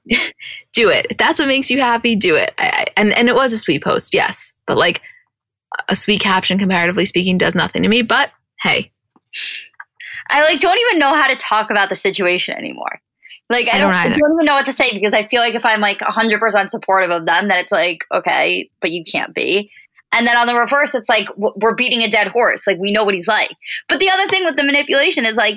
do 0.73 0.89
it. 0.89 1.07
If 1.11 1.19
that's 1.19 1.39
what 1.39 1.47
makes 1.47 1.71
you 1.71 1.81
happy, 1.81 2.17
do 2.17 2.35
it. 2.35 2.53
I, 2.59 2.69
I, 2.69 2.87
and 2.97 3.13
and 3.17 3.29
it 3.29 3.35
was 3.35 3.53
a 3.53 3.59
sweet 3.59 3.85
post, 3.85 4.13
yes. 4.13 4.55
But 4.67 4.77
like, 4.77 5.01
a 5.89 5.95
sweet 5.95 6.21
caption, 6.21 6.59
comparatively 6.59 7.05
speaking, 7.05 7.39
does 7.39 7.55
nothing 7.55 7.83
to 7.83 7.89
me. 7.89 8.03
But 8.03 8.31
hey, 8.63 8.91
I 10.29 10.43
like 10.43 10.61
don't 10.61 10.79
even 10.89 10.99
know 10.99 11.15
how 11.15 11.29
to 11.29 11.37
talk 11.37 11.71
about 11.71 11.89
the 11.89 11.97
situation 11.97 12.57
anymore. 12.57 13.01
Like 13.49 13.69
I, 13.69 13.77
I 13.77 13.81
don't, 13.81 13.91
don't 13.91 13.97
I 13.97 14.09
don't 14.09 14.33
even 14.35 14.47
know 14.47 14.55
what 14.55 14.67
to 14.67 14.73
say 14.73 14.93
because 14.93 15.13
I 15.13 15.27
feel 15.27 15.41
like 15.41 15.55
if 15.55 15.67
I'm 15.67 15.81
like 15.81 15.99
100% 15.99 16.71
supportive 16.71 17.11
of 17.11 17.27
them, 17.27 17.49
then 17.49 17.59
it's 17.59 17.73
like 17.73 18.05
okay, 18.13 18.71
but 18.81 18.91
you 18.91 19.05
can't 19.05 19.35
be. 19.35 19.71
And 20.13 20.27
then 20.27 20.37
on 20.37 20.47
the 20.47 20.55
reverse, 20.55 20.95
it's 20.95 21.09
like 21.09 21.27
we're 21.37 21.77
beating 21.77 22.03
a 22.03 22.11
dead 22.11 22.29
horse. 22.29 22.67
Like 22.67 22.79
we 22.79 22.93
know 22.93 23.05
what 23.05 23.15
he's 23.15 23.29
like. 23.29 23.55
But 23.89 24.01
the 24.01 24.11
other 24.11 24.27
thing 24.29 24.45
with 24.45 24.57
the 24.57 24.65
manipulation 24.65 25.25
is 25.25 25.37
like, 25.37 25.57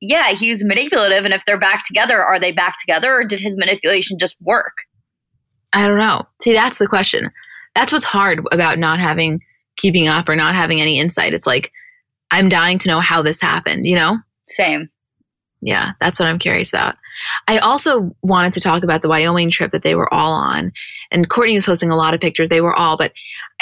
yeah, 0.00 0.32
he's 0.32 0.64
manipulative, 0.64 1.24
and 1.24 1.32
if 1.32 1.44
they're 1.46 1.58
back 1.58 1.84
together, 1.86 2.22
are 2.22 2.38
they 2.38 2.52
back 2.52 2.78
together, 2.78 3.14
or 3.14 3.24
did 3.24 3.40
his 3.40 3.56
manipulation 3.56 4.18
just 4.18 4.36
work? 4.42 4.72
I 5.72 5.86
don't 5.86 5.98
know. 5.98 6.26
See, 6.42 6.52
that's 6.52 6.78
the 6.78 6.88
question. 6.88 7.30
That's 7.74 7.90
what's 7.90 8.04
hard 8.04 8.40
about 8.52 8.78
not 8.78 9.00
having 9.00 9.40
keeping 9.76 10.06
up 10.06 10.28
or 10.28 10.36
not 10.36 10.54
having 10.54 10.80
any 10.80 10.98
insight. 10.98 11.34
It's 11.34 11.46
like 11.46 11.72
I'm 12.30 12.48
dying 12.48 12.78
to 12.80 12.88
know 12.88 13.00
how 13.00 13.22
this 13.22 13.40
happened, 13.40 13.86
you 13.86 13.96
know? 13.96 14.18
Same. 14.46 14.90
Yeah, 15.64 15.92
that's 15.98 16.20
what 16.20 16.28
I'm 16.28 16.38
curious 16.38 16.74
about. 16.74 16.96
I 17.48 17.56
also 17.56 18.14
wanted 18.20 18.52
to 18.52 18.60
talk 18.60 18.84
about 18.84 19.00
the 19.00 19.08
Wyoming 19.08 19.50
trip 19.50 19.72
that 19.72 19.82
they 19.82 19.94
were 19.94 20.12
all 20.12 20.32
on. 20.32 20.72
And 21.10 21.30
Kourtney 21.30 21.54
was 21.54 21.64
posting 21.64 21.90
a 21.90 21.96
lot 21.96 22.12
of 22.12 22.20
pictures. 22.20 22.50
They 22.50 22.60
were 22.60 22.74
all, 22.74 22.98
but 22.98 23.12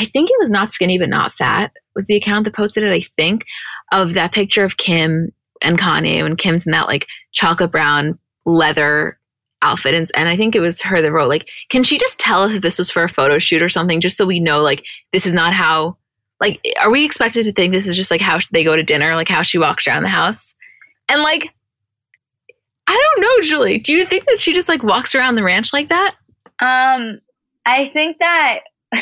I 0.00 0.04
think 0.04 0.28
it 0.28 0.36
was 0.40 0.50
not 0.50 0.72
skinny 0.72 0.98
but 0.98 1.08
not 1.08 1.34
fat 1.34 1.70
was 1.94 2.06
the 2.06 2.16
account 2.16 2.44
that 2.44 2.56
posted 2.56 2.82
it, 2.82 2.92
I 2.92 3.06
think, 3.16 3.44
of 3.92 4.14
that 4.14 4.32
picture 4.32 4.64
of 4.64 4.78
Kim 4.78 5.30
and 5.62 5.78
Kanye 5.78 6.24
when 6.24 6.34
Kim's 6.34 6.66
in 6.66 6.72
that 6.72 6.88
like 6.88 7.06
chocolate 7.32 7.70
brown 7.70 8.18
leather 8.44 9.16
outfit. 9.60 9.94
And, 9.94 10.10
and 10.16 10.28
I 10.28 10.36
think 10.36 10.56
it 10.56 10.60
was 10.60 10.82
her 10.82 11.00
that 11.00 11.12
wrote, 11.12 11.28
like, 11.28 11.48
can 11.70 11.84
she 11.84 11.98
just 11.98 12.18
tell 12.18 12.42
us 12.42 12.54
if 12.54 12.62
this 12.62 12.78
was 12.78 12.90
for 12.90 13.04
a 13.04 13.08
photo 13.08 13.38
shoot 13.38 13.62
or 13.62 13.68
something, 13.68 14.00
just 14.00 14.16
so 14.16 14.26
we 14.26 14.40
know, 14.40 14.60
like, 14.60 14.82
this 15.12 15.24
is 15.24 15.34
not 15.34 15.52
how, 15.52 15.98
like, 16.40 16.60
are 16.80 16.90
we 16.90 17.04
expected 17.04 17.44
to 17.44 17.52
think 17.52 17.72
this 17.72 17.86
is 17.86 17.94
just 17.94 18.10
like 18.10 18.20
how 18.20 18.40
they 18.50 18.64
go 18.64 18.74
to 18.74 18.82
dinner, 18.82 19.14
like 19.14 19.28
how 19.28 19.42
she 19.42 19.58
walks 19.58 19.86
around 19.86 20.02
the 20.02 20.08
house? 20.08 20.56
And 21.08 21.22
like, 21.22 21.50
don't 23.22 23.38
know, 23.38 23.48
Julie. 23.48 23.78
Do 23.78 23.92
you 23.92 24.04
think 24.04 24.26
that 24.26 24.40
she 24.40 24.52
just 24.52 24.68
like 24.68 24.82
walks 24.82 25.14
around 25.14 25.36
the 25.36 25.42
ranch 25.42 25.72
like 25.72 25.88
that? 25.88 26.14
Um, 26.60 27.18
I 27.64 27.88
think 27.88 28.18
that 28.18 28.60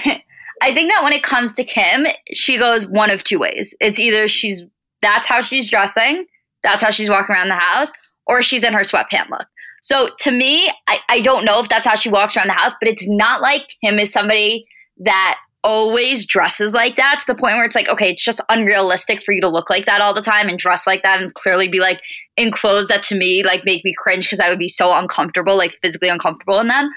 I 0.62 0.74
think 0.74 0.92
that 0.92 1.02
when 1.02 1.12
it 1.12 1.22
comes 1.22 1.52
to 1.54 1.64
Kim, 1.64 2.06
she 2.32 2.58
goes 2.58 2.86
one 2.86 3.10
of 3.10 3.24
two 3.24 3.38
ways. 3.38 3.74
It's 3.80 3.98
either 3.98 4.28
she's 4.28 4.64
that's 5.02 5.26
how 5.26 5.40
she's 5.40 5.70
dressing, 5.70 6.26
that's 6.62 6.82
how 6.82 6.90
she's 6.90 7.08
walking 7.08 7.34
around 7.34 7.48
the 7.48 7.54
house, 7.54 7.92
or 8.26 8.42
she's 8.42 8.64
in 8.64 8.74
her 8.74 8.80
sweatpant 8.80 9.30
look. 9.30 9.46
So 9.82 10.10
to 10.18 10.30
me, 10.30 10.68
I, 10.86 10.98
I 11.08 11.20
don't 11.20 11.44
know 11.44 11.58
if 11.60 11.70
that's 11.70 11.86
how 11.86 11.94
she 11.94 12.10
walks 12.10 12.36
around 12.36 12.48
the 12.48 12.52
house, 12.52 12.74
but 12.78 12.88
it's 12.88 13.08
not 13.08 13.40
like 13.40 13.62
Kim 13.82 13.98
is 13.98 14.12
somebody 14.12 14.66
that 14.98 15.38
always 15.62 16.26
dresses 16.26 16.72
like 16.72 16.96
that 16.96 17.18
to 17.20 17.26
the 17.26 17.38
point 17.38 17.54
where 17.54 17.64
it's 17.64 17.74
like, 17.74 17.88
okay, 17.88 18.10
it's 18.10 18.24
just 18.24 18.40
unrealistic 18.48 19.22
for 19.22 19.32
you 19.32 19.40
to 19.40 19.48
look 19.48 19.68
like 19.68 19.86
that 19.86 20.00
all 20.00 20.14
the 20.14 20.22
time 20.22 20.48
and 20.48 20.58
dress 20.58 20.86
like 20.86 21.02
that 21.02 21.20
and 21.20 21.34
clearly 21.34 21.68
be 21.68 21.80
like 21.80 22.00
in 22.36 22.50
clothes 22.50 22.88
that 22.88 23.02
to 23.02 23.14
me 23.14 23.42
like 23.42 23.64
make 23.64 23.84
me 23.84 23.94
cringe 23.96 24.24
because 24.24 24.40
I 24.40 24.48
would 24.48 24.58
be 24.58 24.68
so 24.68 24.96
uncomfortable, 24.98 25.56
like 25.56 25.76
physically 25.82 26.08
uncomfortable 26.08 26.58
in 26.60 26.68
them. 26.68 26.90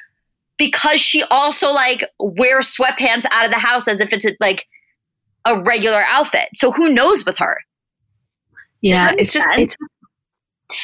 Because 0.57 1.01
she 1.01 1.23
also 1.23 1.71
like 1.71 2.05
wears 2.19 2.75
sweatpants 2.75 3.25
out 3.31 3.45
of 3.45 3.51
the 3.51 3.59
house 3.59 3.87
as 3.87 3.99
if 3.99 4.13
it's 4.13 4.25
like 4.39 4.65
a 5.45 5.61
regular 5.61 6.03
outfit. 6.07 6.49
So 6.53 6.71
who 6.71 6.93
knows 6.93 7.25
with 7.25 7.39
her? 7.39 7.57
Yeah, 8.81 9.13
it's 9.17 9.33
just 9.33 9.47
it's 9.57 9.75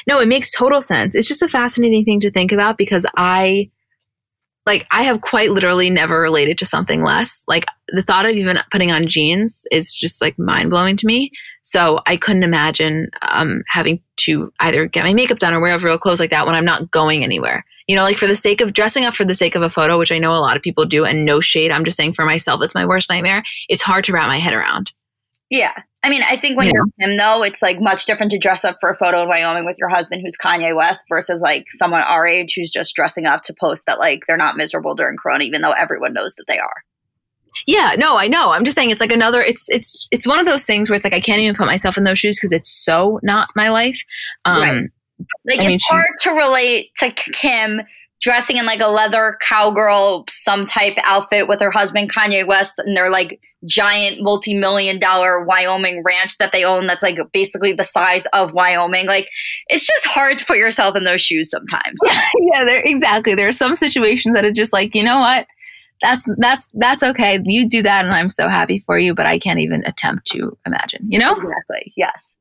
no, 0.07 0.19
it 0.19 0.27
makes 0.27 0.51
total 0.51 0.81
sense. 0.81 1.15
It's 1.15 1.27
just 1.27 1.41
a 1.41 1.47
fascinating 1.47 2.05
thing 2.05 2.19
to 2.21 2.31
think 2.31 2.51
about 2.51 2.77
because 2.77 3.05
I 3.15 3.69
like 4.65 4.85
I 4.91 5.03
have 5.03 5.21
quite 5.21 5.51
literally 5.51 5.89
never 5.89 6.19
related 6.19 6.57
to 6.59 6.65
something 6.65 7.03
less. 7.03 7.43
Like 7.47 7.65
the 7.87 8.03
thought 8.03 8.25
of 8.25 8.35
even 8.35 8.59
putting 8.71 8.91
on 8.91 9.07
jeans 9.07 9.65
is 9.71 9.95
just 9.95 10.21
like 10.21 10.37
mind 10.37 10.69
blowing 10.69 10.97
to 10.97 11.07
me. 11.07 11.31
So 11.63 12.01
I 12.05 12.17
couldn't 12.17 12.43
imagine 12.43 13.09
um, 13.21 13.63
having 13.67 14.01
to 14.17 14.51
either 14.59 14.85
get 14.85 15.03
my 15.03 15.13
makeup 15.13 15.39
done 15.39 15.53
or 15.53 15.59
wear 15.59 15.77
real 15.79 15.97
clothes 15.97 16.19
like 16.19 16.31
that 16.31 16.45
when 16.45 16.55
I'm 16.55 16.65
not 16.65 16.91
going 16.91 17.23
anywhere. 17.23 17.65
You 17.87 17.95
know, 17.95 18.03
like 18.03 18.17
for 18.17 18.27
the 18.27 18.35
sake 18.35 18.61
of 18.61 18.73
dressing 18.73 19.05
up 19.05 19.15
for 19.15 19.25
the 19.25 19.33
sake 19.33 19.55
of 19.55 19.63
a 19.63 19.69
photo, 19.69 19.97
which 19.97 20.11
I 20.11 20.19
know 20.19 20.33
a 20.33 20.37
lot 20.37 20.55
of 20.55 20.61
people 20.61 20.85
do, 20.85 21.05
and 21.05 21.25
no 21.25 21.41
shade. 21.41 21.71
I'm 21.71 21.83
just 21.83 21.97
saying 21.97 22.13
for 22.13 22.23
myself, 22.23 22.61
it's 22.63 22.75
my 22.75 22.85
worst 22.85 23.09
nightmare. 23.09 23.43
It's 23.67 23.81
hard 23.81 24.05
to 24.05 24.13
wrap 24.13 24.27
my 24.27 24.37
head 24.37 24.53
around. 24.53 24.91
Yeah. 25.49 25.73
I 26.03 26.09
mean, 26.09 26.21
I 26.27 26.35
think 26.37 26.57
when 26.57 26.67
Yeah. 26.67 26.73
you're 26.75 27.09
him, 27.09 27.17
though, 27.17 27.43
it's 27.43 27.61
like 27.61 27.77
much 27.79 28.05
different 28.05 28.31
to 28.31 28.37
dress 28.37 28.63
up 28.63 28.77
for 28.79 28.89
a 28.89 28.95
photo 28.95 29.23
in 29.23 29.27
Wyoming 29.29 29.65
with 29.65 29.77
your 29.79 29.89
husband 29.89 30.21
who's 30.23 30.37
Kanye 30.37 30.75
West 30.75 31.01
versus 31.09 31.41
like 31.41 31.65
someone 31.71 32.01
our 32.01 32.25
age 32.25 32.53
who's 32.55 32.71
just 32.71 32.95
dressing 32.95 33.25
up 33.25 33.41
to 33.43 33.53
post 33.59 33.85
that 33.87 33.99
like 33.99 34.21
they're 34.27 34.37
not 34.37 34.55
miserable 34.57 34.95
during 34.95 35.17
Corona, 35.21 35.43
even 35.43 35.61
though 35.61 35.71
everyone 35.71 36.13
knows 36.13 36.35
that 36.35 36.45
they 36.47 36.59
are. 36.59 36.83
Yeah, 37.67 37.95
no, 37.97 38.15
I 38.17 38.27
know. 38.27 38.51
I'm 38.51 38.63
just 38.63 38.75
saying 38.75 38.91
it's 38.91 39.01
like 39.01 39.11
another 39.11 39.41
it's 39.41 39.69
it's 39.69 40.07
it's 40.11 40.25
one 40.27 40.39
of 40.39 40.45
those 40.45 40.63
things 40.65 40.89
where 40.89 40.95
it's 40.95 41.03
like 41.03 41.15
I 41.15 41.19
can't 41.19 41.41
even 41.41 41.55
put 41.55 41.65
myself 41.65 41.97
in 41.97 42.03
those 42.05 42.19
shoes 42.19 42.37
because 42.37 42.51
it's 42.53 42.69
so 42.69 43.19
not 43.23 43.49
my 43.55 43.69
life. 43.69 43.99
Um 44.45 44.61
Right. 44.61 44.83
Like 45.45 45.61
I 45.67 45.71
it's 45.73 45.83
she- 45.85 45.93
hard 45.93 46.05
to 46.21 46.31
relate 46.31 46.91
to 46.99 47.09
Kim 47.11 47.81
dressing 48.21 48.57
in 48.57 48.65
like 48.65 48.81
a 48.81 48.87
leather 48.87 49.37
cowgirl 49.41 50.25
some 50.29 50.65
type 50.65 50.93
outfit 51.03 51.47
with 51.47 51.61
her 51.61 51.71
husband 51.71 52.11
Kanye 52.11 52.45
West 52.45 52.79
and 52.79 52.95
their 52.95 53.09
like 53.09 53.39
giant 53.65 54.17
multi-million 54.21 54.99
dollar 54.99 55.43
Wyoming 55.43 56.03
ranch 56.05 56.37
that 56.37 56.51
they 56.51 56.63
own 56.63 56.85
that's 56.85 57.03
like 57.03 57.17
basically 57.33 57.73
the 57.73 57.83
size 57.83 58.25
of 58.27 58.53
Wyoming. 58.53 59.07
Like 59.07 59.29
it's 59.67 59.85
just 59.85 60.05
hard 60.05 60.37
to 60.37 60.45
put 60.45 60.57
yourself 60.57 60.95
in 60.95 61.03
those 61.03 61.21
shoes 61.21 61.49
sometimes. 61.49 61.99
yeah, 62.05 62.63
there 62.63 62.81
exactly. 62.83 63.35
There 63.35 63.47
are 63.47 63.53
some 63.53 63.75
situations 63.75 64.35
that 64.35 64.45
are 64.45 64.51
just 64.51 64.73
like, 64.73 64.95
you 64.95 65.03
know 65.03 65.19
what? 65.19 65.47
That's 66.01 66.25
that's 66.37 66.69
that's 66.73 67.03
okay. 67.03 67.39
You 67.43 67.67
do 67.67 67.83
that 67.83 68.05
and 68.05 68.13
I'm 68.13 68.29
so 68.29 68.47
happy 68.47 68.79
for 68.85 68.97
you, 68.97 69.13
but 69.13 69.25
I 69.25 69.37
can't 69.37 69.59
even 69.59 69.83
attempt 69.85 70.27
to 70.27 70.57
imagine, 70.65 71.05
you 71.09 71.19
know? 71.19 71.33
Exactly. 71.33 71.93
Yes. 71.97 72.35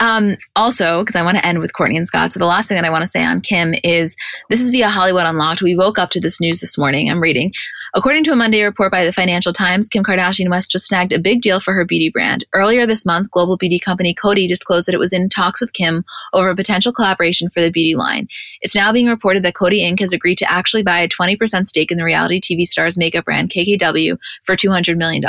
Um, 0.00 0.36
also, 0.56 1.02
because 1.02 1.14
I 1.14 1.22
want 1.22 1.36
to 1.36 1.46
end 1.46 1.58
with 1.58 1.74
Kourtney 1.74 1.96
and 1.96 2.06
Scott. 2.06 2.32
So 2.32 2.38
the 2.38 2.46
last 2.46 2.68
thing 2.68 2.76
that 2.76 2.86
I 2.86 2.90
want 2.90 3.02
to 3.02 3.06
say 3.06 3.22
on 3.22 3.42
Kim 3.42 3.74
is 3.84 4.16
this 4.48 4.60
is 4.60 4.70
via 4.70 4.88
Hollywood 4.88 5.26
Unlocked. 5.26 5.60
We 5.60 5.76
woke 5.76 5.98
up 5.98 6.10
to 6.10 6.20
this 6.20 6.40
news 6.40 6.60
this 6.60 6.78
morning. 6.78 7.10
I'm 7.10 7.20
reading. 7.20 7.52
According 7.92 8.24
to 8.24 8.32
a 8.32 8.36
Monday 8.36 8.62
report 8.62 8.90
by 8.92 9.04
the 9.04 9.12
Financial 9.12 9.52
Times, 9.52 9.88
Kim 9.88 10.02
Kardashian 10.02 10.48
West 10.48 10.70
just 10.70 10.86
snagged 10.86 11.12
a 11.12 11.18
big 11.18 11.42
deal 11.42 11.60
for 11.60 11.74
her 11.74 11.84
beauty 11.84 12.08
brand. 12.08 12.44
Earlier 12.54 12.86
this 12.86 13.04
month, 13.04 13.30
global 13.30 13.58
beauty 13.58 13.78
company 13.78 14.14
Coty 14.14 14.48
disclosed 14.48 14.86
that 14.86 14.94
it 14.94 15.00
was 15.00 15.12
in 15.12 15.28
talks 15.28 15.60
with 15.60 15.74
Kim 15.74 16.04
over 16.32 16.48
a 16.48 16.56
potential 16.56 16.92
collaboration 16.92 17.50
for 17.50 17.60
the 17.60 17.70
beauty 17.70 17.94
line. 17.94 18.26
It's 18.62 18.74
now 18.74 18.92
being 18.92 19.06
reported 19.06 19.42
that 19.42 19.54
Coty 19.54 19.82
Inc. 19.82 20.00
has 20.00 20.14
agreed 20.14 20.38
to 20.38 20.50
actually 20.50 20.82
buy 20.82 21.00
a 21.00 21.08
20% 21.08 21.66
stake 21.66 21.90
in 21.90 21.98
the 21.98 22.04
reality 22.04 22.40
TV 22.40 22.64
star's 22.64 22.96
makeup 22.96 23.26
brand 23.26 23.50
KKW 23.50 24.16
for 24.44 24.56
$200 24.56 24.96
million. 24.96 25.22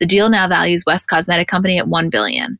The 0.00 0.06
deal 0.06 0.28
now 0.30 0.48
values 0.48 0.84
West 0.84 1.08
Cosmetic 1.08 1.46
Company 1.46 1.78
at 1.78 1.86
1 1.86 2.10
billion. 2.10 2.58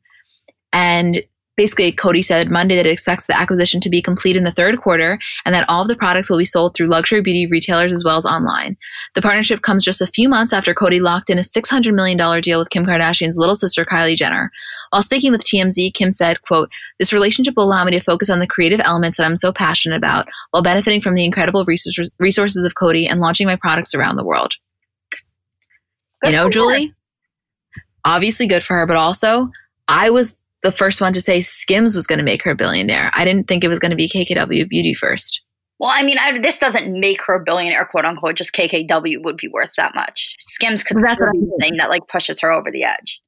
And 0.72 1.22
basically, 1.60 1.92
Coty 1.92 2.24
said 2.24 2.50
Monday 2.50 2.74
that 2.74 2.86
it 2.86 2.90
expects 2.90 3.26
the 3.26 3.38
acquisition 3.38 3.82
to 3.82 3.90
be 3.90 4.00
complete 4.00 4.34
in 4.34 4.44
the 4.44 4.50
third 4.50 4.80
quarter 4.80 5.18
and 5.44 5.54
that 5.54 5.68
all 5.68 5.82
of 5.82 5.88
the 5.88 5.94
products 5.94 6.30
will 6.30 6.38
be 6.38 6.44
sold 6.46 6.74
through 6.74 6.86
luxury 6.86 7.20
beauty 7.20 7.46
retailers 7.50 7.92
as 7.92 8.02
well 8.02 8.16
as 8.16 8.24
online. 8.24 8.78
The 9.14 9.20
partnership 9.20 9.60
comes 9.60 9.84
just 9.84 10.00
a 10.00 10.06
few 10.06 10.26
months 10.26 10.54
after 10.54 10.74
Coty 10.74 11.02
locked 11.02 11.28
in 11.28 11.36
a 11.36 11.42
$600 11.42 11.92
million 11.92 12.40
deal 12.40 12.58
with 12.58 12.70
Kim 12.70 12.86
Kardashian's 12.86 13.36
little 13.36 13.54
sister 13.54 13.84
Kylie 13.84 14.16
Jenner. 14.16 14.50
While 14.88 15.02
speaking 15.02 15.32
with 15.32 15.44
TMZ, 15.44 15.92
Kim 15.92 16.12
said, 16.12 16.40
quote, 16.40 16.70
This 16.98 17.12
relationship 17.12 17.52
will 17.58 17.64
allow 17.64 17.84
me 17.84 17.92
to 17.92 18.00
focus 18.00 18.30
on 18.30 18.38
the 18.38 18.46
creative 18.46 18.80
elements 18.82 19.18
that 19.18 19.26
I'm 19.26 19.36
so 19.36 19.52
passionate 19.52 19.96
about 19.96 20.28
while 20.52 20.62
benefiting 20.62 21.02
from 21.02 21.14
the 21.14 21.26
incredible 21.26 21.66
resources 21.66 22.64
of 22.64 22.74
Coty 22.74 23.06
and 23.06 23.20
launching 23.20 23.46
my 23.46 23.56
products 23.56 23.94
around 23.94 24.16
the 24.16 24.24
world. 24.24 24.54
Good 26.22 26.30
you 26.30 26.36
know, 26.36 26.44
for 26.44 26.46
her. 26.46 26.52
Julie? 26.52 26.94
Obviously 28.06 28.46
good 28.46 28.64
for 28.64 28.78
her, 28.78 28.86
but 28.86 28.96
also 28.96 29.50
I 29.86 30.08
was 30.08 30.36
the 30.62 30.72
first 30.72 31.00
one 31.00 31.12
to 31.12 31.20
say 31.20 31.40
Skims 31.40 31.96
was 31.96 32.06
going 32.06 32.18
to 32.18 32.24
make 32.24 32.42
her 32.42 32.50
a 32.50 32.56
billionaire. 32.56 33.10
I 33.14 33.24
didn't 33.24 33.48
think 33.48 33.64
it 33.64 33.68
was 33.68 33.78
going 33.78 33.90
to 33.90 33.96
be 33.96 34.08
KKW 34.08 34.68
Beauty 34.68 34.94
first. 34.94 35.42
Well, 35.78 35.90
I 35.90 36.02
mean, 36.02 36.18
I, 36.18 36.38
this 36.38 36.58
doesn't 36.58 37.00
make 37.00 37.22
her 37.24 37.36
a 37.36 37.42
billionaire, 37.42 37.86
quote 37.86 38.04
unquote. 38.04 38.36
Just 38.36 38.54
KKW 38.54 39.24
would 39.24 39.38
be 39.38 39.48
worth 39.48 39.72
that 39.78 39.94
much. 39.94 40.36
Skims 40.38 40.82
could 40.82 40.98
That's 40.98 41.18
be 41.32 41.40
the 41.40 41.56
thing 41.58 41.76
that 41.78 41.88
like 41.88 42.06
pushes 42.08 42.40
her 42.40 42.52
over 42.52 42.70
the 42.70 42.84
edge. 42.84 43.22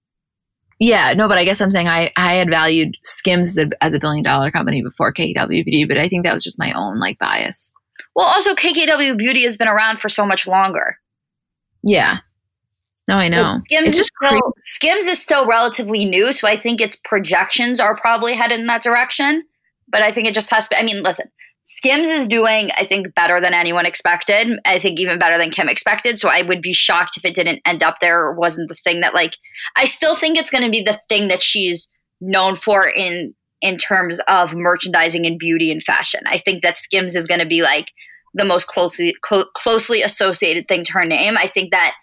Yeah, 0.78 1.14
no, 1.14 1.28
but 1.28 1.38
I 1.38 1.44
guess 1.44 1.60
I'm 1.60 1.70
saying 1.70 1.88
I, 1.88 2.12
I 2.16 2.34
had 2.34 2.50
valued 2.50 2.96
Skims 3.04 3.56
as 3.56 3.66
a, 3.66 3.84
as 3.84 3.94
a 3.94 4.00
billion 4.00 4.24
dollar 4.24 4.50
company 4.50 4.82
before 4.82 5.14
KKW 5.14 5.64
Beauty, 5.64 5.84
but 5.84 5.96
I 5.96 6.08
think 6.08 6.24
that 6.24 6.34
was 6.34 6.44
just 6.44 6.58
my 6.58 6.72
own 6.72 6.98
like 6.98 7.18
bias. 7.18 7.72
Well, 8.14 8.26
also 8.26 8.54
KKW 8.54 9.16
Beauty 9.16 9.44
has 9.44 9.56
been 9.56 9.68
around 9.68 10.00
for 10.00 10.08
so 10.08 10.26
much 10.26 10.46
longer. 10.46 10.98
Yeah. 11.82 12.18
No, 13.12 13.18
I 13.18 13.28
know. 13.28 13.60
Skims 13.64 13.88
It's 13.88 13.94
is 13.94 13.98
just 13.98 14.12
still. 14.24 14.54
Skims 14.62 15.06
is 15.06 15.22
still 15.22 15.46
relatively 15.46 16.06
new, 16.06 16.32
so 16.32 16.48
I 16.48 16.56
think 16.56 16.80
its 16.80 16.96
projections 16.96 17.78
are 17.78 17.94
probably 17.94 18.32
headed 18.32 18.58
in 18.58 18.66
that 18.68 18.82
direction. 18.82 19.44
But 19.88 20.00
I 20.02 20.10
think 20.12 20.28
it 20.28 20.34
just 20.34 20.50
has 20.50 20.66
to. 20.68 20.78
I 20.78 20.82
mean, 20.82 21.02
listen, 21.02 21.26
Skims 21.62 22.08
is 22.08 22.26
doing, 22.26 22.70
I 22.74 22.86
think, 22.86 23.14
better 23.14 23.38
than 23.38 23.52
anyone 23.52 23.84
expected. 23.84 24.58
I 24.64 24.78
think 24.78 24.98
even 24.98 25.18
better 25.18 25.36
than 25.36 25.50
Kim 25.50 25.68
expected. 25.68 26.18
So 26.18 26.30
I 26.30 26.40
would 26.40 26.62
be 26.62 26.72
shocked 26.72 27.18
if 27.18 27.24
it 27.26 27.34
didn't 27.34 27.60
end 27.66 27.82
up 27.82 28.00
there 28.00 28.18
or 28.18 28.34
wasn't 28.34 28.68
the 28.68 28.74
thing 28.74 29.00
that, 29.00 29.12
like, 29.12 29.36
I 29.76 29.84
still 29.84 30.16
think 30.16 30.38
it's 30.38 30.50
going 30.50 30.64
to 30.64 30.70
be 30.70 30.82
the 30.82 30.98
thing 31.10 31.28
that 31.28 31.42
she's 31.42 31.90
known 32.22 32.56
for 32.56 32.88
in 32.88 33.34
in 33.60 33.76
terms 33.76 34.20
of 34.26 34.54
merchandising 34.54 35.26
and 35.26 35.38
beauty 35.38 35.70
and 35.70 35.82
fashion. 35.82 36.22
I 36.26 36.38
think 36.38 36.62
that 36.62 36.78
Skims 36.78 37.14
is 37.14 37.26
going 37.26 37.40
to 37.40 37.46
be 37.46 37.62
like 37.62 37.92
the 38.32 38.44
most 38.44 38.66
closely 38.68 39.14
clo- 39.20 39.50
closely 39.54 40.00
associated 40.00 40.66
thing 40.66 40.82
to 40.84 40.92
her 40.94 41.04
name. 41.04 41.36
I 41.36 41.46
think 41.46 41.72
that 41.72 41.94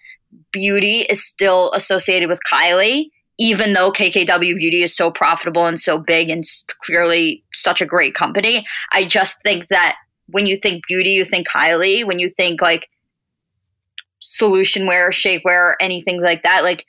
beauty 0.51 1.01
is 1.01 1.23
still 1.23 1.71
associated 1.73 2.29
with 2.29 2.39
Kylie, 2.51 3.09
even 3.37 3.73
though 3.73 3.91
KKW 3.91 4.55
Beauty 4.57 4.83
is 4.83 4.95
so 4.95 5.09
profitable 5.09 5.65
and 5.65 5.79
so 5.79 5.97
big 5.97 6.29
and 6.29 6.43
clearly 6.85 7.43
such 7.53 7.81
a 7.81 7.85
great 7.85 8.13
company. 8.13 8.65
I 8.91 9.05
just 9.05 9.41
think 9.43 9.67
that 9.69 9.95
when 10.27 10.45
you 10.45 10.55
think 10.55 10.83
beauty, 10.87 11.11
you 11.11 11.25
think 11.25 11.47
Kylie. 11.47 12.05
When 12.05 12.19
you 12.19 12.29
think 12.29 12.61
like 12.61 12.89
solution 14.19 14.85
wear, 14.85 15.09
shapewear, 15.09 15.73
anything 15.79 16.21
like 16.21 16.43
that, 16.43 16.63
like 16.63 16.85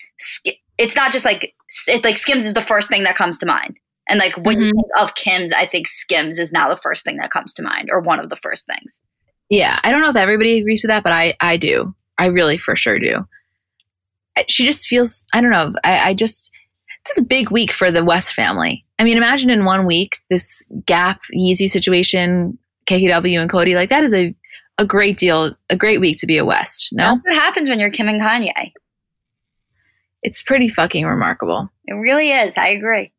it's 0.77 0.97
not 0.97 1.13
just 1.13 1.25
like 1.25 1.55
it, 1.87 2.05
like 2.05 2.19
Skims 2.19 2.45
is 2.45 2.55
the 2.55 2.61
first 2.61 2.89
thing 2.89 3.05
that 3.05 3.17
comes 3.17 3.39
to 3.39 3.47
mind. 3.47 3.77
And 4.09 4.19
like 4.19 4.37
when 4.39 4.57
mm-hmm. 4.57 4.65
you 4.65 4.73
think 4.73 4.91
of 4.99 5.15
Kim's, 5.15 5.53
I 5.53 5.67
think 5.67 5.87
Skims 5.87 6.39
is 6.39 6.51
now 6.51 6.69
the 6.69 6.77
first 6.77 7.05
thing 7.05 7.19
that 7.19 7.31
comes 7.31 7.55
to 7.55 7.63
mind, 7.63 7.91
or 7.93 8.01
one 8.01 8.19
of 8.19 8.29
the 8.29 8.37
first 8.37 8.67
things. 8.67 9.01
Yeah, 9.49 9.79
I 9.85 9.91
don't 9.91 10.01
know 10.01 10.11
if 10.11 10.17
everybody 10.17 10.59
agrees 10.59 10.83
with 10.83 10.91
that, 10.91 11.05
but 11.05 11.13
I 11.13 11.35
I 11.41 11.57
do. 11.57 11.95
I 12.19 12.27
really 12.27 12.59
for 12.59 12.75
sure 12.75 12.99
do. 12.99 13.27
She 14.49 14.65
just 14.65 14.87
feels 14.87 15.27
I 15.35 15.41
don't 15.41 15.51
know. 15.51 15.75
I, 15.85 16.11
I 16.11 16.15
just 16.15 16.53
this 17.07 17.17
is 17.17 17.23
a 17.23 17.27
big 17.27 17.51
week 17.51 17.73
for 17.73 17.91
the 17.91 18.05
West 18.05 18.35
family. 18.35 18.85
I 18.99 19.05
mean, 19.05 19.17
imagine 19.17 19.51
in 19.51 19.65
one 19.65 19.87
week 19.87 20.17
this 20.29 20.69
Gap 20.87 21.21
Yeezy 21.35 21.69
situation, 21.69 22.59
KKW 22.87 23.41
and 23.41 23.51
Coty, 23.51 23.75
Like 23.75 23.91
that 23.91 24.05
is 24.05 24.13
a 24.13 24.35
a 24.79 24.85
great 24.85 25.19
deal, 25.19 25.55
a 25.69 25.77
great 25.77 26.01
week 26.01 26.19
to 26.19 26.27
be 26.27 26.39
a 26.39 26.45
West. 26.45 26.89
No, 26.93 27.17
That's 27.17 27.27
what 27.27 27.35
happens 27.35 27.69
when 27.69 27.79
you're 27.81 27.91
Kim 27.91 28.09
and 28.09 28.21
Kanye. 28.21 28.73
It's 30.23 30.43
pretty 30.43 30.69
fucking 30.69 31.05
remarkable. 31.05 31.69
It 31.87 31.95
really 31.95 32.31
is. 32.31 32.57
I 32.57 32.69
agree. 32.69 33.13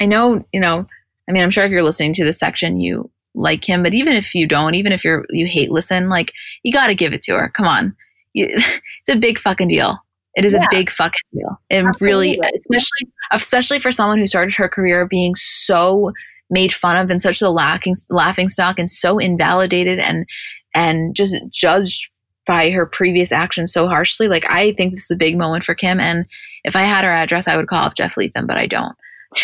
I 0.00 0.06
know, 0.06 0.44
you 0.52 0.60
know, 0.60 0.86
I 1.28 1.32
mean, 1.32 1.42
I'm 1.42 1.50
sure 1.50 1.64
if 1.64 1.70
you're 1.70 1.82
listening 1.82 2.12
to 2.14 2.24
this 2.24 2.38
section, 2.38 2.80
you 2.80 3.10
like 3.34 3.68
him, 3.68 3.82
but 3.82 3.94
even 3.94 4.14
if 4.14 4.34
you 4.34 4.46
don't, 4.46 4.74
even 4.74 4.92
if 4.92 5.04
you're, 5.04 5.24
you 5.30 5.46
hate 5.46 5.70
listen, 5.70 6.08
like, 6.08 6.32
you 6.62 6.72
got 6.72 6.88
to 6.88 6.94
give 6.94 7.12
it 7.12 7.22
to 7.22 7.34
her. 7.34 7.48
Come 7.48 7.66
on. 7.66 7.96
You, 8.32 8.48
it's 8.50 9.08
a 9.08 9.16
big 9.16 9.38
fucking 9.38 9.68
deal. 9.68 9.98
It 10.36 10.44
is 10.44 10.52
yeah. 10.52 10.64
a 10.64 10.68
big 10.70 10.90
fucking 10.90 11.12
deal. 11.32 11.60
And 11.70 11.88
Absolutely. 11.88 12.38
really, 12.38 12.40
especially, 12.58 13.12
especially 13.32 13.78
for 13.78 13.90
someone 13.90 14.18
who 14.18 14.26
started 14.26 14.54
her 14.54 14.68
career 14.68 15.06
being 15.06 15.34
so 15.34 16.12
made 16.50 16.72
fun 16.72 16.98
of 16.98 17.10
and 17.10 17.20
such 17.20 17.40
the 17.40 17.50
laughing, 17.50 17.94
laughing 18.10 18.48
stock 18.48 18.78
and 18.78 18.88
so 18.88 19.18
invalidated 19.18 19.98
and, 19.98 20.26
and 20.74 21.16
just 21.16 21.36
judged 21.50 22.10
by 22.46 22.70
her 22.70 22.86
previous 22.86 23.32
actions 23.32 23.72
so 23.72 23.88
harshly. 23.88 24.28
Like, 24.28 24.44
I 24.48 24.72
think 24.72 24.92
this 24.92 25.04
is 25.04 25.10
a 25.10 25.16
big 25.16 25.36
moment 25.38 25.64
for 25.64 25.74
Kim. 25.74 25.98
And 25.98 26.26
if 26.64 26.76
I 26.76 26.82
had 26.82 27.04
her 27.04 27.10
address, 27.10 27.48
I 27.48 27.56
would 27.56 27.66
call 27.66 27.84
up 27.84 27.96
Jeff 27.96 28.16
Leatham, 28.16 28.46
but 28.46 28.58
I 28.58 28.66
don't. 28.66 28.94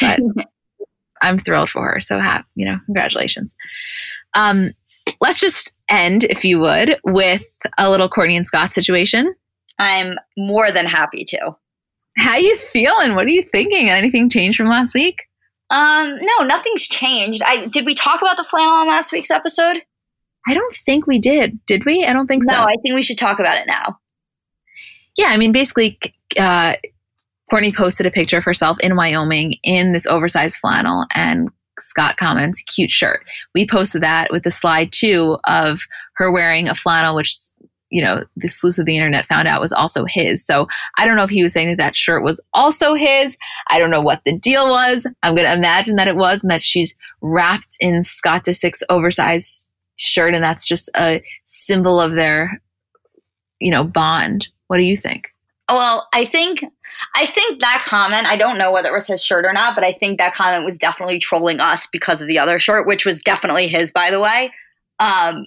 But 0.01 0.20
I'm 1.23 1.39
thrilled 1.39 1.70
for 1.70 1.82
her. 1.90 2.01
So, 2.01 2.19
have 2.19 2.44
you 2.55 2.66
know, 2.66 2.78
congratulations. 2.85 3.56
Um, 4.35 4.73
let's 5.20 5.40
just 5.40 5.77
end, 5.89 6.24
if 6.24 6.44
you 6.44 6.60
would, 6.60 6.98
with 7.05 7.44
a 7.78 7.90
little 7.90 8.09
Kourtney 8.09 8.36
and 8.36 8.47
Scott 8.47 8.73
situation. 8.73 9.35
I'm 9.82 10.16
more 10.36 10.70
than 10.70 10.86
happy 10.86 11.24
to. 11.24 11.52
How 12.16 12.36
you 12.36 12.56
feeling? 12.56 13.14
What 13.14 13.26
are 13.26 13.30
you 13.30 13.42
thinking? 13.42 13.88
Anything 13.88 14.30
changed 14.30 14.56
from 14.56 14.68
last 14.68 14.94
week? 14.94 15.22
Um, 15.70 16.18
no, 16.20 16.44
nothing's 16.44 16.86
changed. 16.86 17.42
I 17.42 17.66
did 17.66 17.86
we 17.86 17.94
talk 17.94 18.20
about 18.20 18.36
the 18.36 18.44
flannel 18.44 18.74
on 18.74 18.88
last 18.88 19.12
week's 19.12 19.30
episode? 19.30 19.82
I 20.46 20.54
don't 20.54 20.76
think 20.76 21.06
we 21.06 21.18
did. 21.18 21.64
Did 21.66 21.84
we? 21.84 22.04
I 22.04 22.12
don't 22.12 22.26
think 22.26 22.44
no, 22.44 22.52
so. 22.52 22.59
No, 22.59 22.64
I 22.64 22.74
think 22.82 22.94
we 22.94 23.02
should 23.02 23.18
talk 23.18 23.38
about 23.38 23.56
it 23.56 23.66
now. 23.66 23.98
Yeah, 25.16 25.28
I 25.28 25.36
mean, 25.36 25.52
basically, 25.52 25.98
uh, 26.38 26.74
Kourtney 27.50 27.74
posted 27.74 28.06
a 28.06 28.10
picture 28.10 28.38
of 28.38 28.44
herself 28.44 28.78
in 28.80 28.96
Wyoming 28.96 29.54
in 29.62 29.92
this 29.92 30.06
oversized 30.06 30.59
flannel, 30.59 31.06
and 31.14 31.50
Scott 31.78 32.16
comments, 32.16 32.62
cute 32.62 32.90
shirt. 32.90 33.20
We 33.54 33.66
posted 33.66 34.02
that 34.02 34.30
with 34.30 34.42
the 34.42 34.50
slide 34.50 34.92
too 34.92 35.38
of 35.44 35.80
her 36.16 36.30
wearing 36.30 36.68
a 36.68 36.74
flannel, 36.74 37.14
which, 37.14 37.34
you 37.93 38.02
know, 38.02 38.24
the 38.36 38.48
sleuths 38.48 38.78
of 38.78 38.86
the 38.86 38.97
internet 38.97 39.27
found 39.27 39.47
out 39.47 39.60
was 39.60 39.70
also 39.70 40.06
his. 40.09 40.44
So 40.44 40.66
I 40.97 41.06
don't 41.06 41.14
know 41.14 41.24
if 41.24 41.31
he 41.31 41.43
was 41.43 41.52
saying 41.52 41.69
that 41.69 41.77
that 41.77 41.94
shirt 41.94 42.24
was 42.24 42.40
also 42.55 42.94
his. 42.94 43.36
I 43.69 43.78
don't 43.78 43.90
know 43.90 44.01
what 44.01 44.23
the 44.24 44.36
deal 44.36 44.66
was. 44.66 45.06
I'm 45.23 45.35
going 45.35 45.47
to 45.47 45.52
imagine 45.52 45.97
that 45.97 46.09
it 46.09 46.16
was 46.16 46.40
and 46.43 46.51
that 46.51 46.62
she's 46.62 46.97
wrapped 47.20 47.77
in 47.81 48.02
Scott 48.02 48.44
Disick's 48.44 48.82
oversized 48.89 49.66
shirt 49.97 50.35
and 50.35 50.43
that's 50.43 50.66
just 50.66 50.89
a 50.97 51.23
symbol 51.44 52.01
of 52.01 52.14
their, 52.14 52.62
you 53.60 53.70
know, 53.70 53.85
bond. 53.85 54.48
What 54.69 54.78
do 54.78 54.85
you 54.85 54.97
think? 54.97 55.28
Well, 55.69 56.09
I 56.14 56.24
think 56.24 56.64
I 57.14 57.27
think 57.27 57.60
that 57.60 57.85
comment, 57.85 58.27
I 58.27 58.36
don't 58.36 58.59
know 58.59 58.73
whether 58.73 58.89
it 58.89 58.94
was 58.94 59.06
his 59.06 59.23
shirt 59.23 59.44
or 59.44 59.52
not, 59.52 59.74
but 59.74 59.85
I 59.85 59.93
think 59.93 60.19
that 60.19 60.35
comment 60.35 60.64
was 60.64 60.78
definitely 60.78 61.19
trolling 61.19 61.60
us 61.60 61.86
because 61.93 62.23
of 62.23 62.28
the 62.28 62.39
other 62.39 62.59
shirt, 62.59 62.86
which 62.86 63.05
was 63.05 63.23
definitely 63.23 63.66
his, 63.66 63.93
by 63.93 64.10
the 64.10 64.20
way. 64.20 64.51
Um, 64.98 65.47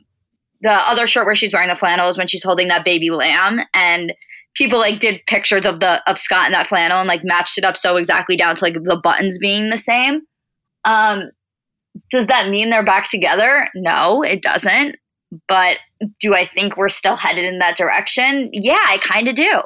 the 0.61 0.71
other 0.71 1.07
shirt 1.07 1.25
where 1.25 1.35
she's 1.35 1.53
wearing 1.53 1.69
the 1.69 1.75
flannel 1.75 2.07
is 2.07 2.17
when 2.17 2.27
she's 2.27 2.43
holding 2.43 2.67
that 2.69 2.85
baby 2.85 3.09
lamb 3.09 3.61
and 3.73 4.13
people 4.55 4.79
like 4.79 4.99
did 4.99 5.21
pictures 5.27 5.65
of 5.65 5.79
the 5.79 6.01
of 6.09 6.17
Scott 6.17 6.47
in 6.47 6.53
that 6.53 6.67
flannel 6.67 6.99
and 6.99 7.07
like 7.07 7.23
matched 7.23 7.57
it 7.57 7.63
up 7.63 7.77
so 7.77 7.97
exactly 7.97 8.35
down 8.35 8.55
to 8.55 8.63
like 8.63 8.75
the 8.83 8.99
buttons 9.01 9.37
being 9.37 9.69
the 9.69 9.77
same. 9.77 10.21
Um, 10.85 11.31
does 12.11 12.27
that 12.27 12.49
mean 12.49 12.69
they're 12.69 12.83
back 12.83 13.09
together? 13.09 13.67
No, 13.75 14.23
it 14.23 14.41
doesn't. 14.41 14.97
But 15.47 15.77
do 16.19 16.33
I 16.33 16.45
think 16.45 16.77
we're 16.77 16.89
still 16.89 17.15
headed 17.15 17.45
in 17.45 17.59
that 17.59 17.75
direction? 17.75 18.49
Yeah, 18.53 18.83
I 18.87 18.97
kind 19.01 19.27
of 19.27 19.35
do. 19.35 19.61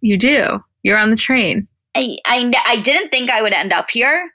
You 0.00 0.18
do. 0.18 0.62
You're 0.82 0.98
on 0.98 1.10
the 1.10 1.16
train. 1.16 1.68
I, 1.94 2.18
I, 2.26 2.52
I 2.66 2.82
didn't 2.82 3.08
think 3.08 3.30
I 3.30 3.42
would 3.42 3.54
end 3.54 3.72
up 3.72 3.88
here, 3.90 4.30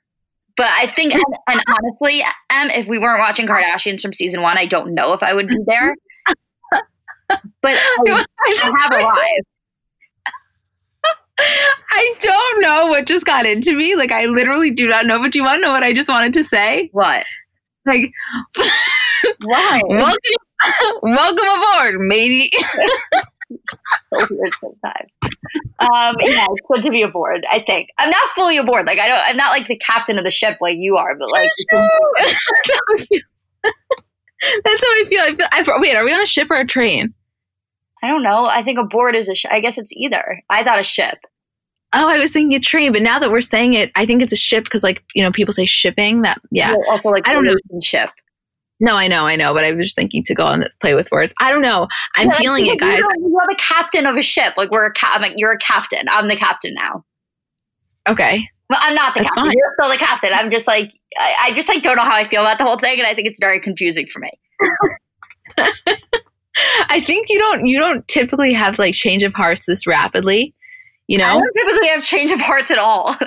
but 0.58 0.68
I 0.68 0.88
think, 0.88 1.14
and, 1.14 1.24
and 1.50 1.62
honestly, 1.68 2.22
um, 2.22 2.70
if 2.72 2.88
we 2.88 3.00
weren't 3.00 3.20
watching 3.20 3.48
Kardashians 3.48 4.02
from 4.02 4.14
season 4.14 4.42
one, 4.42 4.58
I 4.58 4.66
don't 4.66 4.94
know 4.94 5.14
if 5.14 5.24
I 5.24 5.34
would 5.34 5.48
be 5.48 5.58
there. 5.66 5.96
But 7.62 7.76
I, 7.76 8.26
I 8.46 8.74
have 8.80 8.92
arrived. 8.92 9.48
I 11.94 12.16
don't 12.20 12.62
know 12.62 12.88
what 12.88 13.08
just 13.08 13.26
got 13.26 13.46
into 13.46 13.76
me. 13.76 13.96
Like, 13.96 14.12
I 14.12 14.26
literally 14.26 14.72
do 14.72 14.88
not 14.88 15.06
know. 15.06 15.20
But 15.20 15.34
you 15.36 15.44
want 15.44 15.58
to 15.58 15.62
know 15.62 15.72
what 15.72 15.84
I 15.84 15.94
just 15.94 16.10
wanted 16.10 16.34
to 16.34 16.44
say? 16.44 16.90
What? 16.92 17.26
Like, 17.86 18.12
why? 19.44 19.82
welcome, 19.88 20.20
welcome 21.02 21.48
aboard, 21.48 21.96
matey. 22.00 22.52
so 24.14 24.28
weird 24.30 24.54
sometimes. 24.62 25.10
Um, 25.80 26.16
yeah, 26.20 26.46
it's 26.50 26.68
good 26.72 26.84
to 26.84 26.92
be 26.92 27.02
aboard. 27.02 27.46
I 27.50 27.62
think 27.62 27.90
I'm 27.98 28.10
not 28.10 28.28
fully 28.36 28.58
aboard. 28.58 28.86
Like 28.86 29.00
I 29.00 29.08
don't. 29.08 29.22
I'm 29.26 29.38
not 29.38 29.50
like 29.50 29.68
the 29.68 29.78
captain 29.78 30.18
of 30.18 30.24
the 30.24 30.32
ship 30.32 30.58
like 30.62 30.78
you 30.78 30.98
are, 30.98 31.18
but 31.18 31.32
like. 31.32 31.50
That's 34.64 34.84
how 34.84 34.90
I 34.90 35.06
feel. 35.08 35.22
I 35.22 35.36
feel. 35.36 35.48
I, 35.52 35.80
wait, 35.80 35.96
are 35.96 36.04
we 36.04 36.14
on 36.14 36.22
a 36.22 36.26
ship 36.26 36.50
or 36.50 36.58
a 36.58 36.66
train? 36.66 37.14
I 38.04 38.08
don't 38.08 38.24
know. 38.24 38.48
I 38.48 38.64
think 38.64 38.80
aboard 38.80 39.16
is 39.16 39.30
a 39.30 39.36
ship. 39.36 39.52
I 39.52 39.60
guess 39.60 39.78
it's 39.78 39.94
either. 39.94 40.42
I 40.50 40.64
thought 40.64 40.80
a 40.80 40.84
ship. 40.84 41.20
Oh, 41.94 42.08
I 42.08 42.18
was 42.18 42.32
thinking 42.32 42.58
a 42.58 42.60
train, 42.60 42.94
but 42.94 43.02
now 43.02 43.20
that 43.20 43.30
we're 43.30 43.42
saying 43.42 43.74
it, 43.74 43.92
I 43.96 44.06
think 44.06 44.22
it's 44.22 44.34
a 44.34 44.38
ship 44.38 44.64
because, 44.64 44.82
like, 44.82 45.04
you 45.14 45.22
know, 45.22 45.32
people 45.32 45.54
say 45.54 45.66
shipping. 45.66 46.22
That 46.22 46.42
yeah. 46.50 46.72
Well, 46.72 46.84
also, 46.90 47.10
like, 47.10 47.28
I 47.28 47.34
don't 47.34 47.46
know. 47.46 47.56
Ship. 47.84 48.10
No, 48.82 48.96
I 48.96 49.08
know, 49.08 49.28
I 49.28 49.36
know, 49.36 49.54
but 49.54 49.64
I 49.64 49.72
was 49.72 49.86
just 49.86 49.96
thinking 49.96 50.24
to 50.24 50.34
go 50.34 50.48
and 50.48 50.68
play 50.82 50.96
with 50.96 51.12
words. 51.12 51.36
I 51.40 51.52
don't 51.52 51.62
know. 51.62 51.88
I'm 52.16 52.30
yeah, 52.30 52.34
feeling 52.34 52.66
it, 52.66 52.80
guys. 52.80 52.98
You're, 52.98 53.30
you're, 53.30 53.48
the 53.48 53.60
captain 53.60 54.08
of 54.08 54.18
a 54.18 54.24
ship. 54.24 54.56
Like 54.58 54.72
we're 54.72 54.88
a 54.88 54.94
cap. 54.94 55.22
Like, 55.22 55.34
you're 55.38 55.52
a 55.52 55.58
captain. 55.60 56.08
I'm 56.10 56.28
the 56.28 56.36
captain 56.36 56.74
now. 56.74 57.06
Okay. 58.10 58.50
Well, 58.72 58.80
I'm 58.82 58.96
not 58.96 59.14
the 59.14 59.20
That's 59.20 59.36
captain. 59.36 59.52
Fine. 59.52 59.56
You're 59.56 59.76
still 59.80 59.92
the 59.92 59.98
captain. 59.98 60.32
I'm 60.34 60.50
just 60.50 60.66
like 60.66 60.92
I, 61.20 61.36
I 61.42 61.54
just 61.54 61.70
like 61.70 61.84
don't 61.84 61.96
know 61.96 62.04
how 62.04 62.16
I 62.16 62.24
feel 62.24 62.42
about 62.42 62.58
the 62.58 62.64
whole 62.64 62.78
thing, 62.78 62.98
and 62.98 63.08
I 63.08 63.14
think 63.14 63.28
it's 63.28 63.40
very 63.40 63.60
confusing 63.60 64.08
for 64.08 64.20
me. 64.20 64.32
I 66.90 67.02
think 67.02 67.30
you 67.30 67.38
don't 67.38 67.68
you 67.68 67.78
don't 67.78 68.08
typically 68.08 68.54
have 68.54 68.80
like 68.80 68.96
change 68.96 69.22
of 69.22 69.34
hearts 69.36 69.68
this 69.68 69.86
rapidly. 69.86 70.56
You 71.08 71.20
know, 71.20 71.26
I 71.26 71.34
don't 71.34 71.54
typically 71.54 71.88
have 71.90 72.02
change 72.02 72.32
of 72.32 72.42
hearts 72.42 72.72
at 72.72 72.80
all. 72.80 73.16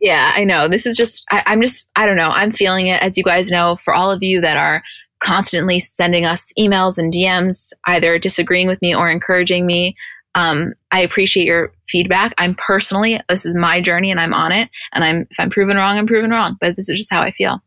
Yeah, 0.00 0.32
I 0.34 0.44
know. 0.44 0.68
This 0.68 0.86
is 0.86 0.96
just, 0.96 1.26
I, 1.30 1.42
I'm 1.46 1.60
just, 1.60 1.88
I 1.96 2.06
don't 2.06 2.16
know. 2.16 2.30
I'm 2.30 2.50
feeling 2.50 2.86
it. 2.86 3.02
As 3.02 3.16
you 3.16 3.24
guys 3.24 3.50
know, 3.50 3.76
for 3.76 3.94
all 3.94 4.12
of 4.12 4.22
you 4.22 4.40
that 4.40 4.56
are 4.56 4.82
constantly 5.20 5.80
sending 5.80 6.24
us 6.24 6.52
emails 6.58 6.98
and 6.98 7.12
DMs, 7.12 7.72
either 7.86 8.18
disagreeing 8.18 8.68
with 8.68 8.80
me 8.80 8.94
or 8.94 9.10
encouraging 9.10 9.66
me, 9.66 9.96
um, 10.36 10.74
I 10.92 11.00
appreciate 11.00 11.46
your 11.46 11.72
feedback. 11.88 12.32
I'm 12.38 12.54
personally, 12.54 13.20
this 13.28 13.44
is 13.44 13.56
my 13.56 13.80
journey 13.80 14.12
and 14.12 14.20
I'm 14.20 14.34
on 14.34 14.52
it. 14.52 14.70
And 14.92 15.02
I'm, 15.02 15.26
if 15.30 15.40
I'm 15.40 15.50
proven 15.50 15.76
wrong, 15.76 15.98
I'm 15.98 16.06
proven 16.06 16.30
wrong. 16.30 16.56
But 16.60 16.76
this 16.76 16.88
is 16.88 16.98
just 16.98 17.12
how 17.12 17.20
I 17.20 17.32
feel. 17.32 17.60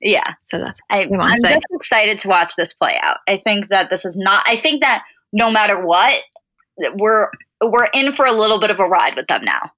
Yeah. 0.00 0.34
So 0.40 0.58
that's, 0.58 0.80
I, 0.88 1.02
I'm 1.02 1.36
just 1.42 1.64
excited 1.72 2.18
to 2.18 2.28
watch 2.28 2.54
this 2.56 2.72
play 2.72 2.98
out. 3.02 3.18
I 3.26 3.36
think 3.36 3.68
that 3.68 3.90
this 3.90 4.06
is 4.06 4.16
not, 4.16 4.42
I 4.46 4.56
think 4.56 4.80
that 4.80 5.04
no 5.32 5.50
matter 5.50 5.84
what, 5.84 6.22
we're, 6.94 7.28
we're 7.60 7.88
in 7.92 8.12
for 8.12 8.24
a 8.24 8.32
little 8.32 8.60
bit 8.60 8.70
of 8.70 8.80
a 8.80 8.84
ride 8.84 9.16
with 9.16 9.26
them 9.26 9.44
now 9.44 9.72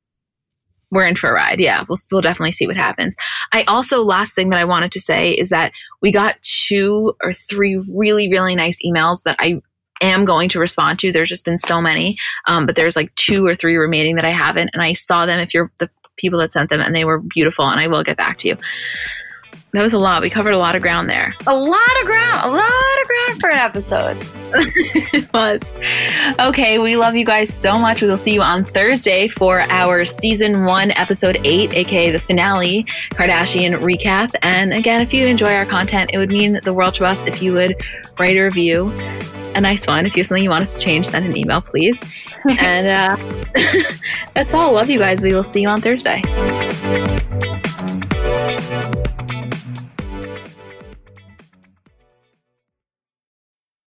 we're 0.90 1.06
in 1.06 1.14
for 1.14 1.30
a 1.30 1.34
ride. 1.34 1.60
Yeah, 1.60 1.84
we'll 1.88 1.98
we'll 2.10 2.20
definitely 2.20 2.52
see 2.52 2.66
what 2.66 2.76
happens. 2.76 3.16
I 3.52 3.62
also 3.64 4.02
last 4.02 4.34
thing 4.34 4.50
that 4.50 4.58
I 4.58 4.64
wanted 4.64 4.92
to 4.92 5.00
say 5.00 5.32
is 5.32 5.50
that 5.50 5.72
we 6.02 6.10
got 6.10 6.36
two 6.42 7.14
or 7.22 7.32
three 7.32 7.80
really 7.94 8.28
really 8.28 8.54
nice 8.54 8.80
emails 8.84 9.22
that 9.24 9.36
I 9.38 9.60
am 10.00 10.24
going 10.24 10.48
to 10.50 10.60
respond 10.60 10.98
to. 11.00 11.12
There's 11.12 11.28
just 11.28 11.44
been 11.44 11.58
so 11.58 11.80
many, 11.80 12.16
um, 12.46 12.66
but 12.66 12.76
there's 12.76 12.96
like 12.96 13.14
two 13.14 13.46
or 13.46 13.54
three 13.54 13.76
remaining 13.76 14.16
that 14.16 14.24
I 14.24 14.30
haven't, 14.30 14.70
and 14.72 14.82
I 14.82 14.94
saw 14.94 15.26
them. 15.26 15.40
If 15.40 15.54
you're 15.54 15.70
the 15.78 15.90
people 16.16 16.38
that 16.40 16.52
sent 16.52 16.70
them, 16.70 16.80
and 16.80 16.94
they 16.94 17.04
were 17.04 17.20
beautiful, 17.20 17.66
and 17.66 17.80
I 17.80 17.86
will 17.86 18.02
get 18.02 18.16
back 18.16 18.38
to 18.38 18.48
you. 18.48 18.56
That 19.72 19.82
was 19.82 19.92
a 19.92 19.98
lot. 19.98 20.20
We 20.20 20.30
covered 20.30 20.52
a 20.52 20.58
lot 20.58 20.74
of 20.74 20.82
ground 20.82 21.08
there. 21.08 21.32
A 21.46 21.54
lot 21.54 22.00
of 22.00 22.06
ground. 22.06 22.44
A 22.44 22.48
lot 22.48 23.02
of 23.02 23.06
ground 23.06 23.40
for 23.40 23.50
an 23.50 23.58
episode. 23.58 24.16
it 25.12 25.32
was. 25.32 25.72
Okay, 26.40 26.80
we 26.80 26.96
love 26.96 27.14
you 27.14 27.24
guys 27.24 27.54
so 27.54 27.78
much. 27.78 28.02
We 28.02 28.08
will 28.08 28.16
see 28.16 28.34
you 28.34 28.42
on 28.42 28.64
Thursday 28.64 29.28
for 29.28 29.60
our 29.70 30.04
season 30.04 30.64
one, 30.64 30.90
episode 30.92 31.40
eight, 31.44 31.72
aka 31.72 32.10
the 32.10 32.18
finale 32.18 32.82
Kardashian 33.12 33.78
recap. 33.78 34.34
And 34.42 34.72
again, 34.72 35.00
if 35.00 35.14
you 35.14 35.26
enjoy 35.26 35.54
our 35.54 35.66
content, 35.66 36.10
it 36.12 36.18
would 36.18 36.30
mean 36.30 36.58
the 36.64 36.74
world 36.74 36.94
to 36.96 37.04
us 37.04 37.24
if 37.24 37.40
you 37.40 37.52
would 37.52 37.76
write 38.18 38.36
a 38.36 38.42
review. 38.42 38.88
A 39.54 39.60
nice 39.60 39.86
one. 39.86 40.04
If 40.04 40.16
you 40.16 40.20
have 40.20 40.28
something 40.28 40.42
you 40.42 40.50
want 40.50 40.62
us 40.62 40.78
to 40.78 40.80
change, 40.80 41.06
send 41.06 41.26
an 41.26 41.36
email, 41.36 41.60
please. 41.60 42.02
and 42.58 42.88
uh, 42.88 43.52
that's 44.34 44.52
all. 44.52 44.72
Love 44.72 44.90
you 44.90 44.98
guys. 44.98 45.22
We 45.22 45.32
will 45.32 45.44
see 45.44 45.62
you 45.62 45.68
on 45.68 45.80
Thursday. 45.80 46.22